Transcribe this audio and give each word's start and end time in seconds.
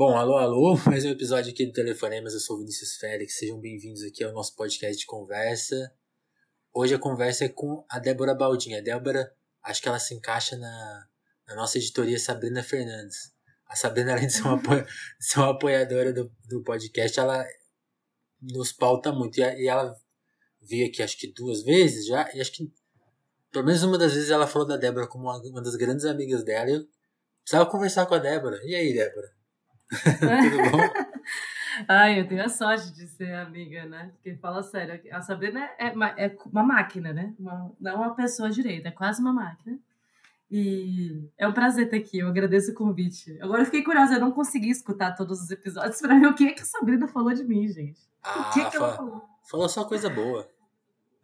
Bom, 0.00 0.16
alô, 0.16 0.38
alô, 0.38 0.78
mais 0.88 1.04
um 1.04 1.10
episódio 1.10 1.52
aqui 1.52 1.66
do 1.66 1.74
Telefonemas, 1.74 2.32
eu 2.32 2.40
sou 2.40 2.56
o 2.56 2.60
Vinícius 2.60 2.96
Félix, 2.96 3.36
sejam 3.36 3.60
bem-vindos 3.60 4.02
aqui 4.02 4.24
ao 4.24 4.32
nosso 4.32 4.56
podcast 4.56 4.98
de 4.98 5.04
conversa. 5.04 5.92
Hoje 6.72 6.94
a 6.94 6.98
conversa 6.98 7.44
é 7.44 7.50
com 7.50 7.84
a 7.86 7.98
Débora 7.98 8.34
Baldinha. 8.34 8.78
A 8.78 8.80
Débora, 8.80 9.30
acho 9.62 9.82
que 9.82 9.88
ela 9.90 9.98
se 9.98 10.14
encaixa 10.14 10.56
na, 10.56 11.06
na 11.46 11.54
nossa 11.54 11.76
editoria 11.76 12.18
Sabrina 12.18 12.62
Fernandes. 12.62 13.30
A 13.66 13.76
Sabrina, 13.76 14.12
além 14.12 14.26
de 14.26 14.32
ser 14.32 14.44
uma, 14.44 14.56
apoia, 14.56 14.86
ser 15.20 15.38
uma 15.38 15.50
apoiadora 15.50 16.14
do, 16.14 16.32
do 16.48 16.62
podcast, 16.62 17.20
ela 17.20 17.46
nos 18.40 18.72
pauta 18.72 19.12
muito. 19.12 19.36
E, 19.38 19.42
e 19.42 19.68
ela 19.68 19.94
veio 20.62 20.88
aqui 20.88 21.02
acho 21.02 21.18
que 21.18 21.30
duas 21.30 21.62
vezes 21.62 22.06
já, 22.06 22.26
e 22.32 22.40
acho 22.40 22.52
que 22.52 22.72
pelo 23.52 23.66
menos 23.66 23.82
uma 23.82 23.98
das 23.98 24.14
vezes 24.14 24.30
ela 24.30 24.46
falou 24.46 24.66
da 24.66 24.78
Débora 24.78 25.06
como 25.06 25.24
uma, 25.24 25.36
uma 25.42 25.60
das 25.60 25.76
grandes 25.76 26.06
amigas 26.06 26.42
dela. 26.42 26.70
E 26.70 26.72
eu 26.76 26.88
precisava 27.42 27.70
conversar 27.70 28.06
com 28.06 28.14
a 28.14 28.18
Débora. 28.18 28.58
E 28.64 28.74
aí, 28.74 28.94
Débora? 28.94 29.38
Tudo 30.50 30.70
bom? 30.70 30.78
Ai, 31.88 32.20
eu 32.20 32.28
tenho 32.28 32.44
a 32.44 32.48
sorte 32.48 32.92
de 32.92 33.06
ser 33.06 33.32
amiga, 33.34 33.86
né? 33.86 34.10
Porque 34.14 34.36
fala 34.36 34.62
sério, 34.62 35.00
a 35.12 35.22
Sabrina 35.22 35.70
é 35.78 35.90
uma, 35.90 36.08
é 36.10 36.36
uma 36.46 36.62
máquina, 36.62 37.12
né? 37.12 37.34
Uma, 37.38 37.72
não 37.80 37.96
uma 37.96 38.14
pessoa 38.14 38.50
direita, 38.50 38.88
é 38.88 38.92
quase 38.92 39.20
uma 39.20 39.32
máquina. 39.32 39.78
E 40.50 41.30
é 41.38 41.46
um 41.46 41.52
prazer 41.52 41.84
estar 41.84 41.96
aqui, 41.96 42.18
eu 42.18 42.28
agradeço 42.28 42.72
o 42.72 42.74
convite. 42.74 43.38
Agora 43.40 43.62
eu 43.62 43.66
fiquei 43.66 43.84
curiosa, 43.84 44.14
eu 44.14 44.20
não 44.20 44.32
consegui 44.32 44.68
escutar 44.68 45.14
todos 45.14 45.40
os 45.40 45.50
episódios 45.50 46.00
para 46.00 46.18
ver 46.18 46.26
o 46.26 46.34
que, 46.34 46.48
é 46.48 46.52
que 46.52 46.62
a 46.62 46.64
Sabrina 46.64 47.06
falou 47.06 47.32
de 47.32 47.44
mim, 47.44 47.68
gente. 47.68 48.00
Ah, 48.22 48.48
o 48.50 48.52
que, 48.52 48.60
é 48.60 48.68
que 48.68 48.76
ela 48.76 48.96
falou? 48.96 49.22
Falou 49.48 49.68
só 49.68 49.84
coisa 49.84 50.10
boa. 50.10 50.48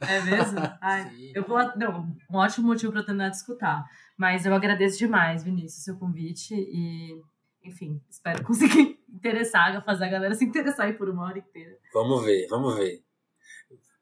É 0.00 0.20
mesmo? 0.22 0.58
Ai, 0.80 1.32
eu 1.34 1.42
vou. 1.44 1.58
Não, 1.76 2.16
um 2.30 2.36
ótimo 2.36 2.68
motivo 2.68 2.92
para 2.92 3.02
terminar 3.02 3.30
de 3.30 3.36
escutar. 3.36 3.84
Mas 4.16 4.46
eu 4.46 4.54
agradeço 4.54 4.98
demais, 4.98 5.42
Vinícius, 5.42 5.84
seu 5.84 5.96
convite. 5.96 6.54
E, 6.54 7.20
enfim, 7.66 8.00
espero 8.08 8.44
conseguir 8.44 8.98
interessar, 9.12 9.84
fazer 9.84 10.04
a 10.04 10.09
galera 10.09 10.34
se 10.34 10.45
interessar 10.45 10.86
aí 10.86 10.92
por 10.92 11.09
uma 11.09 11.24
hora 11.24 11.38
inteira. 11.38 11.76
Vamos 11.92 12.24
ver, 12.24 12.46
vamos 12.48 12.76
ver. 12.76 13.02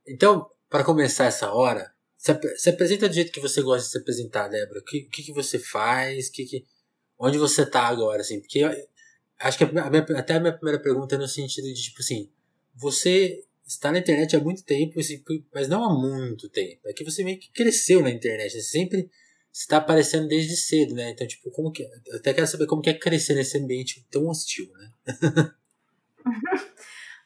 Então, 0.07 0.49
para 0.69 0.85
começar 0.85 1.25
essa 1.25 1.53
hora, 1.53 1.93
se, 2.17 2.33
se, 2.57 2.71
apresenta 2.71 3.09
do 3.09 3.15
jeito 3.15 3.33
que 3.33 3.41
você 3.41 3.63
gosta 3.63 3.85
de 3.85 3.91
se 3.93 3.99
apresentar, 3.99 4.49
Débora. 4.49 4.81
O 4.81 4.85
que, 4.85 5.03
que, 5.03 5.23
que, 5.23 5.33
você 5.33 5.59
faz? 5.59 6.29
Que, 6.29 6.45
que, 6.45 6.67
onde 7.19 7.39
você 7.39 7.65
tá 7.65 7.87
agora, 7.87 8.21
assim? 8.21 8.41
Porque 8.41 8.59
eu, 8.59 8.71
acho 9.41 9.59
que 9.59 9.65
a 9.65 9.73
minha, 9.73 10.07
até 10.19 10.35
a 10.35 10.41
minha 10.41 10.53
primeira 10.53 10.81
pergunta 10.81 11.15
é 11.15 11.19
no 11.19 11.29
sentido 11.29 11.67
de, 11.67 11.75
tipo 11.75 12.01
assim, 12.01 12.31
você 12.75 13.45
está 13.67 13.91
na 13.91 13.99
internet 13.99 14.37
há 14.37 14.41
muito 14.41 14.63
tempo, 14.65 14.99
mas 15.53 15.69
não 15.69 15.85
há 15.85 15.95
muito 15.95 16.49
tempo. 16.49 16.81
É 16.87 16.93
que 16.93 17.05
você 17.05 17.25
meio 17.25 17.39
que 17.39 17.51
cresceu 17.51 18.01
na 18.01 18.11
internet, 18.11 18.53
você 18.53 18.63
sempre 18.63 19.11
está 19.55 19.77
aparecendo 19.77 20.27
desde 20.27 20.57
cedo, 20.57 20.95
né? 20.95 21.11
Então, 21.11 21.27
tipo, 21.27 21.51
como 21.53 21.71
que. 21.71 21.85
Eu 22.07 22.17
até 22.17 22.35
quero 22.35 22.47
saber 22.47 22.67
como 22.67 22.83
que 22.83 22.91
é 22.91 22.99
crescer 22.99 23.35
nesse 23.35 23.57
ambiente 23.57 24.05
tão 24.11 24.27
hostil, 24.27 24.69
né? 24.73 24.91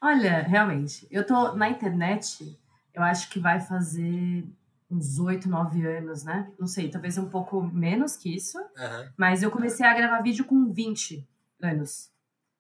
Olha, 0.01 0.43
realmente, 0.43 1.09
eu 1.11 1.27
tô 1.27 1.55
na 1.55 1.69
internet, 1.69 2.57
eu 2.95 3.03
acho 3.03 3.31
que 3.31 3.41
vai 3.41 3.59
fazer 3.61 4.45
uns 4.91 5.19
8, 5.19 5.49
9 5.49 5.87
anos, 5.87 6.23
né? 6.23 6.53
Não 6.59 6.67
sei, 6.67 6.89
talvez 6.89 7.19
um 7.19 7.29
pouco 7.29 7.63
menos 7.63 8.17
que 8.17 8.35
isso. 8.35 8.59
Uhum. 8.59 9.13
Mas 9.17 9.43
eu 9.43 9.51
comecei 9.51 9.85
a 9.85 9.95
gravar 9.95 10.23
vídeo 10.23 10.45
com 10.45 10.71
20 10.71 11.27
anos. 11.61 12.11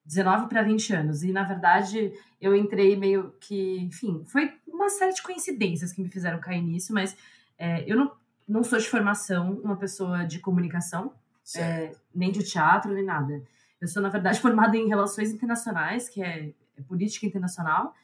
19 0.05 0.48
para 0.48 0.62
20 0.62 0.94
anos. 0.94 1.22
E, 1.22 1.30
na 1.30 1.44
verdade, 1.44 2.12
eu 2.41 2.56
entrei 2.56 2.97
meio 2.97 3.34
que. 3.38 3.78
Enfim, 3.80 4.25
foi 4.25 4.53
uma 4.66 4.88
série 4.88 5.12
de 5.12 5.22
coincidências 5.22 5.92
que 5.92 6.03
me 6.03 6.08
fizeram 6.08 6.41
cair 6.41 6.62
nisso, 6.62 6.92
mas 6.92 7.16
é, 7.58 7.84
eu 7.91 7.97
não, 7.97 8.12
não 8.48 8.64
sou 8.64 8.78
de 8.78 8.88
formação 8.88 9.60
uma 9.62 9.77
pessoa 9.77 10.24
de 10.24 10.38
comunicação, 10.38 11.12
é, 11.56 11.92
nem 12.14 12.32
de 12.32 12.42
teatro, 12.42 12.92
nem 12.92 13.04
nada. 13.04 13.42
Eu 13.80 13.86
sou, 13.86 14.02
na 14.02 14.08
verdade, 14.08 14.41
formada 14.42 14.77
em 14.77 14.88
relações 14.88 15.30
internacionais, 15.30 16.08
que 16.08 16.22
é, 16.22 16.52
é 16.76 16.82
política 16.82 17.26
internacional. 17.26 17.94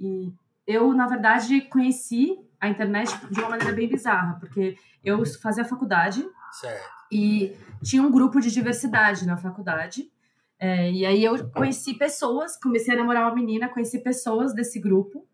E 0.00 0.32
eu, 0.66 0.92
na 0.94 1.06
verdade, 1.06 1.60
conheci 1.62 2.38
a 2.60 2.68
internet 2.68 3.10
de 3.30 3.40
uma 3.40 3.50
maneira 3.50 3.72
bem 3.72 3.88
bizarra, 3.88 4.38
porque 4.38 4.76
eu 5.04 5.24
fazia 5.40 5.64
faculdade 5.64 6.26
certo. 6.52 6.88
e 7.10 7.56
tinha 7.82 8.02
um 8.02 8.10
grupo 8.10 8.40
de 8.40 8.50
diversidade 8.50 9.26
na 9.26 9.36
faculdade. 9.36 10.10
É, 10.58 10.92
e 10.92 11.06
aí 11.06 11.24
eu 11.24 11.48
conheci 11.50 11.94
pessoas, 11.94 12.58
comecei 12.58 12.94
a 12.94 12.98
namorar 12.98 13.24
uma 13.24 13.34
menina, 13.34 13.68
conheci 13.68 13.98
pessoas 13.98 14.54
desse 14.54 14.78
grupo. 14.78 15.26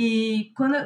E 0.00 0.52
quando 0.54 0.76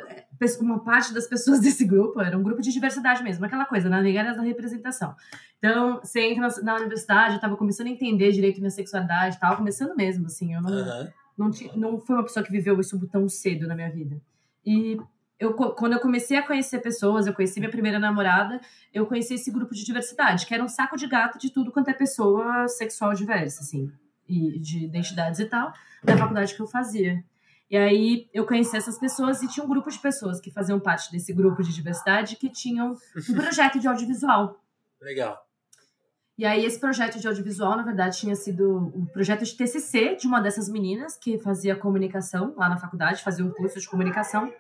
uma 0.63 0.83
parte 0.83 1.13
das 1.13 1.27
pessoas 1.27 1.61
desse 1.61 1.85
grupo 1.85 2.19
era 2.19 2.37
um 2.37 2.43
grupo 2.43 2.63
de 2.63 2.73
diversidade 2.73 3.23
mesmo, 3.23 3.45
aquela 3.45 3.67
coisa, 3.67 3.87
na 3.91 4.01
né? 4.01 4.35
da 4.35 4.41
representação. 4.41 5.15
Então, 5.59 6.01
você 6.01 6.23
entra 6.23 6.49
na, 6.63 6.77
universidade, 6.77 7.35
eu 7.35 7.41
tava 7.41 7.55
começando 7.55 7.89
a 7.89 7.91
entender 7.91 8.33
direito 8.33 8.59
minha 8.59 8.71
sexualidade, 8.71 9.39
tava 9.39 9.57
começando 9.57 9.95
mesmo, 9.95 10.25
assim, 10.25 10.55
eu 10.55 10.63
não, 10.63 10.73
uhum. 10.73 11.11
não, 11.37 11.51
não 11.77 12.01
fui 12.01 12.17
uma 12.17 12.23
pessoa 12.23 12.43
que 12.43 12.51
viveu 12.51 12.81
isso 12.81 12.99
tão 13.09 13.29
cedo 13.29 13.69
na 13.69 13.75
minha 13.75 13.91
vida. 13.91 14.19
E 14.65 14.99
eu, 15.39 15.53
quando 15.53 15.93
eu 15.93 16.01
comecei 16.01 16.39
a 16.39 16.47
conhecer 16.47 16.79
pessoas, 16.79 17.27
eu 17.27 17.35
conheci 17.35 17.61
minha 17.61 17.71
primeira 17.71 17.99
namorada, 17.99 18.63
eu 18.95 19.05
conheci 19.05 19.35
esse 19.35 19.51
grupo 19.51 19.75
de 19.75 19.85
diversidade, 19.85 20.47
que 20.47 20.55
era 20.55 20.65
um 20.65 20.69
saco 20.69 20.97
de 20.97 21.07
gato 21.07 21.39
de 21.39 21.51
tudo 21.51 21.71
quanto 21.71 21.91
é 21.91 21.93
pessoa 21.93 22.67
sexual 22.67 23.13
diversa, 23.13 23.61
assim, 23.61 23.93
e 24.27 24.59
de 24.59 24.87
identidades 24.87 25.39
e 25.39 25.45
tal, 25.45 25.71
da 26.03 26.17
faculdade 26.17 26.55
que 26.55 26.63
eu 26.63 26.67
fazia. 26.67 27.23
E 27.73 27.77
aí 27.79 28.29
eu 28.35 28.45
conheci 28.45 28.77
essas 28.77 28.99
pessoas 28.99 29.43
e 29.43 29.49
tinha 29.49 29.65
um 29.65 29.69
grupo 29.69 29.91
de 29.91 29.99
pessoas 29.99 30.39
que 30.39 30.51
faziam 30.51 30.79
parte 30.79 31.11
desse 31.11 31.33
grupo 31.33 31.63
de 31.63 31.73
diversidade 31.73 32.37
que 32.37 32.51
tinham 32.51 32.99
um 33.17 33.33
projeto 33.35 33.81
de 33.81 33.89
audiovisual. 33.89 34.61
Legal. 35.01 35.43
E 36.37 36.45
aí 36.45 36.67
esse 36.67 36.79
projeto 36.79 37.19
de 37.19 37.27
audiovisual, 37.27 37.75
na 37.75 37.83
verdade, 37.83 38.19
tinha 38.19 38.37
sido 38.37 38.93
um 38.95 39.07
projeto 39.07 39.43
de 39.43 39.57
TCC 39.57 40.17
de 40.17 40.27
uma 40.27 40.39
dessas 40.39 40.69
meninas 40.69 41.17
que 41.17 41.39
fazia 41.39 41.75
comunicação 41.75 42.53
lá 42.59 42.69
na 42.69 42.77
faculdade, 42.77 43.23
fazia 43.23 43.43
um 43.43 43.51
curso 43.51 43.81
de 43.81 43.89
comunicação. 43.89 44.53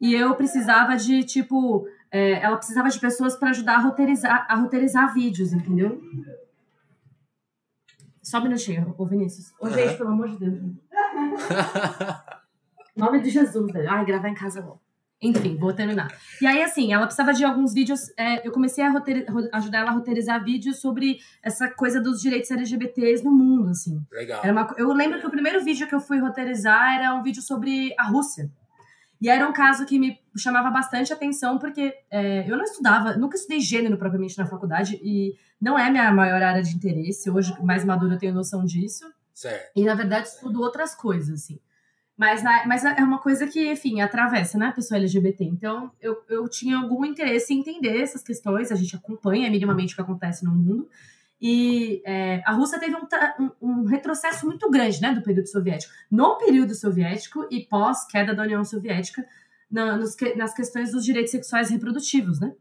E 0.00 0.12
eu 0.12 0.34
precisava 0.34 0.96
de, 0.96 1.22
tipo, 1.22 1.86
é, 2.10 2.42
ela 2.42 2.56
precisava 2.56 2.88
de 2.88 2.98
pessoas 2.98 3.36
para 3.36 3.50
ajudar 3.50 3.76
a 3.76 3.82
roteirizar, 3.82 4.46
a 4.48 4.56
roteirizar 4.56 5.14
vídeos, 5.14 5.52
entendeu? 5.52 6.00
Só 8.22 8.38
um 8.38 8.42
minutinho, 8.42 8.94
ô 8.98 9.06
Vinícius. 9.06 9.52
Ô, 9.60 9.68
gente, 9.70 9.96
pelo 9.96 10.10
amor 10.10 10.28
de 10.28 10.38
Deus. 10.38 10.60
nome 12.96 13.20
de 13.20 13.30
Jesus, 13.30 13.72
velho. 13.72 13.90
Ai, 13.90 14.04
gravar 14.04 14.28
em 14.28 14.34
casa 14.34 14.60
bom. 14.60 14.78
Enfim, 15.22 15.56
vou 15.58 15.72
terminar. 15.72 16.10
E 16.40 16.46
aí, 16.46 16.62
assim, 16.62 16.94
ela 16.94 17.04
precisava 17.04 17.34
de 17.34 17.44
alguns 17.44 17.74
vídeos. 17.74 18.10
É, 18.16 18.46
eu 18.46 18.52
comecei 18.52 18.82
a 18.82 18.90
ajudar 19.52 19.80
ela 19.80 19.90
a 19.90 19.92
roteirizar 19.92 20.42
vídeos 20.42 20.80
sobre 20.80 21.18
essa 21.42 21.68
coisa 21.68 22.00
dos 22.00 22.22
direitos 22.22 22.50
LGBTs 22.50 23.22
no 23.22 23.30
mundo, 23.30 23.68
assim. 23.68 24.02
Legal. 24.10 24.42
Uma, 24.44 24.74
eu 24.78 24.90
lembro 24.92 25.20
que 25.20 25.26
o 25.26 25.30
primeiro 25.30 25.62
vídeo 25.62 25.86
que 25.86 25.94
eu 25.94 26.00
fui 26.00 26.18
roteirizar 26.18 26.94
era 26.98 27.14
um 27.14 27.22
vídeo 27.22 27.42
sobre 27.42 27.94
a 27.98 28.04
Rússia. 28.04 28.50
E 29.20 29.28
era 29.28 29.46
um 29.46 29.52
caso 29.52 29.84
que 29.84 29.98
me 29.98 30.18
chamava 30.36 30.70
bastante 30.70 31.12
atenção, 31.12 31.58
porque 31.58 31.94
é, 32.10 32.50
eu 32.50 32.56
não 32.56 32.64
estudava, 32.64 33.16
nunca 33.16 33.36
estudei 33.36 33.60
gênero 33.60 33.98
propriamente 33.98 34.38
na 34.38 34.46
faculdade, 34.46 34.98
e 35.02 35.36
não 35.60 35.78
é 35.78 35.90
minha 35.90 36.10
maior 36.10 36.42
área 36.42 36.62
de 36.62 36.74
interesse. 36.74 37.30
Hoje, 37.30 37.54
mais 37.62 37.84
madura, 37.84 38.14
eu 38.14 38.18
tenho 38.18 38.34
noção 38.34 38.64
disso. 38.64 39.04
Certo. 39.34 39.72
E, 39.76 39.84
na 39.84 39.94
verdade, 39.94 40.28
estudo 40.28 40.62
outras 40.62 40.94
coisas, 40.94 41.42
assim. 41.42 41.60
Mas, 42.16 42.42
na, 42.42 42.66
mas 42.66 42.84
é 42.84 43.02
uma 43.02 43.18
coisa 43.18 43.46
que, 43.46 43.70
enfim, 43.70 44.00
atravessa, 44.00 44.58
né, 44.58 44.66
a 44.66 44.72
pessoa 44.72 44.98
LGBT. 44.98 45.44
Então, 45.44 45.90
eu, 46.00 46.22
eu 46.28 46.48
tinha 46.48 46.76
algum 46.76 47.04
interesse 47.04 47.52
em 47.52 47.60
entender 47.60 48.00
essas 48.00 48.22
questões, 48.22 48.70
a 48.70 48.74
gente 48.74 48.94
acompanha 48.94 49.50
minimamente 49.50 49.94
o 49.94 49.96
que 49.96 50.02
acontece 50.02 50.44
no 50.44 50.52
mundo. 50.52 50.88
E 51.40 52.02
é, 52.04 52.42
a 52.44 52.52
Rússia 52.52 52.78
teve 52.78 52.94
um, 52.94 53.06
um, 53.38 53.50
um, 53.62 53.84
retrocesso 53.84 54.44
muito 54.44 54.68
grande 54.70 55.00
né, 55.00 55.14
do 55.14 55.22
período 55.22 55.48
soviético. 55.48 55.92
No 56.10 56.36
período 56.36 56.74
soviético 56.74 57.46
e 57.50 57.64
pós-queda 57.64 58.34
da 58.34 58.42
União 58.42 58.62
Soviética, 58.62 59.24
na, 59.70 59.96
nos, 59.96 60.14
nas 60.36 60.52
questões 60.52 60.92
dos 60.92 61.02
direitos 61.02 61.30
sexuais 61.30 61.70
reprodutivos, 61.70 62.38
né? 62.38 62.52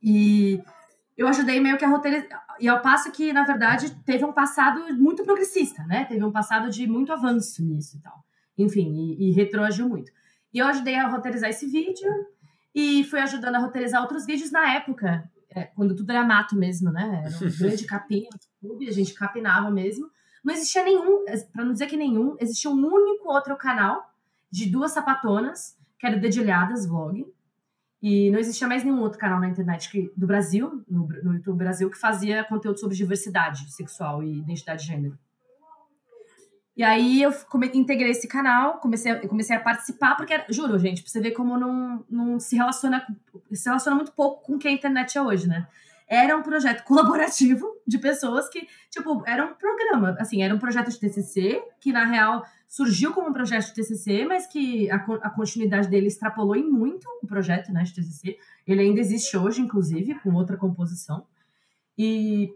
E 0.00 0.62
eu 1.16 1.26
ajudei 1.26 1.58
meio 1.58 1.76
que 1.76 1.84
a 1.84 1.88
roteirizar. 1.88 2.46
E 2.60 2.68
ao 2.68 2.80
passo 2.80 3.10
que, 3.10 3.32
na 3.32 3.42
verdade, 3.42 3.90
teve 4.04 4.24
um 4.24 4.32
passado 4.32 4.94
muito 4.94 5.24
progressista, 5.24 5.82
né? 5.84 6.04
Teve 6.04 6.24
um 6.24 6.30
passado 6.30 6.70
de 6.70 6.86
muito 6.86 7.12
avanço 7.12 7.64
nisso 7.64 7.96
e 7.96 8.00
tal. 8.00 8.24
Enfim, 8.56 9.16
e, 9.18 9.28
e 9.28 9.32
retroagiu 9.32 9.88
muito. 9.88 10.12
E 10.54 10.58
eu 10.58 10.66
ajudei 10.66 10.94
a 10.94 11.08
roteirizar 11.08 11.50
esse 11.50 11.66
vídeo 11.66 12.08
e 12.72 13.02
fui 13.04 13.18
ajudando 13.18 13.56
a 13.56 13.58
roteirizar 13.58 14.02
outros 14.02 14.24
vídeos 14.24 14.52
na 14.52 14.74
época 14.74 15.28
é, 15.58 15.64
quando 15.74 15.94
tudo 15.94 16.10
era 16.10 16.24
mato 16.24 16.56
mesmo, 16.56 16.90
né? 16.90 17.24
Era 17.24 17.36
um 17.36 17.50
grande 17.58 17.84
capim, 17.84 18.26
a 18.86 18.92
gente 18.92 19.14
capinava 19.14 19.70
mesmo. 19.70 20.10
Não 20.44 20.54
existia 20.54 20.84
nenhum, 20.84 21.24
para 21.52 21.64
não 21.64 21.72
dizer 21.72 21.86
que 21.86 21.96
nenhum, 21.96 22.36
existia 22.38 22.70
um 22.70 22.86
único 22.86 23.28
outro 23.28 23.56
canal 23.56 24.12
de 24.50 24.70
duas 24.70 24.92
sapatonas, 24.92 25.76
que 25.98 26.06
era 26.06 26.16
o 26.16 26.20
Dedilhadas 26.20 26.86
Vlog. 26.86 27.26
E 28.00 28.30
não 28.30 28.38
existia 28.38 28.68
mais 28.68 28.84
nenhum 28.84 29.00
outro 29.00 29.18
canal 29.18 29.40
na 29.40 29.48
internet 29.48 29.90
que, 29.90 30.12
do 30.16 30.26
Brasil, 30.26 30.84
no, 30.88 31.08
no 31.08 31.34
YouTube 31.34 31.58
Brasil, 31.58 31.90
que 31.90 31.98
fazia 31.98 32.44
conteúdo 32.44 32.78
sobre 32.78 32.96
diversidade 32.96 33.70
sexual 33.72 34.22
e 34.22 34.38
identidade 34.38 34.82
de 34.82 34.86
gênero. 34.86 35.18
E 36.78 36.84
aí 36.84 37.20
eu 37.20 37.34
integrei 37.74 38.12
esse 38.12 38.28
canal, 38.28 38.78
comecei 38.78 39.10
a, 39.10 39.26
comecei 39.26 39.56
a 39.56 39.58
participar, 39.58 40.14
porque, 40.14 40.44
juro, 40.48 40.78
gente, 40.78 41.02
pra 41.02 41.10
você 41.10 41.20
ver 41.20 41.32
como 41.32 41.58
não, 41.58 42.04
não 42.08 42.38
se 42.38 42.54
relaciona, 42.54 43.04
se 43.52 43.68
relaciona 43.68 43.96
muito 43.96 44.12
pouco 44.12 44.44
com 44.44 44.54
o 44.54 44.58
que 44.58 44.68
a 44.68 44.70
internet 44.70 45.18
é 45.18 45.20
hoje, 45.20 45.48
né? 45.48 45.66
era 46.08 46.36
um 46.36 46.42
projeto 46.42 46.84
colaborativo 46.86 47.66
de 47.86 47.98
pessoas 47.98 48.48
que, 48.48 48.66
tipo, 48.90 49.22
era 49.26 49.44
um 49.44 49.54
programa, 49.54 50.16
assim, 50.18 50.42
era 50.42 50.54
um 50.54 50.58
projeto 50.58 50.88
de 50.88 50.98
TCC, 50.98 51.62
que 51.80 51.92
na 51.92 52.04
real 52.04 52.44
surgiu 52.66 53.12
como 53.12 53.28
um 53.28 53.32
projeto 53.32 53.66
de 53.66 53.74
TCC, 53.74 54.24
mas 54.24 54.46
que 54.46 54.90
a, 54.90 54.96
a 54.96 55.30
continuidade 55.30 55.88
dele 55.88 56.06
extrapolou 56.06 56.56
em 56.56 56.68
muito 56.68 57.06
o 57.22 57.26
projeto, 57.26 57.72
né, 57.72 57.82
de 57.82 57.94
TCC. 57.94 58.38
Ele 58.66 58.82
ainda 58.82 59.00
existe 59.00 59.36
hoje, 59.36 59.60
inclusive, 59.60 60.14
com 60.20 60.32
outra 60.32 60.56
composição. 60.56 61.26
E 61.96 62.54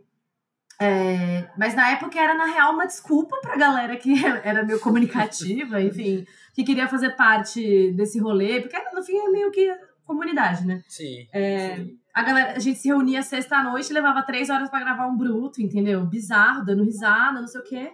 é, 0.82 1.50
mas 1.56 1.75
na 1.75 1.90
época 1.90 2.19
era, 2.19 2.34
na 2.34 2.46
real, 2.46 2.73
uma 2.73 2.87
desculpa 2.87 3.37
pra 3.40 3.56
galera 3.56 3.96
que 3.96 4.12
era 4.43 4.64
meio 4.64 4.81
comunicativa, 4.81 5.81
enfim, 5.81 6.26
que 6.55 6.64
queria 6.64 6.88
fazer 6.88 7.11
parte 7.11 7.93
desse 7.93 8.19
rolê, 8.19 8.61
porque 8.61 8.76
no 8.94 9.02
fim 9.02 9.17
é 9.17 9.29
meio 9.29 9.50
que 9.50 9.73
comunidade, 10.05 10.67
né? 10.67 10.82
Sim. 10.88 11.26
É, 11.32 11.76
sim. 11.76 11.99
A 12.12 12.23
galera, 12.23 12.56
a 12.56 12.58
gente 12.58 12.79
se 12.79 12.88
reunia 12.88 13.23
sexta-noite, 13.23 13.93
levava 13.93 14.23
três 14.23 14.50
horas 14.50 14.69
para 14.69 14.81
gravar 14.81 15.06
um 15.06 15.17
bruto, 15.17 15.62
entendeu? 15.62 16.05
Bizarro, 16.05 16.64
dando 16.64 16.84
risada, 16.84 17.40
não 17.40 17.49
sei 17.49 17.61
o 17.61 17.64
quê. 17.64 17.93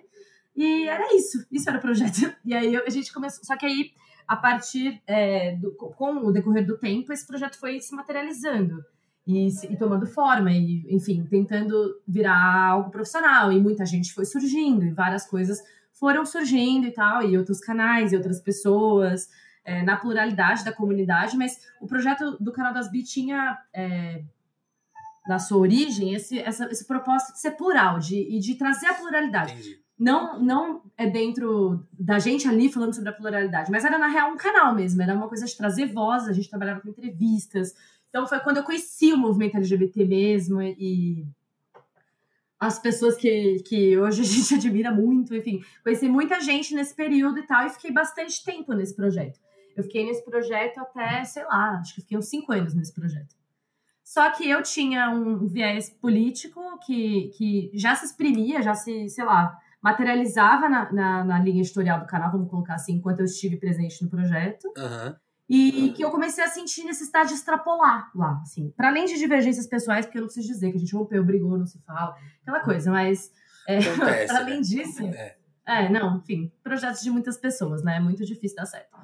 E 0.57 0.89
era 0.89 1.15
isso, 1.15 1.47
isso 1.53 1.69
era 1.69 1.79
o 1.79 1.81
projeto. 1.81 2.35
E 2.45 2.55
aí 2.55 2.77
a 2.77 2.91
gente 2.91 3.13
começou. 3.13 3.45
Só 3.45 3.57
que 3.57 3.67
aí, 3.67 3.93
a 4.27 4.35
partir 4.35 5.01
é, 5.07 5.55
do, 5.57 5.73
com 5.73 6.17
o 6.17 6.33
decorrer 6.33 6.67
do 6.67 6.79
tempo, 6.79 7.13
esse 7.13 7.27
projeto 7.27 7.59
foi 7.61 7.81
se 7.81 7.95
materializando 7.95 8.83
e, 9.29 9.47
e, 9.47 9.77
tomando 9.77 10.07
forma, 10.07 10.51
e, 10.51 10.87
enfim, 10.89 11.23
tentando 11.29 12.01
virar 12.09 12.71
algo 12.71 12.91
profissional. 12.91 13.53
E 13.53 13.61
muita 13.61 13.85
gente 13.85 14.15
foi 14.15 14.25
surgindo, 14.25 14.87
e 14.87 14.91
várias 14.91 15.27
coisas 15.27 15.63
foram 15.93 16.25
surgindo 16.25 16.87
e 16.87 16.91
tal, 16.91 17.23
e 17.23 17.37
outros 17.37 17.61
canais, 17.61 18.11
e 18.11 18.17
outras 18.17 18.41
pessoas, 18.41 19.29
é, 19.67 19.83
na 19.83 19.99
pluralidade 19.99 20.65
da 20.65 20.73
comunidade. 20.73 21.37
Mas 21.37 21.61
o 21.79 21.87
projeto 21.87 22.39
do 22.41 22.51
canal 22.53 22.73
das 22.73 22.91
Bi 22.91 23.03
tinha, 23.03 23.59
é, 23.71 24.23
na 25.29 25.39
sua 25.39 25.59
origem, 25.59 26.15
esse, 26.15 26.39
essa, 26.39 26.65
esse 26.71 26.87
propósito 26.87 27.35
de 27.35 27.41
ser 27.41 27.51
plural, 27.51 27.99
de, 27.99 28.17
e 28.17 28.41
de 28.41 28.55
trazer 28.55 28.87
a 28.87 28.95
pluralidade. 28.95 29.53
Entendi. 29.53 29.79
Não, 29.99 30.41
não 30.41 30.83
é 30.97 31.07
dentro 31.07 31.85
da 31.93 32.19
gente 32.19 32.49
ali 32.49 32.73
falando 32.73 32.95
sobre 32.95 33.11
a 33.11 33.13
pluralidade, 33.13 33.71
mas 33.71 33.85
era 33.85 33.99
na 33.99 34.07
real 34.07 34.33
um 34.33 34.37
canal 34.37 34.73
mesmo, 34.73 35.03
era 35.03 35.13
uma 35.13 35.29
coisa 35.29 35.45
de 35.45 35.57
trazer 35.57 35.87
voz, 35.87 36.29
a 36.29 36.33
gente 36.33 36.49
trabalhava 36.49 36.81
com 36.81 36.89
entrevistas, 36.89 37.75
então 38.09 38.27
foi 38.27 38.41
quando 38.41 38.59
eu 38.59 38.65
conheci 38.65 39.13
o 39.13 39.19
movimento 39.19 39.57
LGBT 39.57 40.05
mesmo 40.05 40.63
e 40.63 41.27
as 42.59 42.79
pessoas 42.79 43.17
que, 43.17 43.63
que 43.65 43.97
hoje 43.99 44.23
a 44.23 44.25
gente 44.25 44.55
admira 44.57 44.91
muito, 44.91 45.35
enfim, 45.35 45.63
conheci 45.83 46.09
muita 46.09 46.41
gente 46.41 46.75
nesse 46.75 46.95
período 46.95 47.39
e 47.39 47.47
tal, 47.47 47.67
e 47.67 47.71
fiquei 47.71 47.93
bastante 47.93 48.45
tempo 48.45 48.73
nesse 48.73 48.95
projeto. 48.97 49.39
Eu 49.77 49.85
fiquei 49.85 50.05
nesse 50.05 50.25
projeto 50.25 50.79
até, 50.79 51.23
sei 51.25 51.45
lá, 51.45 51.79
acho 51.79 51.95
que 51.95 52.01
fiquei 52.01 52.19
uns 52.19 52.29
cinco 52.29 52.53
anos 52.53 52.75
nesse 52.75 52.93
projeto. 52.93 53.37
Só 54.03 54.31
que 54.31 54.49
eu 54.49 54.63
tinha 54.63 55.11
um 55.11 55.47
viés 55.47 55.91
político 55.91 56.61
que, 56.85 57.29
que 57.37 57.71
já 57.75 57.95
se 57.95 58.07
exprimia, 58.07 58.63
já 58.63 58.75
se, 58.75 59.09
sei 59.09 59.25
lá, 59.25 59.57
materializava 59.81 60.69
na, 60.69 60.93
na, 60.93 61.25
na 61.25 61.39
linha 61.39 61.61
editorial 61.61 62.01
do 62.01 62.07
canal, 62.07 62.33
vamos 62.33 62.51
colocar 62.51 62.75
assim, 62.75 62.95
enquanto 62.95 63.21
eu 63.21 63.27
estive 63.27 63.57
presente 63.57 64.03
no 64.03 64.11
projeto. 64.11 64.65
Uhum. 64.77 65.15
E 65.49 65.93
que 65.93 66.05
eu 66.05 66.11
comecei 66.11 66.45
a 66.45 66.49
sentir 66.49 66.85
necessidade 66.85 67.31
de 67.31 67.37
extrapolar 67.37 68.11
lá, 68.15 68.39
assim. 68.43 68.71
Para 68.77 68.89
além 68.89 69.07
de 69.07 69.17
divergências 69.17 69.67
pessoais, 69.67 70.05
porque 70.05 70.19
eu 70.19 70.21
não 70.21 70.27
preciso 70.27 70.47
dizer 70.47 70.71
que 70.71 70.77
a 70.77 70.81
gente 70.81 70.95
rompeu, 70.95 71.25
brigou, 71.25 71.57
não 71.57 71.67
se 71.67 71.79
fala, 71.85 72.15
aquela 72.43 72.61
coisa, 72.61 72.91
mas. 72.91 73.33
É, 73.67 73.79
para 74.27 74.41
além 74.41 74.57
né? 74.57 74.61
disso. 74.61 75.03
É. 75.07 75.37
é. 75.67 75.89
não, 75.89 76.19
enfim, 76.19 76.53
projetos 76.63 77.01
de 77.01 77.11
muitas 77.11 77.39
pessoas, 77.39 77.83
né? 77.83 77.97
É 77.97 78.01
muito 78.01 78.27
difícil 78.27 78.57
dar 78.57 78.67
certo. 78.67 78.95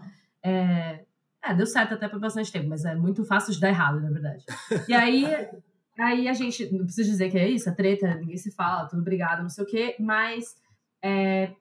É, 0.43 1.05
é, 1.43 1.55
deu 1.55 1.67
certo 1.67 1.95
até 1.95 2.09
por 2.09 2.21
bastante 2.21 2.53
tempo, 2.53 2.69
mas 2.69 2.85
é 2.85 2.95
muito 2.95 3.25
fácil 3.25 3.53
de 3.53 3.61
dar 3.61 3.69
errado, 3.69 4.01
na 4.01 4.11
verdade. 4.11 4.45
E 4.87 4.93
aí, 4.93 5.27
aí 5.99 6.29
a 6.29 6.35
gente, 6.35 6.71
não 6.71 6.85
preciso 6.85 7.11
dizer 7.11 7.31
que 7.31 7.39
é 7.39 7.49
isso, 7.49 7.71
a 7.71 7.73
treta, 7.73 8.15
ninguém 8.17 8.37
se 8.37 8.51
fala, 8.51 8.87
tudo 8.87 9.01
obrigado, 9.01 9.43
não 9.43 9.49
sei 9.49 9.65
o 9.65 9.67
quê, 9.67 9.97
mas 9.99 10.57
é, 11.03 11.53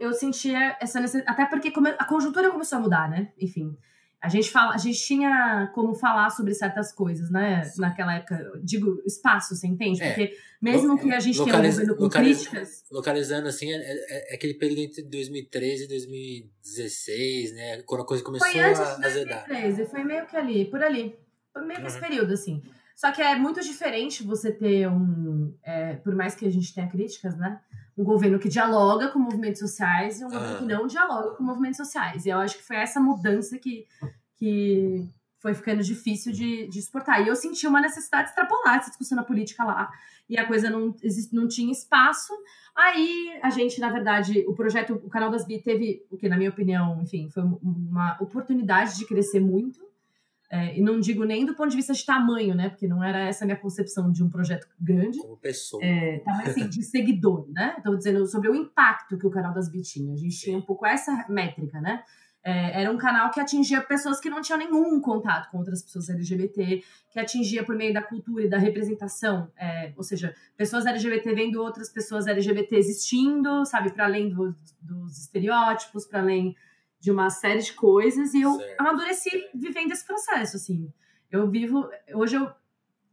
eu 0.00 0.12
sentia 0.12 0.76
essa 0.80 1.00
necessidade, 1.00 1.30
até 1.30 1.46
porque 1.46 1.72
a 1.98 2.04
conjuntura 2.04 2.50
começou 2.50 2.78
a 2.78 2.80
mudar, 2.80 3.08
né? 3.08 3.32
Enfim, 3.40 3.76
a 4.20 4.28
gente, 4.28 4.50
fala, 4.50 4.74
a 4.74 4.78
gente 4.78 4.98
tinha 4.98 5.70
como 5.74 5.94
falar 5.94 6.30
sobre 6.30 6.52
certas 6.52 6.92
coisas, 6.92 7.30
né? 7.30 7.62
Sim. 7.62 7.80
Naquela 7.80 8.16
época, 8.16 8.50
digo, 8.64 9.00
espaço, 9.06 9.54
você 9.54 9.66
entende? 9.66 10.02
É. 10.02 10.08
Porque 10.08 10.36
mesmo 10.60 10.98
que 10.98 11.12
a 11.12 11.20
gente 11.20 11.38
Localiza, 11.38 11.82
tenha 11.82 11.92
um 11.92 11.96
governo 11.96 11.96
com 11.96 12.08
críticas... 12.08 12.84
Localizando, 12.90 13.46
assim, 13.46 13.72
é, 13.72 13.76
é, 13.76 14.32
é, 14.32 14.34
aquele 14.34 14.54
período 14.54 14.80
entre 14.80 15.02
2013 15.04 15.84
e 15.84 15.88
2016, 15.88 17.52
né? 17.52 17.82
Quando 17.82 18.02
a 18.02 18.06
coisa 18.06 18.24
começou 18.24 18.48
foi 18.48 18.60
antes 18.60 18.80
a 18.80 18.94
de 18.96 19.02
2013, 19.02 19.86
foi 19.86 20.02
meio 20.02 20.26
que 20.26 20.36
ali, 20.36 20.64
por 20.64 20.82
ali. 20.82 21.16
Foi 21.52 21.62
meio 21.62 21.76
que 21.76 21.82
uhum. 21.82 21.86
esse 21.86 22.00
período, 22.00 22.32
assim. 22.32 22.60
Só 22.96 23.12
que 23.12 23.22
é 23.22 23.36
muito 23.36 23.60
diferente 23.60 24.24
você 24.24 24.50
ter 24.50 24.88
um... 24.88 25.54
É, 25.62 25.94
por 25.94 26.12
mais 26.16 26.34
que 26.34 26.44
a 26.44 26.50
gente 26.50 26.74
tenha 26.74 26.88
críticas, 26.88 27.36
né? 27.36 27.60
Um 27.98 28.04
governo 28.04 28.38
que 28.38 28.48
dialoga 28.48 29.08
com 29.08 29.18
movimentos 29.18 29.58
sociais 29.58 30.20
e 30.20 30.24
um 30.24 30.30
governo 30.30 30.58
que 30.58 30.64
não 30.64 30.86
dialoga 30.86 31.34
com 31.34 31.42
movimentos 31.42 31.76
sociais. 31.76 32.24
E 32.24 32.28
eu 32.28 32.38
acho 32.38 32.56
que 32.56 32.62
foi 32.62 32.76
essa 32.76 33.00
mudança 33.00 33.58
que, 33.58 33.86
que 34.36 35.04
foi 35.40 35.52
ficando 35.52 35.82
difícil 35.82 36.32
de, 36.32 36.68
de 36.68 36.78
exportar. 36.78 37.20
E 37.20 37.28
eu 37.28 37.34
senti 37.34 37.66
uma 37.66 37.80
necessidade 37.80 38.24
de 38.24 38.28
extrapolar 38.30 38.76
essa 38.76 38.90
discussão 38.90 39.16
na 39.16 39.24
política 39.24 39.64
lá. 39.64 39.90
E 40.28 40.38
a 40.38 40.46
coisa 40.46 40.70
não, 40.70 40.94
não 41.32 41.48
tinha 41.48 41.72
espaço. 41.72 42.32
Aí 42.76 43.36
a 43.42 43.50
gente, 43.50 43.80
na 43.80 43.90
verdade, 43.90 44.44
o 44.46 44.54
projeto, 44.54 44.94
o 44.94 45.10
canal 45.10 45.30
das 45.30 45.44
Bi 45.44 45.60
teve, 45.60 46.06
o 46.08 46.16
que 46.16 46.28
na 46.28 46.36
minha 46.36 46.50
opinião, 46.50 47.02
enfim, 47.02 47.28
foi 47.28 47.42
uma 47.42 48.16
oportunidade 48.20 48.96
de 48.96 49.06
crescer 49.06 49.40
muito. 49.40 49.80
É, 50.50 50.78
e 50.78 50.82
não 50.82 50.98
digo 50.98 51.24
nem 51.24 51.44
do 51.44 51.54
ponto 51.54 51.68
de 51.68 51.76
vista 51.76 51.92
de 51.92 52.04
tamanho, 52.04 52.54
né? 52.54 52.70
Porque 52.70 52.88
não 52.88 53.04
era 53.04 53.18
essa 53.20 53.44
a 53.44 53.46
minha 53.46 53.58
concepção 53.58 54.10
de 54.10 54.24
um 54.24 54.30
projeto 54.30 54.66
grande. 54.80 55.18
Como 55.18 55.36
pessoa. 55.36 55.84
É, 55.84 56.20
tamanho 56.20 56.48
assim, 56.48 56.66
de 56.66 56.82
seguidor, 56.82 57.46
né? 57.50 57.74
Estou 57.76 57.96
dizendo 57.96 58.26
sobre 58.26 58.48
o 58.48 58.54
impacto 58.54 59.18
que 59.18 59.26
o 59.26 59.30
canal 59.30 59.52
das 59.52 59.70
Bi 59.70 59.82
tinha. 59.82 60.14
A 60.14 60.16
gente 60.16 60.38
tinha 60.38 60.56
um 60.56 60.62
pouco 60.62 60.86
essa 60.86 61.26
métrica, 61.28 61.80
né? 61.80 62.02
É, 62.42 62.80
era 62.80 62.90
um 62.90 62.96
canal 62.96 63.30
que 63.30 63.40
atingia 63.40 63.80
pessoas 63.82 64.20
que 64.20 64.30
não 64.30 64.40
tinham 64.40 64.58
nenhum 64.58 65.00
contato 65.02 65.50
com 65.50 65.58
outras 65.58 65.82
pessoas 65.82 66.08
LGBT, 66.08 66.82
que 67.10 67.20
atingia 67.20 67.62
por 67.62 67.76
meio 67.76 67.92
da 67.92 68.00
cultura 68.00 68.44
e 68.44 68.48
da 68.48 68.56
representação, 68.56 69.50
é, 69.58 69.92
ou 69.96 70.02
seja, 70.02 70.34
pessoas 70.56 70.86
LGBT 70.86 71.34
vendo 71.34 71.60
outras 71.60 71.90
pessoas 71.90 72.26
LGBT 72.26 72.76
existindo, 72.76 73.66
sabe, 73.66 73.92
para 73.92 74.06
além 74.06 74.30
do, 74.30 74.56
dos 74.80 75.18
estereótipos, 75.18 76.06
para 76.06 76.20
além 76.20 76.56
de 77.00 77.10
uma 77.10 77.30
série 77.30 77.60
de 77.60 77.72
coisas 77.72 78.34
e 78.34 78.42
eu 78.42 78.54
certo. 78.54 78.80
amadureci 78.80 79.30
vivendo 79.54 79.92
esse 79.92 80.06
processo, 80.06 80.56
assim. 80.56 80.92
Eu 81.30 81.48
vivo, 81.48 81.88
hoje 82.14 82.36
eu 82.36 82.50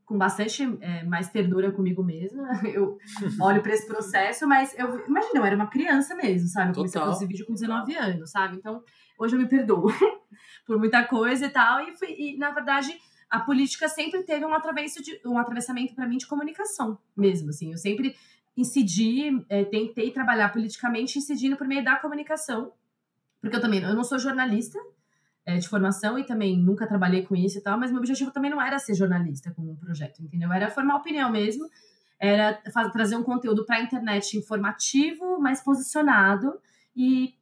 com 0.06 0.18
bastante 0.18 0.62
é, 0.82 1.04
mais 1.04 1.30
ternura 1.30 1.72
comigo 1.72 2.04
mesma, 2.04 2.48
eu 2.72 2.98
olho 3.42 3.62
para 3.62 3.74
esse 3.74 3.88
processo, 3.88 4.48
mas 4.48 4.78
eu 4.78 5.04
imagina, 5.08 5.40
eu 5.40 5.46
era 5.46 5.56
uma 5.56 5.68
criança 5.68 6.16
mesmo, 6.16 6.48
sabe? 6.48 6.70
Eu 6.70 6.76
comecei 6.76 7.02
a 7.02 7.06
fazer 7.06 7.28
vídeo 7.28 7.46
com 7.46 7.54
19 7.54 7.96
anos, 7.96 8.30
sabe? 8.30 8.56
Então, 8.56 8.84
hoje 9.18 9.36
eu 9.36 9.40
me 9.40 9.48
perdoo 9.48 9.88
por 10.66 10.78
muita 10.78 11.04
coisa 11.04 11.48
e 11.48 11.50
tal, 11.50 11.82
e, 11.82 11.94
fui, 11.98 12.16
e 12.18 12.38
na 12.38 12.52
verdade 12.52 12.96
a 13.30 13.40
política 13.40 13.90
sempre 13.90 14.22
teve 14.24 14.46
um 14.46 14.54
atravessamento 14.54 15.04
de, 15.04 15.28
um 15.28 15.40
atravessamento 15.40 15.96
para 15.96 16.08
mim 16.08 16.18
de 16.18 16.28
comunicação 16.28 17.00
mesmo, 17.18 17.50
assim. 17.50 17.72
Eu 17.72 17.78
sempre 17.78 18.16
incidi, 18.56 19.44
é, 19.50 19.66
tentei 19.66 20.12
trabalhar 20.12 20.54
politicamente 20.54 21.18
incidindo 21.18 21.58
por 21.58 21.68
meio 21.68 21.84
da 21.84 21.96
comunicação 21.96 22.72
porque 23.46 23.58
eu 23.58 23.62
também, 23.62 23.80
eu 23.84 23.94
não 23.94 24.04
sou 24.04 24.18
jornalista 24.18 24.80
é, 25.46 25.58
de 25.58 25.70
formação 25.70 26.18
e 26.18 26.26
também 26.26 26.58
nunca 26.58 26.88
trabalhei 26.88 27.22
com 27.22 27.36
isso 27.36 27.60
e 27.60 27.62
tal, 27.62 27.80
mas 27.80 27.92
meu 27.92 28.00
objetivo 28.00 28.32
também 28.32 28.50
não 28.50 28.60
era 28.60 28.80
ser 28.80 28.96
jornalista 28.96 29.52
com 29.52 29.62
um 29.62 29.76
projeto, 29.76 30.20
entendeu? 30.24 30.52
Era 30.52 30.72
formar 30.72 30.96
opinião 30.96 31.32
mesmo, 31.32 31.70
era 32.20 32.60
fazer, 32.74 32.92
trazer 32.92 33.16
um 33.16 33.22
conteúdo 33.22 33.64
para 33.64 33.76
a 33.76 33.82
internet 33.84 34.36
informativo, 34.36 35.40
mais 35.40 35.62
posicionado 35.62 36.60
e 36.96 37.36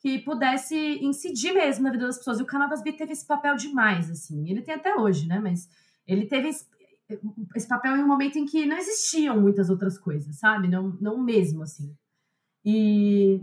que 0.00 0.18
pudesse 0.18 0.76
incidir 1.00 1.54
mesmo 1.54 1.84
na 1.84 1.92
vida 1.92 2.04
das 2.04 2.18
pessoas. 2.18 2.40
E 2.40 2.42
o 2.42 2.46
canal 2.46 2.68
das 2.68 2.82
Bi 2.82 2.92
teve 2.92 3.12
esse 3.12 3.24
papel 3.24 3.54
demais, 3.54 4.10
assim. 4.10 4.50
Ele 4.50 4.60
tem 4.60 4.74
até 4.74 4.96
hoje, 4.96 5.28
né? 5.28 5.38
Mas 5.38 5.68
ele 6.04 6.26
teve 6.26 6.48
esse, 6.48 6.66
esse 7.54 7.68
papel 7.68 7.96
em 7.96 8.02
um 8.02 8.08
momento 8.08 8.40
em 8.40 8.44
que 8.44 8.66
não 8.66 8.76
existiam 8.76 9.40
muitas 9.40 9.70
outras 9.70 9.96
coisas, 9.96 10.36
sabe? 10.36 10.66
Não, 10.66 10.98
não 11.00 11.22
mesmo, 11.22 11.62
assim. 11.62 11.94
E 12.64 13.40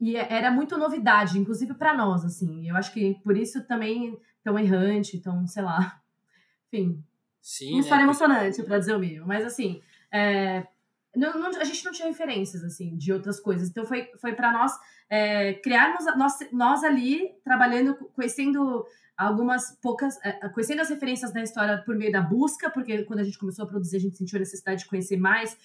e 0.00 0.16
é, 0.16 0.32
era 0.32 0.50
muito 0.50 0.76
novidade, 0.76 1.38
inclusive 1.38 1.74
para 1.74 1.94
nós, 1.94 2.24
assim. 2.24 2.68
Eu 2.68 2.76
acho 2.76 2.92
que 2.92 3.14
por 3.22 3.36
isso 3.36 3.66
também 3.66 4.18
tão 4.42 4.58
errante, 4.58 5.18
tão, 5.20 5.46
sei 5.46 5.62
lá. 5.62 6.00
Enfim. 6.72 7.02
Sim, 7.40 7.68
uma 7.68 7.74
né? 7.76 7.80
história 7.80 8.02
emocionante, 8.02 8.62
para 8.62 8.78
dizer 8.78 8.94
o 8.94 8.98
mínimo. 8.98 9.26
Mas, 9.26 9.44
assim, 9.44 9.80
é, 10.12 10.66
não, 11.14 11.38
não, 11.38 11.48
a 11.60 11.64
gente 11.64 11.84
não 11.84 11.92
tinha 11.92 12.08
referências, 12.08 12.62
assim, 12.64 12.96
de 12.96 13.12
outras 13.12 13.38
coisas. 13.40 13.68
Então, 13.68 13.86
foi, 13.86 14.10
foi 14.20 14.34
para 14.34 14.52
nós 14.52 14.72
é, 15.08 15.54
criarmos, 15.54 16.04
nós, 16.16 16.34
nós 16.52 16.84
ali, 16.84 17.30
trabalhando, 17.44 17.94
conhecendo 18.14 18.84
algumas 19.16 19.76
poucas, 19.80 20.18
é, 20.24 20.32
conhecendo 20.48 20.82
as 20.82 20.90
referências 20.90 21.32
da 21.32 21.42
história 21.42 21.82
por 21.86 21.96
meio 21.96 22.12
da 22.12 22.20
busca, 22.20 22.68
porque 22.68 23.04
quando 23.04 23.20
a 23.20 23.24
gente 23.24 23.38
começou 23.38 23.64
a 23.64 23.68
produzir, 23.68 23.96
a 23.96 24.00
gente 24.00 24.18
sentiu 24.18 24.36
a 24.36 24.40
necessidade 24.40 24.82
de 24.82 24.88
conhecer 24.88 25.16
mais 25.16 25.56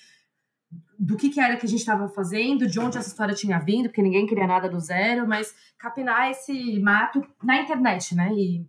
do 0.97 1.17
que, 1.17 1.29
que 1.29 1.39
era 1.39 1.57
que 1.57 1.65
a 1.65 1.69
gente 1.69 1.79
estava 1.79 2.07
fazendo, 2.07 2.67
de 2.67 2.79
onde 2.79 2.97
essa 2.97 3.07
história 3.07 3.33
tinha 3.33 3.59
vindo, 3.59 3.89
porque 3.89 4.01
ninguém 4.01 4.27
queria 4.27 4.45
nada 4.45 4.69
do 4.69 4.79
zero, 4.79 5.27
mas 5.27 5.53
capinar 5.77 6.29
esse 6.29 6.79
mato 6.79 7.25
na 7.43 7.59
internet, 7.59 8.15
né? 8.15 8.31
E 8.33 8.65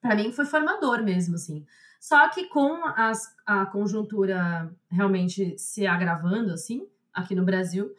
para 0.00 0.16
mim 0.16 0.32
foi 0.32 0.44
formador 0.44 1.02
mesmo, 1.04 1.36
assim. 1.36 1.64
Só 2.00 2.28
que 2.30 2.48
com 2.48 2.84
as, 2.96 3.32
a 3.46 3.64
conjuntura 3.66 4.74
realmente 4.90 5.56
se 5.56 5.86
agravando, 5.86 6.52
assim, 6.52 6.84
aqui 7.14 7.32
no 7.34 7.44
Brasil, 7.44 7.92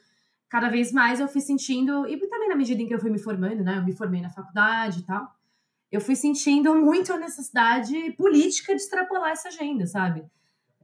cada 0.49 0.67
vez 0.67 0.91
mais 0.91 1.21
eu 1.21 1.27
fui 1.29 1.39
sentindo, 1.39 2.05
e 2.05 2.17
também 2.27 2.49
na 2.49 2.55
medida 2.55 2.81
em 2.81 2.87
que 2.87 2.93
eu 2.93 2.99
fui 2.99 3.09
me 3.09 3.17
formando, 3.17 3.63
né? 3.63 3.77
Eu 3.77 3.83
me 3.83 3.95
formei 3.95 4.21
na 4.21 4.29
faculdade 4.29 4.99
e 4.99 5.03
tal, 5.03 5.33
eu 5.89 6.01
fui 6.01 6.15
sentindo 6.15 6.75
muito 6.75 7.13
a 7.13 7.17
necessidade 7.17 8.11
política 8.17 8.75
de 8.75 8.81
extrapolar 8.81 9.31
essa 9.31 9.47
agenda, 9.47 9.87
sabe? 9.87 10.25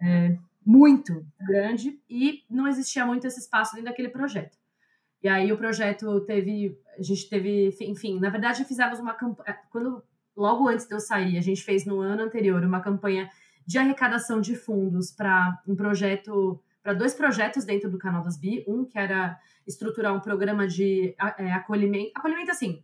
É, 0.02 0.38
muito 0.66 1.26
grande, 1.40 2.00
e 2.10 2.44
não 2.50 2.68
existia 2.68 3.06
muito 3.06 3.26
esse 3.26 3.40
espaço 3.40 3.74
dentro 3.74 3.90
daquele 3.90 4.10
projeto. 4.10 4.58
E 5.22 5.28
aí 5.28 5.52
o 5.52 5.58
projeto 5.58 6.22
teve, 6.22 6.78
a 6.98 7.02
gente 7.02 7.30
teve, 7.30 7.76
enfim, 7.82 8.20
na 8.20 8.30
verdade 8.30 8.64
fizemos 8.64 9.00
uma 9.00 9.14
campanha, 9.14 9.58
quando 9.70 10.02
logo 10.36 10.68
antes 10.70 10.88
de 10.88 10.94
eu 10.94 11.00
sair, 11.00 11.38
a 11.38 11.42
gente 11.42 11.62
fez 11.64 11.86
no 11.86 12.00
ano 12.00 12.24
anterior 12.24 12.64
uma 12.64 12.80
campanha 12.80 13.30
de 13.66 13.78
arrecadação 13.78 14.40
de 14.40 14.56
fundos 14.56 15.12
para 15.12 15.62
um 15.68 15.76
projeto, 15.76 16.62
para 16.82 16.94
dois 16.94 17.14
projetos 17.14 17.66
dentro 17.66 17.90
do 17.90 17.98
canal 17.98 18.24
das 18.24 18.38
Bi, 18.38 18.64
um 18.68 18.86
que 18.86 18.98
era 18.98 19.38
estruturar 19.68 20.16
um 20.16 20.20
programa 20.20 20.68
de 20.68 21.14
é, 21.38 21.52
acolhimento, 21.52 22.12
acolhimento 22.16 22.52
assim, 22.52 22.84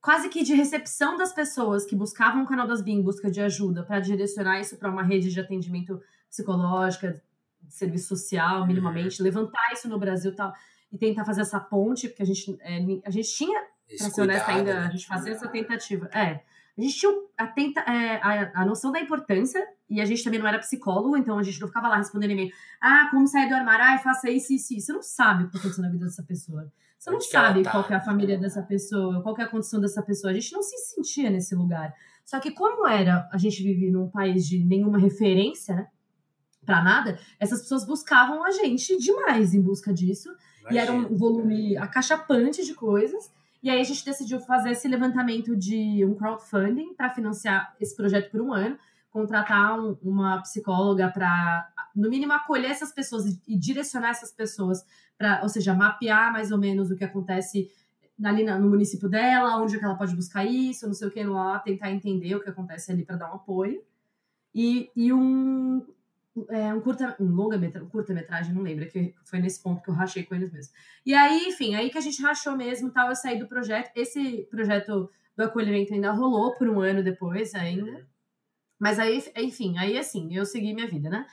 quase 0.00 0.28
que 0.28 0.42
de 0.42 0.54
recepção 0.54 1.16
das 1.16 1.32
pessoas 1.32 1.84
que 1.84 1.96
buscavam 1.96 2.42
o 2.42 2.46
canal 2.46 2.66
das 2.66 2.82
Bi 2.82 2.92
em 2.92 3.02
busca 3.02 3.30
de 3.30 3.40
ajuda 3.40 3.82
para 3.82 4.00
direcionar 4.00 4.60
isso 4.60 4.76
para 4.76 4.90
uma 4.90 5.02
rede 5.02 5.30
de 5.30 5.40
atendimento 5.40 6.00
psicológica, 6.28 7.22
de 7.62 7.74
serviço 7.74 8.08
social, 8.08 8.66
minimamente, 8.66 9.20
uhum. 9.20 9.24
levantar 9.24 9.72
isso 9.72 9.88
no 9.88 9.98
Brasil 9.98 10.34
tal 10.34 10.52
e 10.90 10.96
tentar 10.96 11.24
fazer 11.24 11.42
essa 11.42 11.60
ponte, 11.60 12.08
porque 12.08 12.22
a 12.22 12.26
gente, 12.26 12.56
é, 12.60 12.78
a 13.04 13.10
gente 13.10 13.28
tinha, 13.28 13.60
para 13.98 14.10
ser 14.10 14.22
honesta 14.22 14.50
ainda, 14.50 14.74
né? 14.74 14.86
a 14.86 14.90
gente 14.90 15.06
fazia 15.06 15.32
essa 15.32 15.48
tentativa. 15.48 16.08
É, 16.14 16.40
a 16.78 16.80
gente 16.80 16.96
tinha 16.96 17.12
a, 17.36 17.46
tenta, 17.46 17.80
é, 17.80 18.20
a, 18.22 18.62
a 18.62 18.64
noção 18.64 18.92
da 18.92 19.00
importância, 19.00 19.66
e 19.90 20.00
a 20.00 20.04
gente 20.04 20.22
também 20.22 20.38
não 20.38 20.46
era 20.46 20.58
psicólogo, 20.60 21.16
então 21.16 21.36
a 21.36 21.42
gente 21.42 21.60
não 21.60 21.66
ficava 21.66 21.88
lá 21.88 21.96
respondendo 21.96 22.30
e-mail. 22.30 22.52
Ah, 22.80 23.08
como 23.10 23.26
sair 23.26 23.48
do 23.48 23.54
armário? 23.54 23.84
Ah, 23.84 23.98
faça 23.98 24.30
isso, 24.30 24.52
isso, 24.52 24.74
isso. 24.74 24.86
Você 24.86 24.92
não 24.92 25.02
sabe 25.02 25.44
o 25.44 25.46
que 25.48 25.56
está 25.56 25.58
acontecendo 25.58 25.84
na 25.86 25.90
vida 25.90 26.04
dessa 26.04 26.22
pessoa. 26.22 26.72
Você 26.96 27.10
não 27.10 27.20
sabe 27.20 27.62
tá. 27.62 27.70
qual 27.72 27.84
é 27.88 27.94
a 27.94 28.00
família 28.00 28.38
dessa 28.38 28.62
pessoa, 28.62 29.22
qual 29.22 29.36
é 29.38 29.42
a 29.42 29.48
condição 29.48 29.80
dessa 29.80 30.02
pessoa. 30.02 30.30
A 30.30 30.34
gente 30.34 30.52
não 30.52 30.62
se 30.62 30.76
sentia 30.94 31.30
nesse 31.30 31.54
lugar. 31.54 31.92
Só 32.24 32.38
que 32.38 32.52
como 32.52 32.86
era, 32.86 33.28
a 33.32 33.38
gente 33.38 33.62
vive 33.62 33.90
num 33.90 34.08
país 34.08 34.46
de 34.46 34.62
nenhuma 34.64 34.98
referência, 34.98 35.74
né? 35.74 35.86
Pra 36.64 36.82
nada, 36.82 37.18
essas 37.40 37.62
pessoas 37.62 37.86
buscavam 37.86 38.44
a 38.44 38.50
gente 38.50 38.98
demais 38.98 39.54
em 39.54 39.62
busca 39.62 39.92
disso. 39.92 40.28
Imagina. 40.60 40.74
E 40.74 40.78
era 40.78 40.92
um 40.92 41.16
volume 41.16 41.76
acachapante 41.76 42.64
de 42.64 42.74
coisas. 42.74 43.32
E 43.62 43.70
aí 43.70 43.80
a 43.80 43.84
gente 43.84 44.04
decidiu 44.04 44.40
fazer 44.40 44.70
esse 44.70 44.86
levantamento 44.86 45.56
de 45.56 46.04
um 46.04 46.14
crowdfunding 46.14 46.94
para 46.94 47.10
financiar 47.10 47.74
esse 47.80 47.96
projeto 47.96 48.30
por 48.30 48.40
um 48.40 48.52
ano, 48.52 48.78
contratar 49.10 49.78
um, 49.78 49.96
uma 50.02 50.40
psicóloga 50.42 51.08
para, 51.08 51.68
no 51.94 52.08
mínimo, 52.08 52.32
acolher 52.32 52.70
essas 52.70 52.92
pessoas 52.92 53.26
e, 53.26 53.42
e 53.48 53.58
direcionar 53.58 54.10
essas 54.10 54.30
pessoas 54.30 54.84
para, 55.16 55.40
ou 55.42 55.48
seja, 55.48 55.74
mapear 55.74 56.32
mais 56.32 56.52
ou 56.52 56.58
menos 56.58 56.90
o 56.90 56.96
que 56.96 57.04
acontece 57.04 57.68
ali 58.22 58.44
no 58.44 58.68
município 58.68 59.08
dela, 59.08 59.56
onde 59.60 59.76
é 59.76 59.78
que 59.78 59.84
ela 59.84 59.96
pode 59.96 60.14
buscar 60.14 60.44
isso, 60.44 60.86
não 60.86 60.94
sei 60.94 61.08
o 61.08 61.10
que 61.10 61.22
lá, 61.24 61.58
tentar 61.58 61.90
entender 61.90 62.34
o 62.34 62.40
que 62.40 62.48
acontece 62.48 62.90
ali 62.90 63.04
para 63.04 63.16
dar 63.16 63.30
um 63.30 63.36
apoio. 63.36 63.82
E, 64.54 64.90
e 64.96 65.12
um, 65.12 65.84
é, 66.48 66.72
um 66.74 66.80
curta, 66.80 67.16
um 67.20 67.26
longa 67.26 67.56
metragem, 67.56 67.86
um 67.86 67.90
curta 67.90 68.12
metragem, 68.12 68.54
não 68.54 68.62
lembro, 68.62 68.86
que 68.88 69.14
foi 69.24 69.38
nesse 69.38 69.62
ponto 69.62 69.82
que 69.82 69.90
eu 69.90 69.94
rachei 69.94 70.22
com 70.24 70.34
eles 70.34 70.52
mesmo. 70.52 70.72
E 71.04 71.14
aí, 71.14 71.48
enfim, 71.48 71.74
aí 71.74 71.90
que 71.90 71.98
a 71.98 72.00
gente 72.00 72.20
rachou 72.22 72.56
mesmo, 72.56 72.90
tal, 72.90 73.08
eu 73.08 73.16
saí 73.16 73.38
do 73.38 73.48
projeto. 73.48 73.90
Esse 73.94 74.46
projeto 74.50 75.10
do 75.36 75.44
acolhimento 75.44 75.94
ainda 75.94 76.10
rolou 76.10 76.54
por 76.54 76.68
um 76.68 76.80
ano 76.80 77.02
depois 77.02 77.54
ainda. 77.54 78.06
Mas 78.78 78.98
aí, 78.98 79.22
enfim, 79.36 79.76
aí 79.78 79.98
assim, 79.98 80.34
eu 80.34 80.44
segui 80.44 80.72
minha 80.72 80.86
vida, 80.86 81.08
né? 81.08 81.26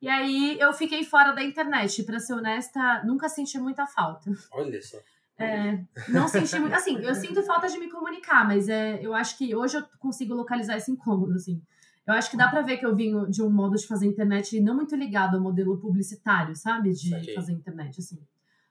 E 0.00 0.08
aí 0.08 0.58
eu 0.60 0.72
fiquei 0.72 1.04
fora 1.04 1.32
da 1.32 1.42
internet, 1.42 2.02
para 2.04 2.18
ser 2.18 2.34
honesta, 2.34 3.02
nunca 3.04 3.28
senti 3.28 3.58
muita 3.58 3.86
falta. 3.86 4.30
Olha 4.52 4.80
só. 4.82 4.98
É, 5.38 5.78
não 6.08 6.28
senti 6.28 6.58
muito. 6.58 6.74
Assim, 6.74 6.98
eu 7.00 7.14
sinto 7.14 7.42
falta 7.42 7.66
de 7.68 7.78
me 7.78 7.90
comunicar, 7.90 8.46
mas 8.46 8.68
é, 8.68 8.98
eu 9.02 9.14
acho 9.14 9.36
que 9.36 9.54
hoje 9.54 9.76
eu 9.76 9.84
consigo 9.98 10.34
localizar 10.34 10.76
esse 10.76 10.90
incômodo, 10.90 11.34
assim. 11.34 11.62
Eu 12.06 12.14
acho 12.14 12.30
que 12.30 12.36
dá 12.36 12.48
para 12.48 12.62
ver 12.62 12.76
que 12.76 12.86
eu 12.86 12.94
vim 12.94 13.28
de 13.28 13.42
um 13.42 13.50
modo 13.50 13.76
de 13.76 13.86
fazer 13.86 14.06
internet 14.06 14.60
não 14.60 14.76
muito 14.76 14.94
ligado 14.94 15.36
ao 15.36 15.42
modelo 15.42 15.76
publicitário, 15.76 16.54
sabe? 16.54 16.92
De 16.92 17.12
okay. 17.12 17.34
fazer 17.34 17.52
internet, 17.52 17.98
assim, 17.98 18.18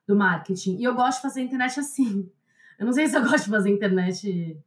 do 0.08 0.16
marketing. 0.16 0.78
E 0.78 0.84
eu 0.86 0.96
gosto 0.96 1.18
de 1.18 1.24
fazer 1.24 1.42
internet 1.42 1.80
assim. 1.80 2.30
Eu 2.80 2.86
não 2.86 2.94
sei 2.94 3.08
se 3.08 3.18
eu 3.18 3.22
gosto 3.28 3.44
de 3.44 3.50
fazer 3.50 3.70
internet. 3.70 4.58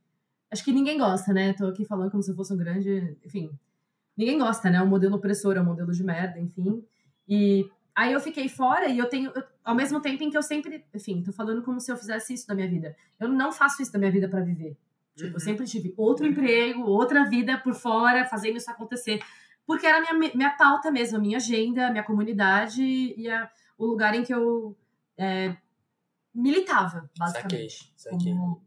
Acho 0.50 0.64
que 0.64 0.72
ninguém 0.72 0.98
gosta, 0.98 1.32
né? 1.32 1.54
Tô 1.54 1.66
aqui 1.66 1.84
falando 1.86 2.10
como 2.10 2.22
se 2.22 2.30
eu 2.30 2.34
fosse 2.34 2.52
um 2.52 2.58
grande. 2.58 3.16
Enfim. 3.24 3.50
Ninguém 4.14 4.38
gosta, 4.38 4.68
né? 4.68 4.78
É 4.78 4.82
um 4.82 4.86
modelo 4.86 5.16
opressor, 5.16 5.56
é 5.56 5.60
um 5.60 5.64
modelo 5.64 5.92
de 5.92 6.04
merda, 6.04 6.38
enfim. 6.38 6.84
E 7.26 7.70
aí 7.94 8.12
eu 8.12 8.20
fiquei 8.20 8.48
fora 8.48 8.88
e 8.88 8.98
eu 8.98 9.08
tenho. 9.08 9.30
Eu, 9.34 9.44
ao 9.64 9.74
mesmo 9.74 10.00
tempo 10.00 10.22
em 10.22 10.28
que 10.28 10.36
eu 10.36 10.42
sempre. 10.42 10.84
Enfim, 10.92 11.22
tô 11.22 11.32
falando 11.32 11.62
como 11.62 11.80
se 11.80 11.90
eu 11.90 11.96
fizesse 11.96 12.34
isso 12.34 12.46
da 12.46 12.54
minha 12.54 12.68
vida. 12.68 12.94
Eu 13.18 13.28
não 13.28 13.50
faço 13.50 13.80
isso 13.80 13.92
da 13.92 13.98
minha 13.98 14.10
vida 14.10 14.28
para 14.28 14.40
viver. 14.42 14.76
Tipo, 15.18 15.30
uhum. 15.30 15.34
eu 15.34 15.40
sempre 15.40 15.66
tive 15.66 15.92
outro 15.96 16.24
emprego, 16.24 16.82
outra 16.82 17.28
vida 17.28 17.58
por 17.58 17.74
fora, 17.74 18.24
fazendo 18.24 18.56
isso 18.56 18.70
acontecer. 18.70 19.20
Porque 19.66 19.84
era 19.84 19.98
a 19.98 20.14
minha, 20.14 20.32
minha 20.34 20.50
pauta 20.50 20.92
mesmo, 20.92 21.18
a 21.18 21.20
minha 21.20 21.38
agenda, 21.38 21.88
a 21.88 21.90
minha 21.90 22.04
comunidade 22.04 22.82
e 22.82 23.28
a, 23.28 23.50
o 23.76 23.84
lugar 23.84 24.14
em 24.14 24.22
que 24.22 24.32
eu 24.32 24.76
é, 25.16 25.56
militava, 26.32 27.10
basicamente. 27.18 27.92
Saquei, 27.96 28.18
saquei. 28.20 28.32
Como, 28.32 28.62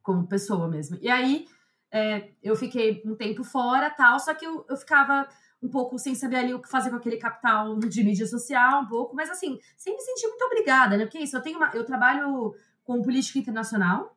como 0.00 0.26
pessoa 0.28 0.68
mesmo. 0.68 0.96
E 1.02 1.10
aí, 1.10 1.46
é, 1.90 2.30
eu 2.40 2.54
fiquei 2.54 3.02
um 3.04 3.16
tempo 3.16 3.42
fora, 3.42 3.90
tal, 3.90 4.20
só 4.20 4.32
que 4.32 4.46
eu, 4.46 4.64
eu 4.68 4.76
ficava 4.76 5.28
um 5.60 5.68
pouco 5.68 5.98
sem 5.98 6.14
saber 6.14 6.36
ali 6.36 6.54
o 6.54 6.62
que 6.62 6.70
fazer 6.70 6.90
com 6.90 6.96
aquele 6.96 7.16
capital 7.16 7.76
de 7.80 8.04
mídia 8.04 8.26
social, 8.26 8.82
um 8.82 8.86
pouco, 8.86 9.16
mas 9.16 9.28
assim, 9.28 9.58
sem 9.76 9.94
me 9.94 10.00
sentir 10.00 10.28
muito 10.28 10.44
obrigada, 10.44 10.96
né? 10.96 11.04
Porque 11.04 11.18
é 11.18 11.22
isso, 11.22 11.36
eu 11.36 11.42
tenho 11.42 11.56
uma, 11.56 11.70
eu 11.74 11.84
trabalho 11.84 12.54
com 12.84 13.02
política 13.02 13.40
internacional, 13.40 14.15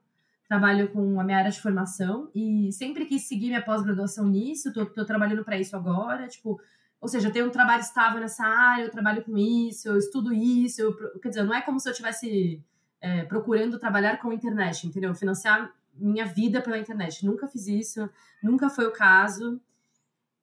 trabalho 0.49 0.91
com 0.91 1.19
a 1.19 1.23
minha 1.23 1.37
área 1.37 1.51
de 1.51 1.61
formação 1.61 2.31
e 2.33 2.71
sempre 2.73 3.05
quis 3.05 3.27
seguir 3.27 3.49
minha 3.49 3.61
pós-graduação 3.61 4.27
nisso, 4.27 4.73
tô, 4.73 4.83
tô 4.83 5.05
trabalhando 5.05 5.45
para 5.45 5.59
isso 5.59 5.75
agora, 5.75 6.27
tipo, 6.27 6.59
ou 6.99 7.07
seja, 7.07 7.27
eu 7.27 7.31
tenho 7.31 7.45
um 7.45 7.51
trabalho 7.51 7.81
estável 7.81 8.19
nessa 8.19 8.43
área, 8.43 8.83
eu 8.83 8.89
trabalho 8.89 9.23
com 9.23 9.37
isso, 9.37 9.87
eu 9.87 9.97
estudo 9.97 10.33
isso, 10.33 10.81
eu, 10.81 11.19
quer 11.19 11.29
dizer, 11.29 11.43
não 11.43 11.53
é 11.53 11.61
como 11.61 11.79
se 11.79 11.87
eu 11.87 11.91
estivesse 11.91 12.61
é, 12.99 13.23
procurando 13.25 13.77
trabalhar 13.77 14.17
com 14.17 14.31
a 14.31 14.33
internet, 14.33 14.87
entendeu? 14.87 15.13
Financiar 15.13 15.71
minha 15.93 16.25
vida 16.25 16.61
pela 16.61 16.79
internet. 16.79 17.23
Nunca 17.25 17.47
fiz 17.47 17.67
isso, 17.67 18.09
nunca 18.41 18.69
foi 18.69 18.87
o 18.87 18.91
caso. 18.91 19.61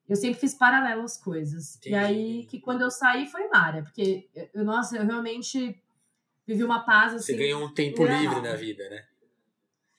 Eu 0.09 0.15
sempre 0.15 0.39
fiz 0.39 0.55
paralelo 0.55 1.03
às 1.03 1.17
coisas. 1.17 1.77
Entendi. 1.77 1.95
E 1.95 1.99
aí, 1.99 2.47
que 2.47 2.61
quando 2.61 2.83
eu 2.83 2.91
saí 2.93 3.27
foi 3.27 3.49
Mara, 3.49 3.83
porque, 3.83 4.29
eu, 4.55 4.65
nossa, 4.65 4.97
eu 4.97 5.05
realmente 5.05 5.83
vivi 6.47 6.63
uma 6.63 6.85
paz 6.85 7.13
assim. 7.13 7.33
Você 7.33 7.39
ganhou 7.39 7.65
um 7.65 7.75
tempo 7.75 8.05
livre 8.05 8.41
na 8.41 8.55
vida, 8.55 8.89
né? 8.89 9.05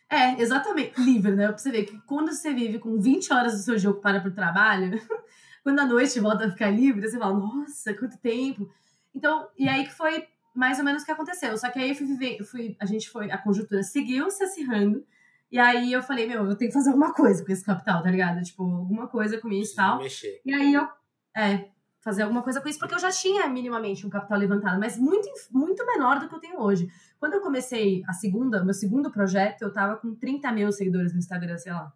É, 0.10 0.42
exatamente. 0.42 1.00
Livre, 1.02 1.36
né? 1.36 1.48
Pra 1.48 1.58
você 1.58 1.72
ver 1.72 1.86
que 1.86 2.00
quando 2.02 2.32
você 2.32 2.54
vive 2.54 2.80
com 2.80 3.00
20 3.00 3.34
horas 3.34 3.54
do 3.54 3.60
seu 3.60 3.78
jogo 3.78 4.00
para 4.00 4.22
pro 4.22 4.34
trabalho, 4.34 4.92
quando 5.64 5.80
a 5.80 5.86
noite 5.86 6.20
volta 6.20 6.46
a 6.46 6.52
ficar 6.52 6.70
livre, 6.70 7.08
você 7.08 7.18
fala, 7.18 7.38
nossa, 7.38 7.94
quanto 7.94 8.18
tempo. 8.18 8.70
Então, 9.14 9.48
e 9.58 9.68
aí 9.68 9.86
que 9.86 9.94
foi 9.94 10.26
mais 10.56 10.80
ou 10.80 10.86
menos 10.86 11.04
o 11.04 11.06
que 11.06 11.12
aconteceu. 11.12 11.58
Só 11.58 11.70
que 11.70 11.80
aí 11.80 11.90
eu 11.90 11.96
fui 11.96 12.08
viver, 12.08 12.44
fui, 12.44 12.76
a 12.80 12.86
gente 12.86 13.10
foi, 13.10 13.30
a 13.30 13.38
conjuntura 13.38 13.84
seguiu 13.84 14.30
se 14.32 14.44
acirrando. 14.44 15.06
E 15.52 15.60
aí 15.60 15.94
eu 15.94 16.02
falei, 16.02 16.28
meu, 16.28 16.46
eu 16.46 16.56
tenho 16.56 16.72
que 16.72 16.78
fazer 16.78 16.90
alguma 16.90 17.14
coisa 17.14 17.46
com 17.46 17.52
esse 17.52 17.64
capital, 17.64 18.02
tá 18.02 18.10
ligado? 18.10 18.42
Tipo, 18.44 18.64
alguma 18.64 19.08
coisa 19.08 19.40
com 19.40 19.50
isso 19.50 19.74
e 19.74 19.76
tal. 19.76 19.98
Mexer. 20.00 20.42
E 20.46 20.54
aí 20.54 20.74
eu, 20.74 20.88
é, 21.36 21.70
fazer 22.08 22.22
alguma 22.22 22.42
coisa 22.42 22.62
com 22.62 22.70
isso, 22.70 22.80
porque 22.80 22.96
eu 22.96 23.00
já 23.00 23.12
tinha 23.12 23.50
minimamente 23.50 24.08
um 24.08 24.10
capital 24.10 24.40
levantado, 24.40 24.80
mas 24.80 24.98
muito, 24.98 25.28
muito 25.52 25.86
menor 25.86 26.20
do 26.22 26.30
que 26.30 26.36
eu 26.36 26.40
tenho 26.40 26.62
hoje. 26.62 26.90
Quando 27.20 27.34
eu 27.34 27.42
comecei 27.42 28.02
a 28.08 28.14
segunda, 28.14 28.64
meu 28.64 28.74
segundo 28.74 29.12
projeto, 29.12 29.64
eu 29.64 29.74
tava 29.74 29.98
com 29.98 30.16
30 30.16 30.50
mil 30.54 30.72
seguidores 30.72 31.12
no 31.12 31.20
Instagram, 31.20 31.58
sei 31.58 31.74
lá. 31.74 31.92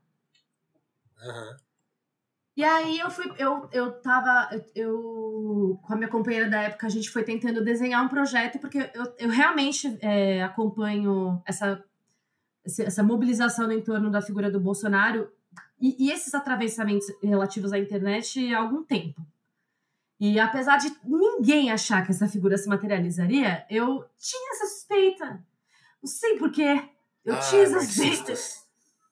Uhum. 1.24 1.56
E 2.58 2.62
aí 2.62 3.00
eu 3.00 3.10
fui, 3.10 3.32
eu, 3.38 3.70
eu 3.72 4.01
tava, 4.01 4.50
eu, 4.51 4.65
eu, 4.75 5.80
com 5.82 5.94
a 5.94 5.96
minha 5.96 6.10
companheira 6.10 6.50
da 6.50 6.62
época, 6.62 6.88
a 6.88 6.89
gente 6.89 7.10
foi 7.10 7.24
tentando 7.24 7.63
desenhar 7.63 8.03
um 8.03 8.10
projeto, 8.10 8.60
porque 8.60 8.91
eu, 8.94 9.15
eu 9.18 9.30
realmente 9.30 9.98
é, 10.01 10.44
acompanho 10.44 11.41
essa, 11.46 11.82
essa 12.65 13.01
mobilização 13.01 13.72
em 13.72 13.82
torno 13.82 14.12
da 14.12 14.22
figura 14.22 14.51
do 14.51 14.60
Bolsonaro 14.60 15.32
e, 15.80 15.96
e 15.98 16.12
esses 16.12 16.34
atravessamentos 16.34 17.08
relativos 17.24 17.72
à 17.72 17.80
internet 17.80 18.53
há 18.53 18.60
algum 18.60 18.84
tempo. 18.84 19.25
E 20.22 20.40
apesar 20.40 20.78
de 20.78 20.96
ninguém 21.04 21.72
achar 21.72 22.06
que 22.06 22.12
essa 22.12 22.28
figura 22.28 22.56
se 22.56 22.70
materializaria, 22.70 23.66
eu 23.68 24.06
tinha 24.20 24.51
essa 24.54 24.68
suspeita. 24.68 25.44
Não 26.00 26.08
sei 26.08 26.38
porquê. 26.38 26.80
Eu 27.25 27.34
ah, 27.34 27.40
tinha 27.40 27.63
essa 27.63 27.82
suspeita. 27.82 28.34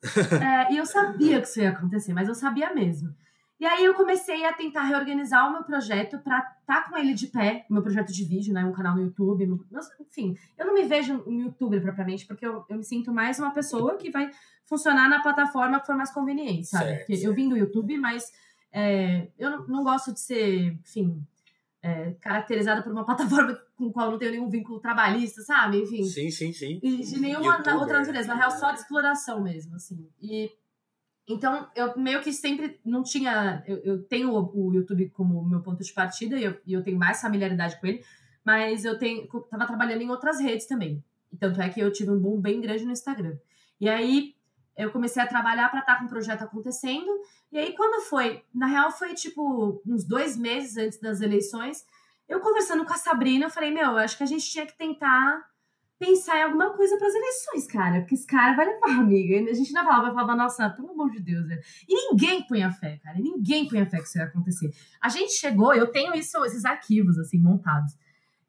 é, 0.69 0.71
e 0.71 0.77
eu 0.77 0.85
sabia 0.85 1.41
que 1.41 1.47
isso 1.47 1.59
ia 1.59 1.71
acontecer, 1.71 2.13
mas 2.13 2.27
eu 2.27 2.35
sabia 2.35 2.71
mesmo. 2.75 3.11
E 3.59 3.65
aí 3.65 3.83
eu 3.83 3.95
comecei 3.95 4.45
a 4.45 4.53
tentar 4.53 4.83
reorganizar 4.83 5.49
o 5.49 5.51
meu 5.51 5.63
projeto 5.63 6.19
para 6.19 6.37
estar 6.37 6.83
tá 6.83 6.89
com 6.89 6.95
ele 6.95 7.15
de 7.15 7.25
pé, 7.25 7.65
meu 7.71 7.81
projeto 7.81 8.13
de 8.13 8.23
vídeo, 8.23 8.53
né, 8.53 8.63
um 8.63 8.71
canal 8.71 8.95
no 8.95 9.01
YouTube, 9.01 9.49
enfim, 9.99 10.37
eu 10.57 10.65
não 10.67 10.75
me 10.75 10.85
vejo 10.85 11.23
um 11.27 11.41
youtuber 11.41 11.81
propriamente, 11.81 12.25
porque 12.25 12.45
eu, 12.45 12.63
eu 12.69 12.77
me 12.77 12.83
sinto 12.83 13.11
mais 13.11 13.37
uma 13.37 13.51
pessoa 13.51 13.97
que 13.97 14.11
vai 14.11 14.29
funcionar 14.63 15.09
na 15.09 15.21
plataforma 15.21 15.79
que 15.79 15.87
for 15.87 15.95
mais 15.95 16.11
conveniente, 16.11 16.67
sabe? 16.67 17.03
Certo, 17.03 17.11
eu 17.11 17.33
vim 17.33 17.49
do 17.49 17.57
YouTube, 17.57 17.97
mas 17.97 18.31
é, 18.71 19.27
eu 19.37 19.49
não, 19.49 19.67
não, 19.67 19.83
gosto 19.83 20.13
de 20.13 20.19
ser, 20.19 20.73
enfim, 20.73 21.25
é, 21.81 22.11
caracterizada 22.21 22.81
por 22.83 22.91
uma 22.91 23.03
plataforma 23.05 23.59
com 23.75 23.89
a 23.89 23.93
qual 23.93 24.11
não 24.11 24.17
tenho 24.17 24.31
nenhum 24.31 24.49
vínculo 24.49 24.79
trabalhista, 24.79 25.41
sabe? 25.41 25.81
Enfim. 25.81 26.03
Sim, 26.03 26.29
sim, 26.29 26.53
sim. 26.53 26.79
E 26.83 26.97
de 26.97 27.19
nenhuma 27.19 27.57
YouTuber, 27.57 27.75
outra 27.75 27.99
natureza, 27.99 28.27
na 28.27 28.35
real, 28.35 28.51
só 28.51 28.71
de 28.71 28.79
exploração 28.79 29.41
mesmo, 29.41 29.75
assim. 29.75 30.09
E 30.21 30.51
então, 31.29 31.69
eu 31.75 31.95
meio 31.95 32.21
que 32.21 32.33
sempre 32.33 32.79
não 32.83 33.03
tinha. 33.03 33.63
Eu, 33.67 33.77
eu 33.83 34.03
tenho 34.03 34.31
o, 34.33 34.67
o, 34.67 34.73
YouTube 34.73 35.09
como 35.11 35.47
meu 35.47 35.61
ponto 35.61 35.83
de 35.83 35.93
partida 35.93 36.35
e 36.35 36.43
eu, 36.43 36.59
e 36.65 36.73
eu, 36.73 36.83
tenho 36.83 36.97
mais 36.97 37.21
familiaridade 37.21 37.79
com 37.79 37.85
ele, 37.85 38.03
mas 38.43 38.83
eu 38.83 38.97
tenho, 38.97 39.27
tava 39.47 39.67
trabalhando 39.67 40.01
em 40.01 40.09
outras 40.09 40.39
redes 40.39 40.65
também. 40.65 41.03
Tanto 41.39 41.61
é 41.61 41.69
que 41.69 41.79
eu 41.79 41.91
tive 41.91 42.09
um 42.09 42.19
boom 42.19 42.41
bem 42.41 42.59
grande 42.59 42.83
no 42.83 42.91
Instagram. 42.91 43.37
E 43.79 43.87
aí 43.87 44.33
eu 44.75 44.91
comecei 44.91 45.21
a 45.21 45.27
trabalhar 45.27 45.69
para 45.69 45.81
estar 45.81 45.93
tá 45.93 45.99
com 45.99 46.05
o 46.05 46.09
projeto 46.09 46.41
acontecendo. 46.41 47.11
E 47.51 47.57
aí, 47.57 47.75
quando 47.75 48.03
foi? 48.03 48.43
Na 48.53 48.67
real, 48.67 48.91
foi 48.91 49.13
tipo 49.13 49.81
uns 49.85 50.03
dois 50.03 50.37
meses 50.37 50.77
antes 50.77 50.99
das 50.99 51.21
eleições. 51.21 51.83
Eu 52.27 52.39
conversando 52.39 52.85
com 52.85 52.93
a 52.93 52.97
Sabrina, 52.97 53.45
eu 53.45 53.49
falei: 53.49 53.71
Meu, 53.71 53.97
acho 53.97 54.17
que 54.17 54.23
a 54.23 54.27
gente 54.27 54.49
tinha 54.49 54.65
que 54.65 54.77
tentar 54.77 55.43
pensar 55.99 56.39
em 56.39 56.43
alguma 56.43 56.71
coisa 56.73 56.97
para 56.97 57.07
as 57.07 57.13
eleições, 57.13 57.67
cara. 57.67 57.99
Porque 57.99 58.15
esse 58.15 58.25
cara 58.25 58.55
vai 58.55 58.65
levar, 58.65 58.99
amiga. 59.01 59.51
A 59.51 59.53
gente 59.53 59.73
não 59.73 59.83
falava, 59.83 60.13
falava, 60.13 60.35
nossa, 60.35 60.69
pelo 60.69 60.91
amor 60.91 61.11
de 61.11 61.19
Deus. 61.19 61.45
Né? 61.45 61.59
E 61.87 61.93
ninguém 61.93 62.41
põe 62.47 62.63
a 62.63 62.71
fé, 62.71 62.97
cara. 63.03 63.19
Ninguém 63.19 63.67
põe 63.67 63.81
a 63.81 63.85
fé 63.85 63.97
que 63.97 64.03
isso 64.03 64.17
ia 64.17 64.23
acontecer. 64.23 64.71
A 65.01 65.09
gente 65.09 65.33
chegou, 65.33 65.73
eu 65.73 65.91
tenho 65.91 66.15
isso, 66.15 66.43
esses 66.45 66.63
arquivos, 66.63 67.19
assim, 67.19 67.37
montados. 67.37 67.93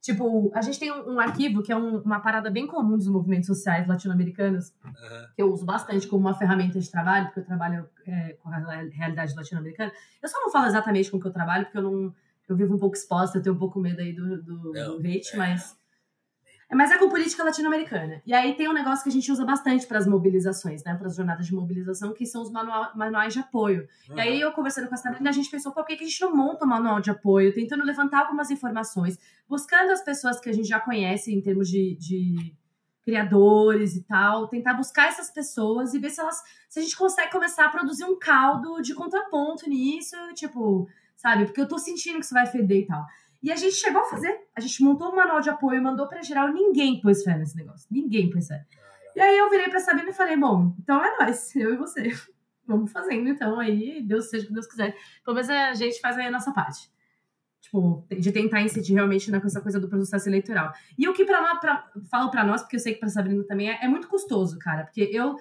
Tipo, 0.00 0.50
a 0.54 0.62
gente 0.62 0.78
tem 0.78 0.90
um, 0.90 1.14
um 1.14 1.20
arquivo 1.20 1.62
que 1.62 1.70
é 1.70 1.76
um, 1.76 1.98
uma 1.98 2.20
parada 2.20 2.50
bem 2.50 2.66
comum 2.66 2.96
dos 2.96 3.06
movimentos 3.06 3.46
sociais 3.46 3.86
latino-americanos, 3.86 4.72
Aham. 4.82 5.28
que 5.36 5.42
eu 5.42 5.52
uso 5.52 5.66
bastante 5.66 6.06
como 6.06 6.22
uma 6.26 6.34
ferramenta 6.34 6.80
de 6.80 6.90
trabalho, 6.90 7.26
porque 7.26 7.40
eu 7.40 7.44
trabalho 7.44 7.86
é, 8.06 8.32
com 8.42 8.48
a 8.48 8.56
realidade 8.92 9.34
latino-americana. 9.34 9.92
Eu 10.22 10.28
só 10.28 10.40
não 10.40 10.50
falo 10.50 10.66
exatamente 10.66 11.10
com 11.10 11.18
o 11.18 11.20
que 11.20 11.26
eu 11.26 11.32
trabalho, 11.32 11.66
porque 11.66 11.78
eu 11.78 11.82
não. 11.82 12.14
Eu 12.48 12.56
vivo 12.56 12.74
um 12.74 12.78
pouco 12.78 12.96
exposta, 12.96 13.38
eu 13.38 13.42
tenho 13.42 13.54
um 13.54 13.58
pouco 13.58 13.78
medo 13.78 14.00
aí 14.00 14.12
do, 14.12 14.42
do, 14.42 14.72
Não, 14.72 14.98
do 15.00 15.06
hate, 15.06 15.34
é. 15.34 15.36
mas. 15.36 15.78
Mas 16.72 16.90
é 16.92 16.98
com 16.98 17.08
política 17.08 17.42
latino-americana. 17.42 18.22
E 18.24 18.32
aí 18.32 18.54
tem 18.54 18.68
um 18.68 18.72
negócio 18.72 19.02
que 19.02 19.08
a 19.08 19.12
gente 19.12 19.30
usa 19.32 19.44
bastante 19.44 19.86
para 19.86 19.98
as 19.98 20.06
mobilizações, 20.06 20.84
né? 20.84 20.94
Para 20.94 21.08
as 21.08 21.16
jornadas 21.16 21.46
de 21.46 21.54
mobilização, 21.54 22.12
que 22.14 22.24
são 22.24 22.42
os 22.42 22.50
manual- 22.50 22.92
manuais 22.94 23.32
de 23.32 23.40
apoio. 23.40 23.88
E 24.16 24.20
aí 24.20 24.40
eu 24.40 24.52
conversando 24.52 24.86
com 24.88 24.94
a 24.94 24.96
Sabrina, 24.96 25.30
a 25.30 25.32
gente 25.32 25.50
pensou, 25.50 25.72
por 25.72 25.84
que 25.84 25.96
que 25.96 26.04
a 26.04 26.06
gente 26.06 26.20
não 26.20 26.34
monta 26.34 26.64
um 26.64 26.68
manual 26.68 27.00
de 27.00 27.10
apoio? 27.10 27.52
Tentando 27.52 27.84
levantar 27.84 28.20
algumas 28.20 28.50
informações, 28.50 29.18
buscando 29.48 29.90
as 29.90 30.02
pessoas 30.02 30.38
que 30.38 30.48
a 30.48 30.52
gente 30.52 30.68
já 30.68 30.78
conhece 30.78 31.34
em 31.34 31.40
termos 31.40 31.68
de, 31.68 31.96
de 31.96 32.54
criadores 33.02 33.96
e 33.96 34.02
tal, 34.02 34.46
tentar 34.46 34.74
buscar 34.74 35.08
essas 35.08 35.30
pessoas 35.30 35.94
e 35.94 35.98
ver 35.98 36.10
se 36.10 36.20
elas. 36.20 36.40
Se 36.68 36.78
a 36.78 36.82
gente 36.82 36.96
consegue 36.96 37.32
começar 37.32 37.64
a 37.66 37.68
produzir 37.68 38.04
um 38.04 38.16
caldo 38.18 38.80
de 38.80 38.94
contraponto 38.94 39.68
nisso, 39.68 40.14
tipo, 40.34 40.88
sabe? 41.16 41.46
Porque 41.46 41.60
eu 41.60 41.66
tô 41.68 41.78
sentindo 41.78 42.18
que 42.18 42.24
isso 42.24 42.34
vai 42.34 42.46
feder 42.46 42.82
e 42.82 42.86
tal. 42.86 43.04
E 43.42 43.50
a 43.50 43.56
gente 43.56 43.74
chegou 43.76 44.02
a 44.02 44.04
fazer. 44.04 44.38
A 44.54 44.60
gente 44.60 44.82
montou 44.82 45.10
um 45.12 45.16
manual 45.16 45.40
de 45.40 45.48
apoio, 45.50 45.82
mandou 45.82 46.06
pra 46.08 46.22
geral, 46.22 46.52
ninguém 46.52 47.00
pôs 47.00 47.22
fé 47.22 47.36
nesse 47.38 47.56
negócio. 47.56 47.86
Ninguém 47.90 48.28
pôs 48.30 48.46
fé. 48.48 48.64
E 49.16 49.20
aí 49.20 49.36
eu 49.38 49.48
virei 49.50 49.68
pra 49.68 49.80
Sabina 49.80 50.10
e 50.10 50.12
falei, 50.12 50.36
bom, 50.36 50.74
então 50.78 51.02
é 51.04 51.16
nós, 51.18 51.54
eu 51.56 51.74
e 51.74 51.76
você. 51.76 52.10
Vamos 52.66 52.92
fazendo, 52.92 53.28
então, 53.28 53.58
aí, 53.58 54.00
Deus 54.02 54.28
seja 54.30 54.44
o 54.44 54.48
que 54.48 54.54
Deus 54.54 54.66
quiser. 54.66 54.94
Pelo 55.24 55.34
menos 55.34 55.50
a 55.50 55.74
gente 55.74 56.00
faz 56.00 56.16
aí 56.16 56.26
a 56.26 56.30
nossa 56.30 56.52
parte. 56.52 56.88
Tipo, 57.60 58.06
de 58.10 58.32
tentar 58.32 58.62
incidir 58.62 58.94
realmente 58.94 59.30
na- 59.30 59.38
com 59.40 59.46
essa 59.46 59.60
coisa 59.60 59.78
do 59.80 59.88
processo 59.88 60.28
eleitoral. 60.28 60.72
E 60.96 61.06
o 61.08 61.12
que 61.12 61.24
pra 61.24 61.42
nós, 61.42 61.58
pra, 61.60 61.90
falo 62.10 62.30
pra 62.30 62.42
nós, 62.44 62.62
porque 62.62 62.76
eu 62.76 62.80
sei 62.80 62.94
que 62.94 63.00
pra 63.00 63.08
Sabrina 63.08 63.42
também 63.44 63.70
é, 63.70 63.84
é 63.84 63.88
muito 63.88 64.08
custoso, 64.08 64.58
cara. 64.58 64.84
Porque 64.84 65.10
eu, 65.12 65.36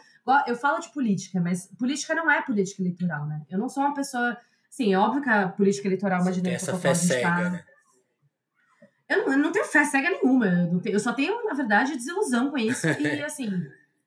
eu 0.47 0.55
falo 0.55 0.79
de 0.79 0.91
política, 0.91 1.39
mas 1.39 1.67
política 1.77 2.13
não 2.15 2.29
é 2.29 2.41
política 2.41 2.81
eleitoral, 2.81 3.25
né? 3.27 3.41
Eu 3.49 3.57
não 3.59 3.69
sou 3.69 3.83
uma 3.83 3.93
pessoa. 3.93 4.35
Sim, 4.69 4.93
é 4.93 4.97
óbvio 4.99 5.21
que 5.21 5.29
a 5.29 5.47
política 5.49 5.87
eleitoral 5.87 6.19
é 6.19 6.21
uma 6.21 6.31
Você 6.33 6.41
tem 6.41 6.57
dinâmica 6.57 6.71
essa 6.71 6.77
fé 6.79 6.89
tá- 6.89 6.95
cega, 6.95 7.49
né? 7.51 7.63
Eu 9.09 9.17
não, 9.25 9.33
eu 9.33 9.39
não 9.39 9.51
tenho 9.51 9.65
fé 9.65 9.83
cega 9.83 10.09
nenhuma. 10.09 10.45
Eu, 10.71 10.79
tenho- 10.79 10.95
eu 10.95 10.99
só 10.99 11.11
tenho, 11.13 11.43
na 11.45 11.53
verdade, 11.53 11.95
desilusão 11.95 12.49
com 12.51 12.57
isso. 12.57 12.85
E 12.99 13.21
assim. 13.23 13.49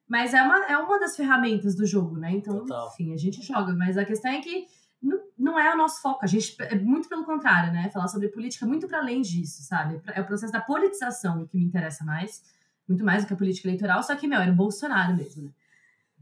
Mas 0.09 0.35
é 0.35 0.43
uma, 0.43 0.65
é 0.67 0.77
uma 0.77 0.99
das 1.01 1.17
ferramentas 1.17 1.75
do 1.75 1.87
jogo, 1.87 2.17
né? 2.19 2.31
Então, 2.33 2.59
Total. 2.61 2.89
enfim, 2.93 3.13
a 3.15 3.17
gente 3.17 3.41
joga. 3.43 3.73
Mas 3.75 3.97
a 3.97 4.05
questão 4.05 4.31
é 4.31 4.41
que 4.41 4.67
não, 5.03 5.19
não 5.39 5.59
é 5.59 5.75
o 5.75 5.77
nosso 5.77 6.01
foco. 6.03 6.21
A 6.23 6.27
gente 6.27 6.55
é 6.61 6.75
muito 6.77 7.09
pelo 7.09 7.25
contrário, 7.25 7.73
né? 7.73 7.89
Falar 7.91 8.09
sobre 8.09 8.29
política 8.29 8.65
é 8.65 8.69
muito 8.69 8.87
para 8.87 8.99
além 8.99 9.23
disso, 9.23 9.63
sabe? 9.63 10.01
É 10.15 10.21
o 10.21 10.27
processo 10.27 10.53
da 10.53 10.61
politização 10.61 11.47
que 11.47 11.57
me 11.57 11.65
interessa 11.65 12.05
mais. 12.05 12.43
Muito 12.87 13.05
mais 13.05 13.25
do 13.25 13.27
que 13.29 13.33
a 13.33 13.37
política 13.37 13.69
eleitoral. 13.69 14.03
Só 14.03 14.15
que, 14.15 14.27
meu, 14.29 14.41
era 14.41 14.53
o 14.53 14.55
Bolsonaro 14.55 15.17
mesmo, 15.17 15.45
né? 15.45 15.51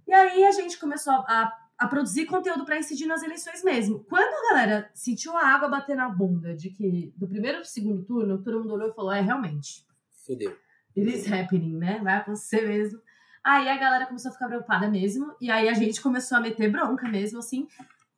E 0.06 0.12
aí 0.12 0.44
a 0.44 0.52
gente 0.52 0.78
começou 0.78 1.12
a, 1.12 1.52
a 1.80 1.88
produzir 1.88 2.26
conteúdo 2.26 2.66
para 2.66 2.78
incidir 2.78 3.06
nas 3.06 3.22
eleições 3.22 3.64
mesmo. 3.64 4.04
Quando 4.04 4.34
a 4.34 4.52
galera 4.52 4.90
sentiu 4.92 5.34
a 5.34 5.46
água 5.46 5.66
bater 5.66 5.96
na 5.96 6.10
bunda 6.10 6.54
de 6.54 6.68
que 6.68 7.10
do 7.16 7.26
primeiro 7.26 7.58
pro 7.60 7.66
segundo 7.66 8.04
turno, 8.04 8.42
todo 8.42 8.60
mundo 8.60 8.74
olhou 8.74 8.90
e 8.90 8.94
falou: 8.94 9.10
é, 9.10 9.22
realmente, 9.22 9.86
Fudeu. 10.26 10.54
it 10.94 11.10
is 11.10 11.32
happening, 11.32 11.78
né? 11.78 11.98
Vai 12.04 12.16
acontecer 12.16 12.68
mesmo. 12.68 13.00
Aí 13.42 13.66
a 13.66 13.78
galera 13.78 14.04
começou 14.04 14.28
a 14.28 14.32
ficar 14.34 14.48
preocupada 14.48 14.90
mesmo, 14.90 15.34
e 15.40 15.50
aí 15.50 15.70
a 15.70 15.72
gente 15.72 16.02
começou 16.02 16.36
a 16.36 16.42
meter 16.42 16.70
bronca 16.70 17.08
mesmo, 17.08 17.38
assim, 17.38 17.66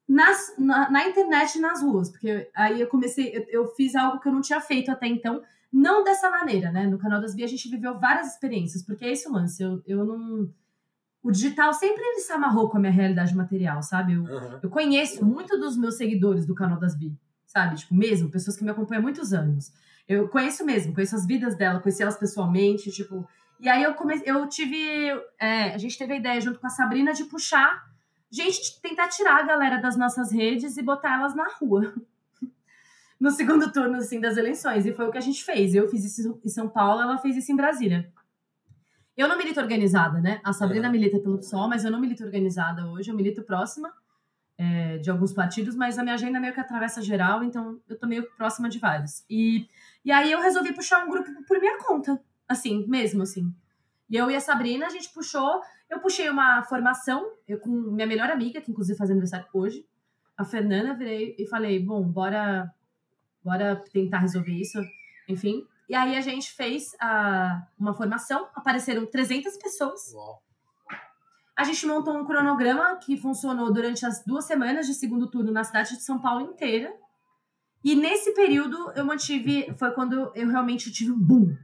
nas, 0.09 0.53
na, 0.59 0.91
na 0.91 1.07
internet 1.07 1.55
e 1.55 1.61
nas 1.61 1.81
ruas. 1.81 2.11
Porque 2.11 2.51
aí 2.53 2.81
eu 2.81 2.89
comecei, 2.89 3.33
eu, 3.33 3.47
eu 3.49 3.67
fiz 3.69 3.95
algo 3.95 4.19
que 4.19 4.27
eu 4.27 4.33
não 4.33 4.41
tinha 4.41 4.61
feito 4.61 4.91
até 4.91 5.07
então, 5.07 5.41
não 5.73 6.03
dessa 6.03 6.29
maneira, 6.29 6.73
né? 6.73 6.89
No 6.89 6.99
canal 6.99 7.21
das 7.21 7.33
Bia 7.33 7.45
a 7.45 7.49
gente 7.49 7.69
viveu 7.69 7.97
várias 7.97 8.27
experiências, 8.27 8.83
porque 8.83 9.05
é 9.05 9.13
esse 9.13 9.29
o 9.29 9.33
lance, 9.33 9.63
eu, 9.63 9.81
eu 9.87 10.05
não. 10.05 10.53
O 11.23 11.31
digital 11.31 11.73
sempre 11.73 12.03
ele 12.03 12.21
se 12.21 12.33
amarrou 12.33 12.69
com 12.69 12.77
a 12.79 12.81
minha 12.81 12.93
realidade 12.93 13.35
material, 13.37 13.83
sabe? 13.83 14.15
Eu, 14.15 14.27
Aham. 14.27 14.61
eu 14.63 14.69
conheço 14.69 15.25
muito 15.25 15.57
dos 15.59 15.77
meus 15.77 15.97
seguidores 15.97 16.45
do 16.45 16.55
canal 16.55 16.79
das 16.79 16.97
Bi, 16.97 17.17
sabe? 17.47 17.77
Tipo, 17.77 17.95
mesmo, 17.95 18.29
pessoas 18.29 18.57
que 18.57 18.65
me 18.65 18.71
acompanham 18.71 19.01
há 19.01 19.03
muitos 19.03 19.33
anos. 19.33 19.73
Eu 20.09 20.29
conheço 20.29 20.65
mesmo, 20.65 20.93
conheço 20.93 21.15
as 21.15 21.25
vidas 21.25 21.57
dela, 21.57 21.81
conheci 21.81 22.03
elas 22.03 22.17
pessoalmente, 22.17 22.91
tipo. 22.91 23.27
E 23.61 23.69
aí 23.69 23.85
eu 23.85 23.95
comecei, 23.95 24.29
eu 24.29 24.49
tive. 24.49 24.77
é, 25.39 25.73
a 25.73 25.79
gente 25.79 25.97
teve 25.97 26.13
a 26.15 26.17
ideia 26.17 26.41
junto 26.41 26.59
com 26.59 26.67
a 26.67 26.71
Sabrina 26.71 27.13
de 27.13 27.25
puxar, 27.25 27.85
gente, 28.29 28.81
tentar 28.81 29.07
tirar 29.09 29.39
a 29.39 29.43
galera 29.43 29.81
das 29.81 29.97
nossas 29.97 30.33
redes 30.33 30.77
e 30.77 30.83
botar 30.83 31.15
elas 31.15 31.35
na 31.35 31.49
rua. 31.61 31.93
No 33.21 33.31
segundo 33.31 33.71
turno, 33.71 33.99
assim, 33.99 34.19
das 34.19 34.37
eleições. 34.37 34.85
E 34.85 34.93
foi 34.93 35.07
o 35.07 35.13
que 35.13 35.17
a 35.17 35.21
gente 35.21 35.45
fez. 35.45 35.77
Eu 35.77 35.89
fiz 35.89 36.05
isso 36.05 36.41
em 36.45 36.49
São 36.49 36.69
Paulo, 36.69 37.01
ela 37.01 37.19
fez 37.19 37.37
isso 37.37 37.53
em 37.53 37.55
Brasília. 37.55 38.13
Eu 39.17 39.29
não 39.29 39.37
milito 39.37 39.61
organizada, 39.61 40.21
né? 40.21 40.41
A 40.43 40.53
Sabrina 40.53 40.87
Uhum. 40.87 40.93
milita 40.93 41.19
pelo 41.19 41.39
PSOL, 41.39 41.69
mas 41.69 41.85
eu 41.85 41.91
não 41.91 42.01
milito 42.01 42.25
organizada 42.25 42.87
hoje. 42.87 43.11
Eu 43.11 43.17
milito 43.17 43.43
próxima 43.43 43.93
é, 44.59 44.99
de 44.99 45.11
alguns 45.11 45.33
partidos, 45.33 45.75
mas 45.75 45.99
a 45.99 46.03
minha 46.03 46.15
agenda 46.15 46.41
meio 46.41 46.55
que 46.55 46.61
atravessa 46.61 47.03
geral, 47.03 47.43
então 47.43 47.81
eu 47.89 47.99
tô 47.99 48.07
meio 48.07 48.31
próxima 48.37 48.69
de 48.69 48.79
vários. 48.79 49.25
E, 49.29 49.67
e 50.05 50.13
aí 50.13 50.31
eu 50.31 50.41
resolvi 50.41 50.73
puxar 50.73 51.05
um 51.05 51.11
grupo 51.11 51.31
por 51.47 51.59
minha 51.59 51.79
conta, 51.79 52.21
assim, 52.49 52.87
mesmo 52.87 53.23
assim. 53.23 53.53
E 54.09 54.17
eu 54.17 54.31
e 54.31 54.37
a 54.37 54.41
Sabrina, 54.41 54.87
a 54.87 54.91
gente 54.91 55.13
puxou, 55.13 55.61
eu 55.91 55.99
puxei 56.01 56.29
uma 56.29 56.63
formação, 56.65 57.33
eu 57.49 57.59
com 57.59 57.71
minha 57.71 58.07
melhor 58.07 58.31
amiga, 58.31 58.61
que 58.61 58.71
inclusive 58.71 58.97
faz 58.97 59.11
aniversário 59.11 59.47
hoje, 59.53 59.87
a 60.37 60.45
Fernanda, 60.45 60.95
virei 60.95 61.35
e 61.39 61.47
falei, 61.47 61.79
bom, 61.79 62.03
bora, 62.03 62.71
bora 63.43 63.77
tentar 63.93 64.19
resolver 64.19 64.53
isso, 64.53 64.79
enfim. 65.29 65.67
E 65.89 65.95
aí 65.95 66.17
a 66.17 66.21
gente 66.21 66.53
fez 66.53 66.95
a, 67.01 67.67
uma 67.79 67.93
formação, 67.93 68.49
apareceram 68.55 69.05
300 69.07 69.57
pessoas, 69.59 70.13
Uau. 70.15 70.43
a 71.57 71.65
gente 71.65 71.87
montou 71.87 72.17
um 72.17 72.25
cronograma 72.25 72.97
que 72.97 73.17
funcionou 73.17 73.73
durante 73.73 74.07
as 74.07 74.25
duas 74.25 74.45
semanas 74.45 74.87
de 74.87 74.95
segundo 74.95 75.31
turno 75.31 75.53
na 75.53 75.65
cidade 75.65 75.97
de 75.97 76.03
São 76.03 76.19
Paulo 76.19 76.43
inteira. 76.43 76.93
E 77.85 77.95
nesse 77.97 78.33
período 78.33 78.93
eu 78.95 79.05
mantive. 79.05 79.75
Foi 79.75 79.91
quando 79.91 80.31
eu 80.35 80.49
realmente 80.49 80.91
tive 80.93 81.11
um 81.11 81.19
boom. 81.19 81.57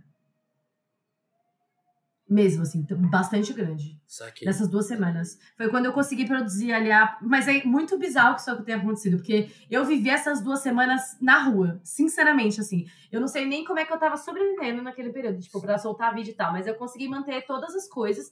Mesmo, 2.29 2.63
assim, 2.63 2.87
bastante 3.11 3.55
grande. 3.55 3.99
Saquei. 4.07 4.47
Nessas 4.47 4.69
duas 4.69 4.87
semanas. 4.87 5.39
Foi 5.57 5.71
quando 5.71 5.87
eu 5.87 5.95
consegui 5.95 6.27
produzir 6.27 6.73
ali 6.73 6.93
a. 6.93 7.17
Mas 7.23 7.49
é 7.49 7.65
muito 7.65 7.99
bizarro 7.99 8.35
que 8.35 8.43
isso 8.43 8.63
tenha 8.65 8.77
acontecido, 8.77 9.17
porque 9.17 9.49
eu 9.71 9.85
vivi 9.87 10.11
essas 10.11 10.43
duas 10.43 10.61
semanas 10.61 11.17
na 11.23 11.43
rua. 11.45 11.81
Sinceramente, 11.83 12.61
assim. 12.61 12.87
Eu 13.11 13.19
não 13.19 13.29
sei 13.29 13.47
nem 13.47 13.65
como 13.65 13.79
é 13.79 13.87
que 13.87 13.93
eu 13.93 13.99
tava 13.99 14.19
sobrevivendo 14.19 14.83
naquele 14.83 15.11
período, 15.11 15.41
tipo, 15.41 15.59
pra 15.59 15.79
soltar 15.79 16.15
vídeo 16.15 16.33
e 16.33 16.35
tal, 16.35 16.53
mas 16.53 16.67
eu 16.67 16.75
consegui 16.75 17.09
manter 17.09 17.47
todas 17.47 17.75
as 17.75 17.89
coisas. 17.89 18.31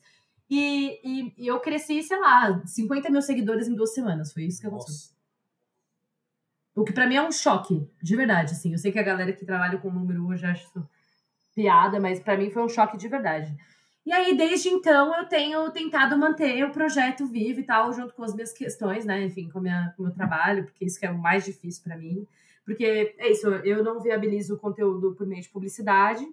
E, 0.49 1.01
e, 1.03 1.35
e 1.39 1.47
eu 1.47 1.59
cresci, 1.59 2.03
sei 2.03 2.21
lá, 2.21 2.63
50 2.67 3.09
mil 3.11 3.23
seguidores 3.23 3.67
em 3.67 3.75
duas 3.75 3.95
semanas. 3.95 4.33
Foi 4.33 4.45
isso 4.45 4.61
que 4.61 4.67
aconteceu. 4.67 4.93
Nossa. 4.95 5.17
O 6.75 6.85
que 6.85 6.93
pra 6.93 7.07
mim 7.07 7.15
é 7.15 7.23
um 7.23 7.33
choque, 7.33 7.89
de 8.03 8.15
verdade, 8.15 8.53
assim. 8.53 8.73
Eu 8.73 8.79
sei 8.79 8.93
que 8.93 8.99
a 8.99 9.03
galera 9.03 9.33
que 9.33 9.47
trabalha 9.47 9.79
com 9.79 9.91
número 9.91 10.27
hoje 10.27 10.45
acha 10.45 10.63
isso 10.63 10.87
piada, 11.55 11.99
mas 11.99 12.21
pra 12.21 12.37
mim 12.37 12.51
foi 12.51 12.63
um 12.63 12.69
choque 12.69 12.99
de 12.99 13.09
verdade. 13.09 13.57
E 14.07 14.13
aí, 14.13 14.37
desde 14.37 14.69
então, 14.69 15.13
eu 15.17 15.27
tenho 15.27 15.69
tentado 15.73 16.17
manter 16.17 16.65
o 16.65 16.71
projeto 16.71 17.27
vivo 17.27 17.59
e 17.59 17.65
tal, 17.65 17.93
junto 17.93 18.15
com 18.15 18.23
as 18.23 18.33
minhas 18.33 18.53
questões, 18.53 19.05
né? 19.05 19.25
Enfim, 19.25 19.51
com, 19.51 19.59
minha, 19.59 19.93
com 19.97 20.05
o 20.05 20.07
meu 20.07 20.15
trabalho, 20.15 20.65
porque 20.65 20.85
isso 20.85 21.01
que 21.01 21.05
é 21.05 21.11
o 21.11 21.19
mais 21.19 21.45
difícil 21.45 21.83
para 21.83 21.97
mim. 21.97 22.25
Porque 22.65 23.17
é 23.19 23.33
isso, 23.33 23.49
eu 23.49 23.83
não 23.83 24.01
viabilizo 24.01 24.55
o 24.55 24.59
conteúdo 24.59 25.13
por 25.17 25.27
meio 25.27 25.43
de 25.43 25.49
publicidade, 25.49 26.25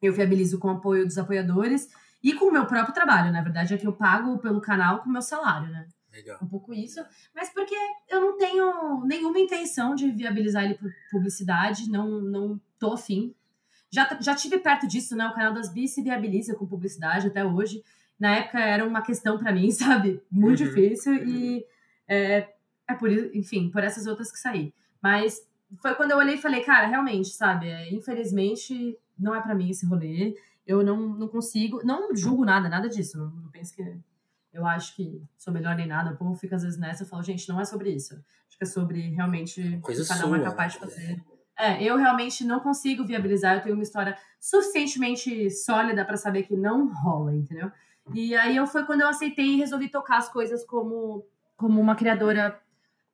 eu 0.00 0.10
viabilizo 0.10 0.58
com 0.58 0.68
o 0.68 0.70
apoio 0.70 1.04
dos 1.04 1.18
apoiadores 1.18 1.86
e 2.22 2.32
com 2.32 2.46
o 2.46 2.52
meu 2.52 2.64
próprio 2.64 2.94
trabalho. 2.94 3.30
Na 3.30 3.42
verdade, 3.42 3.74
é 3.74 3.76
que 3.76 3.86
eu 3.86 3.92
pago 3.92 4.38
pelo 4.38 4.60
canal 4.62 5.00
com 5.00 5.10
o 5.10 5.12
meu 5.12 5.22
salário, 5.22 5.68
né? 5.68 5.86
Legal. 6.10 6.38
Um 6.42 6.46
pouco 6.46 6.72
isso. 6.72 7.04
Mas 7.34 7.50
porque 7.50 7.76
eu 8.08 8.22
não 8.22 8.38
tenho 8.38 9.04
nenhuma 9.04 9.38
intenção 9.38 9.94
de 9.94 10.10
viabilizar 10.10 10.64
ele 10.64 10.74
por 10.74 10.90
publicidade, 11.10 11.90
não, 11.90 12.22
não 12.22 12.60
tô 12.78 12.94
afim. 12.94 13.34
Já, 13.96 14.18
já 14.20 14.34
tive 14.34 14.58
perto 14.58 14.86
disso, 14.86 15.16
né? 15.16 15.26
O 15.26 15.32
canal 15.32 15.54
das 15.54 15.72
Bis 15.72 15.94
se 15.94 16.02
viabiliza 16.02 16.54
com 16.54 16.66
publicidade 16.66 17.28
até 17.28 17.42
hoje. 17.42 17.82
Na 18.20 18.36
época 18.36 18.60
era 18.60 18.86
uma 18.86 19.00
questão 19.00 19.38
para 19.38 19.50
mim, 19.50 19.70
sabe? 19.72 20.22
Muito 20.30 20.62
uhum. 20.62 20.68
difícil 20.68 21.14
e 21.26 21.64
é, 22.06 22.46
é 22.86 22.94
por 22.94 23.10
isso, 23.10 23.30
enfim, 23.32 23.70
por 23.70 23.82
essas 23.82 24.06
outras 24.06 24.30
que 24.30 24.38
saí. 24.38 24.74
Mas 25.02 25.40
foi 25.80 25.94
quando 25.94 26.10
eu 26.10 26.18
olhei 26.18 26.34
e 26.34 26.40
falei, 26.40 26.62
cara, 26.62 26.86
realmente, 26.86 27.30
sabe? 27.30 27.68
É, 27.68 27.90
infelizmente 27.90 28.98
não 29.18 29.34
é 29.34 29.40
para 29.40 29.54
mim 29.54 29.70
esse 29.70 29.86
rolê. 29.86 30.36
Eu 30.66 30.84
não, 30.84 30.98
não 31.14 31.28
consigo, 31.28 31.80
não 31.82 32.14
julgo 32.14 32.44
nada, 32.44 32.68
nada 32.68 32.90
disso. 32.90 33.16
Não, 33.16 33.30
não 33.30 33.50
penso 33.50 33.74
que 33.74 33.82
eu 34.52 34.66
acho 34.66 34.94
que 34.94 35.22
sou 35.38 35.54
melhor 35.54 35.74
nem 35.74 35.86
nada. 35.86 36.12
O 36.12 36.16
povo 36.18 36.34
fica 36.34 36.56
às 36.56 36.62
vezes 36.62 36.78
nessa. 36.78 37.04
Eu 37.04 37.08
falo, 37.08 37.22
gente, 37.22 37.48
não 37.48 37.58
é 37.58 37.64
sobre 37.64 37.90
isso. 37.90 38.14
Acho 38.46 38.58
que 38.58 38.64
é 38.64 38.66
sobre 38.66 39.00
realmente 39.14 39.78
Coisa 39.80 40.06
cada 40.06 40.26
um 40.26 40.34
é 40.34 40.42
capaz 40.42 40.74
de 40.74 40.80
fazer. 40.80 41.12
É, 41.12 41.35
eu 41.80 41.96
realmente 41.96 42.44
não 42.44 42.60
consigo 42.60 43.04
viabilizar. 43.04 43.56
Eu 43.56 43.62
tenho 43.62 43.74
uma 43.74 43.82
história 43.82 44.16
suficientemente 44.40 45.50
sólida 45.50 46.04
para 46.04 46.16
saber 46.16 46.42
que 46.42 46.56
não 46.56 46.86
rola, 46.92 47.34
entendeu? 47.34 47.70
E 48.14 48.34
aí 48.36 48.56
eu 48.56 48.66
foi 48.66 48.84
quando 48.84 49.00
eu 49.00 49.08
aceitei 49.08 49.46
e 49.46 49.56
resolvi 49.56 49.88
tocar 49.88 50.18
as 50.18 50.28
coisas 50.28 50.64
como, 50.64 51.26
como 51.56 51.80
uma 51.80 51.96
criadora 51.96 52.60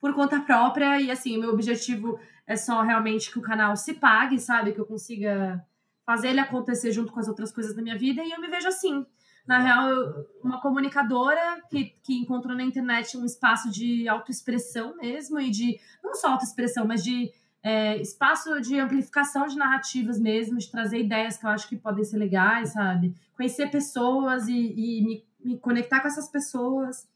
por 0.00 0.14
conta 0.14 0.40
própria. 0.40 1.00
E 1.00 1.10
assim, 1.10 1.36
o 1.36 1.40
meu 1.40 1.50
objetivo 1.50 2.18
é 2.46 2.56
só 2.56 2.82
realmente 2.82 3.30
que 3.30 3.38
o 3.38 3.42
canal 3.42 3.76
se 3.76 3.94
pague, 3.94 4.38
sabe? 4.38 4.72
Que 4.72 4.80
eu 4.80 4.86
consiga 4.86 5.64
fazer 6.04 6.28
ele 6.28 6.40
acontecer 6.40 6.90
junto 6.90 7.12
com 7.12 7.20
as 7.20 7.28
outras 7.28 7.52
coisas 7.52 7.74
da 7.74 7.82
minha 7.82 7.96
vida. 7.96 8.22
E 8.22 8.30
eu 8.30 8.40
me 8.40 8.48
vejo 8.48 8.68
assim. 8.68 9.06
Na 9.46 9.58
real, 9.58 10.26
uma 10.42 10.60
comunicadora 10.60 11.60
que, 11.68 11.96
que 12.02 12.14
encontrou 12.14 12.56
na 12.56 12.62
internet 12.62 13.16
um 13.16 13.24
espaço 13.24 13.68
de 13.72 14.06
autoexpressão 14.06 14.96
mesmo, 14.96 15.40
e 15.40 15.50
de 15.50 15.80
não 16.02 16.14
só 16.14 16.28
autoexpressão, 16.28 16.86
mas 16.86 17.02
de 17.02 17.32
é, 17.62 17.96
espaço 18.00 18.60
de 18.60 18.78
amplificação 18.78 19.46
de 19.46 19.56
narrativas 19.56 20.18
mesmo, 20.18 20.58
de 20.58 20.70
trazer 20.70 20.98
ideias 20.98 21.36
que 21.36 21.46
eu 21.46 21.50
acho 21.50 21.68
que 21.68 21.76
podem 21.76 22.04
ser 22.04 22.16
legais, 22.16 22.70
sabe? 22.70 23.14
Conhecer 23.36 23.70
pessoas 23.70 24.48
e, 24.48 24.52
e 24.52 25.02
me, 25.04 25.24
me, 25.44 25.58
conectar 25.58 26.00
com 26.00 26.08
essas 26.08 26.28
pessoas 26.28 27.06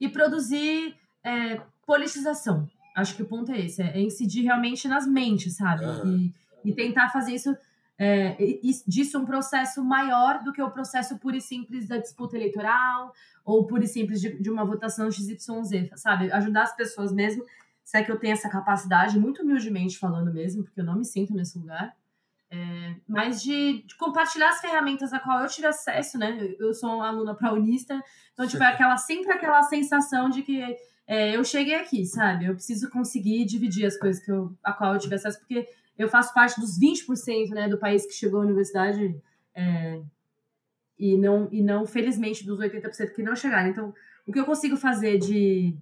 e 0.00 0.08
produzir 0.08 0.94
é, 1.24 1.60
politização. 1.84 2.68
Acho 2.96 3.16
que 3.16 3.22
o 3.22 3.26
ponto 3.26 3.50
é 3.50 3.60
esse, 3.60 3.82
é 3.82 4.00
incidir 4.00 4.44
realmente 4.44 4.86
nas 4.86 5.06
mentes, 5.06 5.56
sabe? 5.56 5.84
Uhum. 5.84 6.32
E, 6.64 6.70
e 6.70 6.74
tentar 6.74 7.08
fazer 7.10 7.34
isso 7.34 7.56
é, 7.98 8.34
disso 8.86 9.18
um 9.18 9.26
processo 9.26 9.84
maior 9.84 10.42
do 10.42 10.52
que 10.52 10.62
o 10.62 10.70
processo 10.70 11.18
puro 11.18 11.36
e 11.36 11.40
simples 11.40 11.86
da 11.86 11.98
disputa 11.98 12.34
eleitoral 12.34 13.12
ou 13.44 13.66
puro 13.66 13.84
e 13.84 13.86
simples 13.86 14.22
de, 14.22 14.40
de 14.40 14.48
uma 14.48 14.64
votação 14.64 15.10
XYZ, 15.10 15.90
sabe? 15.96 16.32
Ajudar 16.32 16.62
as 16.62 16.74
pessoas 16.74 17.12
mesmo 17.12 17.44
se 17.90 17.98
é 17.98 18.04
que 18.04 18.12
eu 18.12 18.20
tenho 18.20 18.34
essa 18.34 18.48
capacidade, 18.48 19.18
muito 19.18 19.42
humildemente 19.42 19.98
falando 19.98 20.32
mesmo, 20.32 20.62
porque 20.62 20.80
eu 20.80 20.84
não 20.84 20.94
me 20.94 21.04
sinto 21.04 21.34
nesse 21.34 21.58
lugar, 21.58 21.92
é, 22.48 22.94
mas 23.08 23.42
de, 23.42 23.82
de, 23.82 23.96
compartilhar 23.96 24.50
as 24.50 24.60
ferramentas 24.60 25.12
a 25.12 25.18
qual 25.18 25.40
eu 25.40 25.48
tive 25.48 25.66
acesso, 25.66 26.16
né? 26.16 26.54
Eu 26.60 26.72
sou 26.72 26.88
uma 26.88 27.08
aluna 27.08 27.34
praunista, 27.34 28.00
então, 28.32 28.46
tipo, 28.46 28.62
é 28.62 28.68
aquela, 28.68 28.96
sempre 28.96 29.32
aquela 29.32 29.60
sensação 29.64 30.30
de 30.30 30.42
que 30.42 30.62
é, 31.04 31.36
eu 31.36 31.42
cheguei 31.42 31.74
aqui, 31.74 32.06
sabe? 32.06 32.44
Eu 32.44 32.54
preciso 32.54 32.88
conseguir 32.90 33.44
dividir 33.44 33.84
as 33.86 33.96
coisas 33.98 34.24
que 34.24 34.30
eu, 34.30 34.56
a 34.62 34.72
qual 34.72 34.94
eu 34.94 35.00
tive 35.00 35.16
acesso, 35.16 35.40
porque 35.40 35.66
eu 35.98 36.08
faço 36.08 36.32
parte 36.32 36.60
dos 36.60 36.78
20% 36.78 37.50
né, 37.50 37.68
do 37.68 37.76
país 37.76 38.06
que 38.06 38.12
chegou 38.12 38.40
à 38.40 38.44
universidade 38.44 39.20
é, 39.52 40.00
e, 40.96 41.16
não, 41.16 41.48
e 41.50 41.60
não, 41.60 41.84
felizmente, 41.84 42.46
dos 42.46 42.60
80% 42.60 43.14
que 43.16 43.22
não 43.24 43.34
chegaram. 43.34 43.68
Então, 43.68 43.92
o 44.24 44.32
que 44.32 44.38
eu 44.38 44.44
consigo 44.44 44.76
fazer 44.76 45.18
de 45.18 45.76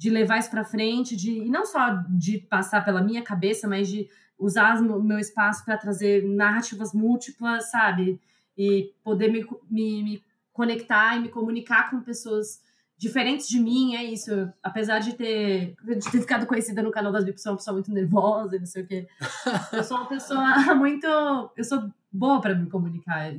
de 0.00 0.08
levar 0.08 0.38
isso 0.38 0.48
para 0.48 0.64
frente, 0.64 1.14
de 1.14 1.30
e 1.30 1.50
não 1.50 1.66
só 1.66 1.90
de 2.08 2.38
passar 2.38 2.82
pela 2.82 3.02
minha 3.02 3.20
cabeça, 3.20 3.68
mas 3.68 3.86
de 3.86 4.08
usar 4.38 4.80
o 4.80 5.02
meu 5.02 5.18
espaço 5.18 5.62
para 5.62 5.76
trazer 5.76 6.24
narrativas 6.24 6.94
múltiplas, 6.94 7.70
sabe? 7.70 8.18
E 8.56 8.94
poder 9.04 9.30
me, 9.30 9.46
me, 9.70 10.02
me, 10.02 10.24
conectar 10.54 11.16
e 11.16 11.20
me 11.20 11.28
comunicar 11.28 11.90
com 11.90 12.00
pessoas 12.00 12.62
diferentes 12.96 13.46
de 13.46 13.60
mim, 13.60 13.94
é 13.94 14.02
isso. 14.02 14.50
Apesar 14.62 15.00
de 15.00 15.12
ter, 15.12 15.74
de 15.84 16.10
ter 16.10 16.20
ficado 16.22 16.46
conhecida 16.46 16.82
no 16.82 16.90
canal 16.90 17.12
das 17.12 17.26
VIP, 17.26 17.38
sou 17.38 17.52
uma 17.52 17.58
pessoa 17.58 17.74
muito 17.74 17.92
nervosa, 17.92 18.58
não 18.58 18.64
sei 18.64 18.82
o 18.82 18.86
quê. 18.86 19.06
Eu 19.70 19.84
sou 19.84 19.98
uma 19.98 20.08
pessoa 20.08 20.40
muito. 20.74 21.06
Eu 21.54 21.62
sou 21.62 21.90
boa 22.10 22.40
para 22.40 22.54
me 22.54 22.70
comunicar. 22.70 23.34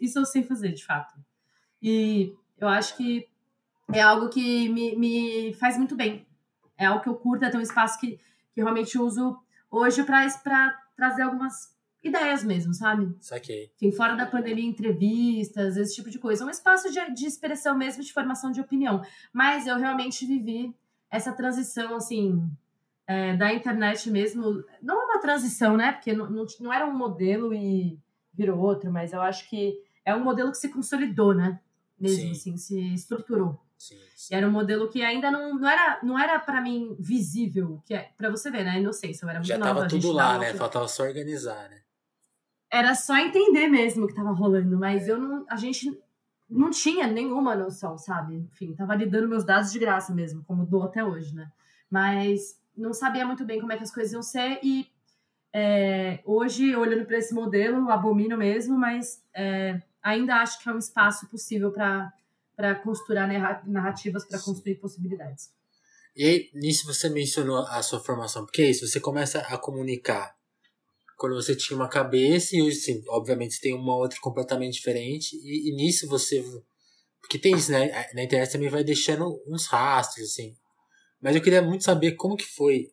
Isso 0.00 0.18
eu 0.18 0.24
sei 0.24 0.42
fazer, 0.42 0.72
de 0.72 0.86
fato. 0.86 1.14
E 1.82 2.32
eu 2.58 2.66
acho 2.66 2.96
que 2.96 3.28
é 3.92 4.00
algo 4.00 4.28
que 4.28 4.68
me, 4.68 4.96
me 4.96 5.54
faz 5.54 5.76
muito 5.76 5.96
bem. 5.96 6.26
É 6.76 6.86
algo 6.86 7.02
que 7.02 7.08
eu 7.08 7.16
curto, 7.16 7.44
é 7.44 7.50
ter 7.50 7.56
um 7.56 7.62
espaço 7.62 7.98
que, 7.98 8.18
que 8.52 8.60
realmente 8.60 8.98
uso 8.98 9.38
hoje 9.70 10.02
para 10.04 10.70
trazer 10.96 11.22
algumas 11.22 11.76
ideias 12.02 12.44
mesmo, 12.44 12.72
sabe? 12.72 13.14
Saquei. 13.20 13.72
Enfim, 13.76 13.92
fora 13.92 14.14
da 14.14 14.26
pandemia, 14.26 14.64
entrevistas, 14.64 15.76
esse 15.76 15.94
tipo 15.94 16.10
de 16.10 16.18
coisa. 16.18 16.44
Um 16.44 16.50
espaço 16.50 16.90
de, 16.90 17.14
de 17.14 17.26
expressão 17.26 17.76
mesmo, 17.76 18.02
de 18.02 18.12
formação 18.12 18.52
de 18.52 18.60
opinião. 18.60 19.02
Mas 19.32 19.66
eu 19.66 19.76
realmente 19.76 20.24
vivi 20.24 20.74
essa 21.10 21.32
transição, 21.32 21.96
assim, 21.96 22.48
é, 23.06 23.36
da 23.36 23.52
internet 23.52 24.10
mesmo. 24.10 24.64
Não 24.80 25.02
é 25.02 25.04
uma 25.06 25.20
transição, 25.20 25.76
né? 25.76 25.92
Porque 25.92 26.12
não, 26.12 26.30
não, 26.30 26.46
não 26.60 26.72
era 26.72 26.86
um 26.86 26.96
modelo 26.96 27.52
e 27.52 27.98
virou 28.32 28.60
outro, 28.60 28.92
mas 28.92 29.12
eu 29.12 29.20
acho 29.20 29.48
que 29.48 29.82
é 30.04 30.14
um 30.14 30.22
modelo 30.22 30.52
que 30.52 30.58
se 30.58 30.68
consolidou, 30.68 31.34
né? 31.34 31.60
Mesmo, 31.98 32.22
Sim. 32.22 32.30
assim, 32.30 32.56
se 32.56 32.94
estruturou. 32.94 33.60
Sim, 33.78 33.96
sim. 34.16 34.34
Era 34.34 34.48
um 34.48 34.50
modelo 34.50 34.88
que 34.88 35.02
ainda 35.02 35.30
não, 35.30 35.54
não 35.54 35.68
era, 35.68 36.00
não 36.02 36.18
era 36.18 36.38
para 36.40 36.60
mim 36.60 36.96
visível, 36.98 37.80
que 37.86 37.94
é 37.94 38.10
para 38.16 38.28
você 38.28 38.50
ver, 38.50 38.64
né? 38.64 38.80
Inocência, 38.80 39.24
eu 39.24 39.28
era 39.28 39.38
muito 39.38 39.48
Já 39.48 39.56
nova. 39.56 39.74
tava 39.74 39.88
tudo 39.88 40.10
lá, 40.10 40.36
né? 40.36 40.52
Faltava 40.54 40.88
só 40.88 41.04
organizar, 41.04 41.68
né? 41.70 41.80
Era 42.70 42.94
só 42.94 43.16
entender 43.16 43.68
mesmo 43.68 44.04
o 44.04 44.08
que 44.08 44.14
tava 44.14 44.32
rolando, 44.32 44.76
mas 44.76 45.08
é. 45.08 45.12
eu 45.12 45.18
não, 45.18 45.46
a 45.48 45.56
gente 45.56 45.96
não 46.50 46.70
tinha 46.70 47.06
nenhuma 47.06 47.54
noção, 47.54 47.96
sabe? 47.96 48.34
Enfim, 48.36 48.74
tava 48.74 48.92
ali 48.92 49.06
dando 49.06 49.28
meus 49.28 49.44
dados 49.44 49.70
de 49.70 49.78
graça 49.78 50.12
mesmo, 50.12 50.42
como 50.44 50.66
dou 50.66 50.82
até 50.82 51.04
hoje, 51.04 51.34
né? 51.34 51.50
Mas 51.88 52.58
não 52.76 52.92
sabia 52.92 53.24
muito 53.24 53.44
bem 53.44 53.60
como 53.60 53.72
é 53.72 53.76
que 53.76 53.84
as 53.84 53.94
coisas 53.94 54.12
iam 54.12 54.22
ser 54.22 54.58
e 54.62 54.86
é, 55.52 56.20
hoje, 56.24 56.74
olhando 56.76 57.06
para 57.06 57.18
esse 57.18 57.32
modelo, 57.32 57.90
abomino 57.90 58.36
mesmo, 58.36 58.76
mas 58.76 59.22
é, 59.32 59.80
ainda 60.02 60.36
acho 60.36 60.62
que 60.62 60.68
é 60.68 60.72
um 60.72 60.78
espaço 60.78 61.26
possível 61.28 61.70
para 61.70 62.12
para 62.58 62.74
costurar 62.74 63.28
narrativas, 63.68 64.24
para 64.24 64.40
construir 64.40 64.74
possibilidades. 64.80 65.50
E 66.16 66.24
aí, 66.24 66.50
nisso 66.52 66.84
você 66.84 67.08
mencionou 67.08 67.58
a 67.58 67.80
sua 67.84 68.00
formação, 68.00 68.44
porque 68.44 68.62
é 68.62 68.70
isso, 68.70 68.84
você 68.84 68.98
começa 68.98 69.38
a 69.38 69.56
comunicar 69.56 70.36
quando 71.16 71.36
você 71.36 71.54
tinha 71.54 71.76
uma 71.76 71.88
cabeça 71.88 72.56
e 72.56 72.62
hoje, 72.62 72.78
sim, 72.78 73.04
obviamente, 73.06 73.54
você 73.54 73.60
tem 73.60 73.74
uma 73.76 73.94
outra 73.96 74.18
completamente 74.20 74.74
diferente, 74.74 75.36
e, 75.36 75.70
e, 75.70 75.76
nisso 75.76 76.08
você. 76.08 76.42
Porque 77.20 77.38
tem 77.38 77.54
isso, 77.54 77.70
né? 77.70 78.08
Na 78.12 78.24
internet 78.24 78.50
também 78.50 78.68
vai 78.68 78.82
deixando 78.82 79.40
uns 79.46 79.66
rastros, 79.66 80.30
assim. 80.30 80.56
Mas 81.20 81.36
eu 81.36 81.42
queria 81.42 81.62
muito 81.62 81.84
saber 81.84 82.16
como 82.16 82.36
que 82.36 82.44
foi. 82.44 82.92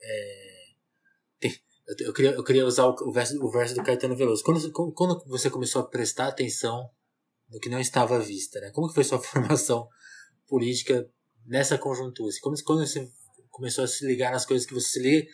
É, 0.00 1.50
eu, 1.98 2.12
queria, 2.12 2.30
eu 2.32 2.44
queria 2.44 2.64
usar 2.64 2.86
o 2.86 3.12
verso, 3.12 3.44
o 3.44 3.50
verso 3.50 3.74
do 3.74 3.82
Caetano 3.82 4.16
Veloso. 4.16 4.44
Quando, 4.44 4.92
quando 4.92 5.24
você 5.26 5.50
começou 5.50 5.82
a 5.82 5.88
prestar 5.88 6.28
atenção 6.28 6.88
do 7.52 7.60
que 7.60 7.68
não 7.68 7.78
estava 7.78 8.16
à 8.16 8.18
vista, 8.18 8.58
né? 8.60 8.70
Como 8.70 8.88
que 8.88 8.94
foi 8.94 9.04
sua 9.04 9.18
formação 9.22 9.86
política 10.48 11.06
nessa 11.46 11.76
conjuntura? 11.76 12.30
Assim, 12.30 12.40
como 12.40 12.56
quando 12.64 12.86
você 12.86 13.08
começou 13.50 13.84
a 13.84 13.86
se 13.86 14.06
ligar 14.06 14.32
nas 14.32 14.46
coisas 14.46 14.66
que 14.66 14.72
você 14.72 14.88
se 14.88 15.00
liga, 15.00 15.28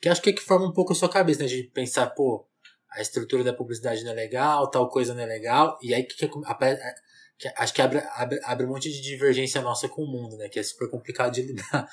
que 0.00 0.08
acho 0.08 0.20
que 0.20 0.30
é 0.30 0.32
que 0.32 0.42
forma 0.42 0.66
um 0.66 0.72
pouco 0.72 0.92
a 0.92 0.96
sua 0.96 1.08
cabeça, 1.08 1.42
né? 1.42 1.48
De 1.48 1.62
pensar, 1.72 2.08
pô, 2.10 2.46
a 2.90 3.00
estrutura 3.00 3.44
da 3.44 3.52
publicidade 3.52 4.02
não 4.02 4.10
é 4.10 4.14
legal, 4.14 4.68
tal 4.68 4.88
coisa 4.88 5.14
não 5.14 5.22
é 5.22 5.26
legal, 5.26 5.78
e 5.80 5.94
aí 5.94 6.02
que, 6.02 6.16
que, 6.16 7.48
acho 7.56 7.72
que 7.72 7.80
abre, 7.80 8.02
abre, 8.14 8.40
abre 8.42 8.66
um 8.66 8.70
monte 8.70 8.90
de 8.90 9.00
divergência 9.00 9.62
nossa 9.62 9.88
com 9.88 10.02
o 10.02 10.10
mundo, 10.10 10.36
né? 10.36 10.48
Que 10.48 10.58
é 10.58 10.62
super 10.62 10.90
complicado 10.90 11.32
de 11.32 11.42
lidar. 11.46 11.88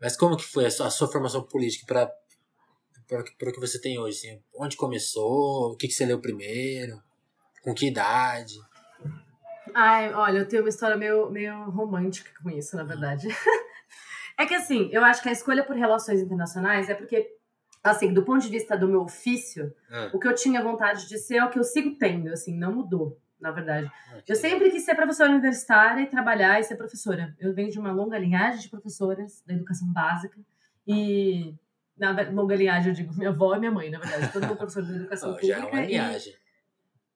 Mas 0.00 0.16
como 0.16 0.36
que 0.36 0.44
foi 0.44 0.64
a 0.64 0.70
sua, 0.70 0.86
a 0.86 0.90
sua 0.90 1.12
formação 1.12 1.42
política 1.42 1.84
para 1.86 2.10
para 3.36 3.50
o 3.50 3.52
que 3.52 3.58
você 3.58 3.80
tem 3.80 3.98
hoje? 3.98 4.18
Assim? 4.18 4.42
Onde 4.54 4.76
começou? 4.76 5.72
O 5.72 5.76
que, 5.76 5.88
que 5.88 5.92
você 5.92 6.06
leu 6.06 6.20
primeiro? 6.20 7.02
Com 7.60 7.74
que 7.74 7.88
idade? 7.88 8.54
Ai, 9.74 10.12
olha, 10.12 10.38
eu 10.38 10.48
tenho 10.48 10.62
uma 10.62 10.68
história 10.68 10.96
meio, 10.96 11.30
meio 11.30 11.70
romântica 11.70 12.30
com 12.42 12.50
isso, 12.50 12.76
na 12.76 12.84
verdade. 12.84 13.28
é 14.38 14.46
que 14.46 14.54
assim, 14.54 14.88
eu 14.92 15.04
acho 15.04 15.22
que 15.22 15.28
a 15.28 15.32
escolha 15.32 15.64
por 15.64 15.76
relações 15.76 16.20
internacionais 16.20 16.88
é 16.88 16.94
porque, 16.94 17.28
assim, 17.82 18.12
do 18.12 18.24
ponto 18.24 18.42
de 18.42 18.48
vista 18.48 18.76
do 18.76 18.88
meu 18.88 19.02
ofício, 19.02 19.72
é. 19.90 20.10
o 20.12 20.18
que 20.18 20.28
eu 20.28 20.34
tinha 20.34 20.62
vontade 20.62 21.08
de 21.08 21.18
ser 21.18 21.36
é 21.36 21.44
o 21.44 21.50
que 21.50 21.58
eu 21.58 21.64
sigo 21.64 21.96
tendo, 21.98 22.28
assim, 22.28 22.56
não 22.56 22.72
mudou. 22.72 23.18
na 23.40 23.50
verdade. 23.50 23.90
Eu 24.28 24.36
sempre 24.36 24.70
quis 24.70 24.84
ser 24.84 24.94
professora 24.94 25.30
universitária 25.30 26.02
e 26.02 26.06
trabalhar 26.06 26.60
e 26.60 26.62
ser 26.62 26.76
professora. 26.76 27.34
Eu 27.38 27.54
venho 27.54 27.70
de 27.70 27.78
uma 27.78 27.90
longa 27.90 28.18
linhagem 28.18 28.60
de 28.60 28.68
professoras 28.68 29.42
da 29.46 29.54
educação 29.54 29.90
básica 29.90 30.38
e 30.86 31.54
na 31.96 32.12
longa 32.30 32.56
linhagem 32.56 32.88
eu 32.88 32.94
digo 32.94 33.14
minha 33.14 33.30
avó 33.30 33.54
e 33.54 33.58
minha 33.58 33.70
mãe, 33.70 33.90
na 33.90 33.98
verdade, 33.98 34.32
todo 34.32 34.46
mundo 34.46 34.56
professor 34.56 34.82
da 34.82 34.94
educação 34.94 35.30
oh, 35.30 35.34
pública. 35.34 35.58
Já 35.58 35.66
é 35.66 35.70
uma 35.70 35.80
linhagem. 35.82 36.34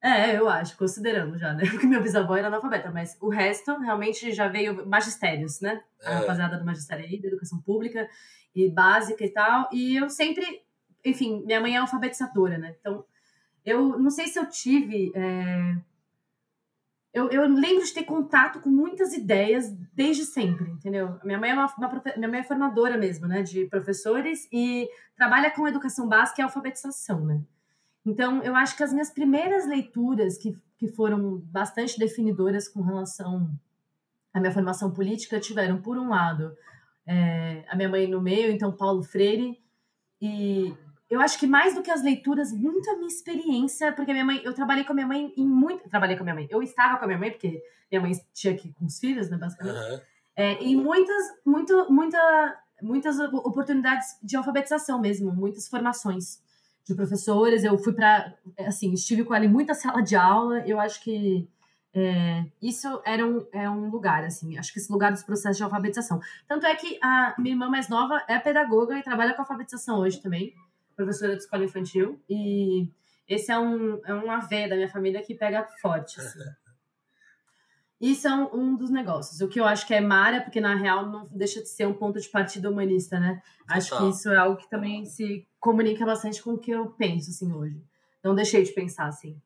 É, 0.04 0.36
eu 0.36 0.50
acho, 0.50 0.76
considerando 0.76 1.38
já, 1.38 1.54
né? 1.54 1.64
Porque 1.70 1.86
meu 1.86 2.02
bisavó 2.02 2.36
era 2.36 2.48
analfabeta, 2.48 2.90
mas 2.90 3.16
o 3.22 3.30
resto 3.30 3.74
realmente 3.78 4.34
já 4.34 4.48
veio 4.48 4.86
magistérios, 4.86 5.62
né? 5.62 5.82
A 6.04 6.10
é. 6.10 6.14
rapaziada 6.16 6.58
do 6.58 6.64
magistério 6.64 7.06
aí, 7.06 7.18
da 7.18 7.28
educação 7.28 7.58
pública 7.62 8.06
e 8.54 8.68
básica 8.68 9.24
e 9.24 9.30
tal. 9.30 9.66
E 9.72 9.96
eu 9.96 10.10
sempre, 10.10 10.60
enfim, 11.02 11.42
minha 11.46 11.58
mãe 11.58 11.74
é 11.74 11.78
alfabetizadora, 11.78 12.58
né? 12.58 12.76
Então, 12.78 13.02
eu 13.64 13.98
não 13.98 14.10
sei 14.10 14.28
se 14.28 14.38
eu 14.38 14.46
tive. 14.46 15.10
É... 15.14 15.74
Eu, 17.14 17.30
eu 17.30 17.48
lembro 17.48 17.82
de 17.82 17.94
ter 17.94 18.04
contato 18.04 18.60
com 18.60 18.68
muitas 18.68 19.14
ideias 19.14 19.70
desde 19.94 20.26
sempre, 20.26 20.70
entendeu? 20.70 21.18
Minha 21.24 21.38
mãe 21.38 21.50
é 21.50 21.54
uma, 21.54 21.74
uma 21.78 22.02
minha 22.16 22.28
mãe 22.28 22.40
é 22.40 22.44
formadora 22.44 22.98
mesmo, 22.98 23.26
né, 23.26 23.42
de 23.42 23.64
professores 23.66 24.48
e 24.52 24.86
trabalha 25.16 25.50
com 25.50 25.66
educação 25.66 26.08
básica 26.08 26.42
e 26.42 26.44
alfabetização, 26.44 27.24
né? 27.24 27.40
Então, 28.04 28.42
eu 28.42 28.54
acho 28.54 28.76
que 28.76 28.82
as 28.82 28.92
minhas 28.92 29.10
primeiras 29.10 29.66
leituras, 29.66 30.36
que, 30.36 30.56
que 30.76 30.88
foram 30.88 31.38
bastante 31.46 31.98
definidoras 31.98 32.68
com 32.68 32.82
relação 32.82 33.50
à 34.32 34.40
minha 34.40 34.52
formação 34.52 34.90
política, 34.90 35.40
tiveram, 35.40 35.80
por 35.80 35.96
um 35.96 36.10
lado, 36.10 36.54
é, 37.06 37.64
a 37.68 37.76
minha 37.76 37.88
mãe 37.88 38.06
no 38.06 38.20
meio, 38.20 38.50
então 38.50 38.70
Paulo 38.72 39.02
Freire, 39.02 39.58
e 40.20 40.74
eu 41.08 41.20
acho 41.20 41.38
que 41.38 41.46
mais 41.46 41.74
do 41.74 41.82
que 41.82 41.90
as 41.90 42.02
leituras, 42.02 42.52
muito 42.52 42.90
a 42.90 42.96
minha 42.96 43.08
experiência, 43.08 43.92
porque 43.92 44.12
minha 44.12 44.24
mãe, 44.24 44.40
eu 44.44 44.54
trabalhei 44.54 44.84
com 44.84 44.92
a 44.92 44.94
minha 44.94 45.06
mãe 45.06 45.32
em 45.36 45.46
muito. 45.46 45.88
Trabalhei 45.88 46.16
com 46.16 46.22
a 46.22 46.24
minha 46.24 46.34
mãe. 46.34 46.48
Eu 46.50 46.62
estava 46.62 46.98
com 46.98 47.04
a 47.04 47.06
minha 47.06 47.18
mãe, 47.18 47.30
porque 47.30 47.62
minha 47.90 48.00
mãe 48.00 48.12
tinha 48.32 48.56
que 48.56 48.68
ir 48.68 48.72
com 48.72 48.86
os 48.86 48.98
filhos, 48.98 49.30
né, 49.30 49.36
basicamente. 49.36 49.76
Uhum. 49.76 50.00
É, 50.36 50.52
em 50.54 50.76
muitas, 50.76 51.24
muito, 51.44 51.92
muita, 51.92 52.58
muitas 52.82 53.18
oportunidades 53.20 54.18
de 54.22 54.36
alfabetização 54.36 55.00
mesmo, 55.00 55.32
muitas 55.32 55.68
formações 55.68 56.42
de 56.86 56.94
professores. 56.94 57.64
Eu 57.64 57.78
fui 57.78 57.92
para, 57.92 58.34
assim, 58.60 58.92
estive 58.92 59.24
com 59.24 59.34
ela 59.34 59.44
em 59.44 59.48
muita 59.48 59.74
sala 59.74 60.02
de 60.02 60.16
aula. 60.16 60.60
Eu 60.66 60.78
acho 60.78 61.02
que 61.02 61.48
é, 61.94 62.44
isso 62.60 63.00
era 63.04 63.24
um, 63.24 63.46
é 63.52 63.70
um 63.70 63.88
lugar, 63.88 64.24
assim, 64.24 64.58
acho 64.58 64.72
que 64.72 64.80
esse 64.80 64.90
lugar 64.90 65.12
dos 65.12 65.22
processos 65.22 65.56
de 65.56 65.62
alfabetização. 65.62 66.20
Tanto 66.48 66.66
é 66.66 66.74
que 66.74 66.98
a 67.00 67.34
minha 67.38 67.54
irmã 67.54 67.70
mais 67.70 67.88
nova 67.88 68.20
é 68.28 68.36
pedagoga 68.38 68.98
e 68.98 69.02
trabalha 69.02 69.32
com 69.32 69.42
alfabetização 69.42 70.00
hoje 70.00 70.20
também, 70.20 70.52
professora 70.96 71.36
de 71.36 71.42
escola 71.42 71.64
infantil. 71.64 72.20
E 72.28 72.88
esse 73.28 73.52
é 73.52 73.58
um, 73.58 74.00
é 74.04 74.12
um 74.12 74.28
AV 74.28 74.68
da 74.68 74.74
minha 74.74 74.88
família 74.88 75.22
que 75.22 75.34
pega 75.34 75.66
forte, 75.80 76.20
assim. 76.20 76.40
Isso 78.04 78.28
é 78.28 78.34
um, 78.34 78.54
um, 78.54 78.76
dos 78.76 78.90
negócios. 78.90 79.40
O 79.40 79.48
que 79.48 79.58
eu 79.58 79.64
acho 79.64 79.86
que 79.86 79.94
é 79.94 80.00
Mara, 80.00 80.42
porque 80.42 80.60
na 80.60 80.74
real 80.74 81.06
não 81.10 81.26
deixa 81.32 81.62
de 81.62 81.68
ser 81.70 81.86
um 81.86 81.94
ponto 81.94 82.20
de 82.20 82.28
partida 82.28 82.70
humanista, 82.70 83.18
né? 83.18 83.42
Acho 83.66 83.96
que 83.96 84.10
isso 84.10 84.28
é 84.28 84.36
algo 84.36 84.58
que 84.58 84.68
também 84.68 85.06
se 85.06 85.48
comunica 85.58 86.04
bastante 86.04 86.42
com 86.42 86.52
o 86.52 86.58
que 86.58 86.70
eu 86.70 86.90
penso, 86.90 87.30
assim, 87.30 87.50
hoje. 87.50 87.82
Não 88.22 88.34
deixei 88.34 88.62
de 88.62 88.72
pensar, 88.72 89.06
assim. 89.06 89.40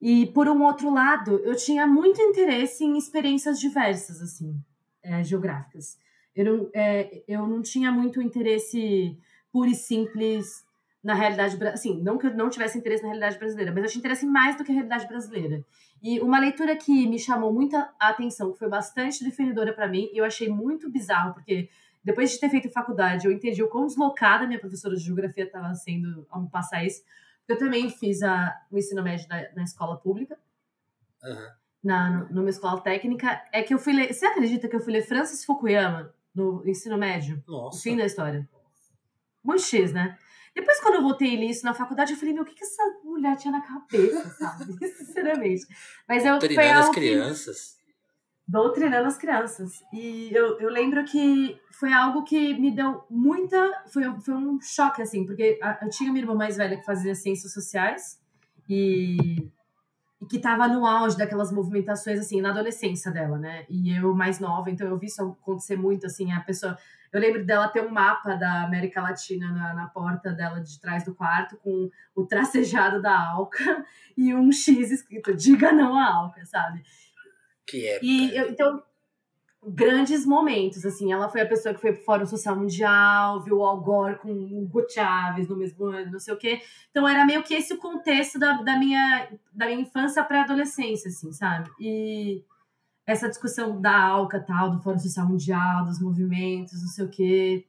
E, 0.00 0.26
por 0.26 0.48
um 0.48 0.62
outro 0.62 0.94
lado, 0.94 1.40
eu 1.40 1.56
tinha 1.56 1.84
muito 1.84 2.20
interesse 2.22 2.84
em 2.84 2.96
experiências 2.96 3.58
diversas, 3.58 4.22
assim, 4.22 4.56
é, 5.02 5.24
geográficas. 5.24 5.98
Eu 6.36 6.44
não, 6.44 6.70
é, 6.72 7.24
eu 7.26 7.48
não 7.48 7.62
tinha 7.62 7.90
muito 7.90 8.22
interesse 8.22 9.18
puro 9.50 9.68
e 9.68 9.74
simples 9.74 10.64
na 11.02 11.14
realidade 11.14 11.58
assim 11.68 12.00
não 12.00 12.16
que 12.16 12.26
eu 12.26 12.34
não 12.34 12.48
tivesse 12.48 12.78
interesse 12.78 13.02
na 13.02 13.08
realidade 13.08 13.38
brasileira 13.38 13.72
mas 13.72 13.84
eu 13.84 13.90
tinha 13.90 14.00
interesse 14.00 14.24
mais 14.24 14.56
do 14.56 14.64
que 14.64 14.70
a 14.70 14.74
realidade 14.74 15.06
brasileira 15.08 15.64
e 16.02 16.20
uma 16.20 16.38
leitura 16.38 16.76
que 16.76 17.06
me 17.08 17.18
chamou 17.18 17.52
muita 17.52 17.92
atenção 17.98 18.52
que 18.52 18.58
foi 18.58 18.68
bastante 18.68 19.24
definidora 19.24 19.72
para 19.72 19.88
mim 19.88 20.08
e 20.12 20.18
eu 20.18 20.24
achei 20.24 20.48
muito 20.48 20.90
bizarro 20.90 21.34
porque 21.34 21.68
depois 22.04 22.30
de 22.30 22.38
ter 22.38 22.48
feito 22.48 22.70
faculdade 22.70 23.26
eu 23.26 23.32
entendi 23.32 23.62
o 23.62 23.68
quão 23.68 23.86
deslocada 23.86 24.46
minha 24.46 24.60
professora 24.60 24.94
de 24.94 25.02
geografia 25.02 25.44
estava 25.44 25.74
sendo 25.74 26.26
ao 26.30 26.46
passar 26.48 26.84
isso 26.84 27.02
eu 27.48 27.58
também 27.58 27.90
fiz 27.90 28.22
a, 28.22 28.56
o 28.70 28.78
ensino 28.78 29.02
médio 29.02 29.26
na, 29.28 29.42
na 29.56 29.62
escola 29.64 29.96
pública 29.96 30.38
uhum. 31.24 31.48
na 31.82 32.24
numa 32.30 32.50
escola 32.50 32.80
técnica 32.80 33.42
é 33.52 33.62
que 33.62 33.74
eu 33.74 33.78
fui 33.78 33.92
ler 33.92 34.12
você 34.12 34.26
acredita 34.26 34.68
que 34.68 34.76
eu 34.76 34.80
fui 34.80 34.92
ler 34.92 35.02
Francis 35.02 35.44
Fukuyama 35.44 36.14
no 36.32 36.62
ensino 36.64 36.96
médio 36.96 37.42
Nossa. 37.46 37.76
o 37.76 37.80
fim 37.82 37.96
da 37.96 38.04
história 38.04 38.48
muito 39.42 39.62
X, 39.62 39.92
né? 39.92 40.16
Depois, 40.54 40.80
quando 40.80 40.96
eu 40.96 41.02
voltei 41.02 41.36
nisso 41.36 41.64
na 41.64 41.72
faculdade, 41.72 42.12
eu 42.12 42.18
falei, 42.18 42.34
meu, 42.34 42.42
o 42.42 42.46
que, 42.46 42.54
que 42.54 42.64
essa 42.64 42.82
mulher 43.02 43.36
tinha 43.36 43.52
na 43.52 43.62
cabeça, 43.62 44.28
sabe? 44.30 44.72
Sinceramente. 44.98 45.66
Mas 46.06 46.24
eu 46.24 46.38
Doutrinando 46.38 46.78
as 46.78 46.90
crianças. 46.90 47.76
Que... 47.76 47.82
Doutrinando 48.46 49.06
as 49.08 49.16
crianças. 49.16 49.82
E 49.92 50.30
eu, 50.32 50.60
eu 50.60 50.68
lembro 50.68 51.02
que 51.04 51.58
foi 51.70 51.92
algo 51.92 52.22
que 52.22 52.52
me 52.54 52.70
deu 52.70 53.02
muita. 53.08 53.82
Foi, 53.86 54.02
foi 54.20 54.34
um 54.34 54.60
choque, 54.60 55.00
assim, 55.00 55.24
porque 55.24 55.58
eu 55.80 55.88
tinha 55.88 56.12
minha 56.12 56.22
irmã 56.22 56.34
mais 56.34 56.56
velha 56.56 56.76
que 56.76 56.84
fazia 56.84 57.14
ciências 57.14 57.52
sociais 57.52 58.20
e, 58.68 59.50
e 60.20 60.26
que 60.28 60.36
estava 60.36 60.68
no 60.68 60.84
auge 60.84 61.16
daquelas 61.16 61.50
movimentações, 61.50 62.20
assim, 62.20 62.42
na 62.42 62.50
adolescência 62.50 63.10
dela, 63.10 63.38
né? 63.38 63.64
E 63.70 63.96
eu 63.96 64.14
mais 64.14 64.38
nova, 64.38 64.70
então 64.70 64.86
eu 64.86 64.98
vi 64.98 65.06
isso 65.06 65.22
acontecer 65.22 65.76
muito, 65.76 66.04
assim, 66.04 66.30
a 66.30 66.40
pessoa 66.40 66.76
eu 67.12 67.20
lembro 67.20 67.44
dela 67.44 67.68
ter 67.68 67.82
um 67.82 67.90
mapa 67.90 68.34
da 68.36 68.62
América 68.62 69.02
Latina 69.02 69.52
na, 69.52 69.74
na 69.74 69.86
porta 69.86 70.32
dela 70.32 70.60
de 70.60 70.80
trás 70.80 71.04
do 71.04 71.14
quarto, 71.14 71.56
com 71.58 71.90
o 72.14 72.26
tracejado 72.26 73.02
da 73.02 73.16
Alca 73.30 73.84
e 74.16 74.34
um 74.34 74.50
X 74.50 74.90
escrito: 74.90 75.34
Diga 75.34 75.72
não 75.72 75.98
à 75.98 76.10
Alca, 76.10 76.44
sabe? 76.46 76.82
Que 77.66 77.86
é. 77.86 78.00
E 78.02 78.34
eu, 78.34 78.48
então, 78.48 78.82
grandes 79.62 80.24
momentos, 80.24 80.86
assim. 80.86 81.12
Ela 81.12 81.28
foi 81.28 81.42
a 81.42 81.46
pessoa 81.46 81.74
que 81.74 81.80
foi 81.80 81.92
pro 81.92 82.04
Fórum 82.04 82.26
Social 82.26 82.56
Mundial, 82.56 83.42
viu 83.42 83.58
o 83.58 83.64
Al 83.64 83.80
Gore 83.80 84.18
com 84.18 84.32
o 84.32 84.62
Hugo 84.62 84.88
Chávez 84.88 85.48
no 85.48 85.56
mesmo 85.56 85.84
ano, 85.86 86.12
não 86.12 86.18
sei 86.18 86.32
o 86.32 86.38
quê. 86.38 86.62
Então, 86.90 87.06
era 87.06 87.26
meio 87.26 87.42
que 87.42 87.54
esse 87.54 87.74
o 87.74 87.78
contexto 87.78 88.38
da, 88.38 88.54
da, 88.62 88.78
minha, 88.78 89.28
da 89.52 89.66
minha 89.66 89.80
infância 89.80 90.24
pré-adolescência, 90.24 91.08
assim, 91.08 91.30
sabe? 91.32 91.70
E 91.78 92.42
essa 93.06 93.28
discussão 93.28 93.80
da 93.80 93.94
ALCA, 93.94 94.40
tal, 94.40 94.70
do 94.70 94.78
Fórum 94.80 94.98
Social 94.98 95.26
Mundial, 95.26 95.84
dos 95.84 96.00
movimentos, 96.00 96.80
não 96.80 96.88
sei 96.88 97.04
o 97.04 97.08
quê. 97.08 97.66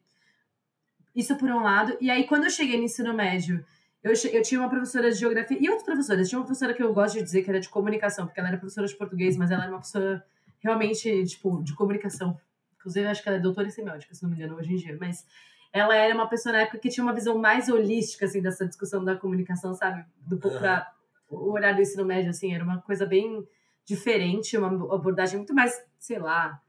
Isso 1.15 1.36
por 1.36 1.50
um 1.50 1.62
lado. 1.62 1.98
E 2.00 2.10
aí, 2.10 2.26
quando 2.26 2.46
eu 2.46 2.50
cheguei 2.50 2.78
no 2.78 2.84
ensino 2.84 3.13
médio, 3.13 3.63
eu, 4.04 4.13
eu 4.32 4.41
tinha 4.41 4.60
uma 4.60 4.69
professora 4.69 5.12
de 5.12 5.17
geografia 5.17 5.58
e 5.60 5.69
outras 5.69 5.86
professoras. 5.86 6.30
Tinha 6.30 6.39
uma 6.39 6.46
professora 6.46 6.74
que 6.74 6.84
eu 6.84 6.93
gosto 6.93 7.15
de 7.15 7.24
dizer 7.24 7.43
que 7.43 7.50
era 7.50 7.60
de 7.60 7.69
comunicação, 7.69 8.26
porque 8.26 8.39
ela 8.39 8.50
era 8.50 8.58
professora 8.58 8.88
de 8.88 8.96
português, 8.96 9.38
mas 9.38 9.50
ela 9.50 9.63
era 9.63 9.72
uma 9.72 9.80
professora 9.80 10.26
realmente, 10.60 11.26
tipo, 11.26 11.63
de 11.63 11.74
comunicação. 11.74 12.39
Inclusive, 12.78 13.08
acho 13.08 13.24
que 13.24 13.30
ela 13.30 13.38
é 13.38 13.41
doutora 13.41 13.67
em 13.67 13.72
semiótica, 13.72 14.13
se 14.13 14.22
não 14.24 14.30
me 14.30 14.36
engano, 14.36 14.56
hoje 14.56 14.74
em 14.74 14.76
dia. 14.76 14.98
Mas 15.00 15.26
ela 15.72 15.96
era 15.96 16.13
uma 16.13 16.28
pessoa 16.28 16.54
na 16.54 16.62
época 16.62 16.80
que 16.80 16.89
tinha 16.89 17.04
uma 17.04 17.13
visão 17.13 17.38
mais 17.38 17.69
holística, 17.69 18.26
assim, 18.26 18.41
dessa 18.41 18.67
discussão 18.67 19.04
da 19.04 19.15
comunicação, 19.15 19.74
sabe? 19.74 20.06
Do 20.28 20.38
pra 20.38 20.91
o 21.30 21.52
olhar 21.52 21.74
do 21.74 21.82
ensino 21.82 22.06
médio, 22.06 22.30
assim, 22.30 22.54
era 22.54 22.63
uma 22.63 22.82
coisa 22.82 23.06
bem 23.06 23.48
diferente, 23.86 24.58
uma 24.58 24.67
abordagem 24.93 25.38
muito 25.38 25.54
mais, 25.54 25.74
sei 26.00 26.19
lá, 26.19 26.62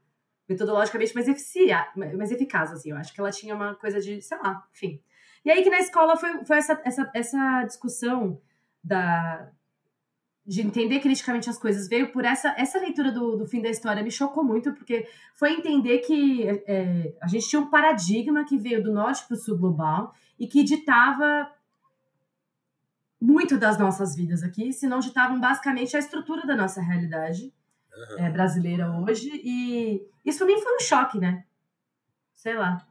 metodologicamente 0.47 1.15
mais, 1.15 1.27
eficia, 1.27 1.87
mais 1.95 2.31
eficaz, 2.31 2.71
assim. 2.71 2.91
Eu 2.91 2.97
acho 2.97 3.13
que 3.13 3.19
ela 3.19 3.31
tinha 3.31 3.55
uma 3.55 3.75
coisa 3.75 3.99
de, 3.99 4.21
sei 4.21 4.37
lá, 4.37 4.65
enfim. 4.73 5.01
E 5.43 5.51
aí 5.51 5.63
que 5.63 5.69
na 5.69 5.79
escola 5.79 6.17
foi, 6.17 6.43
foi 6.45 6.57
essa, 6.57 6.81
essa, 6.83 7.11
essa 7.13 7.63
discussão 7.63 8.41
da, 8.83 9.51
de 10.45 10.61
entender 10.61 10.99
criticamente 10.99 11.49
as 11.49 11.57
coisas 11.57 11.87
veio 11.87 12.11
por 12.11 12.23
essa, 12.23 12.53
essa 12.57 12.79
leitura 12.79 13.11
do, 13.11 13.35
do 13.35 13.45
fim 13.45 13.61
da 13.61 13.69
história 13.69 14.03
me 14.03 14.11
chocou 14.11 14.43
muito, 14.43 14.73
porque 14.73 15.07
foi 15.33 15.53
entender 15.53 15.99
que 15.99 16.47
é, 16.67 17.13
a 17.21 17.27
gente 17.27 17.49
tinha 17.49 17.59
um 17.59 17.69
paradigma 17.69 18.45
que 18.45 18.57
veio 18.57 18.83
do 18.83 18.93
norte 18.93 19.25
para 19.27 19.35
o 19.35 19.37
sul 19.37 19.57
global 19.57 20.13
e 20.39 20.47
que 20.47 20.63
ditava 20.63 21.49
muito 23.25 23.57
das 23.57 23.79
nossas 23.79 24.15
vidas 24.15 24.43
aqui, 24.43 24.71
se 24.71 24.87
não 24.87 24.99
ditavam 24.99 25.39
basicamente 25.39 25.95
a 25.95 25.99
estrutura 25.99 26.45
da 26.45 26.55
nossa 26.55 26.79
realidade 26.79 27.51
uhum. 28.11 28.25
é, 28.25 28.29
brasileira 28.29 28.91
hoje. 28.91 29.29
E 29.43 30.07
isso 30.23 30.45
mim 30.45 30.61
foi 30.61 30.75
um 30.75 30.79
choque, 30.79 31.19
né? 31.19 31.43
Sei 32.35 32.53
lá. 32.53 32.85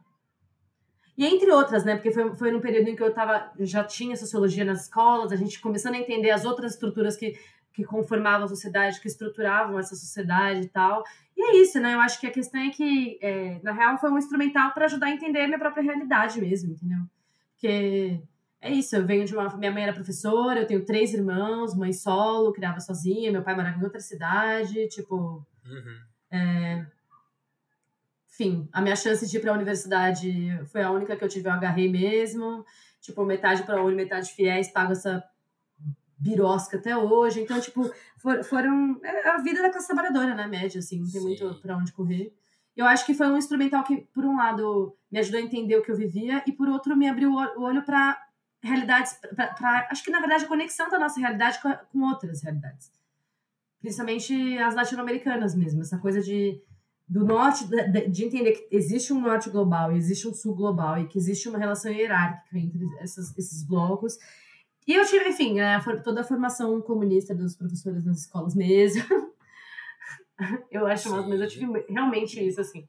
E 1.17 1.25
entre 1.25 1.49
outras, 1.51 1.85
né? 1.85 1.95
Porque 1.95 2.11
foi, 2.11 2.35
foi 2.35 2.51
num 2.51 2.59
período 2.59 2.89
em 2.89 2.95
que 2.95 3.01
eu 3.03 3.13
tava, 3.13 3.49
já 3.59 3.83
tinha 3.85 4.17
sociologia 4.17 4.65
nas 4.65 4.83
escolas, 4.83 5.31
a 5.31 5.37
gente 5.37 5.61
começando 5.61 5.95
a 5.95 5.99
entender 5.99 6.31
as 6.31 6.43
outras 6.43 6.73
estruturas 6.73 7.15
que, 7.15 7.39
que 7.71 7.85
conformavam 7.85 8.45
a 8.45 8.49
sociedade, 8.49 8.99
que 8.99 9.07
estruturavam 9.07 9.79
essa 9.79 9.95
sociedade 9.95 10.61
e 10.63 10.67
tal. 10.67 11.05
E 11.37 11.41
é 11.41 11.61
isso, 11.61 11.79
né? 11.79 11.93
Eu 11.93 12.01
acho 12.01 12.19
que 12.19 12.27
a 12.27 12.31
questão 12.31 12.59
é 12.59 12.69
que, 12.71 13.17
é, 13.21 13.61
na 13.63 13.71
real, 13.71 13.97
foi 13.97 14.11
um 14.11 14.17
instrumental 14.17 14.73
para 14.73 14.85
ajudar 14.85 15.07
a 15.07 15.11
entender 15.11 15.41
a 15.41 15.47
minha 15.47 15.59
própria 15.59 15.83
realidade 15.83 16.41
mesmo, 16.41 16.73
entendeu? 16.73 16.99
Porque 17.53 18.19
é 18.65 18.71
isso, 18.71 18.95
eu 18.95 19.05
venho 19.05 19.25
de 19.25 19.35
uma. 19.35 19.55
Minha 19.57 19.71
mãe 19.71 19.83
era 19.83 19.93
professora, 19.93 20.61
eu 20.61 20.65
tenho 20.65 20.83
três 20.83 21.13
irmãos, 21.13 21.75
mãe 21.75 21.93
solo, 21.93 22.51
criava 22.51 22.79
sozinha, 22.79 23.31
meu 23.31 23.43
pai 23.43 23.55
morava 23.55 23.79
em 23.79 23.83
outra 23.83 23.99
cidade, 23.99 24.87
tipo. 24.87 25.45
Uhum. 25.63 25.99
É, 26.31 26.85
enfim, 28.27 28.67
a 28.73 28.81
minha 28.81 28.95
chance 28.95 29.29
de 29.29 29.37
ir 29.37 29.39
para 29.39 29.51
a 29.51 29.53
universidade 29.53 30.59
foi 30.71 30.81
a 30.81 30.89
única 30.89 31.15
que 31.15 31.23
eu 31.23 31.29
tive, 31.29 31.47
eu 31.47 31.53
agarrei 31.53 31.89
mesmo. 31.91 32.65
Tipo, 32.99 33.23
metade 33.23 33.61
para 33.61 33.83
Uni, 33.83 33.95
metade 33.95 34.33
fiéis, 34.33 34.71
pago 34.71 34.93
essa 34.93 35.23
birosca 36.17 36.77
até 36.77 36.97
hoje. 36.97 37.41
Então, 37.41 37.61
tipo, 37.61 37.87
for, 38.17 38.43
foram. 38.43 38.99
É 39.03 39.29
a 39.29 39.37
vida 39.37 39.61
da 39.61 39.69
classe 39.69 39.85
trabalhadora, 39.85 40.33
né? 40.33 40.47
Média, 40.47 40.79
assim, 40.79 40.99
não 41.01 41.11
tem 41.11 41.21
Sim. 41.21 41.27
muito 41.27 41.61
pra 41.61 41.77
onde 41.77 41.93
correr. 41.93 42.33
Eu 42.75 42.87
acho 42.87 43.05
que 43.05 43.13
foi 43.13 43.27
um 43.27 43.37
instrumental 43.37 43.83
que, 43.83 43.97
por 44.11 44.25
um 44.25 44.37
lado, 44.37 44.97
me 45.11 45.19
ajudou 45.19 45.39
a 45.39 45.43
entender 45.43 45.77
o 45.77 45.83
que 45.83 45.91
eu 45.91 45.95
vivia, 45.95 46.43
e 46.47 46.51
por 46.51 46.67
outro, 46.67 46.97
me 46.97 47.07
abriu 47.07 47.31
o 47.31 47.61
olho 47.61 47.83
para 47.83 48.24
realidades. 48.65 49.13
Pra, 49.35 49.47
pra- 49.53 49.87
acho 49.91 50.03
que, 50.03 50.11
na 50.11 50.19
verdade, 50.19 50.45
a 50.45 50.47
conexão 50.47 50.89
da 50.89 50.99
nossa 50.99 51.19
realidade 51.19 51.61
com, 51.61 51.73
com 51.91 52.01
outras 52.07 52.41
realidades. 52.43 52.91
Principalmente 53.81 54.57
as 54.57 54.75
latino-americanas 54.75 55.55
mesmo. 55.55 55.81
Essa 55.81 55.97
coisa 55.97 56.21
de. 56.21 56.61
Do 57.07 57.23
norte, 57.23 57.65
de, 57.67 58.07
de 58.07 58.25
entender 58.25 58.53
que 58.53 58.67
existe 58.75 59.13
um 59.13 59.21
norte 59.21 59.47
global 59.51 59.91
e 59.93 59.97
existe 59.97 60.27
um 60.27 60.33
sul 60.33 60.55
global 60.55 60.97
e 60.97 61.07
que 61.07 61.19
existe 61.19 61.47
uma 61.47 61.59
relação 61.59 61.91
hierárquica 61.91 62.57
entre 62.57 62.83
essas, 62.99 63.37
esses 63.37 63.61
blocos. 63.63 64.17
E 64.87 64.93
eu 64.95 65.05
tive, 65.05 65.29
enfim, 65.29 65.59
a 65.59 65.79
for- 65.81 66.01
toda 66.01 66.21
a 66.21 66.23
formação 66.23 66.81
comunista 66.81 67.35
dos 67.35 67.55
professores 67.55 68.03
nas 68.03 68.21
escolas 68.21 68.55
mesmo. 68.55 69.03
eu 70.71 70.87
acho, 70.87 71.09
mas 71.29 71.39
eu 71.41 71.47
tive 71.47 71.65
realmente 71.89 72.43
isso, 72.43 72.59
assim. 72.59 72.87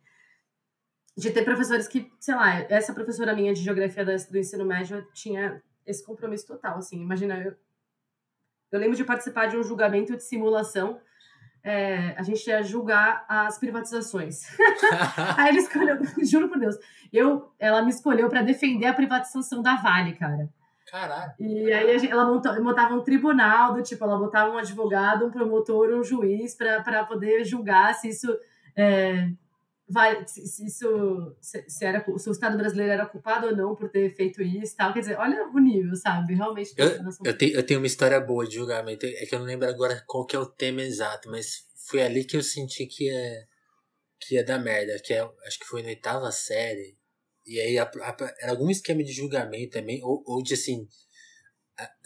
De 1.17 1.31
ter 1.31 1.43
professores 1.45 1.89
que, 1.89 2.13
sei 2.21 2.35
lá, 2.35 2.55
essa 2.69 2.93
professora 2.93 3.35
minha 3.35 3.55
de 3.55 3.63
geografia 3.63 4.05
do 4.05 4.39
ensino 4.39 4.65
médio 4.67 5.07
tinha 5.15 5.63
esse 5.87 6.05
compromisso 6.05 6.47
total, 6.47 6.77
assim. 6.79 7.01
Imagina, 7.01 7.39
eu, 7.39 7.55
eu 8.73 8.79
lembro 8.79 8.97
de 8.97 9.05
participar 9.05 9.47
de 9.47 9.57
um 9.57 9.63
julgamento 9.63 10.15
de 10.17 10.23
simulação. 10.23 11.01
é, 11.65 12.15
a 12.19 12.23
gente 12.23 12.47
ia 12.47 12.63
julgar 12.63 13.25
as 13.29 13.59
privatizações. 13.59 14.43
Aí 15.39 15.49
ele 15.49 15.59
escolheu, 15.59 15.97
juro 16.25 16.49
por 16.49 16.59
Deus, 16.61 16.77
eu, 17.13 17.51
ela 17.59 17.83
me 17.83 17.91
escolheu 17.91 18.29
para 18.29 18.43
defender 18.43 18.87
a 18.87 18.93
privatização 18.95 19.63
da 19.63 19.75
Vale, 19.77 20.13
cara. 20.15 20.49
Caralho. 20.89 21.33
E 21.41 21.73
aí 21.73 21.99
gente- 21.99 22.13
ela 22.13 22.25
monta- 22.27 22.61
montava 22.61 22.95
um 22.95 23.03
tribunal 23.03 23.75
do 23.75 23.83
tipo, 23.83 24.05
ela 24.05 24.17
botava 24.17 24.53
um 24.53 24.59
advogado, 24.59 25.27
um 25.27 25.31
promotor, 25.33 25.89
um 25.93 26.05
juiz 26.05 26.55
para 26.55 27.05
poder 27.05 27.45
julgar 27.45 27.93
se 27.95 28.09
isso 28.11 28.33
é, 28.77 29.29
vai, 29.89 30.27
se, 30.27 30.47
se 30.47 30.67
isso 30.67 31.37
se, 31.41 31.65
se 31.69 31.85
era 31.85 32.05
se 32.19 32.29
o 32.29 32.33
Estado 32.33 32.57
brasileiro 32.57 32.93
era 32.93 33.07
culpado 33.07 33.47
ou 33.47 33.57
não 33.57 33.75
por 33.75 33.89
ter 33.91 34.15
feito 34.15 34.43
isso, 34.43 34.75
e 34.75 34.77
tal. 34.77 34.93
Quer 34.93 35.01
dizer, 35.01 35.19
olha 35.19 35.49
o 35.49 35.59
nível, 35.59 35.95
sabe? 35.97 36.35
Realmente. 36.35 36.71
somos- 36.75 37.19
Eu 37.25 37.37
tenho, 37.39 37.55
eu 37.57 37.65
tenho 37.67 37.81
uma 37.81 37.87
história 37.87 38.21
boa 38.21 38.47
de 38.47 38.55
julgamento. 38.57 39.07
É 39.07 39.27
que 39.27 39.35
eu 39.35 39.39
não 39.39 39.47
lembro 39.47 39.69
agora 39.69 40.03
qual 40.07 40.27
que 40.27 40.35
é 40.37 40.39
o 40.39 40.47
tema 40.47 40.83
exato, 40.83 41.31
mas 41.31 41.67
foi 41.89 42.03
ali 42.03 42.25
que 42.25 42.37
eu 42.37 42.43
senti 42.43 42.87
que 42.87 43.09
é 43.11 43.45
que 44.21 44.35
ia 44.35 44.45
dar 44.45 44.59
merda. 44.59 44.99
Que 45.05 45.15
é, 45.15 45.21
acho 45.47 45.59
que 45.59 45.67
foi 45.67 45.83
na 45.83 45.89
oitava 45.89 46.31
série. 46.33 46.97
E 47.47 47.61
aí 47.61 47.79
a- 47.79 47.85
a- 47.85 48.35
era 48.41 48.53
algum 48.53 48.69
esquema 48.71 49.05
de 49.05 49.13
julgamento 49.13 49.79
também, 49.79 50.03
ou, 50.03 50.23
ou 50.27 50.43
de 50.43 50.55
assim, 50.55 50.89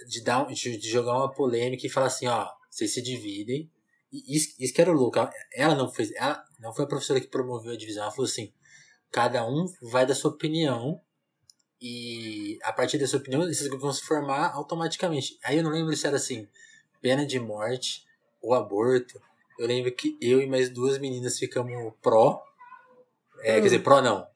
de, 0.06 0.22
dar, 0.22 0.46
de, 0.46 0.76
de 0.76 0.88
jogar 0.90 1.16
uma 1.16 1.32
polêmica 1.32 1.86
e 1.86 1.90
falar 1.90 2.08
assim, 2.08 2.26
ó, 2.26 2.46
vocês 2.70 2.92
se 2.92 3.00
dividem. 3.00 3.70
Isso, 4.12 4.54
isso 4.58 4.74
que 4.74 4.80
era 4.80 4.90
o 4.90 4.94
louco. 4.94 5.18
Ela- 5.54 5.74
não 5.74 5.88
fez. 5.90 6.12
Ela 6.14 6.42
não 6.58 6.72
foi 6.74 6.84
a 6.84 6.88
professora 6.88 7.20
que 7.20 7.28
promoveu 7.28 7.72
a 7.72 7.76
divisão. 7.76 8.02
Ela 8.02 8.10
falou 8.12 8.26
assim: 8.26 8.52
cada 9.10 9.46
um 9.48 9.66
vai 9.82 10.04
da 10.06 10.14
sua 10.14 10.30
opinião. 10.30 11.00
E 11.80 12.58
a 12.62 12.72
partir 12.72 12.98
da 12.98 13.06
sua 13.06 13.20
opinião, 13.20 13.48
esses 13.48 13.66
grupos 13.66 13.82
vão 13.84 13.92
se 13.92 14.02
formar 14.02 14.52
automaticamente. 14.52 15.38
Aí 15.42 15.56
eu 15.56 15.62
não 15.62 15.70
lembro 15.70 15.96
se 15.96 16.06
era 16.06 16.16
assim, 16.16 16.46
pena 17.00 17.24
de 17.24 17.38
morte 17.40 18.04
ou 18.42 18.52
aborto. 18.52 19.20
Eu 19.58 19.66
lembro 19.66 19.90
que 19.94 20.16
eu 20.20 20.40
e 20.42 20.46
mais 20.46 20.68
duas 20.68 20.98
meninas 20.98 21.38
ficamos 21.38 21.92
pró. 22.02 22.42
É, 23.42 23.52
Hum. 23.52 23.54
Quer 23.56 23.60
dizer, 23.62 23.78
pró 23.82 24.02
não. 24.02 24.26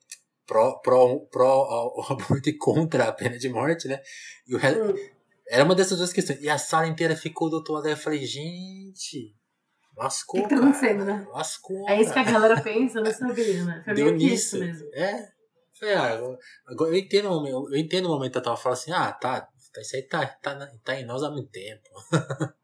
Pró, 0.46 0.78
pró, 0.78 1.18
pró 1.30 1.46
ao, 1.50 2.00
ao 2.00 2.12
aborto 2.12 2.48
e 2.48 2.56
contra 2.56 3.08
a 3.08 3.12
pena 3.12 3.36
de 3.38 3.48
morte, 3.48 3.88
né? 3.88 4.00
E 4.46 4.54
o 4.54 4.58
resto, 4.58 4.82
Hum. 4.82 5.08
era 5.48 5.64
uma 5.64 5.74
dessas 5.74 5.98
duas 5.98 6.12
questões. 6.12 6.40
E 6.42 6.48
a 6.48 6.56
sala 6.58 6.86
inteira 6.86 7.14
ficou 7.16 7.50
do 7.50 7.56
outro 7.56 7.74
lado. 7.74 7.86
Aí 7.86 7.92
eu 7.92 7.96
falei, 7.96 8.24
gente, 8.24 9.34
lascou, 9.96 10.40
O 10.40 10.42
que 10.44 10.48
tá 10.54 10.60
acontecendo, 10.60 11.04
né? 11.04 11.26
Lascou. 11.30 11.88
É 11.88 12.00
isso 12.00 12.12
que 12.12 12.18
a 12.18 12.24
galera 12.24 12.60
pensa, 12.60 12.98
eu 12.98 13.04
não 13.04 13.12
sabia, 13.12 13.64
né? 13.64 13.82
Foi 13.84 13.94
Deu 13.94 14.04
meio 14.06 14.16
nisso. 14.16 14.56
isso 14.56 14.58
mesmo. 14.58 14.88
É. 14.94 15.28
Falei, 15.78 15.94
ah, 15.94 16.36
agora, 16.68 16.90
eu 16.92 16.96
entendo 16.96 17.26
o 17.28 17.34
momento, 17.34 17.68
eu 17.74 17.76
entendo 17.78 18.06
o 18.06 18.08
momento 18.10 18.32
que 18.32 18.40
tava 18.40 18.56
falando 18.56 18.78
assim, 18.78 18.92
ah, 18.92 19.10
tá, 19.12 19.40
tá, 19.72 19.80
isso 19.80 19.96
aí 19.96 20.02
tá, 20.02 20.24
tá, 20.26 20.54
na- 20.54 20.70
tá 20.84 20.94
em 20.94 21.04
nós 21.04 21.22
há 21.22 21.30
muito 21.30 21.50
tempo. 21.50 21.88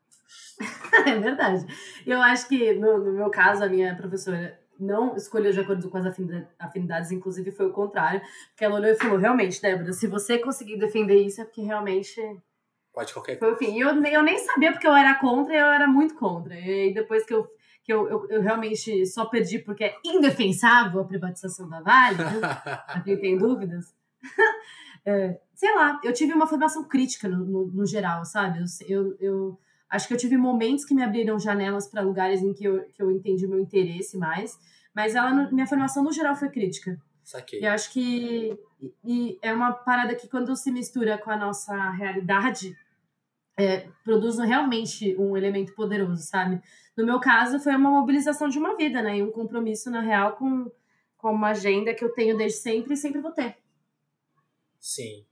É 1.07 1.19
verdade. 1.19 1.65
Eu 2.07 2.21
acho 2.21 2.47
que, 2.49 2.75
no, 2.75 2.99
no 2.99 3.13
meu 3.13 3.31
caso, 3.31 3.65
a 3.65 3.69
minha 3.69 3.97
professora 3.97 4.59
não 4.79 5.17
escolheu 5.17 5.53
de 5.53 5.61
acordo 5.61 5.89
com 5.89 5.97
as 5.99 6.07
afinida- 6.07 6.49
afinidades, 6.59 7.11
inclusive 7.11 7.51
foi 7.51 7.67
o 7.67 7.73
contrário, 7.73 8.21
porque 8.51 8.65
ela 8.65 8.77
olhou 8.77 8.91
e 8.91 8.95
falou, 8.95 9.19
realmente, 9.19 9.61
Débora, 9.61 9.93
se 9.93 10.07
você 10.07 10.39
conseguir 10.39 10.79
defender 10.79 11.17
isso 11.23 11.41
é 11.41 11.45
porque 11.45 11.63
realmente 11.63 12.21
Pode 12.93 13.13
qualquer 13.13 13.39
foi 13.39 13.53
o 13.53 13.57
fim. 13.57 13.77
E 13.77 13.81
eu, 13.81 13.95
nem- 13.95 14.13
eu 14.13 14.23
nem 14.23 14.39
sabia 14.39 14.73
porque 14.73 14.87
eu 14.87 14.95
era 14.95 15.15
contra 15.15 15.55
eu 15.55 15.67
era 15.67 15.87
muito 15.87 16.15
contra. 16.17 16.55
E 16.59 16.93
depois 16.93 17.25
que 17.25 17.33
eu, 17.33 17.47
que 17.85 17.93
eu, 17.93 18.09
eu, 18.09 18.27
eu 18.29 18.43
realmente 18.43 19.07
só 19.07 19.25
perdi 19.27 19.59
porque 19.61 19.85
é 19.85 19.95
indefensável 20.05 21.01
a 21.01 21.05
privatização 21.05 21.69
da 21.69 21.81
Vale, 21.81 22.17
né? 22.19 22.41
pra 22.87 23.01
quem 23.05 23.17
tem 23.19 23.39
dúvidas. 23.39 23.95
É, 25.03 25.41
sei 25.55 25.75
lá, 25.75 25.99
eu 26.05 26.13
tive 26.13 26.35
uma 26.35 26.47
formação 26.47 26.85
crítica 26.85 27.27
no, 27.27 27.39
no, 27.45 27.67
no 27.69 27.87
geral, 27.87 28.23
sabe? 28.27 28.63
Eu, 28.87 29.17
eu, 29.19 29.59
acho 29.89 30.07
que 30.07 30.13
eu 30.13 30.19
tive 30.19 30.37
momentos 30.37 30.85
que 30.85 30.95
me 30.95 31.03
abriram 31.03 31.39
janelas 31.39 31.89
para 31.89 32.03
lugares 32.03 32.43
em 32.43 32.53
que 32.53 32.65
eu, 32.65 32.85
que 32.93 33.03
eu 33.03 33.11
entendi 33.11 33.47
o 33.47 33.49
meu 33.49 33.59
interesse 33.61 34.19
mais, 34.19 34.59
mas 34.95 35.15
ela, 35.15 35.51
minha 35.51 35.67
formação 35.67 36.05
no 36.05 36.13
geral 36.13 36.37
foi 36.37 36.51
crítica. 36.51 37.01
Saquei. 37.25 37.61
E 37.61 37.65
eu 37.65 37.71
acho 37.71 37.93
que 37.93 38.59
e- 39.05 39.39
é 39.43 39.53
uma 39.53 39.73
parada 39.73 40.15
que 40.15 40.29
quando 40.29 40.55
se 40.57 40.71
mistura 40.71 41.19
com 41.19 41.31
a 41.31 41.37
nossa 41.37 41.91
realidade, 41.91 42.77
é, 43.57 43.89
produz 44.05 44.39
realmente 44.39 45.15
um 45.19 45.37
elemento 45.37 45.75
poderoso, 45.75 46.23
sabe? 46.23 46.61
No 46.97 47.05
meu 47.05 47.21
caso, 47.21 47.59
foi 47.59 47.75
uma 47.77 47.91
mobilização 47.91 48.49
de 48.49 48.59
uma 48.59 48.77
vida, 48.77 49.03
né? 49.03 49.19
E 49.19 49.23
um 49.23 49.31
compromisso, 49.31 49.91
na 49.91 50.01
real, 50.01 50.37
com, 50.37 50.71
com 51.17 51.33
uma 51.33 51.51
agenda 51.51 51.95
que 51.95 52.05
eu 52.05 52.13
tenho 52.13 52.37
desde 52.37 52.59
sempre 52.59 52.95
e 52.95 52.97
sempre 52.97 53.21
vou 53.21 53.33
ter. 53.33 53.57
Sim. 54.79 55.25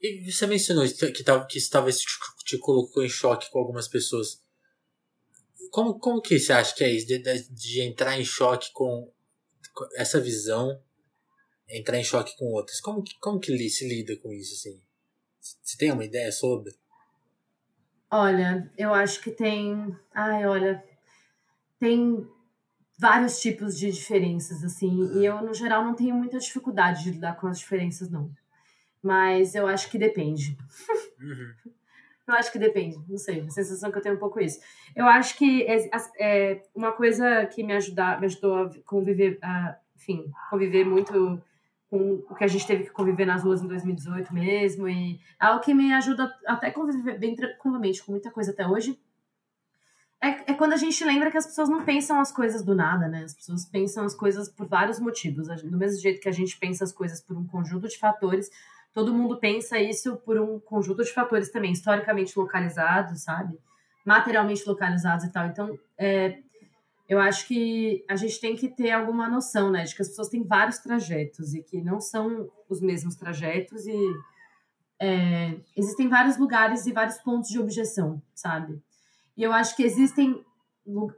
E 0.00 0.30
você 0.30 0.46
mencionou 0.46 0.84
que, 0.86 1.12
que 1.12 1.58
isso 1.58 1.70
talvez 1.70 2.00
te, 2.00 2.06
te 2.44 2.58
colocou 2.58 3.04
em 3.04 3.08
choque 3.08 3.50
com 3.50 3.58
algumas 3.58 3.86
pessoas. 3.86 4.42
Como, 5.70 5.98
como 5.98 6.22
que 6.22 6.38
você 6.38 6.52
acha 6.52 6.74
que 6.74 6.82
é 6.82 6.90
isso? 6.90 7.06
De, 7.06 7.18
de, 7.18 7.48
de 7.50 7.82
entrar 7.82 8.18
em 8.18 8.24
choque 8.24 8.72
com 8.72 9.12
essa 9.94 10.18
visão, 10.20 10.80
entrar 11.70 11.98
em 11.98 12.04
choque 12.04 12.36
com 12.36 12.46
outras. 12.46 12.80
Como 12.80 13.02
que, 13.02 13.18
como 13.18 13.40
que 13.40 13.68
se 13.68 13.88
lida 13.88 14.16
com 14.16 14.32
isso, 14.32 14.54
assim? 14.54 14.80
Você 15.40 15.76
tem 15.78 15.92
uma 15.92 16.04
ideia 16.04 16.30
sobre? 16.30 16.72
Olha, 18.10 18.70
eu 18.76 18.92
acho 18.92 19.20
que 19.22 19.30
tem. 19.30 19.96
Ai, 20.12 20.46
olha. 20.46 20.84
Tem 21.78 22.26
vários 22.98 23.40
tipos 23.40 23.78
de 23.78 23.90
diferenças, 23.90 24.62
assim. 24.62 25.18
E 25.18 25.24
eu, 25.24 25.40
no 25.42 25.54
geral, 25.54 25.84
não 25.84 25.94
tenho 25.94 26.14
muita 26.14 26.38
dificuldade 26.38 27.04
de 27.04 27.12
lidar 27.12 27.36
com 27.36 27.46
as 27.46 27.58
diferenças, 27.58 28.10
não. 28.10 28.30
Mas 29.02 29.54
eu 29.54 29.66
acho 29.66 29.90
que 29.90 29.96
depende. 29.96 30.58
Uhum. 31.18 31.70
Eu 32.28 32.36
acho 32.36 32.52
que 32.52 32.60
depende, 32.60 32.96
não 33.08 33.18
sei, 33.18 33.40
a 33.40 33.50
sensação 33.50 33.90
que 33.90 33.98
eu 33.98 34.02
tenho 34.02 34.12
é 34.12 34.16
um 34.16 34.20
pouco 34.20 34.38
isso. 34.38 34.60
Eu 34.94 35.04
acho 35.06 35.36
que 35.36 35.64
é, 35.64 35.90
é, 36.16 36.62
uma 36.72 36.92
coisa 36.92 37.44
que 37.46 37.64
me, 37.64 37.72
ajuda, 37.72 38.20
me 38.20 38.26
ajudou 38.26 38.54
a 38.54 38.70
conviver, 38.84 39.36
a, 39.42 39.76
enfim, 39.96 40.30
conviver 40.48 40.84
muito 40.84 41.42
com 41.90 42.22
o 42.30 42.34
que 42.36 42.44
a 42.44 42.48
gente 42.48 42.66
teve 42.66 42.84
que 42.84 42.90
conviver 42.90 43.26
nas 43.26 43.42
ruas 43.42 43.62
em 43.62 43.66
2018 43.66 44.32
mesmo, 44.32 44.88
e 44.88 45.20
é 45.40 45.46
algo 45.46 45.60
que 45.60 45.74
me 45.74 45.92
ajuda 45.92 46.32
até 46.46 46.68
a 46.68 46.72
conviver 46.72 47.18
bem 47.18 47.34
tranquilamente 47.34 48.02
com 48.02 48.12
muita 48.12 48.30
coisa 48.30 48.52
até 48.52 48.66
hoje, 48.66 48.98
é, 50.22 50.52
é 50.52 50.54
quando 50.54 50.74
a 50.74 50.76
gente 50.76 51.02
lembra 51.02 51.30
que 51.30 51.38
as 51.38 51.46
pessoas 51.46 51.68
não 51.68 51.82
pensam 51.82 52.20
as 52.20 52.30
coisas 52.30 52.62
do 52.62 52.74
nada, 52.74 53.08
né? 53.08 53.24
As 53.24 53.34
pessoas 53.34 53.64
pensam 53.64 54.04
as 54.04 54.14
coisas 54.14 54.50
por 54.50 54.66
vários 54.66 55.00
motivos. 55.00 55.48
Do 55.62 55.78
mesmo 55.78 56.00
jeito 56.00 56.20
que 56.20 56.28
a 56.28 56.32
gente 56.32 56.58
pensa 56.58 56.84
as 56.84 56.92
coisas 56.92 57.22
por 57.22 57.36
um 57.36 57.46
conjunto 57.46 57.88
de 57.88 57.98
fatores, 57.98 58.50
todo 58.92 59.14
mundo 59.14 59.38
pensa 59.38 59.78
isso 59.78 60.16
por 60.18 60.38
um 60.38 60.60
conjunto 60.60 61.02
de 61.02 61.12
fatores 61.12 61.50
também, 61.50 61.72
historicamente 61.72 62.38
localizados, 62.38 63.22
sabe? 63.22 63.58
Materialmente 64.04 64.68
localizados 64.68 65.24
e 65.24 65.32
tal. 65.32 65.46
Então, 65.46 65.78
é, 65.96 66.38
eu 67.10 67.18
acho 67.18 67.48
que 67.48 68.04
a 68.08 68.14
gente 68.14 68.40
tem 68.40 68.54
que 68.54 68.68
ter 68.68 68.92
alguma 68.92 69.28
noção, 69.28 69.68
né? 69.68 69.82
De 69.82 69.96
que 69.96 70.00
as 70.00 70.10
pessoas 70.10 70.28
têm 70.28 70.44
vários 70.44 70.78
trajetos 70.78 71.54
e 71.54 71.60
que 71.60 71.82
não 71.82 72.00
são 72.00 72.48
os 72.68 72.80
mesmos 72.80 73.16
trajetos 73.16 73.84
e 73.84 73.98
é, 74.96 75.58
existem 75.76 76.08
vários 76.08 76.36
lugares 76.36 76.86
e 76.86 76.92
vários 76.92 77.18
pontos 77.18 77.50
de 77.50 77.58
objeção, 77.58 78.22
sabe? 78.32 78.80
E 79.36 79.42
eu 79.42 79.52
acho 79.52 79.74
que 79.74 79.82
existem. 79.82 80.44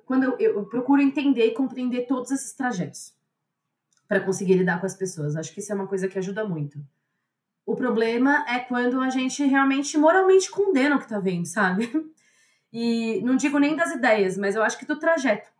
Quando 0.06 0.24
eu, 0.24 0.38
eu 0.38 0.64
procuro 0.64 1.02
entender 1.02 1.48
e 1.48 1.54
compreender 1.54 2.06
todos 2.06 2.30
esses 2.30 2.54
trajetos 2.54 3.12
para 4.08 4.20
conseguir 4.20 4.54
lidar 4.54 4.80
com 4.80 4.86
as 4.86 4.96
pessoas. 4.96 5.36
Acho 5.36 5.52
que 5.52 5.60
isso 5.60 5.72
é 5.72 5.74
uma 5.74 5.86
coisa 5.86 6.08
que 6.08 6.18
ajuda 6.18 6.42
muito. 6.42 6.82
O 7.66 7.76
problema 7.76 8.46
é 8.48 8.60
quando 8.60 8.98
a 8.98 9.10
gente 9.10 9.44
realmente 9.44 9.98
moralmente 9.98 10.50
condena 10.50 10.96
o 10.96 10.98
que 10.98 11.08
tá 11.08 11.20
vendo, 11.20 11.44
sabe? 11.44 11.86
E 12.74 13.20
não 13.20 13.36
digo 13.36 13.58
nem 13.58 13.76
das 13.76 13.90
ideias, 13.90 14.38
mas 14.38 14.54
eu 14.54 14.62
acho 14.62 14.78
que 14.78 14.86
do 14.86 14.98
trajeto. 14.98 15.52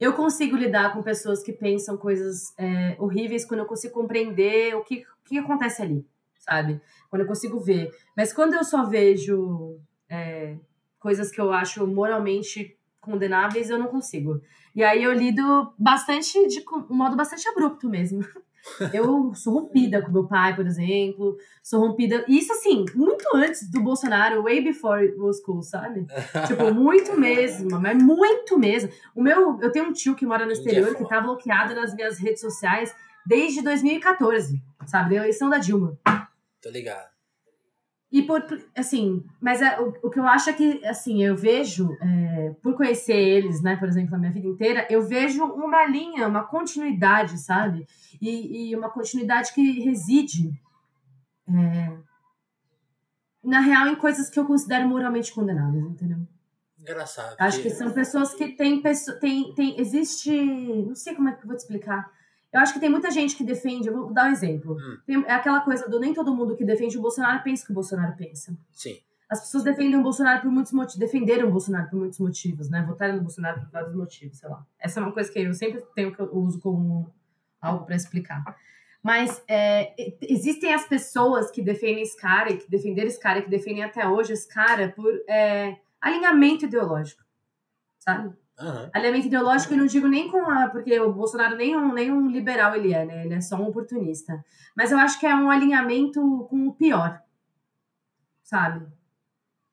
Eu 0.00 0.12
consigo 0.12 0.56
lidar 0.56 0.92
com 0.92 1.02
pessoas 1.02 1.42
que 1.42 1.52
pensam 1.52 1.96
coisas 1.96 2.54
é, 2.56 2.96
horríveis 2.98 3.44
quando 3.44 3.60
eu 3.60 3.66
consigo 3.66 3.94
compreender 3.94 4.74
o 4.76 4.84
que, 4.84 5.00
o 5.00 5.24
que 5.24 5.38
acontece 5.38 5.82
ali, 5.82 6.06
sabe? 6.38 6.80
Quando 7.10 7.22
eu 7.22 7.28
consigo 7.28 7.58
ver. 7.58 7.90
Mas 8.16 8.32
quando 8.32 8.54
eu 8.54 8.62
só 8.62 8.84
vejo 8.84 9.80
é, 10.08 10.56
coisas 11.00 11.30
que 11.30 11.40
eu 11.40 11.52
acho 11.52 11.86
moralmente 11.86 12.78
condenáveis, 13.00 13.70
eu 13.70 13.78
não 13.78 13.88
consigo. 13.88 14.40
E 14.74 14.84
aí 14.84 15.02
eu 15.02 15.12
lido 15.12 15.72
bastante 15.78 16.46
de 16.46 16.64
um 16.90 16.94
modo 16.94 17.16
bastante 17.16 17.48
abrupto 17.48 17.88
mesmo. 17.88 18.24
Eu 18.92 19.34
sou 19.34 19.54
rompida 19.54 20.02
com 20.02 20.12
meu 20.12 20.26
pai, 20.26 20.54
por 20.54 20.66
exemplo. 20.66 21.36
Sou 21.62 21.80
rompida. 21.80 22.24
Isso, 22.28 22.52
assim, 22.52 22.84
muito 22.94 23.24
antes 23.34 23.70
do 23.70 23.80
Bolsonaro, 23.80 24.42
way 24.42 24.60
before 24.62 25.04
it 25.04 25.16
was 25.18 25.40
cool, 25.40 25.62
sabe? 25.62 26.06
tipo, 26.46 26.72
muito 26.74 27.18
mesmo, 27.18 27.80
mas 27.80 28.02
muito 28.02 28.58
mesmo. 28.58 28.90
O 29.14 29.22
meu. 29.22 29.58
Eu 29.60 29.72
tenho 29.72 29.86
um 29.86 29.92
tio 29.92 30.14
que 30.14 30.26
mora 30.26 30.46
no 30.46 30.52
exterior 30.52 30.94
que 30.94 31.08
tá 31.08 31.20
bloqueado 31.20 31.74
nas 31.74 31.94
minhas 31.94 32.18
redes 32.18 32.40
sociais 32.40 32.94
desde 33.26 33.62
2014, 33.62 34.62
sabe? 34.86 35.10
Da 35.10 35.22
eleição 35.22 35.50
da 35.50 35.58
Dilma. 35.58 35.98
Tô 36.60 36.70
ligado. 36.70 37.17
E 38.10 38.22
por, 38.22 38.42
assim, 38.74 39.22
mas 39.38 39.60
é, 39.60 39.78
o, 39.80 39.92
o 40.02 40.10
que 40.10 40.18
eu 40.18 40.26
acho 40.26 40.48
é 40.48 40.52
que, 40.54 40.84
assim, 40.86 41.22
eu 41.22 41.36
vejo, 41.36 41.94
é, 42.00 42.54
por 42.62 42.74
conhecer 42.74 43.16
eles, 43.16 43.62
né, 43.62 43.76
por 43.76 43.86
exemplo, 43.86 44.14
a 44.14 44.18
minha 44.18 44.32
vida 44.32 44.46
inteira, 44.46 44.86
eu 44.88 45.02
vejo 45.02 45.44
uma 45.44 45.86
linha, 45.86 46.26
uma 46.26 46.42
continuidade, 46.42 47.38
sabe? 47.38 47.86
E, 48.20 48.70
e 48.70 48.76
uma 48.76 48.88
continuidade 48.88 49.52
que 49.52 49.80
reside, 49.80 50.50
é, 51.46 51.98
na 53.44 53.60
real, 53.60 53.88
em 53.88 53.96
coisas 53.96 54.30
que 54.30 54.40
eu 54.40 54.46
considero 54.46 54.88
moralmente 54.88 55.32
condenáveis, 55.32 55.84
entendeu? 55.84 56.18
Engraçado. 56.80 57.36
Acho 57.38 57.60
que 57.60 57.68
são 57.68 57.90
pessoas 57.90 58.32
que 58.32 58.48
têm, 58.48 58.82
tem, 59.20 59.54
tem, 59.54 59.78
existe, 59.78 60.30
não 60.30 60.94
sei 60.94 61.14
como 61.14 61.28
é 61.28 61.32
que 61.32 61.42
eu 61.42 61.46
vou 61.46 61.56
te 61.56 61.60
explicar, 61.60 62.10
eu 62.52 62.60
acho 62.60 62.72
que 62.72 62.80
tem 62.80 62.88
muita 62.88 63.10
gente 63.10 63.36
que 63.36 63.44
defende, 63.44 63.90
vou 63.90 64.12
dar 64.12 64.28
um 64.28 64.32
exemplo. 64.32 64.74
Hum. 64.74 64.98
Tem, 65.06 65.24
é 65.26 65.32
aquela 65.32 65.60
coisa 65.60 65.88
do 65.88 66.00
nem 66.00 66.14
todo 66.14 66.34
mundo 66.34 66.56
que 66.56 66.64
defende 66.64 66.96
o 66.96 67.02
Bolsonaro 67.02 67.42
pensa 67.42 67.62
o 67.62 67.66
que 67.66 67.72
o 67.72 67.74
Bolsonaro 67.74 68.16
pensa. 68.16 68.56
Sim. 68.72 68.98
As 69.28 69.40
pessoas 69.40 69.62
defendem 69.62 70.00
o 70.00 70.02
Bolsonaro 70.02 70.40
por 70.40 70.50
muitos 70.50 70.72
motivos, 70.72 70.98
defenderam 70.98 71.48
o 71.48 71.50
Bolsonaro 71.50 71.90
por 71.90 71.98
muitos 71.98 72.18
motivos, 72.18 72.70
né? 72.70 72.82
Votaram 72.82 73.16
no 73.16 73.20
Bolsonaro 73.20 73.60
por 73.60 73.70
vários 73.70 73.94
motivos, 73.94 74.38
sei 74.38 74.48
lá. 74.48 74.64
Essa 74.78 75.00
é 75.00 75.02
uma 75.02 75.12
coisa 75.12 75.30
que 75.30 75.38
eu 75.38 75.52
sempre 75.52 75.82
tenho 75.94 76.14
que 76.14 76.20
eu 76.20 76.34
uso 76.34 76.58
como 76.60 77.12
algo 77.60 77.84
para 77.84 77.94
explicar. 77.94 78.42
Mas 79.02 79.42
é, 79.46 79.94
existem 80.22 80.72
as 80.72 80.86
pessoas 80.86 81.50
que 81.50 81.60
defendem 81.60 82.02
esse 82.02 82.16
cara, 82.16 82.56
que 82.56 82.68
defenderam 82.70 83.08
esse 83.08 83.20
cara, 83.20 83.42
que 83.42 83.50
defendem 83.50 83.84
até 83.84 84.08
hoje 84.08 84.32
esse 84.32 84.48
cara 84.48 84.92
por 84.96 85.12
é, 85.28 85.76
alinhamento 86.00 86.64
ideológico, 86.64 87.22
sabe? 87.98 88.34
Uhum. 88.60 88.90
Alinhamento 88.92 89.26
ideológico, 89.28 89.72
eu 89.72 89.78
não 89.78 89.86
digo 89.86 90.08
nem 90.08 90.28
com 90.30 90.38
a. 90.50 90.68
Porque 90.68 90.98
o 90.98 91.12
Bolsonaro 91.12 91.56
nem 91.56 91.76
um, 91.76 91.92
nem 91.92 92.10
um 92.10 92.28
liberal 92.28 92.74
ele 92.74 92.92
é, 92.92 93.04
né? 93.04 93.24
Ele 93.24 93.34
é 93.34 93.40
só 93.40 93.56
um 93.56 93.68
oportunista. 93.68 94.44
Mas 94.76 94.90
eu 94.90 94.98
acho 94.98 95.18
que 95.20 95.26
é 95.26 95.34
um 95.34 95.50
alinhamento 95.50 96.46
com 96.50 96.66
o 96.66 96.74
pior. 96.74 97.20
Sabe? 98.42 98.86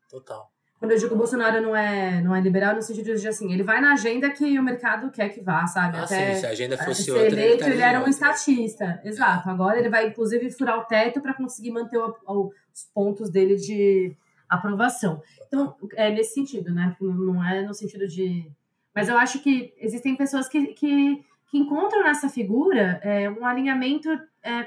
Total. 0.10 0.52
Quando 0.78 0.92
eu 0.92 0.98
digo 0.98 1.10
que 1.10 1.16
o 1.16 1.18
Bolsonaro 1.18 1.62
não 1.62 1.76
é, 1.76 2.22
não 2.22 2.36
é 2.36 2.42
liberal, 2.42 2.76
no 2.76 2.82
sentido 2.82 3.16
de 3.16 3.28
assim, 3.28 3.52
ele 3.52 3.64
vai 3.64 3.82
na 3.82 3.94
agenda 3.94 4.30
que 4.30 4.60
o 4.60 4.64
mercado 4.64 5.10
quer 5.10 5.30
que 5.30 5.42
vá, 5.42 5.66
sabe? 5.66 5.98
Ah, 5.98 6.04
Até 6.04 6.34
sim, 6.34 6.42
se 6.42 6.46
a 6.46 6.50
agenda 6.50 6.78
fosse 6.78 7.10
outra. 7.10 7.28
eleito, 7.28 7.64
ele, 7.64 7.74
ele 7.74 7.82
era 7.82 8.04
um 8.04 8.08
estatista. 8.08 9.02
Exato. 9.04 9.50
Agora 9.50 9.80
ele 9.80 9.90
vai, 9.90 10.08
inclusive, 10.08 10.52
furar 10.52 10.78
o 10.78 10.84
teto 10.84 11.22
para 11.22 11.34
conseguir 11.34 11.72
manter 11.72 11.98
o, 11.98 12.16
o, 12.28 12.52
os 12.72 12.84
pontos 12.94 13.32
dele 13.32 13.56
de 13.56 14.16
aprovação. 14.48 15.24
Então, 15.48 15.76
é 15.96 16.12
nesse 16.12 16.36
sentido, 16.36 16.72
né? 16.72 16.96
Não 17.02 17.44
é 17.44 17.64
no 17.64 17.74
sentido 17.74 18.08
de 18.08 18.52
mas 18.96 19.10
eu 19.10 19.18
acho 19.18 19.40
que 19.44 19.74
existem 19.78 20.16
pessoas 20.16 20.48
que, 20.48 20.68
que, 20.68 21.26
que 21.52 21.58
encontram 21.58 22.02
nessa 22.02 22.30
figura 22.30 23.02
é, 23.04 23.30
um 23.30 23.46
alinhamento 23.46 24.10
é, 24.42 24.66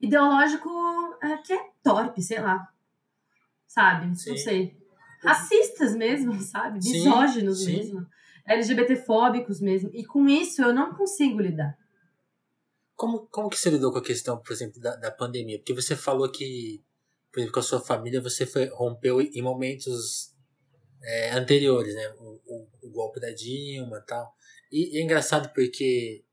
ideológico 0.00 0.68
é, 1.22 1.36
que 1.38 1.52
é 1.52 1.70
torpe, 1.84 2.20
sei 2.20 2.40
lá. 2.40 2.68
Sabe? 3.64 4.18
Sim. 4.18 4.30
Não 4.30 4.36
sei. 4.36 4.76
Racistas 5.22 5.94
mesmo, 5.94 6.34
sabe? 6.42 6.80
Misóginos 6.82 7.64
sim, 7.64 7.76
mesmo. 7.76 8.06
LGBTfóbicos 8.44 9.60
mesmo. 9.60 9.88
E 9.92 10.04
com 10.04 10.28
isso 10.28 10.62
eu 10.62 10.74
não 10.74 10.92
consigo 10.92 11.40
lidar. 11.40 11.78
Como, 12.96 13.28
como 13.28 13.48
que 13.48 13.58
você 13.58 13.70
lidou 13.70 13.92
com 13.92 13.98
a 13.98 14.02
questão, 14.02 14.38
por 14.38 14.52
exemplo, 14.52 14.80
da, 14.80 14.96
da 14.96 15.12
pandemia? 15.12 15.58
Porque 15.58 15.74
você 15.74 15.94
falou 15.94 16.30
que, 16.32 16.82
por 17.30 17.38
exemplo, 17.38 17.54
com 17.54 17.60
a 17.60 17.62
sua 17.62 17.80
família, 17.80 18.20
você 18.20 18.44
foi, 18.46 18.66
rompeu 18.66 19.20
em 19.20 19.42
momentos 19.42 20.34
é, 21.02 21.32
anteriores, 21.32 21.94
né? 21.94 22.08
O, 22.18 22.40
o, 22.46 22.68
o, 22.82 22.90
golpe 22.90 23.20
da 23.20 23.30
Dilma 23.30 24.00
tal. 24.06 24.32
E, 24.70 24.96
e, 24.96 25.00
é 25.00 25.02
engraçado 25.02 25.52
porque 25.54 26.24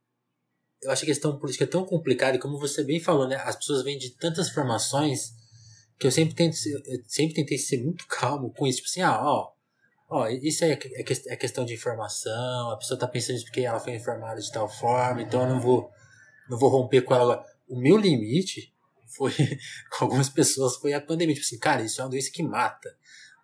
eu 0.81 0.91
acho 0.91 1.03
a 1.03 1.07
questão 1.07 1.39
política 1.39 1.65
tão 1.65 1.85
complicada, 1.85 2.35
e 2.35 2.39
como 2.39 2.59
você 2.59 2.83
bem 2.83 2.99
falou, 2.99 3.27
né? 3.27 3.35
As 3.37 3.55
pessoas 3.55 3.83
vêm 3.83 3.97
de 3.97 4.11
tantas 4.11 4.49
formações 4.49 5.31
que 5.97 6.07
eu 6.07 6.11
sempre 6.11 6.35
tento 6.35 6.55
eu 6.85 6.99
sempre 7.07 7.35
tentei 7.35 7.57
ser 7.57 7.83
muito 7.83 8.05
calmo 8.07 8.51
com 8.51 8.67
isso, 8.67 8.79
tipo 8.79 8.89
assim, 8.89 9.01
ah, 9.01 9.21
ó, 9.21 9.51
ó, 10.09 10.27
isso 10.27 10.65
é, 10.65 10.73
é, 10.73 11.03
é 11.27 11.35
questão 11.35 11.63
de 11.63 11.73
informação, 11.73 12.71
a 12.71 12.77
pessoa 12.77 12.99
tá 12.99 13.07
pensando 13.07 13.37
isso 13.37 13.45
porque 13.45 13.61
ela 13.61 13.79
foi 13.79 13.95
informada 13.95 14.41
de 14.41 14.51
tal 14.51 14.67
forma, 14.67 15.21
então 15.21 15.43
eu 15.43 15.49
não 15.49 15.61
vou 15.61 15.89
não 16.49 16.57
vou 16.57 16.69
romper 16.69 17.01
com 17.03 17.15
ela. 17.15 17.45
O 17.67 17.79
meu 17.79 17.97
limite 17.97 18.73
foi 19.15 19.31
com 19.97 20.05
algumas 20.05 20.29
pessoas 20.29 20.75
foi 20.75 20.93
a 20.93 21.01
pandemia, 21.01 21.35
tipo 21.35 21.45
assim, 21.45 21.59
cara, 21.59 21.83
isso 21.83 22.01
é 22.01 22.03
uma 22.03 22.09
doença 22.09 22.31
que 22.31 22.43
mata 22.43 22.89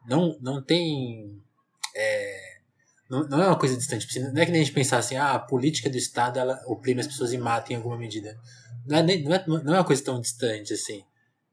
não, 0.08 0.38
não 0.42 0.62
tem. 0.62 1.42
É, 1.96 2.60
não, 3.10 3.28
não 3.28 3.42
é 3.42 3.48
uma 3.48 3.58
coisa 3.58 3.76
distante. 3.76 4.20
Não 4.20 4.42
é 4.42 4.46
que 4.46 4.52
nem 4.52 4.62
a 4.62 4.64
gente 4.64 4.74
pensar 4.74 5.00
assim, 5.00 5.16
ah, 5.16 5.34
a 5.34 5.40
política 5.40 5.90
do 5.90 5.98
Estado 5.98 6.40
ela 6.40 6.62
oprime 6.68 7.02
as 7.02 7.08
pessoas 7.08 7.34
e 7.34 7.38
mata 7.38 7.74
em 7.74 7.76
alguma 7.76 7.98
medida. 7.98 8.40
Não 8.86 8.98
é, 8.98 9.04
não 9.04 9.36
é, 9.36 9.46
não 9.48 9.76
é 9.76 9.78
uma 9.78 9.86
coisa 9.86 10.04
tão 10.04 10.22
distante 10.22 10.74
assim. 10.74 11.04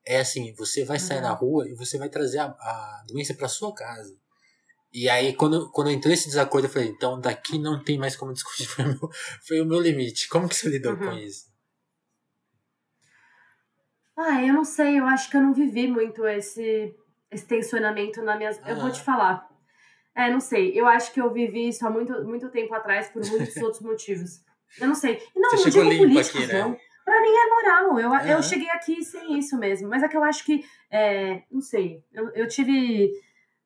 É 0.05 0.21
assim, 0.21 0.55
você 0.55 0.85
vai 0.85 1.01
sair 1.01 1.19
uhum. 1.19 1.25
na 1.25 1.33
rua 1.33 1.69
e 1.69 1.75
você 1.75 1.99
vai 1.99 2.09
trazer 2.09 2.39
a, 2.39 2.47
a 2.47 3.05
doença 3.09 3.35
para 3.35 3.49
sua 3.49 3.75
casa. 3.75 4.17
E 4.93 5.09
aí, 5.09 5.35
quando, 5.35 5.71
quando 5.73 5.91
entrou 5.91 6.15
esse 6.15 6.29
desacordo, 6.29 6.69
eu 6.69 6.73
falei, 6.73 6.89
então 6.89 7.21
daqui 7.21 7.59
não 7.59 7.83
tem 7.83 7.99
mais 7.99 8.17
como 8.17 8.33
discutir. 8.33 8.67
Foi 8.69 8.85
o 8.85 8.89
meu, 8.89 9.11
foi 9.43 9.61
o 9.61 9.67
meu 9.67 9.81
limite. 9.81 10.29
Como 10.29 10.49
que 10.49 10.55
você 10.55 10.69
lidou 10.69 10.93
uhum. 10.93 10.99
com 10.99 11.13
isso? 11.13 11.47
Ah, 14.17 14.43
eu 14.43 14.55
não 14.55 14.65
sei. 14.65 14.99
Eu 14.99 15.05
acho 15.05 15.31
que 15.31 15.37
eu 15.37 15.43
não 15.43 15.53
vivi 15.53 15.87
muito 15.87 16.27
esse 16.27 16.97
esse 17.37 17.47
tensionamento 17.47 18.23
na 18.23 18.37
minha. 18.37 18.51
Eu 18.67 18.77
vou 18.77 18.91
te 18.91 19.01
falar. 19.01 19.49
É, 20.15 20.31
não 20.31 20.41
sei. 20.41 20.73
Eu 20.75 20.87
acho 20.87 21.13
que 21.13 21.21
eu 21.21 21.31
vivi 21.31 21.69
isso 21.69 21.87
há 21.87 21.91
muito, 21.91 22.25
muito 22.25 22.49
tempo 22.49 22.75
atrás 22.75 23.11
por 23.11 23.25
muitos 23.25 23.57
outros 23.63 23.83
motivos. 23.83 24.41
Eu 24.81 24.89
não 24.89 24.95
sei. 24.95 25.23
Não, 25.37 25.51
Você 25.51 25.79
não 25.79 25.89
digo 25.89 25.99
político, 25.99 26.39
aqui, 26.39 26.47
né? 26.47 26.63
não. 26.63 26.77
Pra 27.05 27.23
mim 27.23 27.29
é 27.29 27.49
moral. 27.49 28.01
Eu, 28.01 28.11
uhum. 28.11 28.37
eu 28.39 28.43
cheguei 28.43 28.69
aqui 28.71 29.05
sem 29.05 29.39
isso 29.39 29.57
mesmo. 29.59 29.89
Mas 29.89 30.03
é 30.03 30.09
que 30.09 30.17
eu 30.17 30.25
acho 30.25 30.45
que. 30.45 30.65
É, 30.91 31.43
não 31.53 31.61
sei. 31.61 32.03
Eu, 32.13 32.31
eu 32.31 32.49
tive 32.49 33.11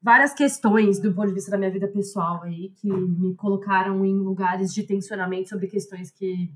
várias 0.02 0.34
questões 0.34 0.98
do 0.98 1.14
ponto 1.14 1.28
de 1.28 1.34
vista 1.34 1.50
da 1.50 1.58
minha 1.58 1.70
vida 1.70 1.86
pessoal 1.86 2.42
aí 2.42 2.70
que 2.80 2.88
me 2.90 3.34
colocaram 3.36 4.04
em 4.04 4.18
lugares 4.18 4.74
de 4.74 4.82
tensionamento 4.82 5.48
sobre 5.48 5.68
questões 5.68 6.10
que. 6.10 6.50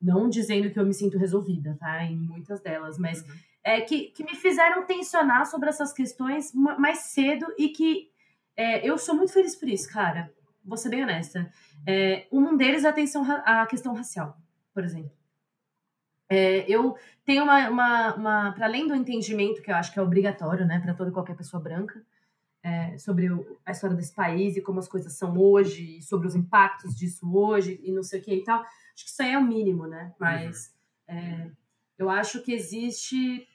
Não 0.00 0.28
dizendo 0.28 0.70
que 0.70 0.78
eu 0.78 0.84
me 0.84 0.92
sinto 0.92 1.16
resolvida, 1.16 1.76
tá? 1.78 2.02
Em 2.02 2.16
muitas 2.16 2.60
delas, 2.60 2.98
mas. 2.98 3.20
Uhum 3.22 3.53
é, 3.64 3.80
que, 3.80 4.10
que 4.10 4.22
me 4.22 4.36
fizeram 4.36 4.84
tensionar 4.84 5.46
sobre 5.46 5.70
essas 5.70 5.92
questões 5.92 6.52
mais 6.52 6.98
cedo 6.98 7.46
e 7.58 7.70
que 7.70 8.10
é, 8.54 8.86
eu 8.86 8.98
sou 8.98 9.16
muito 9.16 9.32
feliz 9.32 9.56
por 9.56 9.68
isso, 9.68 9.90
cara. 9.90 10.30
Vou 10.62 10.76
ser 10.76 10.90
bem 10.90 11.02
honesta. 11.02 11.50
É, 11.86 12.26
um 12.30 12.56
deles 12.56 12.84
é 12.84 12.88
a, 12.88 12.90
atenção, 12.90 13.24
a 13.44 13.66
questão 13.66 13.94
racial, 13.94 14.36
por 14.72 14.84
exemplo. 14.84 15.10
É, 16.28 16.64
eu 16.70 16.96
tenho 17.24 17.42
uma, 17.44 17.68
uma, 17.68 18.14
uma 18.14 18.52
para 18.52 18.66
além 18.66 18.86
do 18.86 18.94
entendimento 18.94 19.62
que 19.62 19.70
eu 19.70 19.74
acho 19.74 19.92
que 19.92 19.98
é 19.98 20.02
obrigatório, 20.02 20.66
né, 20.66 20.78
para 20.80 20.94
toda 20.94 21.10
qualquer 21.10 21.36
pessoa 21.36 21.62
branca, 21.62 22.02
é, 22.62 22.96
sobre 22.96 23.30
o, 23.30 23.58
a 23.64 23.72
história 23.72 23.96
desse 23.96 24.14
país 24.14 24.56
e 24.56 24.62
como 24.62 24.78
as 24.78 24.88
coisas 24.88 25.12
são 25.14 25.36
hoje, 25.38 25.98
e 25.98 26.02
sobre 26.02 26.26
os 26.26 26.34
impactos 26.34 26.94
disso 26.96 27.30
hoje 27.34 27.78
e 27.82 27.92
não 27.92 28.02
sei 28.02 28.20
o 28.20 28.22
que 28.22 28.34
e 28.34 28.44
tal. 28.44 28.60
Acho 28.60 29.04
que 29.04 29.10
isso 29.10 29.22
aí 29.22 29.32
é 29.32 29.38
o 29.38 29.44
mínimo, 29.44 29.86
né? 29.86 30.14
Mas 30.18 30.72
uhum. 31.08 31.14
é, 31.14 31.50
eu 31.98 32.08
acho 32.08 32.42
que 32.42 32.52
existe 32.52 33.46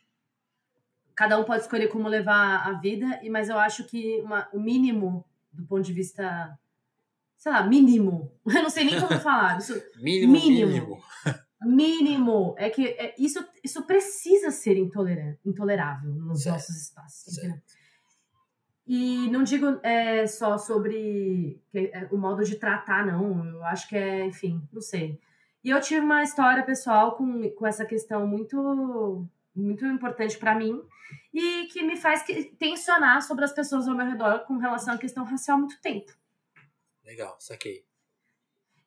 cada 1.19 1.37
um 1.37 1.43
pode 1.43 1.63
escolher 1.63 1.89
como 1.89 2.07
levar 2.07 2.65
a 2.65 2.71
vida, 2.79 3.19
mas 3.29 3.49
eu 3.49 3.59
acho 3.59 3.83
que 3.83 4.21
uma, 4.21 4.47
o 4.53 4.59
mínimo 4.59 5.25
do 5.51 5.65
ponto 5.65 5.81
de 5.81 5.91
vista, 5.91 6.57
sei 7.35 7.51
lá, 7.51 7.61
mínimo, 7.61 8.31
eu 8.47 8.63
não 8.63 8.69
sei 8.69 8.85
nem 8.85 8.97
como 9.01 9.11
falar. 9.19 9.57
Isso, 9.57 9.73
mínimo, 9.97 10.31
mínimo, 10.31 10.71
mínimo. 10.71 11.03
Mínimo 11.61 12.55
é 12.57 12.69
que 12.69 12.87
é, 12.87 13.13
isso, 13.19 13.45
isso 13.61 13.85
precisa 13.85 14.49
ser 14.49 14.77
intolerável 14.77 16.09
nos 16.09 16.43
certo. 16.43 16.55
nossos 16.55 16.83
espaços. 16.83 17.37
E 18.87 19.29
não 19.29 19.43
digo 19.43 19.77
é, 19.83 20.25
só 20.25 20.57
sobre 20.57 21.61
é, 21.73 22.07
o 22.13 22.17
modo 22.17 22.45
de 22.45 22.55
tratar, 22.55 23.05
não. 23.05 23.45
Eu 23.45 23.65
acho 23.65 23.89
que 23.89 23.97
é, 23.97 24.25
enfim, 24.25 24.65
não 24.71 24.79
sei. 24.79 25.19
E 25.61 25.69
eu 25.69 25.81
tive 25.81 25.99
uma 25.99 26.23
história 26.23 26.63
pessoal 26.63 27.17
com, 27.17 27.49
com 27.49 27.67
essa 27.67 27.83
questão 27.85 28.25
muito 28.25 29.27
muito 29.55 29.85
importante 29.85 30.37
para 30.37 30.55
mim 30.55 30.81
e 31.33 31.65
que 31.67 31.83
me 31.83 31.97
faz 31.97 32.23
tensionar 32.57 33.21
sobre 33.21 33.45
as 33.45 33.51
pessoas 33.51 33.87
ao 33.87 33.95
meu 33.95 34.05
redor 34.05 34.45
com 34.45 34.57
relação 34.57 34.93
à 34.93 34.97
questão 34.97 35.23
racial 35.23 35.57
há 35.57 35.59
muito 35.59 35.79
tempo. 35.81 36.11
Legal, 37.03 37.35
saquei. 37.39 37.83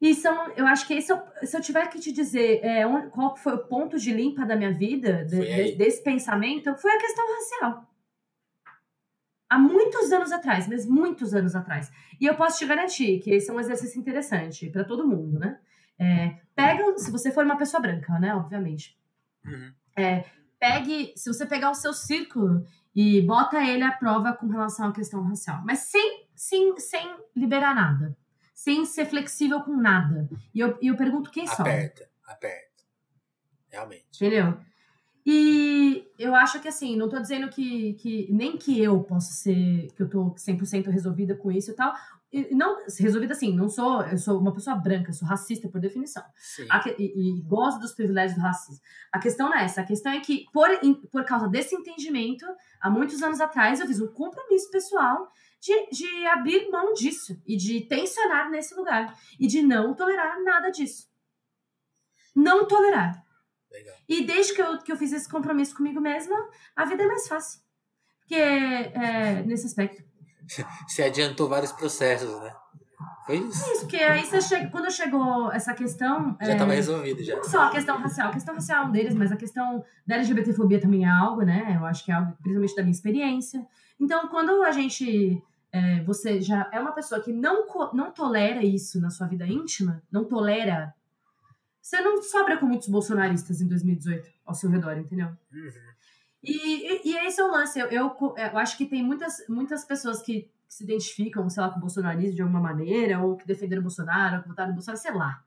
E 0.01 0.15
são, 0.15 0.51
eu 0.53 0.67
acho 0.67 0.87
que 0.87 1.01
se 1.01 1.13
eu, 1.13 1.23
se 1.45 1.57
eu 1.57 1.61
tiver 1.61 1.89
que 1.89 2.01
te 2.01 2.11
dizer 2.11 2.65
é, 2.65 2.83
qual 3.11 3.37
foi 3.37 3.55
o 3.55 3.67
ponto 3.67 3.97
de 3.97 4.13
limpa 4.13 4.45
da 4.45 4.57
minha 4.57 4.73
vida, 4.73 5.25
de, 5.25 5.77
desse 5.77 6.03
pensamento, 6.03 6.75
foi 6.77 6.91
a 6.91 6.99
questão 6.99 7.25
racial. 7.35 7.89
há 9.49 9.59
muitos 9.59 10.11
anos 10.11 10.33
atrás, 10.33 10.67
mas 10.67 10.87
muitos 10.87 11.33
anos 11.35 11.55
atrás. 11.55 11.93
E 12.21 12.27
eu 12.27 12.35
posso 12.35 12.59
te 12.59 12.67
garantir 12.67 13.21
que 13.21 13.31
esse 13.31 13.49
é 13.49 13.55
um 13.55 13.61
exercício 13.61 14.01
interessante 14.01 14.69
para 14.71 14.83
todo 14.83 15.07
mundo, 15.07 15.39
né? 15.39 15.61
É, 15.97 16.37
pega, 16.53 16.99
se 16.99 17.11
você 17.11 17.31
for 17.31 17.45
uma 17.45 17.57
pessoa 17.57 17.81
branca, 17.81 18.19
né? 18.19 18.35
Obviamente. 18.35 18.99
Uhum. 19.45 19.73
É, 19.97 20.25
pegue, 20.63 21.13
se 21.17 21.29
você 21.29 21.45
pegar 21.45 21.73
o 21.73 21.75
seu 21.75 21.93
círculo 21.93 22.65
e 22.95 23.21
bota 23.23 23.61
ele 23.61 23.83
à 23.83 23.91
prova 23.91 24.33
com 24.33 24.47
relação 24.47 24.91
à 24.91 24.93
questão 24.93 25.21
racial, 25.25 25.61
mas 25.65 25.81
sem, 25.81 26.29
sem, 26.37 26.79
sem 26.79 27.17
liberar 27.35 27.75
nada, 27.75 28.17
sem 28.55 28.85
ser 28.85 29.07
flexível 29.07 29.61
com 29.63 29.77
nada. 29.77 30.29
E 30.55 30.61
eu, 30.61 30.79
e 30.81 30.87
eu 30.87 30.97
pergunto 30.97 31.33
quem 31.33 31.49
só. 31.49 31.63
Aperta, 31.63 32.09
aperta. 32.25 32.85
Realmente. 33.71 34.05
Entendeu? 34.15 34.57
E 35.27 36.09
eu 36.17 36.33
acho 36.33 36.61
que 36.61 36.69
assim, 36.69 36.95
não 36.97 37.09
tô 37.09 37.19
dizendo 37.19 37.49
que, 37.49 37.95
que 37.95 38.33
nem 38.33 38.57
que 38.57 38.81
eu 38.81 39.03
possa 39.03 39.33
ser, 39.33 39.89
que 39.97 40.03
eu 40.05 40.09
tô 40.09 40.31
100% 40.37 40.91
resolvida 40.91 41.35
com 41.35 41.51
isso 41.51 41.73
e 41.73 41.75
tal. 41.75 41.93
Não, 42.51 42.79
resolvida 42.99 43.35
assim, 43.35 43.55
não 43.55 43.69
sou, 43.69 44.03
eu 44.07 44.17
sou 44.17 44.39
uma 44.39 44.55
pessoa 44.55 44.75
branca, 44.75 45.13
sou 45.13 45.29
racista 45.29 45.69
por 45.69 45.81
definição. 45.81 46.23
A, 46.71 46.83
e, 46.99 47.39
e, 47.39 47.43
gosto 47.43 47.79
dos 47.79 47.93
privilégios 47.93 48.39
do 48.39 48.43
racismo. 48.43 48.83
A 49.13 49.19
questão 49.19 49.51
não 49.51 49.57
é 49.57 49.65
essa, 49.65 49.83
a 49.83 49.85
questão 49.85 50.13
é 50.13 50.21
que 50.21 50.47
por, 50.51 50.69
por 51.11 51.25
causa 51.27 51.47
desse 51.47 51.75
entendimento, 51.75 52.47
há 52.81 52.89
muitos 52.89 53.23
anos 53.23 53.39
atrás 53.39 53.81
eu 53.81 53.87
fiz 53.87 54.01
um 54.01 54.09
compromisso 54.09 54.71
pessoal 54.71 55.31
de, 55.61 55.91
de 55.91 56.27
abrir 56.27 56.71
mão 56.71 56.95
disso 56.95 57.41
e 57.47 57.57
de 57.57 57.83
tensionar 57.83 58.51
nesse 58.51 58.75
lugar 58.75 59.15
e 59.39 59.47
de 59.47 59.61
não 59.61 59.95
tolerar 59.95 60.43
nada 60.43 60.71
disso. 60.71 61.11
Não 62.35 62.67
tolerar. 62.67 63.23
Legal. 63.71 63.97
E 64.09 64.25
desde 64.25 64.55
que 64.55 64.63
eu, 64.63 64.79
que 64.79 64.91
eu 64.91 64.97
fiz 64.97 65.13
esse 65.13 65.29
compromisso 65.29 65.77
comigo 65.77 66.01
mesma, 66.01 66.37
a 66.75 66.85
vida 66.85 67.03
é 67.03 67.07
mais 67.07 67.29
fácil. 67.29 67.61
Porque, 68.21 68.35
é, 68.35 69.43
nesse 69.45 69.67
aspecto. 69.67 70.03
Você 70.87 71.03
adiantou 71.03 71.49
vários 71.49 71.73
processos, 71.73 72.41
né? 72.41 72.53
Foi 73.27 73.37
isso. 73.37 73.71
Isso, 73.73 73.81
porque 73.83 73.97
aí 73.97 74.25
você 74.25 74.41
chega, 74.41 74.71
quando 74.71 74.91
chegou 74.91 75.53
essa 75.53 75.73
questão. 75.75 76.37
Já 76.41 76.53
estava 76.53 76.73
é, 76.73 76.77
resolvido, 76.77 77.23
já. 77.23 77.37
Não 77.37 77.45
só 77.45 77.65
a 77.65 77.71
questão 77.71 77.97
racial, 77.97 78.29
a 78.29 78.33
questão 78.33 78.55
racial 78.55 78.85
é 78.85 78.87
um 78.89 78.93
deles, 78.93 79.15
mas 79.15 79.31
a 79.31 79.37
questão 79.37 79.85
da 80.07 80.17
LGBTfobia 80.17 80.81
também 80.81 81.05
é 81.05 81.09
algo, 81.09 81.43
né? 81.43 81.77
Eu 81.79 81.87
acho 81.87 82.05
que 82.05 82.11
é 82.11 82.15
algo, 82.15 82.33
principalmente 82.43 82.77
da 82.77 82.83
minha 82.83 82.93
experiência. 82.93 83.65
Então, 84.01 84.29
quando 84.29 84.63
a 84.63 84.73
gente. 84.73 85.43
É, 85.75 86.03
você 86.05 86.39
já 86.39 86.69
é 86.71 86.79
uma 86.79 86.93
pessoa 86.93 87.19
que 87.23 87.33
não, 87.33 87.65
não 87.95 88.13
tolera 88.13 88.63
isso 88.63 89.01
na 89.01 89.09
sua 89.09 89.27
vida 89.27 89.47
íntima, 89.47 90.03
não 90.13 90.23
tolera 90.23 90.93
você 91.83 92.01
não 92.01 92.23
sobra 92.23 92.57
com 92.57 92.65
muitos 92.65 92.89
bolsonaristas 92.89 93.61
em 93.61 93.67
2018 93.67 94.31
ao 94.47 94.55
seu 94.55 94.71
redor, 94.71 94.97
entendeu? 94.97 95.27
Uhum. 95.53 95.92
E, 96.43 96.53
e, 96.53 97.13
e 97.13 97.27
esse 97.27 97.41
é 97.41 97.45
o 97.45 97.51
lance. 97.51 97.79
Eu, 97.79 97.87
eu, 97.89 98.17
eu, 98.37 98.59
acho 98.59 98.77
que 98.77 98.87
tem 98.87 99.03
muitas, 99.03 99.47
muitas 99.49 99.85
pessoas 99.85 100.21
que, 100.21 100.43
que, 100.43 100.75
se 100.75 100.85
identificam, 100.85 101.49
sei 101.49 101.63
lá, 101.63 101.71
com 101.71 101.79
o 101.79 101.81
bolsonarismo 101.81 102.35
de 102.35 102.43
alguma 102.43 102.61
maneira, 102.61 103.21
ou 103.21 103.37
que 103.37 103.47
defenderam 103.47 103.81
o 103.81 103.85
Bolsonaro, 103.85 104.37
ou 104.37 104.43
que 104.43 104.49
votaram 104.49 104.71
no 104.71 104.75
Bolsonaro, 104.75 105.01
sei 105.01 105.13
lá. 105.13 105.45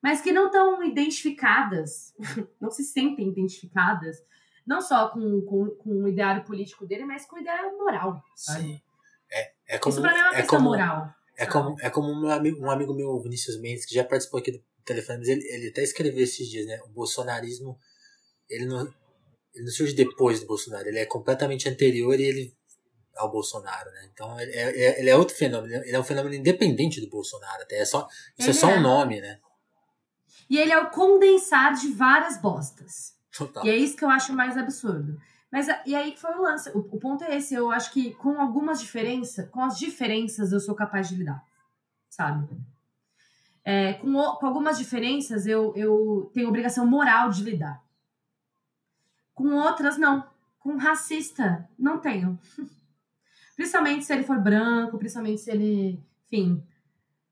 Mas 0.00 0.20
que 0.20 0.30
não 0.30 0.46
estão 0.46 0.84
identificadas, 0.84 2.14
não 2.60 2.70
se 2.70 2.84
sentem 2.84 3.28
identificadas, 3.28 4.22
não 4.66 4.80
só 4.80 5.08
com, 5.08 5.40
com, 5.42 5.70
com 5.70 6.04
o 6.04 6.08
ideário 6.08 6.44
político 6.44 6.86
dele, 6.86 7.04
mas 7.04 7.26
com 7.26 7.36
o 7.36 7.38
ideário 7.38 7.76
moral. 7.76 8.22
Sabe? 8.36 8.62
Sim. 8.62 8.80
É, 9.32 9.52
é 9.68 9.78
como, 9.78 9.92
Isso 9.92 10.02
pra 10.02 10.12
mim 10.12 10.18
é 10.18 10.22
uma 10.22 10.32
é 10.32 10.36
questão 10.36 10.58
como, 10.58 10.70
moral. 10.70 11.14
É 11.36 11.46
como, 11.46 11.76
é 11.80 11.90
como 11.90 12.08
um 12.12 12.30
amigo, 12.30 12.64
um 12.64 12.70
amigo 12.70 12.94
meu, 12.94 13.20
Vinícius 13.20 13.60
Mendes, 13.60 13.84
que 13.84 13.94
já 13.94 14.04
participou 14.04 14.40
aqui 14.40 14.52
do 14.52 14.62
telefones, 14.84 15.28
ele, 15.28 15.44
ele 15.48 15.68
até 15.68 15.82
escreveu 15.82 16.22
esses 16.22 16.48
dias, 16.48 16.66
né? 16.66 16.80
O 16.84 16.88
bolsonarismo, 16.88 17.76
ele 18.48 18.66
não, 18.66 18.88
ele 19.56 19.64
não 19.64 19.72
surge 19.72 19.94
depois 19.94 20.40
do 20.40 20.46
Bolsonaro, 20.46 20.86
ele 20.86 20.98
é 20.98 21.06
completamente 21.06 21.68
anterior 21.68 22.18
e 22.20 22.24
ele 22.24 22.56
ao 23.16 23.30
Bolsonaro, 23.32 23.90
né? 23.92 24.10
Então 24.12 24.38
ele 24.38 24.52
é, 24.52 24.84
é 24.84 25.00
ele 25.00 25.08
é 25.08 25.16
outro 25.16 25.34
fenômeno, 25.34 25.74
ele 25.74 25.96
é 25.96 25.98
um 25.98 26.04
fenômeno 26.04 26.34
independente 26.34 27.00
do 27.00 27.08
Bolsonaro, 27.08 27.62
até 27.62 27.78
é 27.78 27.84
só 27.84 28.06
isso 28.38 28.50
é 28.50 28.52
só 28.52 28.70
é. 28.70 28.78
um 28.78 28.82
nome, 28.82 29.20
né? 29.20 29.38
E 30.48 30.58
ele 30.58 30.70
é 30.70 30.78
o 30.78 30.90
condensar 30.90 31.74
de 31.74 31.88
várias 31.88 32.40
bostas. 32.40 33.16
Total. 33.36 33.64
E 33.66 33.70
é 33.70 33.76
isso 33.76 33.96
que 33.96 34.04
eu 34.04 34.10
acho 34.10 34.32
mais 34.32 34.56
absurdo. 34.56 35.18
Mas 35.50 35.68
e 35.86 35.94
aí 35.94 36.12
que 36.12 36.20
foi 36.20 36.34
o 36.34 36.42
lance. 36.42 36.70
O, 36.70 36.80
o 36.80 37.00
ponto 37.00 37.24
é 37.24 37.36
esse. 37.36 37.54
Eu 37.54 37.70
acho 37.70 37.90
que 37.92 38.12
com 38.14 38.40
algumas 38.40 38.78
diferenças, 38.78 39.48
com 39.48 39.62
as 39.62 39.78
diferenças 39.78 40.52
eu 40.52 40.60
sou 40.60 40.74
capaz 40.74 41.08
de 41.08 41.16
lidar, 41.16 41.42
sabe? 42.10 42.46
É, 43.64 43.94
com, 43.94 44.12
com, 44.12 44.46
algumas 44.46 44.78
diferenças, 44.78 45.46
eu, 45.46 45.72
eu 45.74 46.30
tenho 46.32 46.48
obrigação 46.48 46.86
moral 46.86 47.30
de 47.30 47.42
lidar. 47.42 47.82
Com 49.36 49.54
outras, 49.54 49.98
não. 49.98 50.24
Com 50.58 50.76
racista, 50.78 51.68
não 51.78 51.98
tenho. 51.98 52.36
principalmente 53.54 54.04
se 54.04 54.12
ele 54.12 54.24
for 54.24 54.38
branco, 54.38 54.98
principalmente 54.98 55.42
se 55.42 55.50
ele, 55.50 56.00
enfim, 56.26 56.62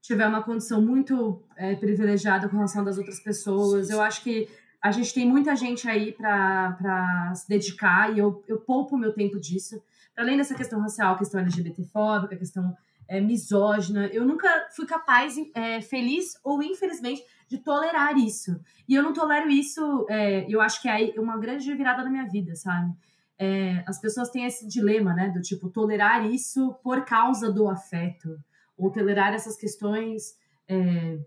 tiver 0.00 0.28
uma 0.28 0.42
condição 0.42 0.80
muito 0.80 1.42
é, 1.56 1.74
privilegiada 1.74 2.48
com 2.48 2.56
relação 2.56 2.84
das 2.84 2.98
outras 2.98 3.18
pessoas. 3.20 3.88
Eu 3.88 4.02
acho 4.02 4.22
que 4.22 4.48
a 4.82 4.90
gente 4.90 5.14
tem 5.14 5.26
muita 5.26 5.56
gente 5.56 5.88
aí 5.88 6.12
para 6.12 7.32
se 7.34 7.48
dedicar 7.48 8.14
e 8.14 8.18
eu, 8.18 8.44
eu 8.46 8.58
poupo 8.58 8.96
o 8.96 8.98
meu 8.98 9.14
tempo 9.14 9.40
disso. 9.40 9.82
Além 10.14 10.36
dessa 10.36 10.54
questão 10.54 10.78
racial, 10.78 11.16
questão 11.16 11.40
LGBTfóbica, 11.40 12.36
questão 12.36 12.76
é, 13.08 13.20
misógina. 13.20 14.06
Eu 14.06 14.24
nunca 14.24 14.48
fui 14.74 14.86
capaz, 14.86 15.36
é, 15.54 15.80
feliz 15.80 16.38
ou 16.42 16.62
infelizmente, 16.62 17.24
de 17.48 17.58
tolerar 17.58 18.16
isso. 18.16 18.58
E 18.88 18.94
eu 18.94 19.02
não 19.02 19.12
tolero 19.12 19.48
isso, 19.48 20.06
é, 20.08 20.46
eu 20.48 20.60
acho 20.60 20.80
que 20.80 20.88
é 20.88 21.14
uma 21.18 21.38
grande 21.38 21.72
virada 21.74 22.02
na 22.02 22.10
minha 22.10 22.28
vida, 22.28 22.54
sabe? 22.54 22.92
É, 23.38 23.82
as 23.86 24.00
pessoas 24.00 24.30
têm 24.30 24.46
esse 24.46 24.66
dilema, 24.66 25.12
né? 25.12 25.28
Do 25.28 25.40
tipo, 25.40 25.68
tolerar 25.68 26.24
isso 26.30 26.74
por 26.82 27.04
causa 27.04 27.52
do 27.52 27.68
afeto. 27.68 28.38
Ou 28.76 28.90
tolerar 28.90 29.32
essas 29.32 29.56
questões 29.56 30.36
é, 30.68 31.18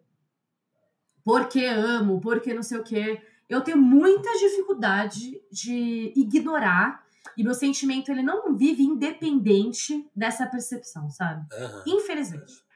porque 1.24 1.66
amo, 1.66 2.22
porque 2.22 2.54
não 2.54 2.64
sei 2.64 2.78
o 2.78 2.84
quê. 2.84 3.22
Eu 3.50 3.62
tenho 3.62 3.78
muita 3.78 4.32
dificuldade 4.40 5.42
de 5.52 6.14
ignorar 6.16 7.04
e 7.36 7.44
meu 7.44 7.54
sentimento, 7.54 8.12
ele 8.12 8.24
não 8.24 8.56
vive 8.56 8.84
independente 8.84 10.10
dessa 10.16 10.46
percepção, 10.46 11.10
sabe? 11.10 11.46
Uhum. 11.54 11.84
Infelizmente. 12.00 12.68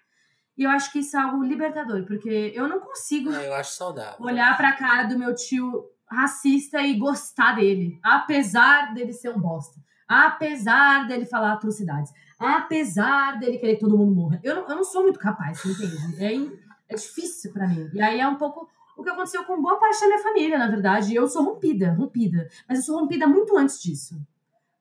E 0.57 0.63
eu 0.63 0.69
acho 0.69 0.91
que 0.91 0.99
isso 0.99 1.17
é 1.17 1.21
algo 1.21 1.43
libertador, 1.43 2.05
porque 2.05 2.51
eu 2.55 2.67
não 2.67 2.79
consigo 2.79 3.31
não, 3.31 3.41
eu 3.41 3.53
acho 3.53 3.71
saudável. 3.71 4.15
olhar 4.19 4.55
pra 4.57 4.73
cara 4.73 5.03
do 5.03 5.17
meu 5.17 5.33
tio 5.33 5.85
racista 6.07 6.81
e 6.81 6.97
gostar 6.97 7.55
dele, 7.55 7.99
apesar 8.03 8.93
dele 8.93 9.13
ser 9.13 9.29
um 9.29 9.39
bosta. 9.39 9.79
Apesar 10.07 11.07
dele 11.07 11.25
falar 11.25 11.53
atrocidades. 11.53 12.11
Apesar 12.37 13.39
dele 13.39 13.57
querer 13.57 13.75
que 13.75 13.79
todo 13.79 13.97
mundo 13.97 14.13
morra. 14.13 14.41
Eu 14.43 14.55
não, 14.55 14.69
eu 14.69 14.75
não 14.75 14.83
sou 14.83 15.03
muito 15.03 15.17
capaz, 15.17 15.61
você 15.61 15.69
entende? 15.69 16.57
É, 16.89 16.93
é 16.93 16.95
difícil 16.95 17.53
para 17.53 17.65
mim. 17.65 17.89
E 17.93 18.01
aí 18.01 18.19
é 18.19 18.27
um 18.27 18.35
pouco 18.35 18.69
o 18.97 19.03
que 19.03 19.09
aconteceu 19.09 19.45
com 19.45 19.61
boa 19.61 19.79
parte 19.79 20.01
da 20.01 20.07
minha 20.07 20.21
família, 20.21 20.57
na 20.57 20.67
verdade. 20.67 21.15
Eu 21.15 21.29
sou 21.29 21.43
rompida, 21.43 21.93
rompida. 21.93 22.49
Mas 22.67 22.79
eu 22.79 22.83
sou 22.83 22.99
rompida 22.99 23.25
muito 23.25 23.57
antes 23.57 23.81
disso 23.81 24.21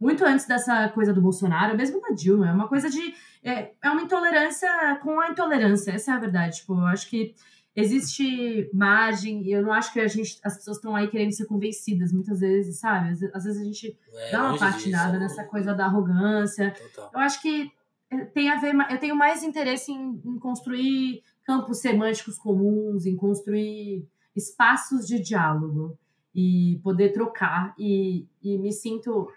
muito 0.01 0.25
antes 0.25 0.47
dessa 0.47 0.89
coisa 0.89 1.13
do 1.13 1.21
Bolsonaro, 1.21 1.77
mesmo 1.77 2.01
da 2.01 2.09
Dilma, 2.11 2.49
é 2.49 2.53
uma 2.53 2.69
coisa 2.69 2.89
de. 2.89 3.15
É, 3.45 3.73
é 3.83 3.91
uma 3.91 4.03
intolerância 4.03 4.69
com 5.03 5.21
a 5.21 5.29
intolerância, 5.29 5.93
essa 5.93 6.13
é 6.13 6.15
a 6.15 6.19
verdade. 6.19 6.57
Tipo, 6.57 6.75
eu 6.75 6.87
acho 6.87 7.09
que 7.11 7.35
existe 7.77 8.69
margem, 8.73 9.43
e 9.43 9.53
eu 9.53 9.63
não 9.63 9.73
acho 9.73 9.93
que 9.93 10.01
a 10.01 10.09
gente, 10.09 10.41
as 10.43 10.57
pessoas 10.57 10.79
estão 10.79 10.97
aí 10.97 11.09
querendo 11.09 11.33
ser 11.33 11.47
convencidas 11.47 12.13
muitas 12.13 12.41
vezes, 12.41 12.79
sabe? 12.79 13.11
Às, 13.11 13.23
às 13.23 13.45
vezes 13.45 13.61
a 13.61 13.65
gente 13.65 13.99
é, 14.15 14.33
dá 14.33 14.49
uma 14.49 14.59
patinada 14.59 15.19
disso, 15.19 15.21
nessa 15.21 15.45
coisa 15.45 15.75
da 15.75 15.85
arrogância. 15.85 16.73
Total. 16.73 17.11
Eu 17.15 17.21
acho 17.21 17.41
que 17.43 17.71
é, 18.11 18.25
tem 18.25 18.51
a 18.51 18.57
ver, 18.57 18.75
eu 18.91 18.99
tenho 18.99 19.15
mais 19.15 19.43
interesse 19.43 19.93
em, 19.93 20.21
em 20.25 20.39
construir 20.39 21.23
campos 21.45 21.79
semânticos 21.79 22.39
comuns, 22.39 23.07
em 23.07 23.17
construir 23.17 24.09
espaços 24.35 25.07
de 25.07 25.21
diálogo 25.21 25.99
e 26.35 26.81
poder 26.83 27.13
trocar 27.13 27.75
e, 27.79 28.27
e 28.43 28.57
me 28.59 28.73
sinto 28.73 29.29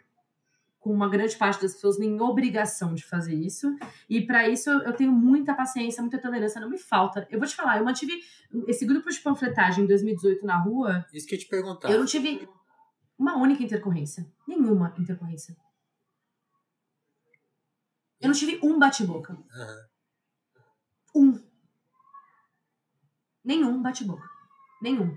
com 0.83 0.91
uma 0.91 1.07
grande 1.07 1.37
parte 1.37 1.61
das 1.61 1.73
pessoas 1.73 1.97
em 1.97 2.19
obrigação 2.19 2.93
de 2.93 3.05
fazer 3.05 3.33
isso. 3.33 3.73
E 4.09 4.19
para 4.19 4.49
isso 4.49 4.69
eu 4.69 4.91
tenho 4.91 5.13
muita 5.13 5.53
paciência, 5.53 6.01
muita 6.01 6.19
tolerância, 6.19 6.59
não 6.59 6.69
me 6.69 6.77
falta. 6.77 7.25
Eu 7.31 7.39
vou 7.39 7.47
te 7.47 7.55
falar, 7.55 7.77
eu 7.77 7.85
mantive 7.85 8.11
esse 8.67 8.85
grupo 8.85 9.09
de 9.09 9.17
panfletagem 9.21 9.85
em 9.85 9.87
2018 9.87 10.45
na 10.45 10.57
rua. 10.57 11.05
Isso 11.13 11.25
que 11.25 11.35
eu 11.35 11.39
te 11.39 11.47
perguntar. 11.47 11.89
Eu 11.89 11.99
não 11.99 12.05
tive 12.05 12.49
uma 13.17 13.37
única 13.37 13.63
intercorrência. 13.63 14.29
Nenhuma 14.45 14.93
intercorrência. 14.99 15.55
Eu 18.19 18.27
não 18.27 18.35
tive 18.35 18.59
um 18.61 18.77
bate-boca. 18.77 19.33
Uhum. 21.15 21.31
Um. 21.31 21.43
Nenhum 23.41 23.81
bate-boca. 23.81 24.27
Nenhum. 24.81 25.15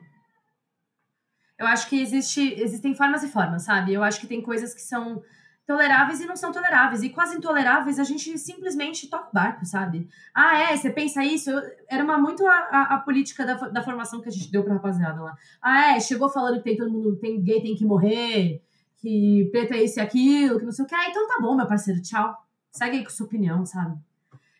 Eu 1.58 1.66
acho 1.66 1.88
que 1.88 2.00
existe, 2.00 2.54
existem 2.60 2.94
formas 2.94 3.24
e 3.24 3.28
formas, 3.28 3.64
sabe? 3.64 3.92
Eu 3.92 4.04
acho 4.04 4.20
que 4.20 4.28
tem 4.28 4.40
coisas 4.40 4.72
que 4.72 4.82
são 4.82 5.24
toleráveis 5.66 6.20
e 6.20 6.26
não 6.26 6.36
são 6.36 6.52
toleráveis. 6.52 7.02
E 7.02 7.10
quase 7.10 7.36
intoleráveis, 7.36 7.98
a 7.98 8.04
gente 8.04 8.38
simplesmente 8.38 9.08
toca 9.08 9.28
o 9.28 9.32
barco, 9.32 9.66
sabe? 9.66 10.08
Ah, 10.32 10.58
é, 10.58 10.76
você 10.76 10.90
pensa 10.90 11.24
isso? 11.24 11.50
Eu, 11.50 11.60
era 11.88 12.04
uma 12.04 12.16
muito 12.16 12.46
a, 12.46 12.52
a, 12.52 12.82
a, 12.94 12.98
política 12.98 13.44
da, 13.44 13.54
da 13.54 13.82
formação 13.82 14.20
que 14.20 14.28
a 14.28 14.32
gente 14.32 14.50
deu 14.50 14.62
pra 14.62 14.74
rapaziada 14.74 15.20
lá. 15.20 15.36
Ah, 15.60 15.96
é, 15.96 16.00
chegou 16.00 16.28
falando 16.28 16.58
que 16.58 16.64
tem 16.64 16.76
todo 16.76 16.90
mundo, 16.90 17.16
tem 17.16 17.42
gay, 17.42 17.60
tem 17.60 17.74
que 17.74 17.84
morrer, 17.84 18.62
que 18.98 19.48
preto 19.50 19.74
é 19.74 19.82
isso 19.82 19.98
e 19.98 20.02
aquilo, 20.02 20.58
que 20.58 20.64
não 20.64 20.72
sei 20.72 20.84
o 20.84 20.88
que. 20.88 20.94
Ah, 20.94 21.10
então 21.10 21.26
tá 21.26 21.38
bom, 21.40 21.56
meu 21.56 21.66
parceiro, 21.66 22.00
tchau. 22.00 22.36
Segue 22.70 22.98
aí 22.98 23.04
com 23.04 23.10
sua 23.10 23.26
opinião, 23.26 23.66
sabe? 23.66 23.98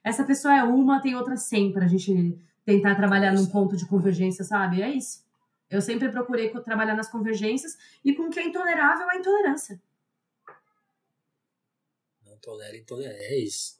Essa 0.02 0.24
pessoa 0.24 0.54
é 0.54 0.62
uma, 0.64 1.00
tem 1.00 1.14
outra 1.14 1.36
100 1.36 1.72
pra 1.72 1.86
gente 1.86 2.36
tentar 2.64 2.94
trabalhar 2.96 3.32
num 3.32 3.46
ponto 3.46 3.76
de 3.76 3.86
convergência, 3.86 4.44
sabe? 4.44 4.82
É 4.82 4.90
isso. 4.90 5.24
Eu 5.70 5.80
sempre 5.80 6.08
procurei 6.08 6.48
trabalhar 6.50 6.94
nas 6.94 7.08
convergências 7.08 7.76
e 8.04 8.14
com 8.14 8.30
que 8.30 8.38
é 8.38 8.46
intolerável 8.46 9.08
a 9.08 9.16
intolerância. 9.16 9.80
Não 12.36 12.40
tolera 12.40 12.76
intolerância, 12.76 13.22
é 13.22 13.38
isso. 13.38 13.76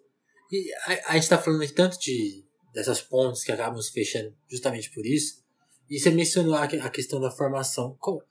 E 0.51 0.73
a, 0.87 1.13
a 1.13 1.15
gente 1.15 1.29
tá 1.29 1.39
falando 1.39 1.63
aqui 1.63 1.73
tanto 1.73 1.99
de 1.99 2.45
dessas 2.73 3.01
pontes 3.01 3.43
que 3.43 3.53
acabam 3.53 3.81
se 3.81 3.93
fechando 3.93 4.35
justamente 4.49 4.91
por 4.91 5.05
isso. 5.05 5.43
E 5.89 5.99
você 5.99 6.11
mencionou 6.11 6.55
a, 6.55 6.65
a 6.65 6.91
questão 6.91 7.21
da 7.21 7.31
formação. 7.31 7.97
Como, 7.99 8.23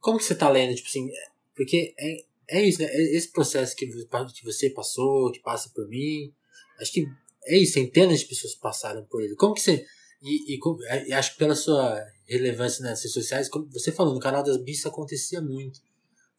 como 0.00 0.18
que 0.18 0.24
você 0.24 0.34
tá 0.34 0.48
lendo? 0.48 0.74
Tipo 0.74 0.88
assim, 0.88 1.08
porque 1.54 1.94
é, 1.98 2.16
é 2.48 2.62
isso, 2.62 2.80
né? 2.80 2.88
Esse 2.94 3.30
processo 3.30 3.74
que, 3.74 3.86
que 3.86 4.44
você 4.44 4.70
passou, 4.70 5.30
que 5.32 5.40
passa 5.40 5.70
por 5.74 5.88
mim, 5.88 6.32
acho 6.80 6.92
que 6.92 7.06
é 7.44 7.56
isso, 7.56 7.74
centenas 7.74 8.20
de 8.20 8.26
pessoas 8.26 8.54
passaram 8.54 9.04
por 9.04 9.22
ele. 9.22 9.34
Como 9.36 9.54
que 9.54 9.60
você. 9.60 9.84
E, 10.20 10.54
e, 10.54 10.60
e 11.08 11.12
acho 11.12 11.32
que 11.32 11.38
pela 11.38 11.54
sua 11.54 12.04
relevância 12.26 12.82
nas 12.82 13.00
redes 13.00 13.12
sociais, 13.12 13.48
como 13.48 13.70
você 13.70 13.92
falou, 13.92 14.14
no 14.14 14.20
canal 14.20 14.42
das 14.42 14.58
bis 14.58 14.84
acontecia 14.84 15.40
muito. 15.40 15.80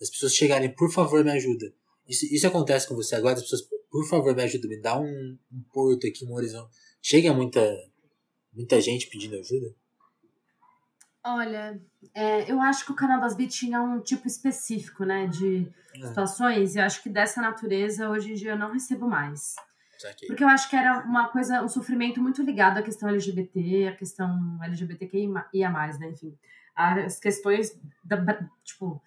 As 0.01 0.09
pessoas 0.09 0.33
chegarem, 0.33 0.73
por 0.73 0.91
favor, 0.91 1.23
me 1.23 1.31
ajuda. 1.31 1.73
Isso, 2.09 2.25
isso 2.33 2.47
acontece 2.47 2.87
com 2.87 2.95
você 2.95 3.15
agora, 3.15 3.35
as 3.35 3.43
pessoas, 3.43 3.61
por 3.91 4.03
favor, 4.09 4.35
me 4.35 4.41
ajuda, 4.41 4.67
me 4.67 4.81
dá 4.81 4.99
um, 4.99 5.37
um 5.51 5.63
porto 5.71 6.07
aqui, 6.07 6.25
um 6.25 6.33
horizonte. 6.33 6.75
Chega 6.99 7.31
muita, 7.31 7.61
muita 8.51 8.81
gente 8.81 9.07
pedindo 9.07 9.35
ajuda? 9.35 9.75
Olha, 11.23 11.79
é, 12.15 12.51
eu 12.51 12.59
acho 12.61 12.83
que 12.83 12.91
o 12.91 12.95
canal 12.95 13.21
das 13.21 13.35
Beat 13.35 13.51
tinha 13.51 13.79
um 13.79 14.01
tipo 14.01 14.25
específico, 14.27 15.05
né, 15.05 15.27
de 15.27 15.71
é. 15.95 16.07
situações, 16.07 16.75
e 16.75 16.79
acho 16.79 17.03
que 17.03 17.09
dessa 17.09 17.41
natureza 17.41 18.09
hoje 18.09 18.31
em 18.31 18.35
dia 18.35 18.51
eu 18.51 18.57
não 18.57 18.71
recebo 18.71 19.07
mais. 19.07 19.53
Porque 20.25 20.43
eu 20.43 20.47
acho 20.47 20.69
que 20.69 20.75
era 20.75 20.99
uma 21.05 21.27
coisa, 21.27 21.61
um 21.61 21.67
sofrimento 21.67 22.21
muito 22.21 22.41
ligado 22.41 22.77
à 22.77 22.81
questão 22.81 23.09
LGBT, 23.09 23.89
à 23.89 23.95
questão 23.95 24.57
LGBTQIA+, 24.63 25.27
né, 25.99 26.09
enfim. 26.09 26.35
As 26.73 27.19
questões, 27.19 27.77
da, 28.03 28.17
tipo, 28.63 28.99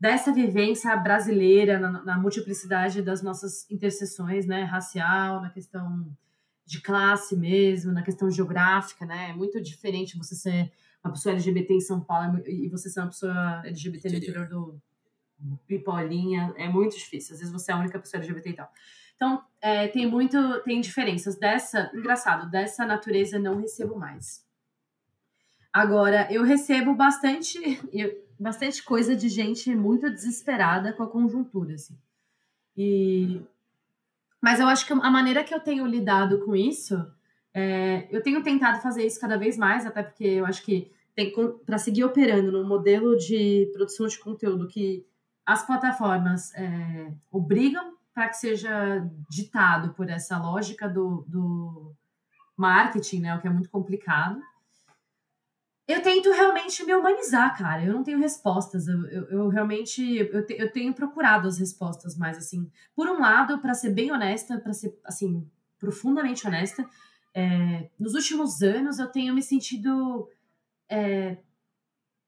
dessa 0.00 0.32
vivência 0.32 0.96
brasileira 0.96 1.78
na, 1.78 2.04
na 2.04 2.18
multiplicidade 2.18 3.02
das 3.02 3.22
nossas 3.22 3.68
interseções, 3.70 4.46
né, 4.46 4.62
racial, 4.62 5.40
na 5.40 5.50
questão 5.50 6.06
de 6.64 6.80
classe 6.80 7.36
mesmo, 7.36 7.92
na 7.92 8.02
questão 8.02 8.30
geográfica, 8.30 9.04
né, 9.06 9.30
é 9.30 9.32
muito 9.32 9.60
diferente 9.60 10.18
você 10.18 10.34
ser 10.34 10.72
uma 11.02 11.12
pessoa 11.12 11.32
LGBT 11.34 11.74
em 11.74 11.80
São 11.80 12.00
Paulo 12.00 12.42
e 12.46 12.68
você 12.68 12.90
ser 12.90 13.00
uma 13.00 13.08
pessoa 13.08 13.62
LGBT 13.64 14.10
no 14.10 14.16
interior 14.16 14.48
do 14.48 14.80
Pipolinha, 15.66 16.52
é 16.56 16.68
muito 16.68 16.96
difícil. 16.96 17.34
Às 17.34 17.40
vezes 17.40 17.52
você 17.52 17.70
é 17.70 17.74
a 17.74 17.78
única 17.78 17.98
pessoa 17.98 18.20
LGBT 18.20 18.50
e 18.50 18.52
tal. 18.54 18.70
Então, 19.14 19.42
é, 19.60 19.88
tem 19.88 20.08
muito, 20.08 20.36
tem 20.62 20.80
diferenças 20.80 21.36
dessa, 21.36 21.90
engraçado, 21.94 22.48
dessa 22.50 22.86
natureza 22.86 23.38
não 23.38 23.60
recebo 23.60 23.98
mais. 23.98 24.46
Agora, 25.78 26.26
eu 26.28 26.42
recebo 26.42 26.92
bastante, 26.92 27.80
bastante 28.36 28.82
coisa 28.82 29.14
de 29.14 29.28
gente 29.28 29.72
muito 29.76 30.10
desesperada 30.10 30.92
com 30.92 31.04
a 31.04 31.08
conjuntura, 31.08 31.74
assim. 31.74 31.96
E, 32.76 33.40
mas 34.42 34.58
eu 34.58 34.66
acho 34.66 34.84
que 34.84 34.92
a 34.92 35.10
maneira 35.10 35.44
que 35.44 35.54
eu 35.54 35.60
tenho 35.60 35.86
lidado 35.86 36.44
com 36.44 36.56
isso 36.56 37.00
é, 37.54 38.08
eu 38.10 38.20
tenho 38.20 38.42
tentado 38.42 38.82
fazer 38.82 39.06
isso 39.06 39.20
cada 39.20 39.38
vez 39.38 39.56
mais, 39.56 39.86
até 39.86 40.02
porque 40.02 40.24
eu 40.24 40.46
acho 40.46 40.64
que 40.64 40.90
para 41.64 41.78
seguir 41.78 42.02
operando 42.02 42.50
no 42.50 42.66
modelo 42.66 43.16
de 43.16 43.70
produção 43.72 44.08
de 44.08 44.18
conteúdo 44.18 44.66
que 44.66 45.06
as 45.46 45.64
plataformas 45.64 46.52
é, 46.54 47.12
obrigam 47.30 47.94
para 48.12 48.28
que 48.28 48.36
seja 48.36 49.08
ditado 49.30 49.94
por 49.94 50.10
essa 50.10 50.38
lógica 50.38 50.88
do, 50.88 51.24
do 51.28 51.94
marketing, 52.56 53.20
né, 53.20 53.36
o 53.36 53.40
que 53.40 53.46
é 53.46 53.50
muito 53.50 53.70
complicado. 53.70 54.42
Eu 55.88 56.02
tento 56.02 56.30
realmente 56.30 56.84
me 56.84 56.94
humanizar, 56.94 57.56
cara. 57.56 57.82
Eu 57.82 57.94
não 57.94 58.04
tenho 58.04 58.18
respostas. 58.18 58.86
Eu, 58.86 59.06
eu, 59.06 59.24
eu 59.30 59.48
realmente 59.48 60.18
eu, 60.18 60.44
te, 60.44 60.54
eu 60.58 60.70
tenho 60.70 60.92
procurado 60.92 61.48
as 61.48 61.58
respostas 61.58 62.14
mais 62.14 62.36
assim. 62.36 62.70
Por 62.94 63.08
um 63.08 63.18
lado, 63.18 63.58
para 63.58 63.72
ser 63.72 63.94
bem 63.94 64.12
honesta, 64.12 64.58
para 64.58 64.74
ser 64.74 64.94
assim 65.02 65.50
profundamente 65.78 66.46
honesta, 66.46 66.86
é, 67.34 67.88
nos 67.98 68.14
últimos 68.14 68.60
anos 68.62 68.98
eu 68.98 69.06
tenho 69.08 69.34
me 69.34 69.42
sentido 69.42 70.28
é, 70.90 71.38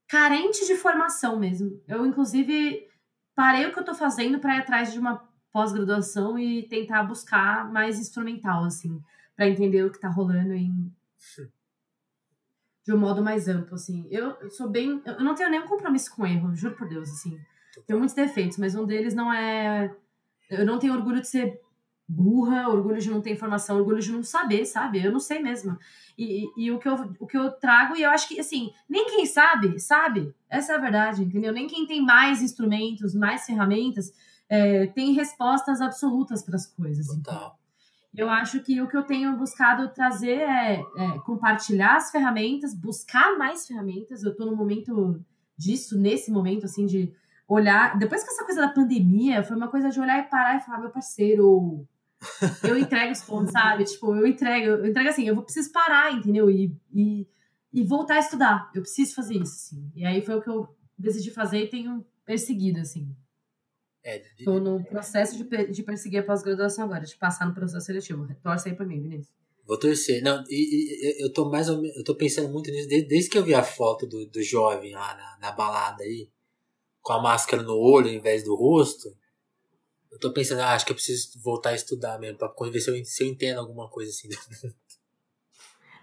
carente 0.08 0.66
de 0.66 0.74
formação 0.76 1.38
mesmo. 1.38 1.82
Eu, 1.86 2.06
inclusive, 2.06 2.88
parei 3.34 3.66
o 3.66 3.72
que 3.74 3.78
eu 3.78 3.84
tô 3.84 3.94
fazendo 3.94 4.38
para 4.38 4.56
ir 4.56 4.60
atrás 4.60 4.90
de 4.90 4.98
uma 4.98 5.28
pós-graduação 5.52 6.38
e 6.38 6.66
tentar 6.66 7.02
buscar 7.02 7.70
mais 7.70 7.98
instrumental, 7.98 8.64
assim, 8.64 9.02
para 9.36 9.48
entender 9.48 9.84
o 9.84 9.90
que 9.90 10.00
tá 10.00 10.08
rolando 10.08 10.54
em. 10.54 10.90
De 12.90 12.96
um 12.96 12.98
modo 12.98 13.22
mais 13.22 13.46
amplo, 13.46 13.76
assim. 13.76 14.04
Eu, 14.10 14.36
eu 14.40 14.50
sou 14.50 14.68
bem. 14.68 15.00
Eu 15.06 15.22
não 15.22 15.36
tenho 15.36 15.48
nenhum 15.48 15.68
compromisso 15.68 16.12
com 16.12 16.26
erro, 16.26 16.52
juro 16.56 16.74
por 16.74 16.88
Deus, 16.88 17.08
assim. 17.08 17.38
Tenho 17.86 18.00
muitos 18.00 18.16
defeitos, 18.16 18.58
mas 18.58 18.74
um 18.74 18.84
deles 18.84 19.14
não 19.14 19.32
é. 19.32 19.94
Eu 20.50 20.66
não 20.66 20.76
tenho 20.76 20.94
orgulho 20.94 21.20
de 21.20 21.28
ser 21.28 21.60
burra, 22.08 22.68
orgulho 22.68 23.00
de 23.00 23.08
não 23.08 23.20
ter 23.20 23.30
informação, 23.30 23.76
orgulho 23.76 24.00
de 24.00 24.10
não 24.10 24.24
saber, 24.24 24.64
sabe? 24.64 25.04
Eu 25.04 25.12
não 25.12 25.20
sei 25.20 25.38
mesmo. 25.38 25.78
E, 26.18 26.46
e, 26.56 26.64
e, 26.64 26.72
o, 26.72 26.80
que 26.80 26.88
eu, 26.88 27.14
o 27.20 27.28
que 27.28 27.38
eu 27.38 27.52
trago, 27.52 27.94
e 27.94 28.02
eu 28.02 28.10
acho 28.10 28.26
que, 28.26 28.40
assim, 28.40 28.72
nem 28.88 29.06
quem 29.06 29.24
sabe, 29.24 29.78
sabe? 29.78 30.34
Essa 30.48 30.72
é 30.72 30.74
a 30.74 30.80
verdade, 30.80 31.22
entendeu? 31.22 31.52
Nem 31.52 31.68
quem 31.68 31.86
tem 31.86 32.04
mais 32.04 32.42
instrumentos, 32.42 33.14
mais 33.14 33.46
ferramentas, 33.46 34.12
é, 34.48 34.88
tem 34.88 35.12
respostas 35.12 35.80
absolutas 35.80 36.42
para 36.42 36.56
as 36.56 36.66
coisas. 36.66 37.06
Total. 37.06 37.56
Eu 38.14 38.28
acho 38.28 38.60
que 38.62 38.80
o 38.80 38.88
que 38.88 38.96
eu 38.96 39.04
tenho 39.04 39.36
buscado 39.36 39.88
trazer 39.92 40.40
é, 40.40 40.80
é 40.96 41.18
compartilhar 41.24 41.96
as 41.96 42.10
ferramentas, 42.10 42.74
buscar 42.74 43.38
mais 43.38 43.66
ferramentas. 43.66 44.22
Eu 44.22 44.32
estou 44.32 44.46
no 44.46 44.56
momento 44.56 45.24
disso, 45.56 45.98
nesse 45.98 46.30
momento, 46.30 46.64
assim, 46.64 46.86
de 46.86 47.12
olhar. 47.46 47.96
Depois 47.98 48.24
que 48.24 48.30
essa 48.30 48.44
coisa 48.44 48.62
da 48.62 48.68
pandemia, 48.68 49.42
foi 49.42 49.56
uma 49.56 49.68
coisa 49.68 49.90
de 49.90 50.00
olhar 50.00 50.18
e 50.18 50.28
parar 50.28 50.56
e 50.56 50.60
falar, 50.60 50.80
meu 50.80 50.90
parceiro, 50.90 51.86
eu 52.62 52.76
entrego 52.76 53.12
os 53.12 53.22
pontos, 53.22 53.52
sabe? 53.52 53.84
Tipo, 53.84 54.14
eu 54.14 54.26
entrego, 54.26 54.66
eu 54.66 54.86
entrego 54.86 55.08
assim, 55.08 55.26
eu 55.26 55.34
vou 55.34 55.44
preciso 55.44 55.72
parar, 55.72 56.12
entendeu? 56.12 56.50
E, 56.50 56.76
e, 56.92 57.26
e 57.72 57.84
voltar 57.84 58.14
a 58.14 58.20
estudar. 58.20 58.70
Eu 58.74 58.82
preciso 58.82 59.14
fazer 59.14 59.34
isso, 59.34 59.54
assim. 59.54 59.90
E 59.94 60.04
aí 60.04 60.20
foi 60.20 60.36
o 60.36 60.42
que 60.42 60.50
eu 60.50 60.68
decidi 60.98 61.30
fazer 61.30 61.64
e 61.64 61.70
tenho 61.70 62.04
perseguido, 62.24 62.80
assim. 62.80 63.08
É, 64.02 64.22
Tô 64.44 64.58
no 64.58 64.82
processo 64.82 65.36
de, 65.36 65.66
de 65.66 65.82
perseguir 65.82 66.20
a 66.20 66.22
pós-graduação 66.22 66.84
agora, 66.84 67.04
de 67.04 67.16
passar 67.16 67.46
no 67.46 67.54
processo 67.54 67.84
seletivo. 67.84 68.26
Torce 68.42 68.70
aí 68.70 68.74
pra 68.74 68.86
mim, 68.86 69.00
Vinícius. 69.00 69.34
Vou 69.66 69.78
torcer. 69.78 70.22
Não, 70.22 70.42
e, 70.48 71.18
e, 71.20 71.22
eu 71.22 71.32
tô 71.32 71.50
mais 71.50 71.68
ou 71.68 71.80
menos, 71.80 71.96
eu 71.96 72.02
tô 72.02 72.14
pensando 72.14 72.48
muito 72.48 72.70
nisso 72.70 72.88
desde, 72.88 73.06
desde 73.06 73.30
que 73.30 73.38
eu 73.38 73.44
vi 73.44 73.54
a 73.54 73.62
foto 73.62 74.06
do, 74.06 74.26
do 74.26 74.42
jovem 74.42 74.92
lá 74.92 75.14
na, 75.14 75.38
na 75.48 75.52
balada 75.52 76.02
aí, 76.02 76.28
com 77.02 77.12
a 77.12 77.22
máscara 77.22 77.62
no 77.62 77.76
olho 77.76 78.08
ao 78.08 78.14
invés 78.14 78.42
do 78.42 78.54
rosto. 78.54 79.14
Eu 80.10 80.18
tô 80.18 80.32
pensando, 80.32 80.60
ah, 80.62 80.72
acho 80.72 80.84
que 80.84 80.92
eu 80.92 80.96
preciso 80.96 81.38
voltar 81.40 81.70
a 81.70 81.74
estudar 81.74 82.18
mesmo, 82.18 82.38
pra 82.38 82.52
ver 82.70 82.80
se 82.80 82.90
eu, 82.90 83.04
se 83.04 83.22
eu 83.22 83.28
entendo 83.28 83.60
alguma 83.60 83.88
coisa 83.88 84.10
assim. 84.10 84.28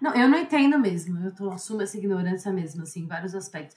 Não, 0.00 0.14
eu 0.14 0.28
não 0.28 0.38
entendo 0.38 0.78
mesmo. 0.78 1.18
Eu 1.26 1.34
tô, 1.34 1.50
assumo 1.50 1.82
essa 1.82 1.98
ignorância 1.98 2.52
mesmo, 2.52 2.82
assim, 2.82 3.00
em 3.00 3.06
vários 3.06 3.34
aspectos. 3.34 3.76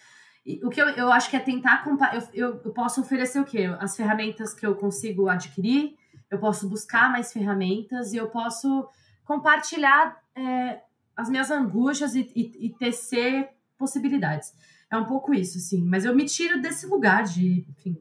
O 0.64 0.70
que 0.70 0.82
eu, 0.82 0.88
eu 0.90 1.12
acho 1.12 1.30
que 1.30 1.36
é 1.36 1.40
tentar 1.40 1.84
comparar. 1.84 2.16
Eu, 2.16 2.22
eu, 2.34 2.62
eu 2.66 2.72
posso 2.72 3.02
oferecer 3.02 3.40
o 3.40 3.46
quê? 3.46 3.66
As 3.80 3.96
ferramentas 3.96 4.54
que 4.54 4.66
eu 4.66 4.76
consigo 4.76 5.30
adquirir, 5.30 5.96
eu 6.30 6.40
posso 6.40 6.68
buscar 6.68 7.12
mais 7.12 7.32
ferramentas 7.32 8.14
e 8.14 8.18
eu 8.18 8.30
posso 8.30 8.88
compartilhar 9.24 10.20
é, 10.36 10.82
as 11.16 11.30
minhas 11.30 11.52
angústias 11.52 12.16
e, 12.16 12.32
e, 12.36 12.68
e 12.68 12.70
tecer 12.70 13.50
possibilidades. 13.78 14.54
É 14.90 14.98
um 14.98 15.06
pouco 15.06 15.34
isso, 15.34 15.60
sim. 15.60 15.84
Mas 15.86 16.06
eu 16.06 16.16
me 16.16 16.26
tiro 16.26 16.62
desse 16.62 16.86
lugar 16.86 17.24
de, 17.24 17.66
enfim. 17.70 17.98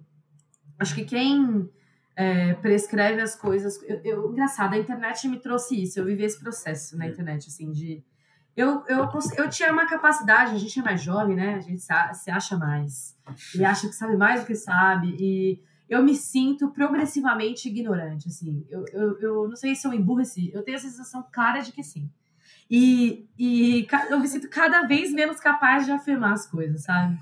Acho 0.78 0.94
que 0.94 1.04
quem 1.04 1.70
é, 2.16 2.54
prescreve 2.54 3.20
as 3.20 3.36
coisas. 3.36 3.80
Eu, 3.82 4.00
eu, 4.04 4.32
engraçado, 4.32 4.74
a 4.74 4.78
internet 4.78 5.28
me 5.28 5.38
trouxe 5.38 5.80
isso. 5.82 5.98
Eu 5.98 6.04
vivi 6.04 6.24
esse 6.24 6.40
processo 6.40 6.96
na 6.96 7.06
internet, 7.06 7.48
assim, 7.48 7.70
de. 7.70 8.02
Eu, 8.56 8.84
eu, 8.88 9.08
eu 9.36 9.48
tinha 9.48 9.72
uma 9.72 9.86
capacidade, 9.86 10.54
a 10.54 10.58
gente 10.58 10.78
é 10.78 10.82
mais 10.82 11.02
jovem, 11.02 11.36
né? 11.36 11.54
A 11.54 11.60
gente 11.60 11.82
se 11.82 12.30
acha 12.30 12.56
mais. 12.56 13.16
E 13.54 13.64
acha 13.64 13.86
que 13.88 13.94
sabe 13.94 14.16
mais 14.16 14.40
do 14.40 14.46
que 14.46 14.54
sabe. 14.54 15.16
E 15.18 15.62
eu 15.88 16.02
me 16.02 16.14
sinto 16.14 16.70
progressivamente 16.70 17.68
ignorante, 17.68 18.28
assim. 18.28 18.66
Eu, 18.68 18.84
eu, 18.92 19.20
eu 19.20 19.48
não 19.48 19.56
sei 19.56 19.74
se 19.74 19.86
eu 19.86 19.94
emburreci. 19.94 20.50
Eu 20.52 20.62
tenho 20.62 20.76
a 20.76 20.80
sensação 20.80 21.24
clara 21.32 21.60
de 21.60 21.72
que 21.72 21.82
sim. 21.82 22.10
E, 22.70 23.28
e 23.36 23.88
eu 24.08 24.20
me 24.20 24.28
sinto 24.28 24.48
cada 24.48 24.82
vez 24.82 25.12
menos 25.12 25.40
capaz 25.40 25.84
de 25.84 25.90
afirmar 25.90 26.34
as 26.34 26.46
coisas, 26.46 26.84
sabe? 26.84 27.18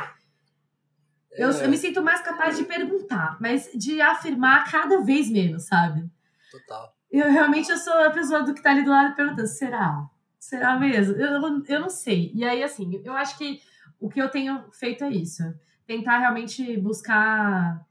Eu, 1.33 1.51
é. 1.51 1.65
eu, 1.65 1.71
me 1.71 1.79
sinto 1.79 2.03
mais 2.03 2.21
capaz 2.21 2.59
de 2.59 2.65
perguntar, 2.65 3.39
mas 3.41 3.71
de 3.75 4.01
afirmar 4.01 4.71
cada 4.71 5.01
vez 5.03 5.31
menos, 5.31 5.65
sabe? 5.65 6.11
Total. 6.51 6.93
Eu 7.11 7.31
realmente 7.31 7.71
eu 7.71 7.79
sou 7.79 7.95
a 7.95 8.11
pessoa 8.11 8.43
do 8.43 8.53
que 8.53 8.63
tá 8.63 8.71
ali 8.71 8.85
do 8.85 8.91
lado 8.91 9.15
perguntando, 9.15 9.49
será? 9.49 10.05
Será 10.39 10.79
mesmo? 10.79 11.15
Eu, 11.17 11.65
eu 11.67 11.81
não 11.81 11.91
sei. 11.91 12.33
E 12.35 12.45
aí, 12.45 12.63
assim, 12.63 13.01
eu 13.05 13.13
acho 13.13 13.37
que 13.37 13.61
o 14.01 14.09
que 14.09 14.21
eu 14.21 14.31
tenho 14.31 14.71
feito 14.73 15.05
é 15.05 15.11
isso. 15.11 15.43
Tentar 15.87 16.19
realmente 16.19 16.77
buscar. 16.79 17.85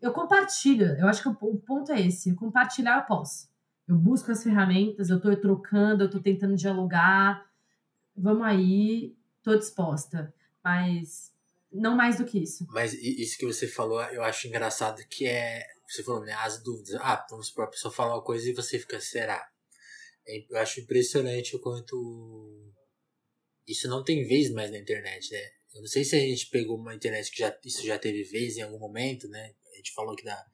Eu 0.00 0.12
compartilho. 0.12 0.86
Eu 0.98 1.06
acho 1.08 1.22
que 1.22 1.28
o 1.28 1.56
ponto 1.58 1.92
é 1.92 2.00
esse. 2.00 2.34
Compartilhar 2.34 2.98
eu 2.98 3.04
posso. 3.04 3.48
Eu 3.86 3.96
busco 3.96 4.32
as 4.32 4.42
ferramentas, 4.42 5.10
eu 5.10 5.20
tô 5.20 5.34
trocando, 5.36 6.02
eu 6.02 6.10
tô 6.10 6.20
tentando 6.20 6.56
dialogar. 6.56 7.46
Vamos 8.16 8.44
aí, 8.44 9.16
tô 9.42 9.56
disposta. 9.56 10.34
Mas 10.64 11.32
não 11.72 11.94
mais 11.94 12.18
do 12.18 12.24
que 12.24 12.42
isso. 12.42 12.66
Mas 12.70 12.92
isso 12.94 13.38
que 13.38 13.46
você 13.46 13.68
falou, 13.68 14.02
eu 14.04 14.24
acho 14.24 14.48
engraçado 14.48 15.02
que 15.08 15.26
é. 15.26 15.62
Você 15.86 16.02
falou, 16.02 16.24
né? 16.24 16.32
As 16.32 16.60
dúvidas. 16.60 16.94
Ah, 16.96 17.24
vamos 17.30 17.46
supor, 17.46 17.64
a 17.64 17.68
pessoa 17.68 17.94
fala 17.94 18.14
uma 18.14 18.22
coisa 18.22 18.50
e 18.50 18.54
você 18.54 18.76
fica, 18.78 18.98
será? 19.00 19.48
É, 20.26 20.44
eu 20.48 20.58
acho 20.58 20.80
impressionante 20.80 21.54
o 21.54 21.60
quanto. 21.60 22.72
Isso 23.66 23.88
não 23.88 24.04
tem 24.04 24.26
vez 24.26 24.50
mais 24.50 24.70
na 24.70 24.78
internet, 24.78 25.30
né? 25.32 25.50
Eu 25.74 25.80
não 25.80 25.88
sei 25.88 26.04
se 26.04 26.16
a 26.16 26.20
gente 26.20 26.48
pegou 26.48 26.78
uma 26.78 26.94
internet 26.94 27.30
que 27.30 27.38
já, 27.38 27.58
isso 27.64 27.84
já 27.84 27.98
teve 27.98 28.22
vez 28.24 28.56
em 28.56 28.62
algum 28.62 28.78
momento, 28.78 29.28
né? 29.28 29.54
A 29.72 29.76
gente 29.76 29.92
falou 29.92 30.14
que 30.16 30.24
da, 30.24 30.46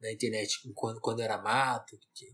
da 0.00 0.12
internet 0.12 0.60
quando, 0.74 1.00
quando 1.00 1.20
era 1.20 1.38
mato, 1.38 1.98
que, 2.14 2.26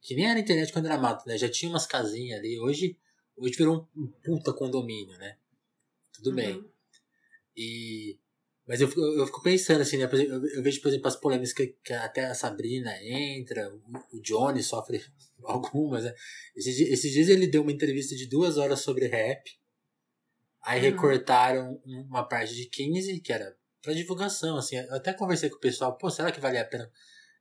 que 0.00 0.14
nem 0.14 0.26
era 0.26 0.38
internet 0.38 0.72
quando 0.72 0.86
era 0.86 0.98
mato, 0.98 1.26
né? 1.26 1.36
Já 1.36 1.48
tinha 1.48 1.70
umas 1.70 1.86
casinhas 1.86 2.38
ali. 2.38 2.58
Hoje, 2.60 2.96
hoje 3.36 3.56
virou 3.56 3.88
um, 3.96 4.06
puta 4.24 4.52
condomínio, 4.52 5.16
né? 5.18 5.38
Tudo 6.12 6.30
uhum. 6.30 6.36
bem. 6.36 6.72
E, 7.56 8.18
mas 8.70 8.80
eu, 8.80 8.88
eu 8.88 9.26
fico 9.26 9.42
pensando 9.42 9.80
assim, 9.80 9.96
né? 9.96 10.04
Eu, 10.04 10.46
eu 10.46 10.62
vejo, 10.62 10.80
por 10.80 10.86
exemplo, 10.86 11.08
as 11.08 11.16
polêmicas 11.16 11.52
que, 11.52 11.76
que, 11.82 11.92
até 11.92 12.26
a 12.26 12.36
Sabrina 12.36 12.96
entra, 13.02 13.68
o, 13.68 14.16
o 14.16 14.22
Johnny 14.22 14.62
sofre 14.62 15.02
algumas, 15.42 16.04
né? 16.04 16.14
Esses, 16.54 16.78
esses 16.78 17.10
dias 17.10 17.28
ele 17.28 17.48
deu 17.48 17.62
uma 17.62 17.72
entrevista 17.72 18.14
de 18.14 18.26
duas 18.26 18.58
horas 18.58 18.78
sobre 18.78 19.08
rap. 19.08 19.58
Aí 20.62 20.78
uhum. 20.78 20.84
recortaram 20.84 21.82
uma 21.84 22.22
parte 22.22 22.54
de 22.54 22.66
15, 22.66 23.18
que 23.18 23.32
era 23.32 23.56
pra 23.82 23.92
divulgação, 23.92 24.56
assim. 24.56 24.76
Eu 24.76 24.94
até 24.94 25.12
conversei 25.14 25.50
com 25.50 25.56
o 25.56 25.60
pessoal, 25.60 25.98
pô, 25.98 26.08
será 26.08 26.30
que 26.30 26.38
vale 26.38 26.56
a 26.56 26.64
pena? 26.64 26.88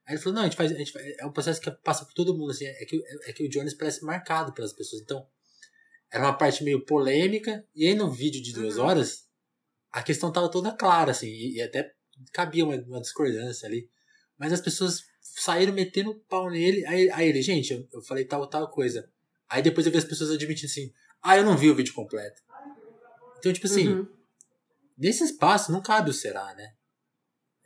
Aí 0.08 0.16
ele 0.16 0.24
falou, 0.24 0.34
não, 0.34 0.42
a 0.42 0.46
gente 0.46 0.58
faz, 0.58 0.72
a 0.72 0.76
gente 0.80 0.92
faz, 0.92 1.06
é 1.20 1.28
um 1.28 1.32
processo 1.32 1.62
que 1.62 1.70
passa 1.70 2.06
por 2.06 2.14
todo 2.16 2.36
mundo, 2.36 2.50
assim, 2.50 2.66
é 2.66 2.86
que, 2.86 3.00
é 3.28 3.34
que 3.34 3.44
o 3.44 3.50
Jones 3.50 3.76
parece 3.76 4.04
marcado 4.04 4.52
pelas 4.52 4.74
pessoas. 4.74 5.04
Então, 5.04 5.24
era 6.12 6.24
uma 6.24 6.34
parte 6.36 6.64
meio 6.64 6.84
polêmica, 6.84 7.64
e 7.76 7.86
aí 7.86 7.94
no 7.94 8.10
vídeo 8.10 8.42
de 8.42 8.52
duas 8.52 8.78
uhum. 8.78 8.86
horas, 8.86 9.29
a 9.92 10.04
questão 10.04 10.32
tava 10.32 10.50
toda 10.50 10.72
clara, 10.72 11.12
assim, 11.12 11.28
e, 11.28 11.56
e 11.56 11.62
até 11.62 11.94
cabia 12.32 12.66
uma, 12.66 12.76
uma, 12.76 13.02
discordância 13.02 13.68
ali. 13.68 13.90
Mas 14.38 14.54
as 14.54 14.62
pessoas 14.62 15.04
saíram 15.22 15.74
metendo 15.74 16.16
pau 16.30 16.50
nele, 16.50 16.86
aí, 16.86 17.10
aí 17.12 17.28
ele, 17.30 17.42
gente, 17.42 17.74
eu, 17.74 17.88
eu 17.94 18.02
falei 18.02 18.26
tal, 18.26 18.48
tal 18.48 18.70
coisa. 18.70 19.10
Aí 19.50 19.62
depois 19.62 19.86
eu 19.86 19.92
vi 19.92 19.98
as 19.98 20.06
pessoas 20.06 20.32
admitindo 20.32 20.70
assim, 20.70 20.94
ah, 21.22 21.38
eu 21.38 21.44
não 21.44 21.58
vi 21.58 21.70
o 21.70 21.76
vídeo 21.76 21.94
completo. 21.94 22.42
Então, 23.38 23.52
tipo 23.52 23.66
assim, 23.66 23.88
uhum. 23.88 24.08
nesse 24.98 25.24
espaço 25.24 25.72
não 25.72 25.82
cabe 25.82 26.10
o 26.10 26.14
será, 26.14 26.54
né? 26.56 26.74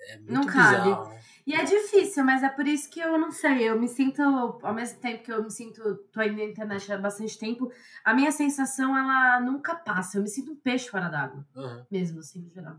É 0.07 0.17
muito 0.17 0.33
não 0.33 0.45
cabe. 0.45 0.83
Bizarro, 0.83 1.09
né? 1.09 1.23
E 1.45 1.53
é 1.53 1.63
difícil, 1.63 2.23
mas 2.23 2.41
é 2.41 2.49
por 2.49 2.65
isso 2.67 2.89
que 2.89 2.99
eu 2.99 3.17
não 3.17 3.31
sei. 3.31 3.69
Eu 3.69 3.79
me 3.79 3.87
sinto, 3.87 4.21
ao 4.21 4.73
mesmo 4.73 4.99
tempo 4.99 5.23
que 5.23 5.31
eu 5.31 5.43
me 5.43 5.51
sinto, 5.51 5.95
tô 6.11 6.21
aí 6.21 6.31
na 6.31 6.43
internet 6.43 6.91
há 6.91 6.97
bastante 6.97 7.37
tempo, 7.37 7.71
a 8.03 8.13
minha 8.13 8.31
sensação, 8.31 8.97
ela 8.97 9.41
nunca 9.41 9.75
passa. 9.75 10.17
Eu 10.17 10.21
me 10.21 10.29
sinto 10.29 10.53
um 10.53 10.55
peixe 10.55 10.89
fora 10.89 11.09
d'água. 11.09 11.45
Uhum. 11.55 11.85
Mesmo, 11.91 12.19
assim, 12.19 12.39
no 12.39 12.49
geral. 12.49 12.77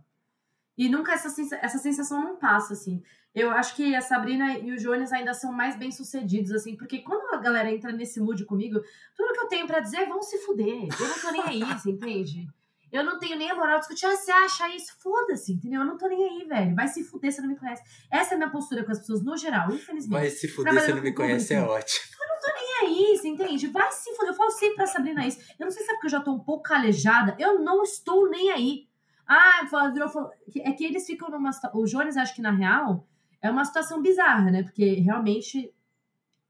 E 0.76 0.88
nunca 0.88 1.12
essa, 1.12 1.28
essa 1.56 1.78
sensação 1.78 2.22
não 2.22 2.36
passa, 2.36 2.72
assim. 2.72 3.02
Eu 3.34 3.50
acho 3.50 3.74
que 3.74 3.94
a 3.94 4.00
Sabrina 4.00 4.58
e 4.58 4.72
o 4.72 4.76
Jones 4.76 5.12
ainda 5.12 5.34
são 5.34 5.52
mais 5.52 5.76
bem 5.76 5.90
sucedidos, 5.90 6.52
assim, 6.52 6.76
porque 6.76 7.00
quando 7.00 7.34
a 7.34 7.38
galera 7.38 7.70
entra 7.70 7.92
nesse 7.92 8.20
mood 8.20 8.44
comigo, 8.44 8.80
tudo 9.16 9.32
que 9.32 9.40
eu 9.40 9.48
tenho 9.48 9.66
para 9.66 9.80
dizer 9.80 9.98
é 9.98 10.06
vão 10.06 10.22
se 10.22 10.38
fuder. 10.38 10.88
Eu 11.00 11.08
não 11.08 11.18
tô 11.20 11.30
nem 11.32 11.42
aí, 11.42 11.64
você 11.64 11.90
entende? 11.90 12.48
Eu 12.94 13.02
não 13.02 13.18
tenho 13.18 13.36
nem 13.36 13.50
a 13.50 13.56
moral 13.56 13.80
de 13.80 13.88
discutir. 13.88 14.06
Ah, 14.06 14.14
você 14.14 14.30
acha 14.30 14.68
isso? 14.68 14.94
Foda-se, 15.02 15.52
entendeu? 15.52 15.80
Eu 15.80 15.86
não 15.86 15.98
tô 15.98 16.06
nem 16.06 16.28
aí, 16.28 16.44
velho. 16.46 16.76
Vai 16.76 16.86
se 16.86 17.02
fuder 17.02 17.32
se 17.32 17.40
não 17.40 17.48
me 17.48 17.56
conhece. 17.56 17.82
Essa 18.08 18.34
é 18.34 18.36
a 18.36 18.38
minha 18.38 18.50
postura 18.52 18.84
com 18.84 18.92
as 18.92 19.00
pessoas 19.00 19.20
no 19.24 19.36
geral, 19.36 19.68
infelizmente. 19.72 20.20
Vai 20.20 20.30
se 20.30 20.46
fuder 20.46 20.80
se 20.80 20.94
não 20.94 21.02
me 21.02 21.12
conhece 21.12 21.54
é 21.54 21.60
ótimo. 21.60 22.06
Eu 22.22 22.28
não 22.28 22.40
tô 22.40 22.54
nem 22.54 22.76
aí, 22.82 23.18
você 23.18 23.26
entende? 23.26 23.66
Vai 23.66 23.90
se 23.90 24.14
fuder. 24.14 24.30
Eu 24.30 24.36
falo 24.36 24.50
sempre 24.52 24.76
pra 24.76 24.86
Sabrina 24.86 25.26
isso. 25.26 25.40
Eu 25.58 25.64
não 25.64 25.72
sei 25.72 25.82
se 25.82 25.90
é 25.90 25.94
porque 25.94 26.06
eu 26.06 26.10
já 26.12 26.20
tô 26.20 26.34
um 26.34 26.38
pouco 26.38 26.62
calejada. 26.62 27.34
Eu 27.36 27.58
não 27.58 27.82
estou 27.82 28.30
nem 28.30 28.52
aí. 28.52 28.86
Ah, 29.26 29.66
virou, 29.92 30.08
falou. 30.08 30.30
É 30.58 30.70
que 30.70 30.84
eles 30.84 31.04
ficam 31.04 31.28
numa. 31.28 31.50
O 31.74 31.86
Jones, 31.86 32.16
acho 32.16 32.36
que 32.36 32.42
na 32.42 32.52
real, 32.52 33.08
é 33.42 33.50
uma 33.50 33.64
situação 33.64 34.00
bizarra, 34.00 34.52
né? 34.52 34.62
Porque 34.62 35.00
realmente 35.00 35.74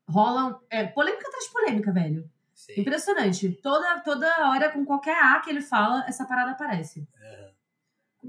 rolam. 0.07 0.61
É, 0.68 0.84
polêmica 0.84 1.26
atrás 1.26 1.47
de 1.47 1.53
polêmica, 1.53 1.90
velho. 1.90 2.30
Sim. 2.65 2.81
Impressionante. 2.81 3.51
Toda, 3.62 4.01
toda 4.01 4.49
hora, 4.49 4.71
com 4.71 4.87
qualquer 4.87 5.23
A 5.23 5.39
que 5.41 5.51
ele 5.51 5.61
fala, 5.61 6.03
essa 6.09 6.25
parada 6.25 6.53
aparece. 6.53 7.01
Uhum. 7.01 7.51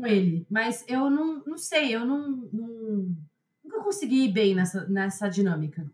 Com 0.01 0.07
ele. 0.07 0.45
Mas 0.49 0.83
eu 0.89 1.09
não, 1.09 1.41
não 1.45 1.57
sei, 1.57 1.95
eu 1.95 2.05
não, 2.05 2.49
não. 2.51 3.15
Nunca 3.63 3.81
consegui 3.81 4.25
ir 4.25 4.33
bem 4.33 4.53
nessa, 4.53 4.85
nessa 4.89 5.29
dinâmica. 5.29 5.89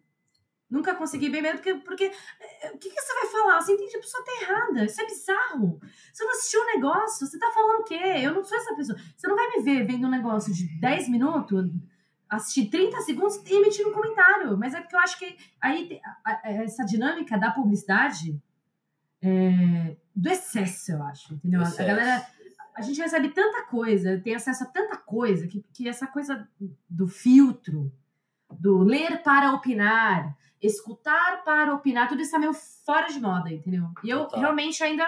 Nunca 0.68 0.96
consegui 0.96 1.28
ir 1.28 1.30
bem 1.30 1.42
mesmo, 1.42 1.58
porque, 1.60 1.76
porque 1.76 2.04
eh, 2.06 2.72
o 2.74 2.80
que, 2.80 2.90
que 2.90 3.00
você 3.00 3.14
vai 3.14 3.28
falar? 3.28 3.62
Você 3.62 3.74
entende 3.74 3.96
a 3.96 4.00
pessoa 4.00 4.26
tá 4.26 4.32
errada. 4.42 4.86
Isso 4.86 5.02
é 5.02 5.06
bizarro. 5.06 5.80
Você 6.12 6.24
não 6.24 6.32
assistiu 6.32 6.62
o 6.62 6.64
um 6.64 6.68
negócio, 6.68 7.28
você 7.28 7.38
tá 7.38 7.52
falando 7.54 7.82
o 7.82 7.84
quê? 7.84 8.02
Eu 8.24 8.34
não 8.34 8.44
sou 8.44 8.58
essa 8.58 8.74
pessoa. 8.76 8.98
Você 9.16 9.28
não 9.28 9.36
vai 9.36 9.50
me 9.50 9.62
ver 9.62 9.86
vendo 9.86 10.08
um 10.08 10.12
negócio 10.12 10.52
de 10.52 10.68
10 10.80 11.10
minutos 11.10 11.70
assistir 12.32 12.68
30 12.68 13.02
segundos 13.02 13.36
e 13.46 13.54
emitir 13.54 13.86
um 13.86 13.92
comentário. 13.92 14.58
Mas 14.58 14.74
é 14.74 14.80
porque 14.80 14.96
eu 14.96 15.00
acho 15.00 15.20
que 15.20 15.38
aí 15.60 16.00
essa 16.44 16.86
dinâmica 16.86 17.38
da 17.38 17.52
publicidade 17.52 18.42
é, 19.22 19.96
do 20.16 20.30
excesso, 20.30 20.94
eu 20.94 21.04
acho. 21.04 21.34
Entendeu? 21.36 21.62
A 21.62 21.70
galera. 21.70 22.26
A 22.74 22.82
gente 22.82 23.02
recebe 23.02 23.30
tanta 23.30 23.64
coisa, 23.64 24.18
tem 24.24 24.34
acesso 24.34 24.64
a 24.64 24.68
tanta 24.68 24.96
coisa, 24.96 25.46
que, 25.46 25.62
que 25.74 25.90
essa 25.90 26.08
coisa 26.08 26.48
do 26.90 27.06
filtro, 27.06 27.92
do 28.50 28.80
ler 28.80 29.22
para 29.24 29.52
opinar, 29.52 30.38
escutar 30.62 31.44
para 31.44 31.76
opinar, 31.76 32.08
tudo 32.08 32.22
isso 32.22 32.32
tá 32.32 32.40
meio 32.40 32.54
fora 32.54 33.08
de 33.08 33.20
moda, 33.20 33.52
entendeu? 33.52 33.90
E 34.02 34.10
eu 34.10 34.26
realmente 34.30 34.82
ainda 34.82 35.08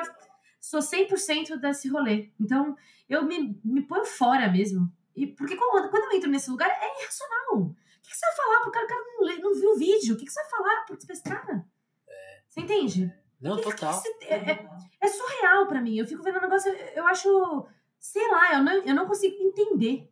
sou 0.60 0.82
100% 0.82 1.56
desse 1.56 1.88
rolê. 1.88 2.30
Então, 2.38 2.76
eu 3.08 3.24
me, 3.26 3.58
me 3.64 3.82
ponho 3.82 4.06
fora 4.06 4.52
mesmo. 4.52 4.92
E 5.16 5.28
porque 5.28 5.56
quando, 5.56 5.90
quando 5.90 6.04
eu 6.04 6.18
entro 6.18 6.30
nesse 6.30 6.50
lugar, 6.50 6.70
é 6.70 7.02
irracional. 7.02 7.62
O 7.62 7.76
que, 8.02 8.10
que 8.10 8.18
você 8.18 8.26
vai 8.26 8.36
falar 8.36 8.62
pro 8.62 8.72
cara? 8.72 8.86
O 8.86 8.90
cara 8.90 9.02
não, 9.02 9.26
lê, 9.26 9.38
não 9.38 9.54
viu 9.54 9.72
o 9.72 9.78
vídeo. 9.78 10.16
O 10.16 10.18
que, 10.18 10.26
que 10.26 10.32
você 10.32 10.42
vai 10.42 10.50
falar 10.50 10.86
pro 10.86 10.98
esse 10.98 11.24
cara? 11.24 11.66
É. 12.08 12.42
Você 12.50 12.62
entende? 12.62 13.14
Não, 13.40 13.58
que, 13.58 13.64
total. 13.64 14.02
Que 14.02 14.26
é, 14.26 14.52
é, 14.52 14.70
é, 15.02 15.08
surreal 15.08 15.68
pra 15.68 15.82
mim. 15.82 15.98
Eu 15.98 16.08
fico 16.08 16.24
vendo 16.24 16.36
o 16.36 16.38
um 16.40 16.42
negócio, 16.42 16.72
eu 16.72 17.06
acho. 17.06 17.68
Sei 18.00 18.28
lá, 18.30 18.54
eu 18.54 18.64
não, 18.64 18.74
eu 18.74 18.96
não 18.96 19.08
consigo 19.08 19.36
entender. 19.42 20.10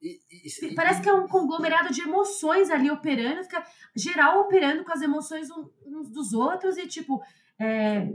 E, 0.00 0.20
e, 0.30 0.74
Parece 0.74 1.00
que 1.00 1.08
é 1.08 1.14
um 1.14 1.28
conglomerado 1.28 1.92
de 1.92 2.02
emoções 2.02 2.70
ali 2.70 2.90
operando, 2.90 3.44
fica 3.44 3.64
geral 3.94 4.40
operando 4.40 4.84
com 4.84 4.92
as 4.92 5.00
emoções 5.00 5.48
uns 5.86 6.10
dos 6.10 6.32
outros 6.32 6.76
e, 6.76 6.88
tipo, 6.88 7.22
é, 7.58 8.08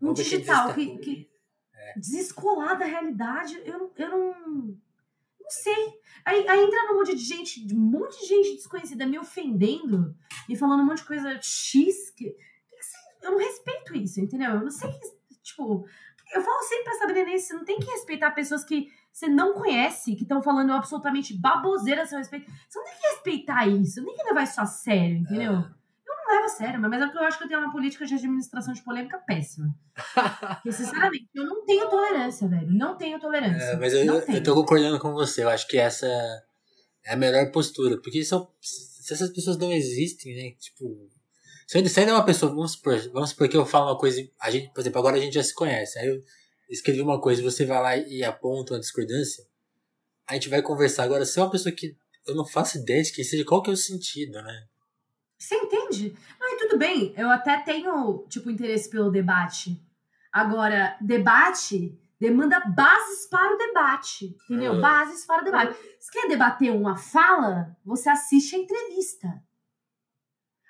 um 0.00 0.12
digital 0.12 0.72
que, 0.74 0.98
que 0.98 1.30
é. 1.74 1.98
desescolar 1.98 2.78
da 2.78 2.84
realidade. 2.84 3.60
Eu, 3.64 3.92
eu 3.96 4.08
não. 4.08 4.78
Não 5.48 5.62
sei. 5.62 6.00
Aí, 6.26 6.46
aí 6.46 6.62
entra 6.62 6.92
um 6.92 6.98
monte 6.98 7.14
de 7.14 7.24
gente, 7.24 7.74
um 7.74 7.78
monte 7.78 8.20
de 8.20 8.26
gente 8.26 8.56
desconhecida 8.56 9.06
me 9.06 9.18
ofendendo 9.18 10.14
e 10.46 10.54
falando 10.54 10.82
um 10.82 10.86
monte 10.86 10.98
de 10.98 11.06
coisa 11.06 11.40
X. 11.40 12.10
Que, 12.10 12.30
que 12.30 13.26
eu 13.26 13.30
não 13.30 13.38
respeito 13.38 13.96
isso, 13.96 14.20
entendeu? 14.20 14.50
Eu 14.50 14.60
não 14.60 14.70
sei. 14.70 14.90
Tipo, 15.42 15.86
eu 16.34 16.42
falo 16.42 16.62
sempre 16.62 16.84
pra 16.84 16.98
Sabrina 16.98 17.38
você 17.38 17.54
não 17.54 17.64
tem 17.64 17.78
que 17.78 17.90
respeitar 17.90 18.32
pessoas 18.32 18.62
que 18.62 18.88
você 19.10 19.28
não 19.28 19.54
conhece, 19.54 20.14
que 20.14 20.22
estão 20.22 20.42
falando 20.42 20.72
absolutamente 20.72 21.34
baboseira 21.34 22.02
a 22.02 22.06
seu 22.06 22.18
respeito. 22.18 22.50
Você 22.68 22.78
não 22.78 22.84
tem 22.84 22.94
que 22.94 23.08
respeitar 23.08 23.66
isso, 23.66 24.00
não 24.00 24.08
tem 24.08 24.16
que 24.16 24.24
levar 24.24 24.42
isso 24.42 24.60
a 24.60 24.66
sério, 24.66 25.16
entendeu? 25.16 25.52
É 25.54 25.77
levo 26.28 26.44
a 26.44 26.48
sério, 26.48 26.80
mas 26.80 27.00
é 27.00 27.04
porque 27.06 27.18
eu 27.18 27.22
acho 27.22 27.38
que 27.38 27.44
eu 27.44 27.48
tenho 27.48 27.60
uma 27.60 27.72
política 27.72 28.06
de 28.06 28.14
administração 28.14 28.72
de 28.74 28.82
polêmica 28.82 29.18
péssima. 29.18 29.74
Porque, 30.54 30.72
sinceramente, 30.72 31.28
eu 31.34 31.44
não 31.44 31.64
tenho 31.64 31.88
tolerância, 31.88 32.48
velho. 32.48 32.70
Não 32.70 32.96
tenho 32.96 33.18
tolerância. 33.18 33.64
É, 33.64 33.76
mas 33.76 33.92
eu, 33.92 34.04
eu 34.04 34.42
tô 34.42 34.54
concordando 34.54 34.98
com 34.98 35.12
você. 35.12 35.42
Eu 35.42 35.48
acho 35.48 35.66
que 35.66 35.76
essa 35.76 36.06
é 37.04 37.12
a 37.12 37.16
melhor 37.16 37.50
postura. 37.50 38.00
Porque 38.00 38.24
são, 38.24 38.48
se 38.60 39.12
essas 39.12 39.30
pessoas 39.30 39.56
não 39.56 39.72
existem, 39.72 40.34
né? 40.34 40.56
Tipo. 40.58 41.08
Se 41.66 41.76
ainda 41.78 42.12
é 42.12 42.14
uma 42.14 42.24
pessoa, 42.24 42.50
vamos 42.50 42.72
supor, 42.72 42.98
vamos 43.12 43.30
supor 43.30 43.46
que 43.46 43.56
eu 43.56 43.66
falo 43.66 43.90
uma 43.90 43.98
coisa, 43.98 44.26
a 44.40 44.50
gente, 44.50 44.72
por 44.72 44.80
exemplo, 44.80 44.98
agora 45.00 45.16
a 45.16 45.20
gente 45.20 45.34
já 45.34 45.42
se 45.42 45.54
conhece. 45.54 45.98
Aí 45.98 46.06
eu 46.06 46.22
escrevi 46.70 47.02
uma 47.02 47.20
coisa 47.20 47.42
e 47.42 47.44
você 47.44 47.66
vai 47.66 47.82
lá 47.82 47.96
e 47.96 48.24
aponta 48.24 48.72
uma 48.72 48.80
discordância, 48.80 49.44
a 50.26 50.32
gente 50.32 50.48
vai 50.48 50.62
conversar. 50.62 51.04
Agora, 51.04 51.26
se 51.26 51.38
é 51.38 51.42
uma 51.42 51.50
pessoa 51.50 51.74
que 51.74 51.94
eu 52.26 52.34
não 52.34 52.46
faço 52.46 52.78
ideia 52.78 53.02
de 53.02 53.12
quem 53.12 53.22
seja, 53.22 53.44
qual 53.44 53.62
que 53.62 53.68
é 53.68 53.72
o 53.72 53.76
sentido, 53.76 54.42
né? 54.42 54.66
Você 55.38 55.54
entende? 55.54 56.16
E 56.40 56.56
tudo 56.56 56.76
bem, 56.76 57.14
eu 57.16 57.30
até 57.30 57.58
tenho, 57.58 58.26
tipo, 58.28 58.50
interesse 58.50 58.90
pelo 58.90 59.10
debate. 59.10 59.80
Agora, 60.32 60.96
debate 61.00 61.96
demanda 62.20 62.60
bases 62.60 63.26
para 63.28 63.54
o 63.54 63.56
debate, 63.56 64.36
entendeu? 64.44 64.72
Uhum. 64.72 64.80
Bases 64.80 65.24
para 65.24 65.42
o 65.42 65.44
debate. 65.44 65.76
Se 66.00 66.10
quer 66.10 66.28
debater 66.28 66.72
uma 66.72 66.96
fala, 66.96 67.76
você 67.84 68.10
assiste 68.10 68.56
a 68.56 68.58
entrevista. 68.58 69.28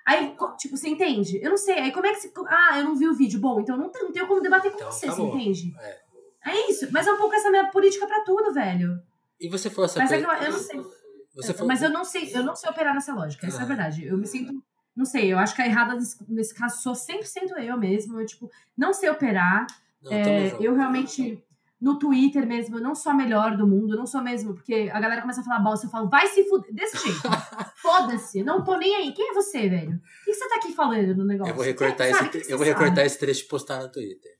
Aí, 0.05 0.35
tipo, 0.57 0.77
você 0.77 0.89
entende? 0.89 1.39
Eu 1.43 1.51
não 1.51 1.57
sei. 1.57 1.79
Aí 1.79 1.91
como 1.91 2.05
é 2.05 2.13
que 2.13 2.21
você. 2.21 2.31
Ah, 2.47 2.79
eu 2.79 2.83
não 2.83 2.95
vi 2.95 3.07
o 3.07 3.13
vídeo. 3.13 3.39
Bom, 3.39 3.59
então 3.59 3.77
não, 3.77 3.91
não 3.91 4.11
tenho 4.11 4.27
como 4.27 4.41
debater 4.41 4.71
com 4.71 4.77
então, 4.77 4.91
você, 4.91 5.07
você 5.07 5.21
entende? 5.21 5.75
É. 5.79 5.99
é. 6.45 6.69
isso. 6.71 6.87
Mas 6.91 7.05
é 7.05 7.13
um 7.13 7.17
pouco 7.17 7.35
essa 7.35 7.49
minha 7.49 7.69
política 7.69 8.07
para 8.07 8.23
tudo, 8.23 8.53
velho. 8.53 8.99
E 9.39 9.47
você 9.49 9.69
falou 9.69 9.85
essa 9.85 9.99
Mas 9.99 10.09
coisa... 10.09 10.25
é 10.25 10.35
que 10.35 10.43
eu, 10.43 10.47
eu 10.47 10.51
não 10.51 10.59
sei. 10.59 10.98
Você 11.35 11.53
falou... 11.53 11.67
Mas 11.67 11.81
eu 11.81 11.89
não 11.89 12.03
sei, 12.03 12.31
eu 12.35 12.43
não 12.43 12.55
sei 12.55 12.69
operar 12.69 12.93
nessa 12.93 13.13
lógica, 13.13 13.47
essa 13.47 13.59
é 13.59 13.63
a 13.63 13.65
verdade. 13.65 14.05
Eu 14.05 14.17
me 14.17 14.25
sinto 14.27 14.61
não 14.99 15.05
sei, 15.05 15.31
eu 15.31 15.39
acho 15.39 15.55
que 15.55 15.61
a 15.61 15.65
errada 15.65 15.97
nesse, 16.27 16.53
caso 16.53 16.81
sou 16.81 16.91
100% 16.91 17.57
eu 17.59 17.77
mesmo. 17.77 18.19
Eu, 18.19 18.25
tipo, 18.25 18.51
não 18.77 18.93
sei 18.93 19.09
operar. 19.09 19.65
Não, 20.03 20.11
É, 20.11 20.57
eu 20.59 20.75
realmente, 20.75 21.41
no 21.79 21.97
Twitter 21.97 22.45
mesmo, 22.45 22.77
eu 22.77 22.81
não 22.81 22.93
sou 22.93 23.13
a 23.13 23.15
melhor 23.15 23.55
do 23.55 23.65
mundo, 23.65 23.95
não 23.95 24.05
sou 24.05 24.21
mesmo, 24.21 24.53
porque 24.53 24.89
a 24.93 24.99
galera 24.99 25.21
começa 25.21 25.39
a 25.39 25.43
falar 25.43 25.59
bosta, 25.59 25.85
eu 25.85 25.89
falo, 25.89 26.09
vai 26.09 26.27
se 26.27 26.43
fuder, 26.49 26.73
desse 26.73 26.97
jeito. 26.97 27.21
Foda-se, 27.81 28.43
não 28.43 28.61
tô 28.61 28.75
nem 28.75 28.93
aí. 28.93 29.13
Quem 29.13 29.31
é 29.31 29.33
você, 29.33 29.69
velho? 29.69 29.95
O 29.95 30.25
que 30.25 30.33
você 30.33 30.49
tá 30.49 30.55
aqui 30.57 30.73
falando 30.73 31.15
no 31.15 31.23
negócio? 31.23 31.51
Eu 31.51 31.55
vou 31.55 31.63
recortar, 31.63 32.29
Quem- 32.29 32.41
esse, 32.41 32.51
eu 32.51 32.57
vou 32.57 32.67
recortar 32.67 33.05
esse 33.05 33.17
trecho 33.17 33.45
e 33.45 33.47
postar 33.47 33.81
no 33.81 33.89
Twitter. 33.89 34.38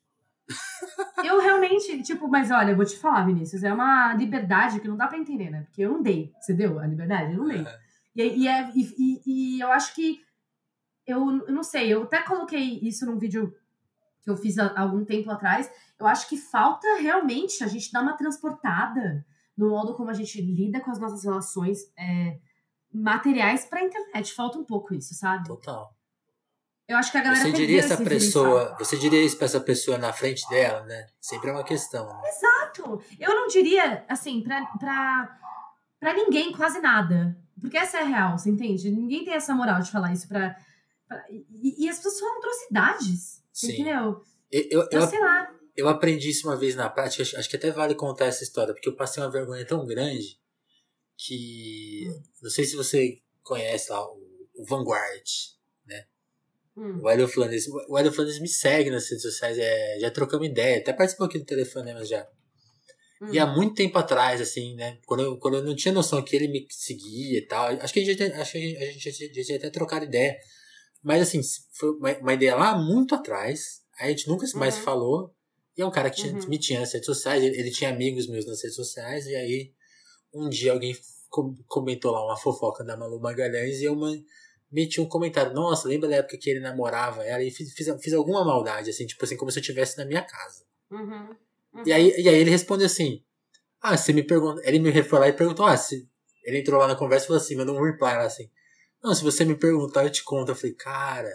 Eu 1.24 1.40
realmente, 1.40 2.02
tipo, 2.04 2.28
mas 2.28 2.50
olha, 2.52 2.72
eu 2.72 2.76
vou 2.76 2.86
te 2.86 2.98
falar, 2.98 3.26
Vinícius, 3.26 3.64
é 3.64 3.74
uma 3.74 4.14
liberdade 4.14 4.80
que 4.80 4.88
não 4.88 4.96
dá 4.98 5.08
pra 5.08 5.18
entender, 5.18 5.50
né? 5.50 5.64
Porque 5.64 5.82
eu 5.82 5.92
não 5.92 6.02
dei. 6.02 6.34
Você 6.40 6.54
deu 6.54 6.80
a 6.80 6.88
liberdade? 6.88 7.34
Eu 7.34 7.40
não 7.40 7.48
dei. 7.48 7.62
É. 7.62 7.80
E, 8.16 8.44
e, 8.44 8.48
é- 8.48 8.72
e, 8.76 8.82
e- 8.98 9.22
e 9.58 9.60
eu 9.60 9.72
acho 9.72 9.94
que. 9.94 10.22
Eu, 11.06 11.46
eu 11.48 11.54
não 11.54 11.64
sei, 11.64 11.92
eu 11.94 12.04
até 12.04 12.22
coloquei 12.22 12.80
isso 12.82 13.06
num 13.06 13.18
vídeo 13.18 13.54
que 14.22 14.30
eu 14.30 14.38
fiz 14.38 14.58
há 14.60 14.80
algum 14.80 15.04
tempo 15.04 15.30
atrás. 15.32 15.70
Eu 16.00 16.06
acho 16.08 16.28
que 16.30 16.38
falta 16.38 16.88
realmente 17.02 17.64
a 17.64 17.68
gente 17.68 17.92
dar 17.92 18.02
uma 18.02 18.14
transportada 18.18 19.26
no 19.58 19.70
modo 19.72 19.94
como 19.96 20.10
a 20.10 20.14
gente 20.14 20.40
lida 20.42 20.80
com 20.80 20.92
as 20.92 21.00
nossas 21.00 21.24
relações 21.24 21.80
é, 21.98 22.38
materiais 22.94 23.66
pra 23.66 23.84
internet. 23.84 24.34
Falta 24.34 24.58
um 24.60 24.64
pouco 24.64 24.94
isso, 24.94 25.14
sabe? 25.16 25.48
Total. 25.48 25.94
Eu 26.90 26.98
acho 26.98 27.12
que 27.12 27.20
a 27.20 27.22
galera 27.22 27.44
Você 27.44 27.52
diria 27.52 27.80
essa 27.82 27.94
esse 27.94 28.04
pessoa, 28.04 28.76
você 28.80 28.98
diria 28.98 29.24
isso 29.24 29.38
pra 29.38 29.46
essa 29.46 29.62
pessoa 29.62 30.00
na 30.00 30.12
frente 30.12 30.42
dela, 30.50 30.84
né? 30.86 31.06
Sempre 31.22 31.52
é 31.52 31.54
uma 31.54 31.64
questão. 31.64 32.08
Né? 32.08 32.30
Exato. 32.30 33.00
Eu 33.20 33.36
não 33.36 33.48
diria, 33.48 34.04
assim, 34.10 34.42
pra 34.42 36.14
ninguém 36.16 36.52
quase 36.52 36.80
nada. 36.80 37.38
Porque 37.62 37.78
essa 37.78 38.00
é 38.00 38.02
a 38.02 38.06
real, 38.06 38.38
você 38.40 38.50
entende? 38.50 38.90
Ninguém 38.90 39.24
tem 39.24 39.36
essa 39.36 39.54
moral 39.54 39.82
de 39.82 39.92
falar 39.92 40.12
isso 40.14 40.28
pra. 40.28 40.56
pra- 41.08 41.24
e, 41.30 41.86
e 41.86 41.90
as 41.90 41.98
pessoas 41.98 42.20
falam 42.20 42.38
atrocidades. 42.38 43.44
Sim. 43.54 43.74
entendeu? 43.74 44.24
Eu, 44.52 44.64
eu, 44.72 44.88
Eu 44.92 45.02
eu, 45.02 45.08
sei 45.08 45.20
lá. 45.20 45.48
eu 45.78 45.88
aprendi 45.88 46.30
isso 46.32 46.48
uma 46.48 46.56
vez 46.58 46.76
na 46.76 46.90
prática, 46.90 47.22
acho, 47.22 47.38
acho 47.38 47.50
que 47.50 47.56
até 47.56 47.70
vale 47.70 47.94
contar 47.94 48.26
essa 48.26 48.44
história, 48.44 48.74
porque 48.74 48.90
eu 48.90 48.96
passei 48.96 49.22
uma 49.22 49.30
vergonha 49.30 49.64
tão 49.68 49.86
grande 49.86 50.40
que. 51.16 52.08
Não 52.42 52.50
sei 52.50 52.66
se 52.66 52.76
você 52.76 53.22
conhece 53.44 53.92
lá 53.92 54.04
o, 54.04 54.18
o 54.56 54.66
Vanguard. 54.66 55.24
Hum. 56.80 57.00
O 57.04 57.10
Hélio 57.10 57.28
Flanders, 57.28 57.68
o 57.68 57.98
Hélio 57.98 58.12
Flanders 58.12 58.40
me 58.40 58.48
segue 58.48 58.90
nas 58.90 59.10
redes 59.10 59.22
sociais, 59.24 59.58
é, 59.58 60.00
já 60.00 60.10
trocamos 60.10 60.48
ideia, 60.48 60.78
até 60.78 60.94
participou 60.94 61.28
aqui 61.28 61.38
do 61.38 61.46
Telefonemas 61.46 62.08
já. 62.08 62.26
hum. 63.22 63.34
E 63.34 63.38
há 63.40 63.46
muito 63.46 63.74
tempo 63.76 63.98
atrás, 63.98 64.40
assim, 64.40 64.76
né? 64.76 64.98
Quando 65.06 65.24
eu, 65.24 65.38
quando 65.38 65.58
eu 65.58 65.64
não 65.64 65.76
tinha 65.76 65.94
noção 65.94 66.22
que 66.24 66.34
ele 66.36 66.48
me 66.48 66.66
seguia 66.70 67.38
e 67.40 67.46
tal, 67.46 67.66
acho 67.68 67.94
que 67.94 68.00
a 68.00 68.06
gente, 68.06 68.24
acho 68.24 68.52
que 68.54 68.78
a 68.78 68.86
gente 68.92 69.04
já 69.04 69.12
tinha- 69.12 69.44
já 69.44 69.56
até 69.58 69.70
trocado 69.70 70.06
ideia. 70.06 70.38
Mas, 71.04 71.22
assim, 71.24 71.42
foi 71.74 71.90
uma, 71.92 72.18
uma 72.20 72.34
ideia 72.34 72.56
lá 72.56 72.78
muito 72.78 73.14
atrás, 73.16 73.82
a 74.00 74.08
gente 74.08 74.28
nunca 74.28 74.46
mais 74.56 74.78
Uhum. 74.78 74.84
falou. 74.84 75.36
E 75.78 75.82
é 75.82 75.86
um 75.86 75.92
cara 75.92 76.10
que 76.10 76.22
tinha- 76.22 76.34
Uhum. 76.34 76.48
me 76.48 76.58
tinha 76.58 76.80
nas 76.80 76.94
redes 76.94 77.06
sociais, 77.06 77.44
ele, 77.44 77.58
ele 77.58 77.72
tinha 77.72 77.90
amigos 77.90 78.28
meus 78.28 78.46
nas 78.46 78.62
redes 78.62 78.76
sociais, 78.76 79.26
e 79.26 79.36
aí 79.36 79.74
um 80.34 80.48
dia 80.50 80.72
alguém 80.72 80.96
com- 81.30 81.56
comentou 81.68 82.12
lá 82.12 82.26
uma 82.26 82.38
fofoca 82.38 82.84
da 82.84 82.96
Malu 82.98 83.20
Magalhães 83.20 83.80
e 83.82 83.86
eu 83.86 83.96
ma- 83.96 84.14
meti 84.72 85.00
um 85.02 85.06
comentário, 85.08 85.54
nossa, 85.54 85.88
lembra 85.88 86.10
da 86.10 86.18
época 86.18 86.38
que 86.38 86.50
ele 86.50 86.60
namorava 86.60 87.24
ela? 87.26 87.44
E 87.44 87.52
fiz, 87.52 87.74
fiz, 87.74 87.88
fiz 88.02 88.14
alguma 88.14 88.44
maldade, 88.46 88.90
assim, 88.90 89.06
tipo 89.06 89.24
assim, 89.24 89.36
como 89.38 89.52
se 89.52 89.60
eu 89.60 89.62
estivesse 89.62 89.98
na 89.98 90.06
minha 90.06 90.22
casa. 90.22 90.64
Uhum. 90.92 91.30
Uhum. 91.74 91.84
E 91.86 91.92
aí, 91.94 92.10
e 92.18 92.28
aí 92.30 92.36
ele 92.36 92.50
respondeu 92.50 92.86
assim: 92.88 93.24
Ah, 93.82 93.96
você 93.96 94.12
me 94.12 94.24
pergunta. 94.24 94.62
Ele 94.66 94.80
me 94.80 95.04
foi 95.04 95.20
lá 95.20 95.28
e 95.28 95.34
perguntou: 95.34 95.66
Ah, 95.66 95.78
se. 95.78 96.08
Ele 96.44 96.60
entrou 96.60 96.80
lá 96.80 96.88
na 96.88 96.96
conversa 96.96 97.26
e 97.26 97.28
falou 97.28 97.42
assim, 97.42 97.56
mandou 97.56 97.76
um 97.78 97.84
reply 97.84 98.14
lá 98.14 98.24
assim. 98.24 98.50
Não, 99.04 99.14
se 99.14 99.24
você 99.24 99.46
me 99.46 99.56
perguntar, 99.56 100.04
eu 100.04 100.10
te 100.10 100.24
conto. 100.24 100.50
Eu 100.50 100.56
falei, 100.56 100.74
cara, 100.74 101.30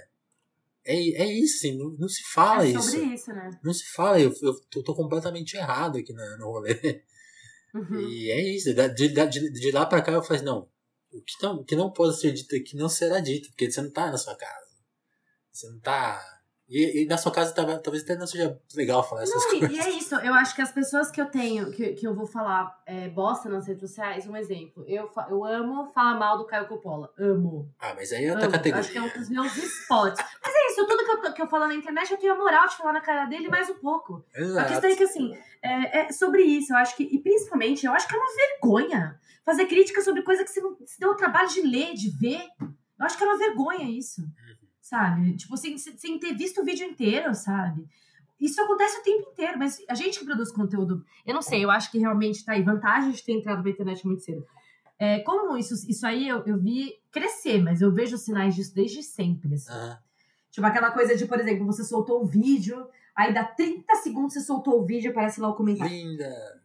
é, 0.85 0.95
é 0.95 1.27
isso, 1.33 1.59
assim, 1.59 1.79
não, 1.79 1.91
não 1.99 2.09
se 2.09 2.23
fala 2.33 2.65
é 2.67 2.71
isso. 2.71 2.91
sobre 2.91 3.15
isso, 3.15 3.31
né? 3.33 3.51
Não 3.63 3.73
se 3.73 3.85
fala, 3.93 4.19
eu, 4.21 4.33
eu 4.43 4.55
tô, 4.71 4.83
tô 4.83 4.95
completamente 4.95 5.57
errado 5.57 5.99
aqui 5.99 6.13
na- 6.13 6.37
no 6.39 6.47
rolê. 6.47 7.03
Uhum. 7.75 8.01
E 8.01 8.31
é 8.31 8.41
isso. 8.57 8.75
Da- 8.75 8.89
De, 8.89 9.09
de, 9.09 9.51
de 9.53 9.71
lá 9.71 9.87
pra 9.87 10.03
cá 10.03 10.13
eu 10.13 10.23
falei, 10.23 10.43
não, 10.43 10.69
o 11.15 11.23
que 11.23 11.43
não, 11.43 11.65
que 11.65 11.77
não 11.77 11.93
pode 11.93 12.19
ser 12.19 12.33
dito 12.33 12.57
aqui 12.57 12.77
não 12.77 12.89
será 12.89 13.21
dito, 13.21 13.49
porque 13.51 13.71
você 13.71 13.81
não 13.81 13.91
tá 13.91 14.11
na 14.11 14.19
sua 14.19 14.37
casa. 14.37 14.67
Você 15.53 15.69
não 15.69 15.79
tá. 15.79 16.34
E, 16.69 17.03
e 17.03 17.07
na 17.07 17.19
sua 17.19 17.31
casa 17.31 17.53
talvez 17.53 18.03
até 18.03 18.17
não 18.17 18.27
seja 18.27 18.59
legal 18.75 19.03
falar 19.07 19.23
essas 19.23 19.43
Não, 19.43 19.51
coisas. 19.51 19.71
e 19.71 19.79
é 19.79 19.91
isso, 19.91 20.15
eu 20.17 20.33
acho 20.33 20.55
que 20.55 20.63
as 20.63 20.73
pessoas 20.73 21.11
que 21.11 21.21
eu 21.21 21.27
tenho, 21.27 21.71
que, 21.71 21.93
que 21.93 22.07
eu 22.07 22.15
vou 22.15 22.27
falar 22.27 22.81
é, 22.87 23.09
bosta 23.11 23.49
nas 23.51 23.67
redes 23.67 23.83
sociais, 23.83 24.27
um 24.27 24.35
exemplo. 24.35 24.83
Eu, 24.89 25.11
eu 25.29 25.45
amo 25.45 25.87
falar 25.93 26.19
mal 26.19 26.39
do 26.39 26.47
Caio 26.47 26.67
Coppola. 26.67 27.11
Amo. 27.19 27.71
Ah, 27.79 27.93
mas 27.95 28.13
aí 28.13 28.25
é 28.25 28.31
outra 28.31 28.47
Amo. 28.47 28.53
categoria. 28.53 28.81
Acho 28.81 28.93
que 28.93 28.99
é 28.99 29.03
um 29.03 29.09
dos 29.09 29.29
meus 29.29 29.55
spots. 29.57 30.25
Mas 30.43 30.55
é 30.55 30.67
isso, 30.71 30.87
tudo 30.87 31.05
que 31.05 31.11
eu, 31.29 31.33
que 31.35 31.43
eu 31.43 31.47
falo 31.47 31.69
na 31.69 31.75
internet, 31.75 32.11
eu 32.11 32.17
tenho 32.19 32.33
a 32.33 32.37
moral 32.37 32.67
de 32.67 32.77
falar 32.77 32.95
na 32.95 33.01
cara 33.03 33.27
dele 33.27 33.49
mais 33.49 33.69
um 33.69 33.75
pouco. 33.75 34.25
A 34.35 34.41
Exato. 34.41 34.69
questão 34.69 34.91
é 34.91 34.97
que, 34.97 35.05
assim, 35.05 35.37
é, 35.63 35.99
é 36.01 36.13
sobre 36.13 36.43
isso. 36.43 36.73
Eu 36.73 36.79
acho 36.79 36.97
que, 36.97 37.03
e 37.05 37.19
principalmente, 37.19 37.85
eu 37.85 37.93
acho 37.93 38.09
que 38.09 38.15
é 38.15 38.19
uma 38.19 38.35
vergonha 38.35 39.21
fazer 39.45 39.67
crítica 39.67 40.01
sobre 40.01 40.23
coisa 40.23 40.43
que 40.43 40.51
você 40.51 40.61
não 40.63 40.75
se 40.87 40.99
deu 40.99 41.11
o 41.11 41.15
trabalho 41.17 41.49
de 41.49 41.61
ler, 41.61 41.93
de 41.93 42.11
ver. 42.19 42.43
Eu 42.61 43.05
acho 43.07 43.19
que 43.19 43.25
é 43.25 43.27
uma 43.27 43.37
vergonha 43.37 43.91
isso, 43.91 44.23
sabe? 44.85 45.35
Tipo, 45.35 45.57
sem, 45.57 45.79
sem 45.79 46.19
ter 46.19 46.35
visto 46.35 46.61
o 46.61 46.65
vídeo 46.65 46.87
inteiro, 46.87 47.35
sabe? 47.35 47.89
Isso 48.39 48.61
acontece 48.61 48.99
o 48.99 49.03
tempo 49.03 49.31
inteiro, 49.31 49.59
mas 49.59 49.83
a 49.89 49.95
gente 49.95 50.19
que 50.19 50.27
produz 50.27 50.53
conteúdo, 50.53 51.03
eu 51.25 51.33
não 51.33 51.41
sei, 51.41 51.65
eu 51.65 51.71
acho 51.71 51.91
que 51.91 51.99
realmente 51.99 52.45
tá 52.45 52.53
aí 52.53 52.63
vantagem 52.63 53.11
de 53.11 53.25
ter 53.25 53.33
entrado 53.33 53.63
pra 53.63 53.71
internet 53.71 54.07
muito 54.07 54.23
cedo. 54.23 54.47
É, 54.99 55.21
como 55.21 55.57
isso, 55.57 55.75
isso 55.89 56.07
aí 56.07 56.29
eu, 56.29 56.45
eu 56.45 56.59
vi 56.59 56.93
crescer, 57.11 57.63
mas 57.63 57.81
eu 57.81 57.91
vejo 57.93 58.19
sinais 58.19 58.55
disso 58.55 58.75
desde 58.75 59.03
sempre. 59.03 59.55
assim. 59.55 59.73
Aham. 59.73 59.99
Tipo 60.51 60.67
aquela 60.67 60.91
coisa 60.91 61.17
de, 61.17 61.27
por 61.27 61.41
exemplo, 61.41 61.65
você 61.65 61.83
soltou 61.83 62.23
o 62.23 62.27
vídeo, 62.27 62.87
aí 63.17 63.33
dá 63.33 63.43
30 63.43 63.93
segundos 63.97 64.35
você 64.35 64.41
soltou 64.41 64.83
o 64.83 64.85
vídeo, 64.85 65.11
aparece 65.11 65.41
lá 65.41 65.49
o 65.49 65.55
comentário. 65.55 65.91
Linda. 65.91 66.61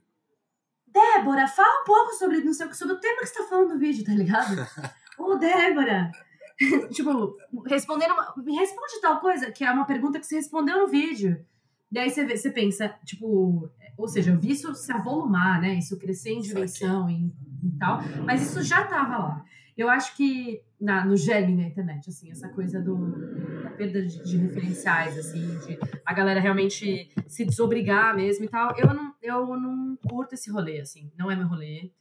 Débora, 0.86 1.48
fala 1.48 1.82
um 1.82 1.86
pouco 1.86 2.14
sobre, 2.14 2.44
não 2.44 2.54
sei 2.54 2.72
sobre 2.74 2.96
o 2.96 3.00
tema 3.00 3.22
que 3.22 3.28
você 3.28 3.42
tá 3.42 3.46
falando 3.46 3.74
do 3.74 3.80
vídeo, 3.80 4.04
tá 4.04 4.12
ligado? 4.12 4.56
Ô, 5.18 5.36
Débora! 5.36 6.12
tipo, 6.92 7.38
respondendo 7.68 8.12
uma, 8.14 8.34
me 8.38 8.56
responde 8.56 9.02
tal 9.02 9.20
coisa, 9.20 9.52
que 9.52 9.64
é 9.64 9.72
uma 9.72 9.86
pergunta 9.86 10.20
que 10.20 10.26
você 10.26 10.36
respondeu 10.36 10.80
no 10.80 10.88
vídeo. 10.88 11.46
Daí 11.92 12.10
você, 12.10 12.24
vê- 12.26 12.38
você 12.38 12.52
pensa, 12.52 12.90
tipo, 13.06 13.70
ou 13.98 14.08
seja, 14.08 14.32
eu 14.32 14.40
vi 14.40 14.52
isso 14.52 14.74
se 14.76 14.92
avolumar, 14.92 15.60
né? 15.62 15.76
Isso 15.76 15.98
crescer 15.98 16.32
em 16.32 16.42
dimensão 16.42 17.10
e, 17.10 17.34
e 17.64 17.72
tal, 17.80 18.04
mas 18.26 18.44
isso 18.44 18.62
já 18.64 18.84
tava 18.86 19.18
lá. 19.18 19.46
Eu 19.78 19.90
acho 19.90 20.16
que 20.16 20.62
na, 20.80 21.06
no 21.06 21.16
germe 21.16 21.56
da 21.56 21.64
internet, 21.64 22.10
assim, 22.10 22.30
essa 22.32 22.50
coisa 22.50 22.82
do, 22.82 23.26
da 23.64 23.72
perda 23.72 24.06
de, 24.06 24.22
de 24.22 24.38
referenciais, 24.38 25.18
assim, 25.18 25.58
de 25.58 25.80
a 26.06 26.14
galera 26.14 26.40
realmente 26.40 27.10
se 27.28 27.46
desobrigar 27.46 28.16
mesmo 28.16 28.46
e 28.46 28.50
tal, 28.50 28.76
eu 28.78 28.94
não, 28.94 29.14
eu 29.22 29.48
não 29.58 29.98
curto 30.08 30.34
esse 30.36 30.52
rolê, 30.52 30.82
assim, 30.82 31.12
não 31.18 31.32
é 31.32 31.36
meu 31.36 31.48
rolê. 31.48 31.92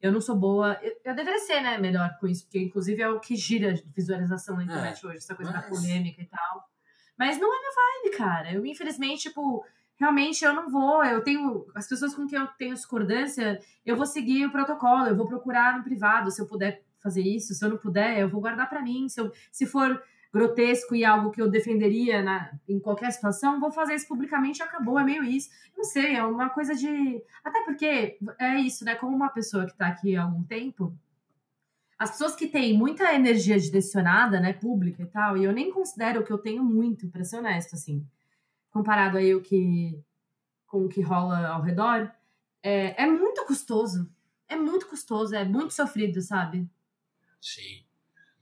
Eu 0.00 0.12
não 0.12 0.20
sou 0.20 0.36
boa. 0.36 0.78
Eu, 0.82 0.92
eu 1.04 1.14
deveria 1.14 1.38
ser, 1.40 1.60
né, 1.60 1.76
melhor 1.78 2.16
com 2.20 2.26
isso, 2.26 2.44
porque 2.44 2.60
inclusive 2.60 3.02
é 3.02 3.08
o 3.08 3.18
que 3.20 3.34
gira 3.36 3.74
de 3.74 3.82
visualização 3.94 4.56
na 4.56 4.64
internet 4.64 5.04
hoje, 5.06 5.16
essa 5.18 5.34
coisa 5.34 5.52
da 5.52 5.58
mas- 5.58 5.68
polêmica 5.68 6.22
e 6.22 6.26
tal. 6.26 6.68
Mas 7.18 7.38
não 7.38 7.48
é 7.52 7.58
minha 7.58 7.72
vibe, 7.74 8.16
cara. 8.16 8.52
Eu, 8.52 8.64
infelizmente, 8.64 9.22
tipo, 9.22 9.64
realmente 9.98 10.44
eu 10.44 10.52
não 10.52 10.70
vou. 10.70 11.04
Eu 11.04 11.22
tenho. 11.22 11.66
As 11.74 11.88
pessoas 11.88 12.14
com 12.14 12.26
quem 12.28 12.38
eu 12.38 12.46
tenho 12.58 12.74
discordância, 12.74 13.60
eu 13.84 13.96
vou 13.96 14.06
seguir 14.06 14.46
o 14.46 14.52
protocolo, 14.52 15.08
eu 15.08 15.16
vou 15.16 15.26
procurar 15.26 15.76
no 15.76 15.82
privado, 15.82 16.30
se 16.30 16.40
eu 16.40 16.46
puder 16.46 16.80
fazer 17.02 17.22
isso. 17.22 17.54
Se 17.54 17.64
eu 17.64 17.70
não 17.70 17.76
puder, 17.76 18.18
eu 18.18 18.28
vou 18.28 18.40
guardar 18.40 18.68
pra 18.68 18.80
mim. 18.82 19.08
Se, 19.08 19.20
eu, 19.20 19.32
se 19.50 19.66
for 19.66 20.00
grotesco 20.32 20.94
e 20.94 21.04
algo 21.04 21.30
que 21.30 21.40
eu 21.40 21.48
defenderia 21.48 22.22
na, 22.22 22.52
em 22.68 22.78
qualquer 22.78 23.10
situação, 23.10 23.60
vou 23.60 23.70
fazer 23.70 23.94
isso 23.94 24.06
publicamente 24.06 24.62
acabou. 24.62 24.98
É 24.98 25.04
meio 25.04 25.24
isso. 25.24 25.48
Não 25.76 25.84
sei, 25.84 26.16
é 26.16 26.22
uma 26.22 26.50
coisa 26.50 26.74
de. 26.74 27.22
Até 27.42 27.64
porque 27.64 28.18
é 28.38 28.60
isso, 28.60 28.84
né? 28.84 28.94
Como 28.94 29.14
uma 29.14 29.30
pessoa 29.30 29.66
que 29.66 29.76
tá 29.76 29.88
aqui 29.88 30.16
há 30.16 30.22
algum 30.22 30.42
tempo, 30.42 30.94
as 31.98 32.12
pessoas 32.12 32.36
que 32.36 32.46
têm 32.46 32.76
muita 32.76 33.12
energia 33.14 33.58
direcionada, 33.58 34.38
né, 34.38 34.52
pública 34.52 35.02
e 35.02 35.06
tal, 35.06 35.36
e 35.36 35.44
eu 35.44 35.52
nem 35.52 35.72
considero 35.72 36.22
que 36.24 36.32
eu 36.32 36.38
tenho 36.38 36.62
muito, 36.62 37.08
pra 37.08 37.24
ser 37.24 37.38
honesto, 37.38 37.74
assim, 37.74 38.06
comparado 38.70 39.18
aí 39.18 39.34
o 39.34 39.42
que 39.42 40.00
com 40.68 40.84
o 40.84 40.88
que 40.88 41.00
rola 41.00 41.48
ao 41.48 41.62
redor, 41.62 42.12
é, 42.62 43.02
é 43.02 43.06
muito 43.06 43.44
custoso. 43.46 44.08
É 44.46 44.54
muito 44.54 44.86
custoso, 44.86 45.34
é 45.34 45.44
muito 45.44 45.72
sofrido, 45.74 46.20
sabe? 46.20 46.68
Sim. 47.40 47.84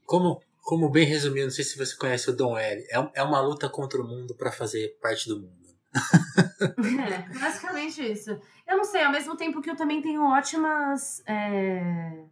Como, 0.05 0.41
como 0.67 0.89
bem 0.89 1.05
resumido, 1.05 1.45
não 1.45 1.51
sei 1.51 1.63
se 1.63 1.77
você 1.77 1.95
conhece 1.95 2.29
o 2.29 2.35
Dom 2.35 2.57
L. 2.57 2.81
É, 2.91 3.21
é 3.21 3.23
uma 3.23 3.39
luta 3.39 3.69
contra 3.69 4.01
o 4.01 4.05
mundo 4.05 4.35
pra 4.35 4.51
fazer 4.51 4.97
parte 5.01 5.29
do 5.29 5.39
mundo. 5.39 5.55
É, 6.59 7.39
basicamente 7.39 8.01
isso. 8.01 8.31
Eu 8.67 8.77
não 8.77 8.83
sei, 8.83 9.03
ao 9.03 9.11
mesmo 9.11 9.37
tempo 9.37 9.61
que 9.61 9.69
eu 9.69 9.75
também 9.75 10.01
tenho 10.01 10.21
ótimas. 10.21 11.23
é, 11.25 12.25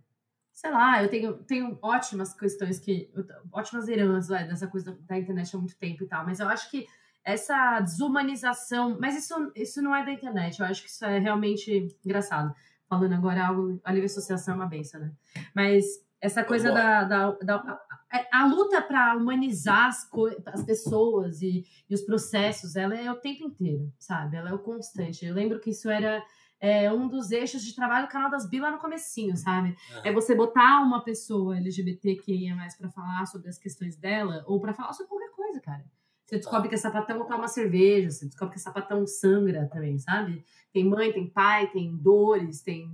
Sei 0.51 0.69
lá, 0.69 1.01
eu 1.01 1.09
tenho, 1.09 1.33
tenho 1.43 1.79
ótimas 1.81 2.33
questões 2.33 2.77
que. 2.77 3.09
ótimas 3.53 3.88
heranças 3.88 4.27
vai, 4.27 4.45
dessa 4.47 4.67
coisa 4.67 4.97
da 5.07 5.17
internet 5.17 5.55
há 5.55 5.59
muito 5.59 5.77
tempo 5.77 6.03
e 6.03 6.07
tal, 6.07 6.25
mas 6.25 6.39
eu 6.39 6.49
acho 6.49 6.69
que 6.69 6.86
essa 7.23 7.79
desumanização. 7.79 8.97
Mas 8.99 9.15
isso, 9.15 9.51
isso 9.55 9.81
não 9.81 9.95
é 9.95 10.03
da 10.03 10.11
internet, 10.11 10.59
eu 10.59 10.65
acho 10.65 10.83
que 10.83 10.89
isso 10.89 11.05
é 11.05 11.19
realmente 11.19 11.88
engraçado. 12.03 12.53
Falando 12.89 13.13
agora 13.13 13.47
algo. 13.47 13.79
A 13.83 13.91
livre 13.91 14.07
associação 14.07 14.55
é 14.55 14.57
uma 14.57 14.67
benção, 14.67 14.99
né? 14.99 15.11
Mas 15.53 15.86
Essa 16.26 16.43
coisa 16.43 16.71
da, 16.71 17.03
da, 17.03 17.32
da, 17.32 17.80
é, 18.11 18.28
a 18.32 18.47
luta 18.47 18.82
para 18.82 19.15
humanizar 19.15 19.88
as, 19.88 20.09
as 20.47 20.63
pessoas 20.63 21.41
e, 21.41 21.63
e 21.89 21.93
os 21.93 22.01
processos, 22.01 22.76
ela 22.76 22.95
é 22.95 23.11
o 23.11 23.15
tempo 23.15 23.43
inteiro, 23.43 23.91
sabe? 23.99 24.36
Ela 24.36 24.49
é 24.49 24.53
o 24.53 24.59
constante. 24.59 25.26
Eu 25.26 25.36
lembro 25.36 25.59
que 25.59 25.69
isso 25.69 25.89
era 25.89 26.23
é, 26.59 26.91
um 26.91 27.07
dos 27.07 27.32
eixos 27.32 27.63
de 27.63 27.76
trabalho 27.76 28.07
do 28.07 28.11
canal 28.11 28.32
das 28.32 28.49
Bi 28.49 28.59
lá 28.59 28.71
no 28.71 28.80
comecinho, 28.80 29.38
sabe? 29.38 29.69
Uhum. 29.69 30.01
É 30.03 30.11
você 30.11 30.34
botar 30.34 30.82
uma 30.82 31.03
pessoa 31.03 31.57
LGBTQIA 31.57 32.55
mais 32.55 32.76
para 32.76 32.89
falar 32.89 33.26
sobre 33.28 33.49
as 33.49 33.59
questões 33.59 33.95
dela 33.95 34.43
ou 34.47 34.59
para 34.59 34.73
falar 34.73 34.93
sobre 34.93 35.09
qualquer 35.09 35.32
coisa, 35.32 35.59
cara. 35.59 35.86
Você 36.26 36.38
descobre 36.38 36.69
que 36.69 36.76
a 36.76 36.80
sapatão 36.80 37.19
toma 37.19 37.38
uma 37.38 37.47
cerveja, 37.47 38.09
você 38.09 38.26
descobre 38.26 38.55
que 38.55 38.59
sapatão 38.59 39.05
sangra 39.05 39.69
também, 39.71 39.99
sabe? 39.99 40.43
Tem 40.73 40.84
mãe, 40.84 41.13
tem 41.13 41.30
pai, 41.30 41.67
tem 41.67 41.95
dores, 41.95 42.61
tem 42.63 42.91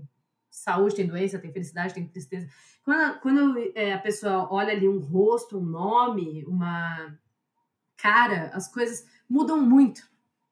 saúde, 0.51 0.95
tem 0.95 1.07
doença, 1.07 1.39
tem 1.39 1.51
felicidade, 1.51 1.93
tem 1.93 2.07
tristeza. 2.07 2.47
Quando, 2.83 3.19
quando 3.21 3.71
é, 3.73 3.93
a 3.93 3.99
pessoa 3.99 4.47
olha 4.51 4.73
ali 4.73 4.87
um 4.87 4.99
rosto, 4.99 5.57
um 5.57 5.63
nome, 5.63 6.45
uma 6.45 7.17
cara, 7.97 8.51
as 8.53 8.67
coisas 8.71 9.05
mudam 9.29 9.61
muito. 9.61 10.09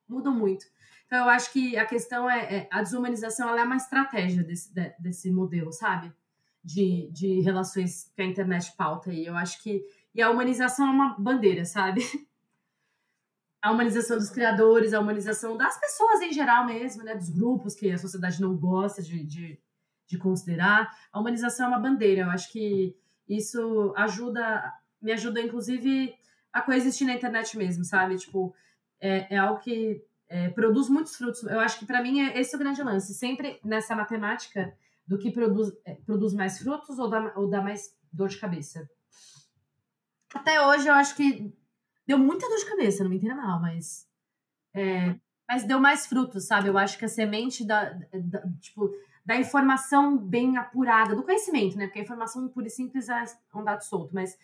Mudam 0.08 0.34
muito. 0.34 0.66
Então, 1.06 1.20
eu 1.20 1.30
acho 1.30 1.52
que 1.52 1.76
a 1.76 1.86
questão 1.86 2.30
é, 2.30 2.56
é 2.56 2.68
a 2.72 2.82
desumanização 2.82 3.50
ela 3.50 3.62
é 3.62 3.64
uma 3.64 3.76
estratégia 3.76 4.44
desse, 4.44 4.74
de, 4.74 4.94
desse 5.00 5.32
modelo, 5.32 5.72
sabe? 5.72 6.14
De, 6.64 7.10
de 7.12 7.42
relações 7.42 8.12
que 8.16 8.22
a 8.22 8.26
internet 8.26 8.74
pauta 8.78 9.10
aí. 9.10 9.26
Eu 9.26 9.36
acho 9.36 9.62
que. 9.64 9.84
E 10.14 10.22
a 10.22 10.30
humanização 10.30 10.88
é 10.88 10.92
uma 10.92 11.16
bandeira, 11.18 11.66
sabe? 11.66 12.02
A 13.62 13.74
humanização 13.74 14.18
dos 14.18 14.30
criadores, 14.30 14.94
a 14.94 15.02
humanização 15.02 15.58
das 15.58 15.78
pessoas 15.78 16.22
em 16.22 16.32
geral 16.32 16.66
mesmo, 16.66 17.04
né? 17.04 17.14
Dos 17.14 17.28
grupos 17.28 17.76
que 17.76 17.92
a 17.92 17.98
sociedade 17.98 18.40
não 18.40 18.56
gosta 18.56 19.02
de, 19.02 19.22
de, 19.22 19.60
de 20.10 20.18
considerar. 20.18 20.90
A 21.14 21.20
humanização 21.20 21.68
é 21.68 21.70
uma 21.70 21.80
bandeira. 21.80 22.24
Eu 22.24 22.30
acho 22.32 22.52
que 22.52 22.96
isso 23.28 23.94
ajuda, 23.96 24.74
me 25.00 25.12
ajuda, 25.12 25.40
inclusive, 25.40 26.16
a 26.52 26.62
coexistir 26.62 27.06
na 27.06 27.14
internet 27.14 27.56
mesmo, 27.56 27.86
sabe? 27.86 28.18
Tipo, 28.18 28.54
é, 29.00 29.36
é 29.36 29.38
algo 29.38 29.62
que 29.62 30.04
é, 30.28 30.50
produz 30.50 30.90
muitos 30.90 31.16
frutos. 31.16 31.44
Eu 31.44 31.60
acho 31.60 31.78
que 31.78 31.86
para 31.86 32.02
mim 32.02 32.22
é 32.22 32.40
esse 32.40 32.56
o 32.56 32.60
grande 32.60 32.82
lance. 32.82 33.14
Sempre 33.14 33.60
nessa 33.64 33.96
matemática 33.96 34.76
do 35.08 35.18
que 35.18 35.32
produz, 35.32 35.72
é, 35.86 35.94
produz 35.94 36.34
mais 36.34 36.58
frutos 36.58 36.98
ou 36.98 37.08
dá, 37.08 37.32
ou 37.36 37.48
dá 37.48 37.62
mais 37.62 37.96
dor 38.12 38.30
de 38.30 38.38
cabeça. 38.38 38.90
Até 40.34 40.66
hoje 40.66 40.88
eu 40.88 40.94
acho 40.94 41.16
que 41.16 41.54
deu 42.08 42.18
muita 42.18 42.50
dor 42.50 42.58
de 42.58 42.70
cabeça, 42.70 43.04
não 43.04 43.12
me 43.12 43.18
entenda 43.18 43.36
mal, 43.36 43.62
mas. 43.62 44.08
É, 44.74 45.16
mas 45.48 45.64
deu 45.64 45.80
mais 45.80 46.06
frutos, 46.08 46.46
sabe? 46.46 46.70
Eu 46.70 46.78
acho 46.78 46.98
que 46.98 47.06
a 47.06 47.08
semente 47.08 47.66
da, 47.66 47.92
da, 48.14 48.44
tipo, 48.60 48.92
da 49.30 49.38
informação 49.38 50.18
bem 50.18 50.58
apurada, 50.58 51.16
do 51.16 51.22
conhecimento, 51.22 51.78
né? 51.78 51.86
Porque 51.86 52.00
a 52.00 52.02
informação 52.02 52.48
pura 52.48 52.66
e 52.66 52.72
simples 52.72 53.10
é 53.10 53.24
um 53.54 53.64
dado 53.64 53.84
solto, 53.84 54.10
mas 54.12 54.36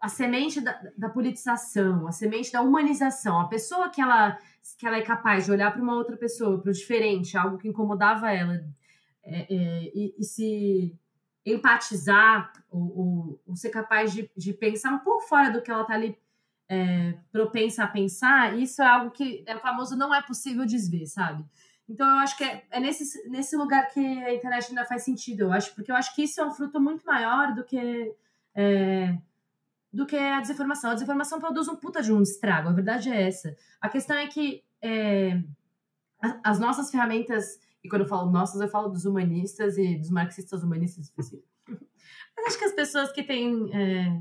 a 0.00 0.08
semente 0.08 0.60
da, 0.60 0.72
da, 0.98 1.08
politização, 1.08 2.08
a 2.08 2.10
semente 2.10 2.50
da 2.50 2.62
humanização, 2.62 3.38
a 3.40 3.46
pessoa 3.46 3.90
que 3.90 4.00
ela, 4.00 4.36
que 4.76 4.84
ela 4.84 4.96
é 4.96 5.02
capaz 5.02 5.44
de 5.44 5.52
olhar 5.52 5.70
para 5.72 5.80
uma 5.80 5.94
outra 5.94 6.16
pessoa, 6.16 6.60
para 6.60 6.70
o 6.70 6.74
diferente, 6.74 7.38
algo 7.38 7.56
que 7.56 7.68
incomodava 7.68 8.28
ela, 8.32 8.54
é, 9.22 9.46
é, 9.48 9.92
e, 9.94 10.16
e, 10.18 10.24
se 10.24 10.98
empatizar, 11.46 12.52
ou, 12.68 12.98
ou, 12.98 13.42
ou, 13.46 13.54
ser 13.54 13.70
capaz 13.70 14.12
de, 14.12 14.28
de 14.36 14.52
pensar 14.52 14.90
um 14.90 14.98
pouco 14.98 15.28
fora 15.28 15.52
do 15.52 15.62
que 15.62 15.70
ela 15.70 15.82
está 15.82 15.94
ali 15.94 16.18
é, 16.68 17.14
propensa 17.30 17.84
a 17.84 17.86
pensar, 17.86 18.58
isso 18.58 18.82
é 18.82 18.86
algo 18.86 19.12
que 19.12 19.44
é 19.46 19.56
famoso 19.58 19.94
não 19.94 20.12
é 20.12 20.20
possível 20.20 20.66
desver, 20.66 21.06
sabe? 21.06 21.44
Então 21.88 22.08
eu 22.08 22.16
acho 22.16 22.36
que 22.36 22.44
é, 22.44 22.64
é 22.70 22.80
nesse, 22.80 23.28
nesse 23.28 23.56
lugar 23.56 23.88
que 23.90 24.00
a 24.00 24.34
internet 24.34 24.68
ainda 24.68 24.84
faz 24.84 25.02
sentido, 25.02 25.42
eu 25.42 25.52
acho, 25.52 25.74
porque 25.74 25.92
eu 25.92 25.96
acho 25.96 26.14
que 26.14 26.22
isso 26.22 26.40
é 26.40 26.46
um 26.46 26.50
fruto 26.50 26.80
muito 26.80 27.04
maior 27.04 27.54
do 27.54 27.62
que 27.62 28.14
é, 28.54 29.18
do 29.92 30.06
que 30.06 30.16
a 30.16 30.40
desinformação. 30.40 30.90
A 30.90 30.94
desinformação 30.94 31.38
produz 31.38 31.68
um 31.68 31.76
puta 31.76 32.02
de 32.02 32.12
um 32.12 32.22
estrago, 32.22 32.68
a 32.68 32.72
verdade 32.72 33.10
é 33.10 33.28
essa. 33.28 33.54
A 33.80 33.88
questão 33.88 34.16
é 34.16 34.26
que 34.26 34.64
é, 34.82 35.40
as 36.42 36.58
nossas 36.58 36.90
ferramentas, 36.90 37.60
e 37.82 37.88
quando 37.88 38.02
eu 38.02 38.08
falo 38.08 38.30
nossas, 38.30 38.60
eu 38.60 38.68
falo 38.68 38.88
dos 38.88 39.04
humanistas 39.04 39.76
e 39.78 39.96
dos 39.96 40.10
marxistas 40.10 40.62
humanistas 40.62 41.04
específicos. 41.04 41.48
Mas 42.36 42.46
acho 42.46 42.58
que 42.58 42.64
as 42.64 42.72
pessoas 42.72 43.12
que 43.12 43.22
têm, 43.22 43.70
é, 43.72 44.20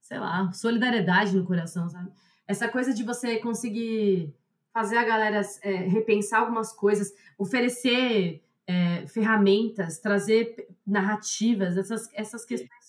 sei 0.00 0.18
lá, 0.18 0.50
solidariedade 0.52 1.36
no 1.36 1.44
coração, 1.44 1.88
sabe? 1.88 2.10
Essa 2.46 2.68
coisa 2.68 2.92
de 2.92 3.04
você 3.04 3.38
conseguir 3.38 4.34
fazer 4.74 4.98
a 4.98 5.04
galera 5.04 5.40
é, 5.62 5.70
repensar 5.76 6.40
algumas 6.40 6.72
coisas, 6.72 7.14
oferecer 7.38 8.42
é, 8.66 9.06
ferramentas, 9.06 9.98
trazer 9.98 10.68
narrativas, 10.86 11.78
essas, 11.78 12.10
essas 12.12 12.44
questões 12.44 12.84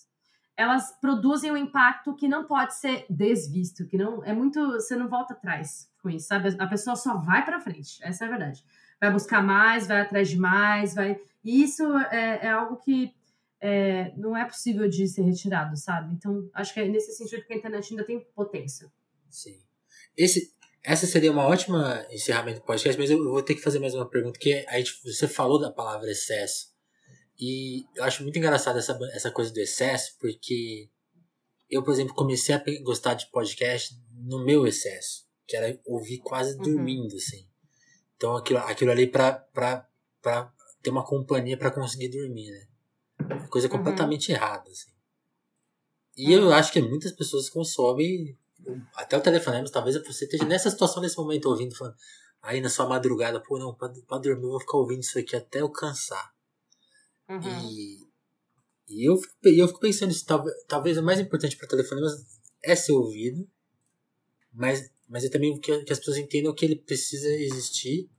elas 0.57 0.91
produzem 1.01 1.51
um 1.51 1.57
impacto 1.57 2.15
que 2.15 2.27
não 2.27 2.45
pode 2.45 2.75
ser 2.75 3.05
desvisto, 3.09 3.85
que 3.85 3.97
não 3.97 4.23
é 4.23 4.33
muito, 4.33 4.59
você 4.67 4.95
não 4.95 5.09
volta 5.09 5.33
atrás 5.33 5.89
com 6.01 6.09
isso, 6.09 6.27
sabe? 6.27 6.55
A 6.57 6.67
pessoa 6.67 6.95
só 6.95 7.17
vai 7.17 7.43
para 7.43 7.59
frente, 7.59 7.99
essa 8.01 8.23
é 8.23 8.27
a 8.27 8.29
verdade. 8.29 8.63
Vai 8.99 9.11
buscar 9.11 9.43
mais, 9.43 9.87
vai 9.87 10.01
atrás 10.01 10.29
de 10.29 10.37
mais, 10.37 10.95
vai. 10.95 11.19
E 11.43 11.61
isso 11.61 11.83
é, 11.97 12.45
é 12.45 12.49
algo 12.51 12.77
que 12.77 13.13
é, 13.59 14.13
não 14.15 14.35
é 14.37 14.45
possível 14.45 14.87
de 14.87 15.07
ser 15.07 15.23
retirado, 15.23 15.75
sabe? 15.75 16.13
Então, 16.13 16.49
acho 16.53 16.73
que 16.73 16.79
é 16.79 16.87
nesse 16.87 17.11
sentido 17.11 17.45
que 17.45 17.53
a 17.53 17.57
internet 17.57 17.91
ainda 17.91 18.05
tem 18.05 18.19
potência. 18.33 18.89
Sim. 19.29 19.59
Esse, 20.15 20.54
essa 20.85 21.07
seria 21.07 21.31
uma 21.31 21.47
ótima 21.47 22.05
encerramento 22.11 22.59
do 22.59 22.65
podcast, 22.65 22.99
mas 22.99 23.09
eu 23.09 23.23
vou 23.23 23.41
ter 23.41 23.55
que 23.55 23.61
fazer 23.61 23.79
mais 23.79 23.95
uma 23.95 24.07
pergunta, 24.07 24.39
que 24.39 24.63
a 24.67 24.77
gente, 24.77 25.01
você 25.03 25.27
falou 25.27 25.59
da 25.59 25.71
palavra 25.71 26.11
excesso. 26.11 26.67
E 27.39 27.85
eu 27.95 28.03
acho 28.03 28.21
muito 28.21 28.37
engraçado 28.37 28.77
essa, 28.77 28.97
essa 29.11 29.31
coisa 29.31 29.51
do 29.51 29.59
excesso, 29.59 30.15
porque 30.19 30.87
eu, 31.67 31.83
por 31.83 31.91
exemplo, 31.91 32.13
comecei 32.13 32.53
a 32.53 32.63
gostar 32.83 33.15
de 33.15 33.29
podcast 33.31 33.99
no 34.13 34.45
meu 34.45 34.67
excesso, 34.67 35.25
que 35.47 35.57
era 35.57 35.77
ouvir 35.85 36.19
quase 36.19 36.55
uhum. 36.55 36.61
dormindo, 36.61 37.15
assim. 37.15 37.47
Então 38.15 38.37
aquilo, 38.37 38.59
aquilo 38.59 38.91
ali 38.91 39.07
pra, 39.07 39.33
pra, 39.33 39.89
pra 40.21 40.53
ter 40.83 40.91
uma 40.91 41.03
companhia 41.03 41.57
para 41.57 41.71
conseguir 41.71 42.09
dormir, 42.09 42.51
né? 42.51 43.47
Coisa 43.49 43.67
uhum. 43.67 43.77
completamente 43.77 44.31
uhum. 44.31 44.37
errada, 44.37 44.69
assim. 44.69 44.91
E 46.15 46.31
eu 46.31 46.53
acho 46.53 46.71
que 46.71 46.79
muitas 46.79 47.11
pessoas 47.11 47.49
consomem 47.49 48.37
até 48.95 49.17
o 49.17 49.21
telefonema, 49.21 49.69
talvez 49.69 49.95
você 50.03 50.25
esteja 50.25 50.45
nessa 50.45 50.69
situação 50.69 51.01
nesse 51.01 51.17
momento 51.17 51.47
ouvindo, 51.47 51.75
falando, 51.75 51.95
aí 52.41 52.61
na 52.61 52.69
sua 52.69 52.87
madrugada, 52.87 53.39
pô, 53.39 53.57
não, 53.57 53.73
pra, 53.73 53.89
pra 54.07 54.17
dormir 54.17 54.43
eu 54.43 54.51
vou 54.51 54.59
ficar 54.59 54.77
ouvindo 54.77 55.01
isso 55.01 55.17
aqui 55.17 55.35
até 55.35 55.61
eu 55.61 55.69
cansar. 55.69 56.33
Uhum. 57.29 57.41
E, 57.41 58.07
e 58.87 59.09
eu, 59.09 59.17
fico, 59.17 59.33
eu 59.43 59.67
fico 59.67 59.79
pensando 59.79 60.11
isso, 60.11 60.25
talvez, 60.25 60.55
talvez 60.67 60.97
o 60.97 61.03
mais 61.03 61.19
importante 61.19 61.57
para 61.57 61.67
telefonemas 61.67 62.39
é 62.63 62.75
ser 62.75 62.93
ouvido, 62.93 63.47
mas, 64.53 64.89
mas 65.07 65.25
é 65.25 65.29
também 65.29 65.59
que, 65.59 65.83
que 65.83 65.93
as 65.93 65.99
pessoas 65.99 66.17
entendam 66.17 66.53
que 66.53 66.65
ele 66.65 66.75
precisa 66.75 67.29
existir 67.29 68.09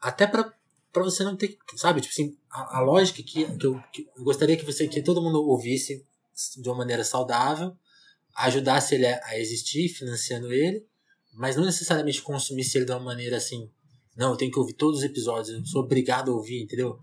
até 0.00 0.26
para 0.26 0.54
para 0.92 1.04
você 1.04 1.22
não 1.22 1.36
ter, 1.36 1.58
sabe, 1.76 2.00
tipo 2.00 2.10
assim, 2.10 2.34
a, 2.50 2.78
a 2.78 2.80
lógica 2.80 3.22
que, 3.22 3.44
que, 3.58 3.66
eu, 3.66 3.82
que 3.92 4.08
eu 4.16 4.24
gostaria 4.24 4.56
que 4.56 4.64
você 4.64 4.88
que 4.88 5.02
todo 5.02 5.20
mundo 5.20 5.46
ouvisse 5.46 6.06
de 6.56 6.66
uma 6.70 6.78
maneira 6.78 7.04
saudável, 7.04 7.76
ajudasse 8.36 8.94
ele 8.94 9.06
a, 9.06 9.38
existir, 9.38 9.88
financiando 9.88 10.52
ele, 10.52 10.86
mas 11.32 11.56
não 11.56 11.64
necessariamente 11.64 12.22
consumisse 12.22 12.78
ele 12.78 12.84
de 12.84 12.92
uma 12.92 13.00
maneira 13.00 13.36
assim, 13.36 13.70
não, 14.16 14.30
eu 14.30 14.36
tenho 14.36 14.50
que 14.50 14.58
ouvir 14.58 14.74
todos 14.74 15.00
os 15.00 15.04
episódios, 15.04 15.50
eu 15.50 15.64
sou 15.66 15.82
obrigado 15.82 16.30
a 16.30 16.34
ouvir, 16.34 16.62
entendeu? 16.62 16.98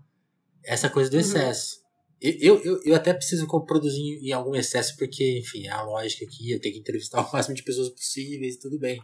essa 0.64 0.88
coisa 0.88 1.10
do 1.10 1.14
uhum. 1.14 1.20
excesso. 1.20 1.76
Uhum. 1.76 1.84
Eu, 2.20 2.62
eu, 2.62 2.82
eu 2.84 2.94
até 2.94 3.12
preciso 3.12 3.46
produzir 3.66 4.18
em 4.22 4.32
algum 4.32 4.54
excesso, 4.54 4.96
porque, 4.96 5.38
enfim, 5.38 5.66
é 5.66 5.70
a 5.70 5.82
lógica 5.82 6.24
aqui, 6.24 6.50
eu 6.50 6.60
tenho 6.60 6.74
que 6.74 6.80
entrevistar 6.80 7.20
o 7.26 7.32
máximo 7.32 7.54
de 7.54 7.62
pessoas 7.62 7.90
possíveis, 7.90 8.56
tudo 8.56 8.78
bem. 8.78 8.98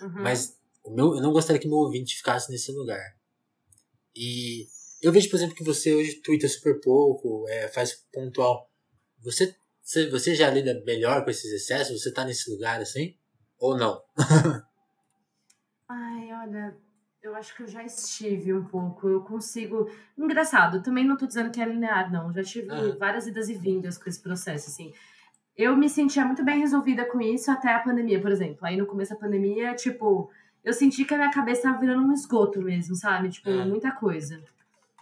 Uhum. 0.00 0.22
Mas 0.22 0.56
o 0.84 0.90
meu, 0.90 1.14
eu 1.14 1.22
não 1.22 1.32
gostaria 1.32 1.60
que 1.60 1.68
meu 1.68 1.78
ouvinte 1.78 2.16
ficasse 2.16 2.50
nesse 2.50 2.72
lugar. 2.72 3.16
E 4.14 4.66
eu 5.00 5.12
vejo, 5.12 5.30
por 5.30 5.36
exemplo, 5.36 5.54
que 5.54 5.64
você 5.64 5.94
hoje 5.94 6.16
twitta 6.16 6.48
super 6.48 6.80
pouco, 6.80 7.48
é, 7.48 7.68
faz 7.68 8.04
pontual. 8.12 8.68
Você, 9.22 9.54
você, 9.86 10.10
você 10.10 10.34
já 10.34 10.50
lida 10.50 10.82
melhor 10.84 11.22
com 11.22 11.30
esses 11.30 11.52
excessos? 11.52 12.02
Você 12.02 12.12
tá 12.12 12.24
nesse 12.24 12.50
lugar 12.50 12.80
assim? 12.80 13.14
Ou 13.56 13.78
não? 13.78 14.02
Ai, 15.88 16.32
olha, 16.32 16.76
eu 17.22 17.36
acho 17.36 17.54
que 17.54 17.62
eu 17.62 17.68
já 17.68 17.84
estive 17.84 18.52
um 18.52 18.64
pouco. 18.64 19.08
Eu 19.08 19.20
consigo. 19.20 19.88
Engraçado, 20.18 20.82
também 20.82 21.06
não 21.06 21.16
tô 21.16 21.24
dizendo 21.24 21.52
que 21.52 21.60
é 21.60 21.64
linear, 21.64 22.10
não. 22.10 22.32
Já 22.32 22.42
tive 22.42 22.68
uhum. 22.68 22.98
várias 22.98 23.28
idas 23.28 23.48
e 23.48 23.54
vindas 23.54 23.96
com 23.96 24.08
esse 24.08 24.20
processo, 24.20 24.68
assim. 24.68 24.92
Eu 25.56 25.76
me 25.76 25.88
sentia 25.88 26.24
muito 26.24 26.44
bem 26.44 26.58
resolvida 26.58 27.04
com 27.04 27.20
isso 27.20 27.48
até 27.52 27.72
a 27.72 27.78
pandemia, 27.78 28.20
por 28.20 28.32
exemplo. 28.32 28.66
Aí 28.66 28.76
no 28.76 28.86
começo 28.86 29.14
da 29.14 29.20
pandemia, 29.20 29.72
tipo, 29.76 30.28
eu 30.64 30.72
senti 30.72 31.04
que 31.04 31.14
a 31.14 31.16
minha 31.16 31.30
cabeça 31.30 31.62
tava 31.62 31.78
virando 31.78 32.02
um 32.02 32.12
esgoto 32.12 32.60
mesmo, 32.60 32.96
sabe? 32.96 33.28
Tipo, 33.28 33.50
uhum. 33.50 33.68
muita 33.68 33.92
coisa. 33.92 34.42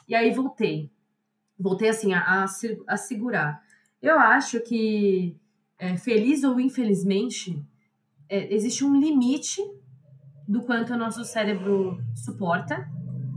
E 0.06 0.14
aí 0.14 0.30
voltei. 0.30 0.90
Voltei, 1.58 1.88
assim, 1.88 2.12
a, 2.12 2.20
a, 2.20 2.44
a 2.86 2.96
segurar. 2.98 3.63
Eu 4.04 4.18
acho 4.18 4.60
que, 4.60 5.34
é, 5.78 5.96
feliz 5.96 6.44
ou 6.44 6.60
infelizmente, 6.60 7.58
é, 8.28 8.54
existe 8.54 8.84
um 8.84 9.00
limite 9.00 9.62
do 10.46 10.60
quanto 10.60 10.92
o 10.92 10.98
nosso 10.98 11.24
cérebro 11.24 11.98
suporta 12.14 12.86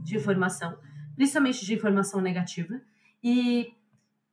de 0.04 0.18
informação, 0.18 0.78
principalmente 1.16 1.66
de 1.66 1.74
informação 1.74 2.20
negativa. 2.20 2.82
E 3.24 3.74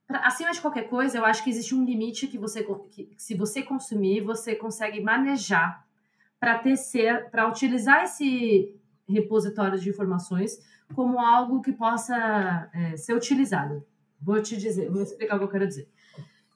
pra, 0.09 0.27
acima 0.27 0.51
de 0.51 0.61
qualquer 0.61 0.89
coisa, 0.89 1.19
eu 1.19 1.25
acho 1.25 1.45
que 1.45 1.51
existe 1.51 1.73
um 1.73 1.85
limite 1.85 2.27
que 2.27 2.37
você, 2.37 2.65
que, 2.91 3.05
que 3.05 3.23
se 3.23 3.37
você 3.37 3.63
consumir, 3.63 4.21
você 4.21 4.57
consegue 4.57 5.01
manejar 5.01 5.87
para 6.41 6.59
tecer, 6.59 7.31
para 7.31 7.49
utilizar 7.49 8.03
esse 8.03 8.75
repositório 9.09 9.79
de 9.79 9.89
informações 9.89 10.59
como 10.97 11.21
algo 11.21 11.63
que 11.63 11.73
possa 11.73 12.69
é, 12.75 12.97
ser 12.97 13.15
utilizado. 13.15 13.87
Vou 14.21 14.43
te 14.43 14.57
dizer, 14.57 14.91
vou 14.91 15.01
explicar 15.01 15.37
o 15.37 15.39
que 15.39 15.45
eu 15.45 15.49
quero 15.49 15.69
dizer. 15.69 15.94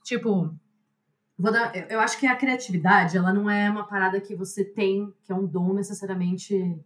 Tipo, 0.09 0.55
vou 1.39 1.53
dar, 1.53 1.71
eu 1.91 2.01
acho 2.01 2.19
que 2.19 2.27
a 2.27 2.35
criatividade, 2.35 3.15
ela 3.15 3.31
não 3.31 3.51
é 3.51 3.71
uma 3.71 3.87
parada 3.87 4.19
que 4.23 4.35
você 4.35 4.65
tem, 4.65 5.13
que 5.23 5.31
é 5.31 5.35
um 5.35 5.47
dom 5.47 5.75
necessariamente 5.75 6.83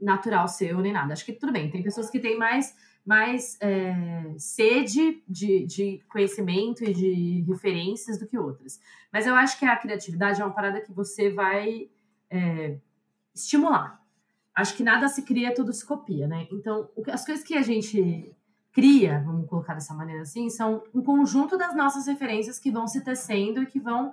natural 0.00 0.46
seu 0.46 0.78
nem 0.78 0.92
nada. 0.92 1.12
Acho 1.12 1.24
que 1.24 1.32
tudo 1.32 1.52
bem, 1.52 1.68
tem 1.68 1.82
pessoas 1.82 2.08
que 2.08 2.20
têm 2.20 2.38
mais 2.38 2.74
mais 3.04 3.58
é, 3.60 4.34
sede 4.36 5.24
de, 5.26 5.66
de 5.66 6.00
conhecimento 6.08 6.84
e 6.84 6.92
de 6.92 7.44
referências 7.48 8.18
do 8.18 8.26
que 8.28 8.38
outras. 8.38 8.78
Mas 9.12 9.26
eu 9.26 9.34
acho 9.34 9.58
que 9.58 9.64
a 9.64 9.74
criatividade 9.74 10.40
é 10.40 10.44
uma 10.44 10.54
parada 10.54 10.80
que 10.80 10.92
você 10.92 11.28
vai 11.28 11.90
é, 12.30 12.76
estimular. 13.34 14.00
Acho 14.54 14.76
que 14.76 14.84
nada 14.84 15.08
se 15.08 15.22
cria, 15.22 15.52
tudo 15.52 15.72
se 15.72 15.84
copia, 15.84 16.28
né? 16.28 16.46
Então, 16.52 16.88
as 17.08 17.24
coisas 17.24 17.42
que 17.42 17.56
a 17.56 17.62
gente 17.62 18.32
cria, 18.72 19.22
vamos 19.24 19.48
colocar 19.48 19.74
dessa 19.74 19.94
maneira 19.94 20.22
assim, 20.22 20.48
são 20.48 20.82
um 20.94 21.02
conjunto 21.02 21.58
das 21.58 21.74
nossas 21.74 22.06
referências 22.06 22.58
que 22.58 22.70
vão 22.70 22.86
se 22.86 23.02
tecendo 23.02 23.62
e 23.62 23.66
que 23.66 23.80
vão 23.80 24.12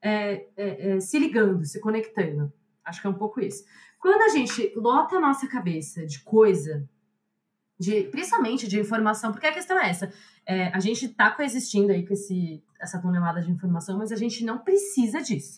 é, 0.00 0.46
é, 0.56 0.90
é 0.92 1.00
se 1.00 1.18
ligando, 1.18 1.64
se 1.64 1.80
conectando. 1.80 2.52
Acho 2.84 3.00
que 3.00 3.06
é 3.06 3.10
um 3.10 3.14
pouco 3.14 3.40
isso. 3.40 3.64
Quando 4.00 4.22
a 4.22 4.28
gente 4.28 4.72
lota 4.76 5.16
a 5.16 5.20
nossa 5.20 5.46
cabeça 5.46 6.06
de 6.06 6.20
coisa 6.20 6.88
de 7.78 8.04
principalmente 8.04 8.66
de 8.66 8.80
informação, 8.80 9.30
porque 9.30 9.46
a 9.46 9.52
questão 9.52 9.78
é 9.78 9.90
essa. 9.90 10.12
É, 10.44 10.68
a 10.68 10.80
gente 10.80 11.06
está 11.06 11.30
coexistindo 11.30 11.92
aí 11.92 12.04
com 12.04 12.12
esse, 12.12 12.62
essa 12.80 13.00
tonelada 13.00 13.40
de 13.40 13.50
informação, 13.50 13.98
mas 13.98 14.10
a 14.10 14.16
gente 14.16 14.44
não 14.44 14.58
precisa 14.58 15.20
disso. 15.20 15.56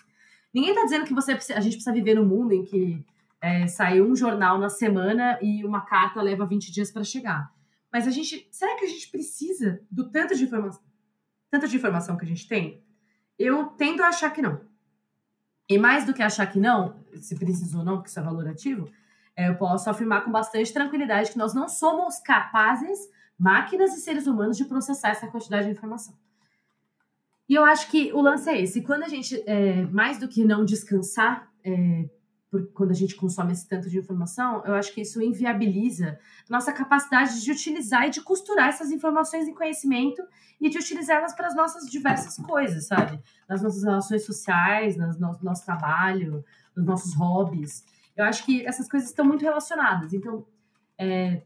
Ninguém 0.52 0.70
está 0.70 0.84
dizendo 0.84 1.06
que 1.06 1.14
você 1.14 1.32
a 1.32 1.60
gente 1.60 1.74
precisa 1.74 1.92
viver 1.92 2.14
num 2.14 2.26
mundo 2.26 2.52
em 2.52 2.64
que 2.64 3.04
é, 3.40 3.66
sai 3.66 4.02
um 4.02 4.14
jornal 4.14 4.58
na 4.58 4.68
semana 4.68 5.38
e 5.40 5.64
uma 5.64 5.80
carta 5.80 6.20
leva 6.20 6.44
20 6.44 6.70
dias 6.70 6.90
para 6.90 7.04
chegar. 7.04 7.50
Mas 7.92 8.06
a 8.06 8.10
gente. 8.10 8.48
Será 8.50 8.76
que 8.76 8.84
a 8.84 8.88
gente 8.88 9.08
precisa 9.08 9.80
do 9.90 10.10
tanto 10.10 10.34
de 10.34 10.44
informação? 10.44 10.82
Tanto 11.50 11.66
de 11.66 11.76
informação 11.76 12.16
que 12.16 12.24
a 12.24 12.28
gente 12.28 12.46
tem? 12.46 12.82
Eu 13.38 13.66
tendo 13.66 14.02
a 14.02 14.08
achar 14.08 14.30
que 14.30 14.42
não. 14.42 14.60
E 15.68 15.78
mais 15.78 16.04
do 16.04 16.12
que 16.12 16.22
achar 16.22 16.46
que 16.46 16.58
não, 16.58 17.04
se 17.20 17.36
precisa 17.36 17.78
ou 17.78 17.84
não, 17.84 17.96
porque 17.96 18.10
isso 18.10 18.18
é 18.18 18.22
valorativo, 18.22 18.90
é, 19.36 19.48
eu 19.48 19.56
posso 19.56 19.88
afirmar 19.88 20.24
com 20.24 20.30
bastante 20.30 20.72
tranquilidade 20.72 21.30
que 21.30 21.38
nós 21.38 21.54
não 21.54 21.68
somos 21.68 22.18
capazes, 22.18 22.98
máquinas 23.38 23.94
e 23.94 24.00
seres 24.00 24.26
humanos, 24.26 24.56
de 24.56 24.64
processar 24.64 25.10
essa 25.10 25.28
quantidade 25.28 25.66
de 25.66 25.72
informação. 25.72 26.14
E 27.48 27.54
eu 27.54 27.64
acho 27.64 27.90
que 27.90 28.12
o 28.12 28.20
lance 28.20 28.48
é 28.50 28.60
esse. 28.60 28.82
Quando 28.82 29.04
a 29.04 29.08
gente, 29.08 29.42
é, 29.46 29.82
mais 29.86 30.18
do 30.18 30.28
que 30.28 30.44
não 30.44 30.64
descansar, 30.64 31.50
é, 31.64 32.08
por, 32.50 32.66
quando 32.72 32.90
a 32.90 32.94
gente 32.94 33.14
consome 33.14 33.52
esse 33.52 33.66
tanto 33.66 33.88
de 33.88 33.98
informação, 33.98 34.62
eu 34.64 34.74
acho 34.74 34.92
que 34.92 35.00
isso 35.02 35.22
inviabiliza 35.22 36.18
nossa 36.48 36.72
capacidade 36.72 37.40
de 37.42 37.50
utilizar 37.50 38.08
e 38.08 38.10
de 38.10 38.20
costurar 38.20 38.68
essas 38.68 38.90
informações 38.90 39.46
em 39.46 39.54
conhecimento 39.54 40.22
e 40.60 40.68
de 40.68 40.76
utilizá-las 40.76 41.32
para 41.32 41.46
as 41.46 41.54
nossas 41.54 41.88
diversas 41.88 42.36
coisas, 42.44 42.88
sabe? 42.88 43.22
Nas 43.48 43.62
nossas 43.62 43.84
relações 43.84 44.24
sociais, 44.24 44.96
no 44.96 45.16
nosso, 45.18 45.44
nosso 45.44 45.64
trabalho, 45.64 46.44
nos 46.76 46.84
nossos 46.84 47.14
hobbies. 47.14 47.84
Eu 48.16 48.24
acho 48.24 48.44
que 48.44 48.66
essas 48.66 48.88
coisas 48.88 49.08
estão 49.08 49.24
muito 49.24 49.42
relacionadas. 49.42 50.12
Então, 50.12 50.44
é, 50.98 51.42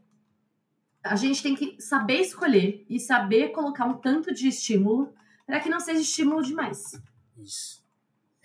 a 1.03 1.15
gente 1.15 1.43
tem 1.43 1.55
que 1.55 1.79
saber 1.79 2.19
escolher 2.19 2.83
e 2.89 2.99
saber 2.99 3.49
colocar 3.49 3.85
um 3.85 3.93
tanto 3.93 4.33
de 4.33 4.47
estímulo 4.47 5.13
para 5.45 5.59
que 5.59 5.69
não 5.69 5.79
seja 5.79 6.01
estímulo 6.01 6.41
demais. 6.41 6.99
Isso. 7.37 7.84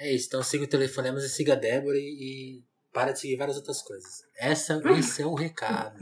É 0.01 0.11
isso. 0.11 0.29
Então 0.29 0.43
siga 0.43 0.65
o 0.65 0.67
Telefonemas 0.67 1.23
e 1.23 1.29
siga 1.29 1.53
a 1.53 1.57
Débora 1.57 1.99
e, 1.99 2.01
e 2.01 2.65
para 2.91 3.13
de 3.13 3.21
seguir 3.21 3.37
várias 3.37 3.59
outras 3.59 3.83
coisas. 3.83 4.25
Essa, 4.37 4.81
esse 4.99 5.23
é 5.23 5.27
o 5.27 5.35
recado. 5.35 6.01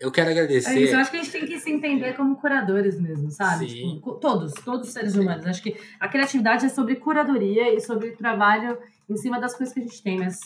Eu 0.00 0.10
quero 0.10 0.30
agradecer. 0.30 0.70
É 0.70 0.80
isso, 0.80 0.94
eu 0.94 0.98
acho 0.98 1.10
que 1.12 1.16
a 1.16 1.22
gente 1.22 1.30
tem 1.30 1.46
que 1.46 1.60
se 1.60 1.70
entender 1.70 2.16
como 2.16 2.34
curadores 2.36 2.98
mesmo, 2.98 3.30
sabe? 3.30 3.70
Sim. 3.70 3.94
Tipo, 3.94 4.14
todos, 4.14 4.52
todos 4.64 4.88
os 4.88 4.92
seres 4.92 5.14
humanos. 5.14 5.46
Acho 5.46 5.62
que 5.62 5.76
a 6.00 6.08
criatividade 6.08 6.66
é 6.66 6.68
sobre 6.68 6.96
curadoria 6.96 7.72
e 7.72 7.80
sobre 7.80 8.10
trabalho 8.10 8.76
em 9.08 9.16
cima 9.16 9.40
das 9.40 9.54
coisas 9.54 9.72
que 9.72 9.78
a 9.78 9.84
gente 9.84 10.02
tem, 10.02 10.18
mas 10.18 10.40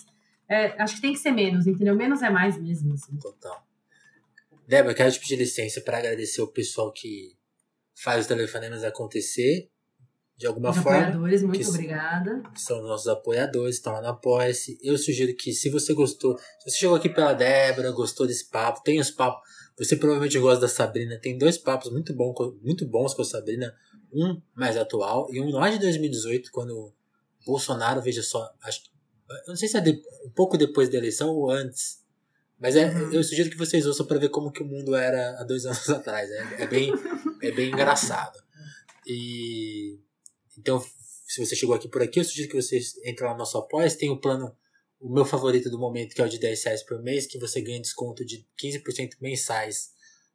é, 0.47 0.81
acho 0.83 0.97
que 0.97 1.01
tem 1.01 1.15
que 1.15 1.19
ser 1.19 1.31
menos, 1.31 1.67
entendeu? 1.67 1.97
Menos 1.97 2.21
é 2.21 2.29
mais 2.29 2.61
mesmo. 2.61 2.93
Assim. 2.93 3.17
Total. 3.17 3.67
Débora, 4.69 4.95
quero 4.95 5.11
te 5.11 5.21
pedir 5.21 5.37
licença 5.37 5.81
para 5.81 5.99
agradecer 5.99 6.43
o 6.43 6.49
pessoal 6.49 6.93
que 6.93 7.35
faz 7.95 8.21
os 8.21 8.27
telefonemas 8.27 8.85
acontecer 8.85 9.71
de 10.37 10.47
alguma 10.47 10.71
os 10.71 10.77
forma. 10.77 10.99
Apoiadores, 10.99 11.43
muito 11.43 11.59
que 11.61 11.67
obrigada. 11.67 12.43
São 12.55 12.83
nossos 12.83 13.09
apoiadores, 13.09 13.77
estão 13.77 13.93
lá 13.95 14.03
no 14.03 14.09
Apoia-se. 14.09 14.79
Eu 14.83 14.99
sugiro 14.99 15.35
que, 15.35 15.53
se 15.53 15.71
você 15.71 15.95
gostou, 15.95 16.37
se 16.39 16.71
você 16.71 16.77
chegou 16.79 16.97
aqui 16.97 17.09
pela 17.09 17.33
Débora, 17.33 17.91
gostou 17.91 18.27
desse 18.27 18.49
papo, 18.51 18.83
tem 18.83 19.01
os 19.01 19.11
papos. 19.11 19.49
Você 19.79 19.97
provavelmente 19.97 20.39
gosta 20.39 20.61
da 20.61 20.69
Sabrina. 20.69 21.19
Tem 21.19 21.37
dois 21.37 21.57
papos 21.57 21.91
muito, 21.91 22.15
bom, 22.15 22.35
muito 22.63 22.87
bons 22.87 23.15
com 23.15 23.23
a 23.23 23.25
Sabrina. 23.25 23.75
Um 24.13 24.41
mais 24.55 24.77
atual 24.77 25.29
e 25.33 25.41
um 25.41 25.51
lá 25.51 25.69
de 25.71 25.79
2018, 25.79 26.51
quando 26.51 26.93
Bolsonaro, 27.45 28.01
veja 28.01 28.23
só, 28.23 28.49
acho, 28.63 28.83
eu 29.29 29.49
não 29.49 29.57
sei 29.57 29.69
se 29.69 29.77
é 29.77 29.81
de, 29.81 30.03
um 30.25 30.31
pouco 30.31 30.57
depois 30.57 30.89
da 30.89 30.97
eleição 30.97 31.29
ou 31.31 31.51
antes. 31.51 32.05
Mas 32.59 32.75
é, 32.77 32.87
uhum. 32.87 33.13
eu 33.13 33.23
sugiro 33.23 33.51
que 33.51 33.57
vocês 33.57 33.87
ouçam 33.87 34.07
para 34.07 34.19
ver 34.19 34.31
como 34.31 34.51
que 34.51 34.63
o 34.63 34.67
mundo 34.67 34.95
era 34.95 35.39
há 35.39 35.45
dois 35.45 35.67
anos 35.67 35.89
atrás. 35.91 36.31
É, 36.31 36.63
é 36.63 36.67
bem, 36.67 36.93
é 37.43 37.51
bem 37.51 37.69
engraçado. 37.69 38.39
E 39.07 39.99
então, 40.59 40.85
se 41.27 41.45
você 41.45 41.57
chegou 41.57 41.75
aqui 41.75 41.89
por 41.89 42.03
aqui, 42.03 42.21
eu 42.21 42.25
sugiro 42.25 42.49
que 42.49 42.61
vocês 42.61 42.97
entrem 42.99 43.27
lá 43.27 43.33
no 43.33 43.39
nosso 43.39 43.59
apoio. 43.59 43.97
Tem 43.97 44.11
o 44.11 44.21
plano, 44.21 44.57
o 45.01 45.13
meu 45.13 45.25
favorito 45.25 45.69
do 45.69 45.79
momento, 45.79 46.15
que 46.15 46.21
é 46.21 46.25
o 46.25 46.29
de 46.29 46.39
10 46.39 46.65
reais 46.65 46.83
por 46.83 47.03
mês, 47.03 47.27
que 47.27 47.39
você 47.39 47.61
ganha 47.61 47.81
desconto 47.81 48.25
de 48.25 48.47
15% 48.63 49.17
mensais 49.21 49.91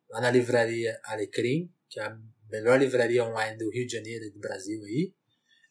lá 0.10 0.20
na 0.20 0.30
livraria 0.30 1.00
Alecrim, 1.06 1.72
que 1.90 2.00
é 2.00 2.04
a 2.04 2.18
melhor 2.50 2.80
livraria 2.80 3.24
online 3.24 3.58
do 3.58 3.70
Rio 3.72 3.88
de 3.88 3.94
Janeiro 3.94 4.26
e 4.26 4.32
do 4.32 4.40
Brasil 4.40 4.84
aí. 4.84 5.14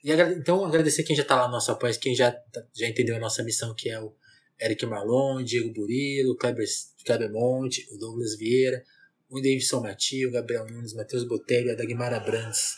E 0.02 0.10
então, 0.12 0.64
agradecer 0.64 1.02
quem 1.02 1.14
já 1.14 1.22
está 1.22 1.36
lá 1.36 1.46
no 1.46 1.52
nosso 1.52 1.70
apoio, 1.70 1.98
quem 2.00 2.14
já, 2.14 2.32
tá, 2.32 2.66
já 2.74 2.86
entendeu 2.86 3.16
a 3.16 3.20
nossa 3.20 3.42
missão, 3.42 3.74
que 3.74 3.90
é 3.90 4.00
o 4.00 4.14
Eric 4.58 4.84
Marlon, 4.86 5.42
Diego 5.42 5.72
Burilo, 5.72 6.36
Kleber, 6.36 6.66
Kleber 7.04 7.30
Monte, 7.30 7.86
o 7.92 7.98
Douglas 7.98 8.36
Vieira, 8.36 8.82
o 9.28 9.36
Davidson 9.36 9.80
Matia, 9.80 10.26
o 10.26 10.32
Gabriel 10.32 10.66
Nunes, 10.66 10.94
Matheus 10.94 11.24
Botelho, 11.24 11.70
a 11.70 11.74
Dagmara 11.74 12.18
Brandes, 12.18 12.76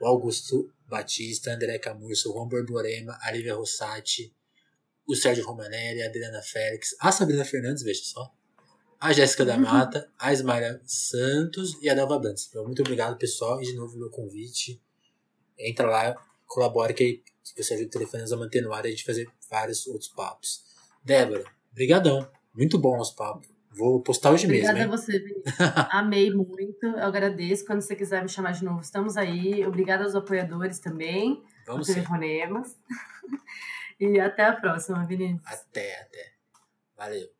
o 0.00 0.06
Augusto 0.06 0.72
Batista, 0.88 1.52
André 1.52 1.78
Camurso, 1.78 2.32
Juan 2.32 2.48
Borborema, 2.48 3.18
a 3.22 3.30
Lívia 3.32 3.54
Rossati, 3.54 4.34
o 5.06 5.14
Sérgio 5.14 5.44
Romanelli, 5.44 6.02
a 6.02 6.06
Adriana 6.06 6.42
Félix, 6.42 6.96
a 7.00 7.12
Sabrina 7.12 7.44
Fernandes, 7.44 7.82
veja 7.82 8.04
só, 8.04 8.32
a 9.00 9.12
Jéssica 9.12 9.44
da 9.44 9.56
Mata, 9.56 10.10
a 10.18 10.32
Ismaria 10.32 10.80
Santos 10.84 11.76
e 11.82 11.88
a 11.88 11.94
Delva 11.94 12.18
Brandes. 12.18 12.50
Muito 12.54 12.80
obrigado, 12.80 13.18
pessoal, 13.18 13.60
e 13.62 13.66
de 13.66 13.74
novo 13.74 13.96
meu 13.96 14.10
convite. 14.10 14.80
Entra 15.58 15.88
lá, 15.88 16.14
colabore 16.46 16.94
que 16.94 17.22
você 17.56 17.74
ajuda 17.74 17.88
o 17.88 17.90
telefone 17.90 18.24
a 18.32 18.36
manter 18.36 18.62
no 18.62 18.72
ar 18.72 18.84
e 18.84 18.88
a 18.88 18.90
gente 18.90 19.04
fazer 19.04 19.28
vários 19.50 19.86
outros 19.86 20.08
papos. 20.08 20.64
Débora, 21.04 21.44
brigadão. 21.72 22.28
Muito 22.54 22.78
bom 22.78 22.98
os 22.98 23.10
papos. 23.10 23.55
Vou 23.76 24.00
postar 24.00 24.30
hoje 24.30 24.46
Obrigada 24.46 24.78
mesmo. 24.78 24.94
Obrigada 24.94 25.12
a 25.12 25.18
você, 25.18 25.18
Vinícius. 25.18 25.54
Amei 25.92 26.30
muito. 26.30 26.86
Eu 26.86 27.04
agradeço. 27.04 27.66
Quando 27.66 27.82
você 27.82 27.94
quiser 27.94 28.22
me 28.22 28.28
chamar 28.28 28.52
de 28.52 28.64
novo, 28.64 28.80
estamos 28.80 29.16
aí. 29.16 29.66
Obrigada 29.66 30.04
aos 30.04 30.14
apoiadores 30.14 30.78
também. 30.78 31.44
Vamos 31.66 31.86
telefonemas. 31.86 32.76
e 34.00 34.18
até 34.18 34.44
a 34.44 34.52
próxima, 34.54 35.04
Vinícius. 35.04 35.42
Até, 35.46 36.00
até. 36.00 36.32
Valeu. 36.96 37.35